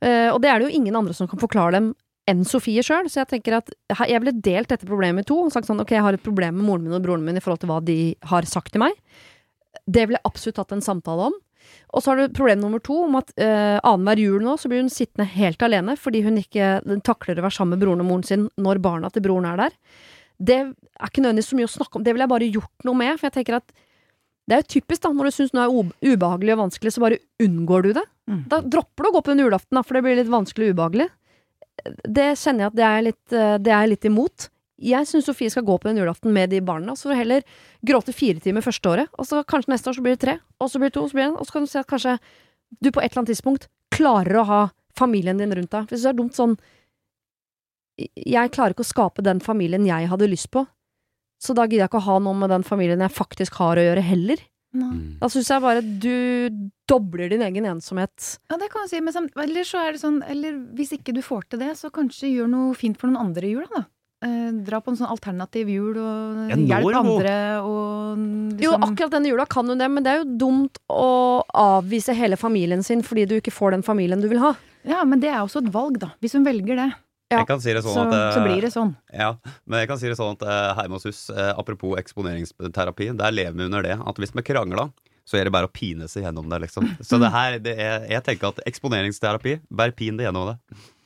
Uh, 0.02 0.32
og 0.32 0.40
det 0.42 0.48
er 0.50 0.58
det 0.58 0.66
jo 0.66 0.80
ingen 0.80 0.96
andre 0.98 1.14
som 1.14 1.28
kan 1.30 1.38
forklare 1.38 1.76
dem 1.76 1.92
enn 2.30 2.42
Sofie 2.46 2.82
sjøl, 2.86 3.10
så 3.10 3.22
jeg 3.22 3.32
tenker 3.34 3.58
at 3.58 3.70
jeg 4.08 4.22
ville 4.22 4.34
delt 4.42 4.70
dette 4.70 4.86
problemet 4.88 5.26
i 5.26 5.28
to 5.28 5.36
og 5.44 5.52
sagt 5.54 5.68
sånn 5.68 5.82
ok, 5.82 5.92
jeg 5.94 6.04
har 6.06 6.16
et 6.16 6.24
problem 6.24 6.56
med 6.58 6.66
moren 6.66 6.86
min 6.86 6.96
og 6.96 7.04
broren 7.04 7.24
min 7.26 7.38
i 7.38 7.42
forhold 7.42 7.62
til 7.62 7.70
hva 7.70 7.80
de 7.84 7.96
har 8.30 8.46
sagt 8.48 8.74
til 8.74 8.82
meg. 8.82 8.94
Det 9.86 10.06
ville 10.06 10.20
jeg 10.20 10.30
absolutt 10.30 10.58
tatt 10.60 10.74
en 10.76 10.84
samtale 10.84 11.30
om. 11.30 11.38
Og 11.92 12.00
så 12.00 12.10
har 12.10 12.22
du 12.22 12.32
problem 12.32 12.62
nummer 12.62 12.80
to, 12.80 12.96
om 13.04 13.18
at 13.20 13.34
uh, 13.36 13.76
annenhver 13.84 14.22
jul 14.22 14.44
nå 14.44 14.56
så 14.60 14.70
blir 14.70 14.80
hun 14.80 14.92
sittende 14.92 15.28
helt 15.28 15.60
alene 15.64 15.96
fordi 16.00 16.22
hun 16.24 16.40
ikke 16.40 16.78
takler 17.04 17.36
å 17.36 17.44
være 17.44 17.58
sammen 17.58 17.76
med 17.76 17.84
broren 17.84 18.04
og 18.04 18.08
moren 18.08 18.26
sin 18.26 18.48
når 18.56 18.80
barna 18.84 19.12
til 19.12 19.24
broren 19.26 19.48
er 19.50 19.60
der. 19.60 19.76
Det 20.42 20.58
er 20.58 21.10
ikke 21.10 21.24
nødvendigvis 21.24 21.52
så 21.52 21.58
mye 21.58 21.68
å 21.68 21.74
snakke 21.76 21.98
om, 21.98 22.04
det 22.06 22.14
ville 22.14 22.24
jeg 22.24 22.32
bare 22.32 22.52
gjort 22.56 22.86
noe 22.88 22.98
med, 22.98 23.18
for 23.18 23.28
jeg 23.28 23.36
tenker 23.36 23.60
at 23.60 23.74
det 24.48 24.56
er 24.56 24.62
jo 24.64 24.70
typisk, 24.74 25.02
da, 25.04 25.12
når 25.14 25.28
du 25.28 25.34
syns 25.36 25.52
noe 25.54 25.68
er 25.68 26.14
ubehagelig 26.14 26.54
og 26.56 26.62
vanskelig, 26.64 26.92
så 26.94 27.02
bare 27.04 27.20
unngår 27.42 27.84
du 27.86 27.90
det. 27.94 28.02
Mm. 28.26 28.40
Da 28.50 28.58
dropper 28.74 29.04
du 29.04 29.08
å 29.10 29.12
gå 29.14 29.20
på 29.22 29.30
den 29.30 29.44
julaften, 29.44 29.78
da, 29.78 29.84
for 29.86 29.94
det 29.96 30.02
blir 30.06 30.18
litt 30.18 30.32
vanskelig 30.32 30.70
og 30.70 30.74
ubehagelig. 30.74 31.06
Det 32.18 32.26
kjenner 32.40 32.64
jeg 32.64 32.72
at 32.72 32.78
det 32.80 32.88
er 32.88 33.04
litt, 33.06 33.36
eh, 33.38 33.54
det 33.62 33.74
er 33.76 33.86
litt 33.92 34.08
imot. 34.08 34.48
Jeg 34.80 35.06
syns 35.06 35.26
Sofie 35.28 35.52
skal 35.52 35.66
gå 35.66 35.76
på 35.78 35.88
den 35.88 36.00
julaften 36.00 36.32
med 36.34 36.50
de 36.50 36.62
barna, 36.64 36.94
så 36.96 37.08
får 37.08 37.14
hun 37.14 37.20
heller 37.20 37.44
gråte 37.86 38.14
fire 38.16 38.40
timer 38.42 38.64
første 38.64 38.88
året, 38.88 39.10
og 39.18 39.28
så 39.28 39.42
kanskje 39.44 39.74
neste 39.74 39.90
år 39.90 39.98
så 39.98 40.04
blir 40.04 40.16
det 40.16 40.22
tre, 40.24 40.36
og 40.58 40.70
så 40.70 40.80
blir 40.80 40.90
det 40.90 40.96
to, 40.96 41.04
og 41.04 41.10
så 41.10 41.18
blir 41.18 41.26
det 41.26 41.30
en, 41.30 41.38
og 41.38 41.46
så 41.46 41.56
kan 41.56 41.66
du 41.66 41.70
se 41.70 41.82
at 41.82 41.90
kanskje 41.90 42.16
du 42.80 42.90
på 42.90 43.02
et 43.02 43.10
eller 43.10 43.22
annet 43.22 43.34
tidspunkt 43.34 43.68
klarer 43.92 44.40
å 44.40 44.46
ha 44.48 44.60
familien 44.98 45.38
din 45.38 45.52
rundt 45.54 45.72
deg. 45.72 45.90
Hvis 45.90 46.04
det 46.04 46.12
er 46.12 46.16
dumt 46.18 46.36
sånn 46.36 46.56
Jeg 48.00 48.52
klarer 48.54 48.72
ikke 48.72 48.86
å 48.86 48.88
skape 48.88 49.24
den 49.24 49.42
familien 49.44 49.84
jeg 49.86 50.08
hadde 50.08 50.30
lyst 50.30 50.50
på, 50.50 50.64
så 51.42 51.54
da 51.54 51.66
gidder 51.66 51.84
jeg 51.84 51.92
ikke 51.92 52.00
å 52.00 52.08
ha 52.08 52.18
noe 52.22 52.38
med 52.38 52.50
den 52.54 52.64
familien 52.64 53.02
jeg 53.04 53.14
faktisk 53.14 53.60
har 53.60 53.78
å 53.78 53.84
gjøre, 53.84 54.04
heller. 54.06 54.42
Mm. 54.72 55.18
Da 55.20 55.28
syns 55.28 55.50
jeg 55.52 55.60
bare 55.60 55.82
du 55.84 56.68
dobler 56.88 57.28
din 57.28 57.42
egen 57.44 57.66
ensomhet. 57.68 58.38
Ja, 58.48 58.56
det 58.56 58.70
kan 58.72 58.86
du 58.86 58.92
si, 58.92 59.02
men 59.04 59.28
eller 59.36 59.68
så 59.68 59.82
er 59.82 59.92
det 59.92 60.00
sånn 60.00 60.22
Eller 60.24 60.56
hvis 60.78 60.94
ikke 60.96 61.12
du 61.12 61.20
får 61.24 61.50
til 61.52 61.60
det, 61.60 61.74
så 61.76 61.92
kanskje 61.92 62.30
gjør 62.32 62.48
noe 62.48 62.78
fint 62.78 62.96
for 62.96 63.10
noen 63.10 63.28
andre 63.28 63.50
i 63.50 63.52
jula, 63.52 63.68
da. 63.68 63.84
Eh, 64.22 64.50
dra 64.62 64.78
på 64.78 64.92
en 64.92 64.98
sånn 65.00 65.10
alternativ 65.10 65.70
jul 65.72 65.96
og 65.98 66.50
ja, 66.52 66.54
hjelp 66.54 66.94
andre 67.00 67.32
og 67.66 68.20
liksom 68.20 68.60
Jo, 68.62 68.74
akkurat 68.86 69.16
denne 69.16 69.32
jula 69.32 69.46
kan 69.50 69.66
hun 69.66 69.80
det, 69.80 69.88
men 69.90 70.04
det 70.06 70.12
er 70.12 70.20
jo 70.20 70.36
dumt 70.44 70.78
å 70.86 71.42
avvise 71.58 72.14
hele 72.14 72.38
familien 72.38 72.84
sin 72.86 73.02
fordi 73.02 73.24
du 73.26 73.34
ikke 73.40 73.54
får 73.54 73.74
den 73.74 73.82
familien 73.82 74.22
du 74.22 74.28
vil 74.30 74.38
ha. 74.44 74.52
Ja, 74.86 75.00
men 75.02 75.18
det 75.22 75.32
er 75.32 75.40
også 75.42 75.64
et 75.64 75.72
valg, 75.74 75.98
da. 76.02 76.12
Hvis 76.22 76.36
hun 76.38 76.46
velger 76.46 76.78
det. 76.78 76.86
Ja. 77.32 77.40
Jeg 77.40 77.48
kan 77.48 77.64
si 77.64 77.74
det 77.74 77.82
sånn 77.82 77.96
så, 77.96 78.06
at 78.06 78.36
Så 78.36 78.44
blir 78.44 78.62
det 78.62 78.70
sånn. 78.74 78.94
Ja, 79.10 79.32
men 79.66 79.82
jeg 79.82 79.90
kan 79.90 79.98
si 79.98 80.10
det 80.10 80.18
sånn 80.20 80.36
at 80.36 80.82
hjemme 80.84 81.00
hos 81.00 81.08
oss, 81.08 81.24
apropos 81.32 81.98
eksponeringsterapi, 81.98 83.10
der 83.18 83.34
lever 83.34 83.58
vi 83.58 83.66
under 83.70 83.86
det 83.86 83.98
at 83.98 84.22
hvis 84.22 84.34
vi 84.36 84.44
krangler, 84.46 84.92
så 85.26 85.38
er 85.38 85.48
det 85.48 85.54
bare 85.54 85.66
å 85.70 85.72
pine 85.72 86.06
seg 86.10 86.28
gjennom 86.28 86.46
det, 86.50 86.62
liksom. 86.68 86.86
Så 87.08 87.18
det 87.22 87.30
her, 87.34 87.58
det 87.62 87.74
er, 87.74 88.06
jeg 88.10 88.26
tenker 88.26 88.52
at 88.52 88.62
eksponeringsterapi, 88.70 89.62
bare 89.70 89.94
pin 89.96 90.18
det 90.18 90.28
gjennom 90.28 90.52
det. 90.52 90.58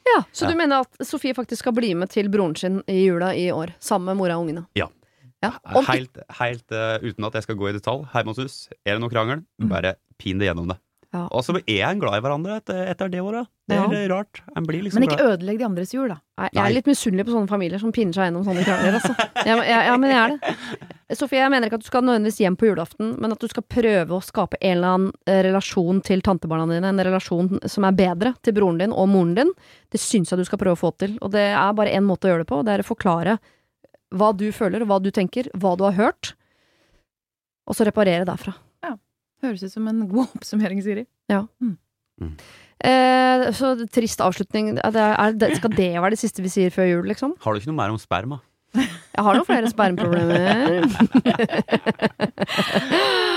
Ja, 0.07 0.23
Så 0.33 0.47
ja. 0.47 0.53
du 0.53 0.59
mener 0.59 0.85
at 0.87 1.07
Sofie 1.07 1.35
faktisk 1.35 1.65
skal 1.65 1.75
bli 1.77 1.91
med 1.99 2.13
til 2.15 2.31
broren 2.33 2.55
sin 2.59 2.79
i 2.91 3.01
jula 3.07 3.33
i 3.35 3.49
år, 3.53 3.75
sammen 3.83 4.13
med 4.13 4.21
mora 4.21 4.39
og 4.39 4.47
ungene? 4.47 4.67
Ja. 4.79 4.89
ja. 5.45 5.53
Om... 5.73 5.87
Helt, 5.91 6.21
helt 6.39 6.75
uh, 6.75 6.97
uten 7.03 7.27
at 7.29 7.39
jeg 7.39 7.49
skal 7.49 7.59
gå 7.59 7.71
i 7.71 7.77
detalj. 7.77 8.07
Hermanshus, 8.15 8.67
er 8.87 8.97
det 8.97 9.03
noe 9.03 9.13
krangel, 9.13 9.43
mm. 9.59 9.71
bare 9.73 9.97
pin 10.21 10.39
det 10.41 10.51
gjennom 10.51 10.71
det. 10.71 10.79
Ja. 11.17 11.27
Og 11.33 11.45
så 11.47 11.57
er 11.57 11.85
en 11.89 12.01
glad 12.03 12.19
i 12.19 12.23
hverandre 12.25 12.59
etter, 12.61 12.83
etter 12.91 13.09
det 13.13 13.23
året. 13.25 13.49
Det 13.67 13.75
er 13.75 13.95
ja. 13.97 14.09
rart. 14.13 14.43
Liksom 14.53 15.01
men 15.01 15.07
ikke 15.09 15.17
glad. 15.17 15.33
ødelegg 15.33 15.59
de 15.59 15.65
andres 15.67 15.95
jul, 15.95 16.11
da. 16.13 16.19
Jeg 16.53 16.61
er 16.63 16.75
litt 16.75 16.91
misunnelig 16.91 17.25
på 17.27 17.33
sånne 17.35 17.51
familier 17.51 17.83
som 17.83 17.95
pinner 17.95 18.15
seg 18.15 18.29
gjennom 18.29 18.45
sånne 18.47 18.65
krangler. 18.67 18.99
Altså. 19.01 19.15
Ja, 19.47 19.57
ja, 19.89 19.97
men 19.99 20.13
jeg 20.13 20.19
er 20.21 20.35
det. 20.35 21.17
Sofie, 21.17 21.41
jeg 21.41 21.53
mener 21.55 21.71
ikke 21.71 21.79
at 21.81 21.85
du 21.85 21.89
skal 21.89 22.05
nødvendigvis 22.07 22.41
hjem 22.43 22.59
på 22.59 22.69
julaften, 22.69 23.13
men 23.23 23.35
at 23.35 23.43
du 23.43 23.47
skal 23.51 23.65
prøve 23.71 24.17
å 24.17 24.23
skape 24.25 24.59
en 24.61 24.73
eller 24.77 24.97
annen 24.97 25.13
eh, 25.31 25.41
relasjon 25.47 26.01
til 26.07 26.23
tantebarna 26.27 26.67
dine. 26.71 26.93
En 26.93 27.05
relasjon 27.09 27.61
som 27.71 27.87
er 27.87 27.99
bedre 27.99 28.35
til 28.43 28.57
broren 28.59 28.81
din 28.83 28.95
og 28.95 29.09
moren 29.13 29.35
din. 29.39 29.53
Det 29.93 30.03
syns 30.03 30.33
jeg 30.33 30.43
du 30.43 30.47
skal 30.49 30.61
prøve 30.63 30.79
å 30.79 30.83
få 30.83 30.93
til. 31.01 31.15
Og 31.23 31.33
det 31.35 31.49
er 31.53 31.79
bare 31.79 31.95
én 31.95 32.07
måte 32.07 32.29
å 32.29 32.35
gjøre 32.35 32.47
det 32.47 32.51
på. 32.51 32.63
Det 32.67 32.75
er 32.75 32.85
å 32.85 32.91
forklare 32.91 33.39
hva 34.15 34.33
du 34.37 34.49
føler, 34.55 34.87
hva 34.87 35.01
du 35.03 35.13
tenker, 35.15 35.51
hva 35.55 35.75
du 35.79 35.87
har 35.89 35.99
hørt. 35.99 36.35
Og 37.67 37.75
så 37.75 37.87
reparere 37.87 38.27
derfra. 38.27 38.55
Høres 39.47 39.65
ut 39.67 39.75
som 39.75 39.89
en 39.91 40.05
god 40.11 40.27
oppsummering, 40.39 40.83
Siri. 40.85 41.07
Ja. 41.33 41.45
Mm. 41.63 41.77
Mm. 42.23 42.35
Eh, 42.87 43.47
så 43.57 43.73
trist 43.93 44.21
avslutning. 44.25 44.75
Er 44.83 44.93
det, 44.93 45.07
er 45.47 45.57
skal 45.57 45.73
det 45.77 45.93
være 45.97 46.15
det 46.17 46.21
siste 46.21 46.45
vi 46.45 46.53
sier 46.53 46.75
før 46.75 46.91
jul, 46.91 47.07
liksom? 47.09 47.37
Har 47.45 47.51
du 47.53 47.63
ikke 47.63 47.73
noe 47.73 47.81
mer 47.81 47.95
om 47.95 48.01
sperma? 48.01 48.43
Jeg 48.77 49.25
har 49.25 49.39
noen 49.39 49.49
flere 49.49 49.71
spermproblemer. 49.73 50.85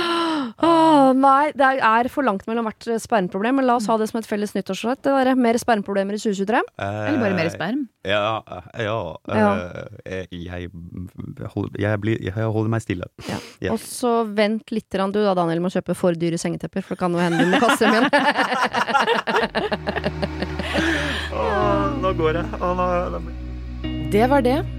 Oh, 0.60 1.14
nei, 1.16 1.52
det 1.56 1.68
er 1.80 2.10
for 2.12 2.26
langt 2.28 2.44
mellom 2.50 2.66
hvert 2.68 2.88
spermproblem, 3.00 3.56
men 3.60 3.68
la 3.68 3.78
oss 3.80 3.88
ha 3.88 3.96
det 4.00 4.10
som 4.10 4.20
et 4.20 4.28
felles 4.28 4.52
nyttårsrett. 4.56 5.02
Det 5.06 5.14
der, 5.16 5.36
mer 5.40 5.56
spermproblemer 5.62 6.18
i 6.18 6.20
2023. 6.20 6.60
Eh, 6.60 6.98
Eller 7.08 7.22
bare 7.24 7.38
mer 7.38 7.50
sperm. 7.54 7.86
Ja, 8.08 8.42
ja, 8.80 8.98
ja. 9.28 9.50
Eh, 10.04 10.26
jeg, 10.36 10.70
jeg, 11.80 12.00
blir, 12.04 12.18
jeg, 12.24 12.34
holder 12.36 12.72
meg 12.72 12.84
stille. 12.84 13.08
Ja. 13.30 13.40
Yeah. 13.62 13.74
Og 13.76 13.80
så 13.84 14.24
vent 14.28 14.72
litt 14.76 14.90
du 14.90 15.22
da, 15.22 15.34
Daniel, 15.38 15.62
med 15.64 15.72
å 15.72 15.76
kjøpe 15.78 15.96
for 15.96 16.18
dyre 16.20 16.38
sengetepper, 16.42 16.84
for 16.84 16.96
det 16.96 17.02
kan 17.04 17.14
jo 17.16 17.20
hende 17.24 17.40
du 17.40 17.48
må 17.54 17.60
kaste 17.64 17.86
dem 17.86 17.94
igjen. 17.96 18.10
Åh, 21.40 21.86
nå 22.02 22.12
går 22.20 22.42
jeg. 22.42 22.60
Oh, 22.60 22.76
nå, 22.76 23.22
det 24.12 24.28
var 24.32 24.42
det. 24.44 24.79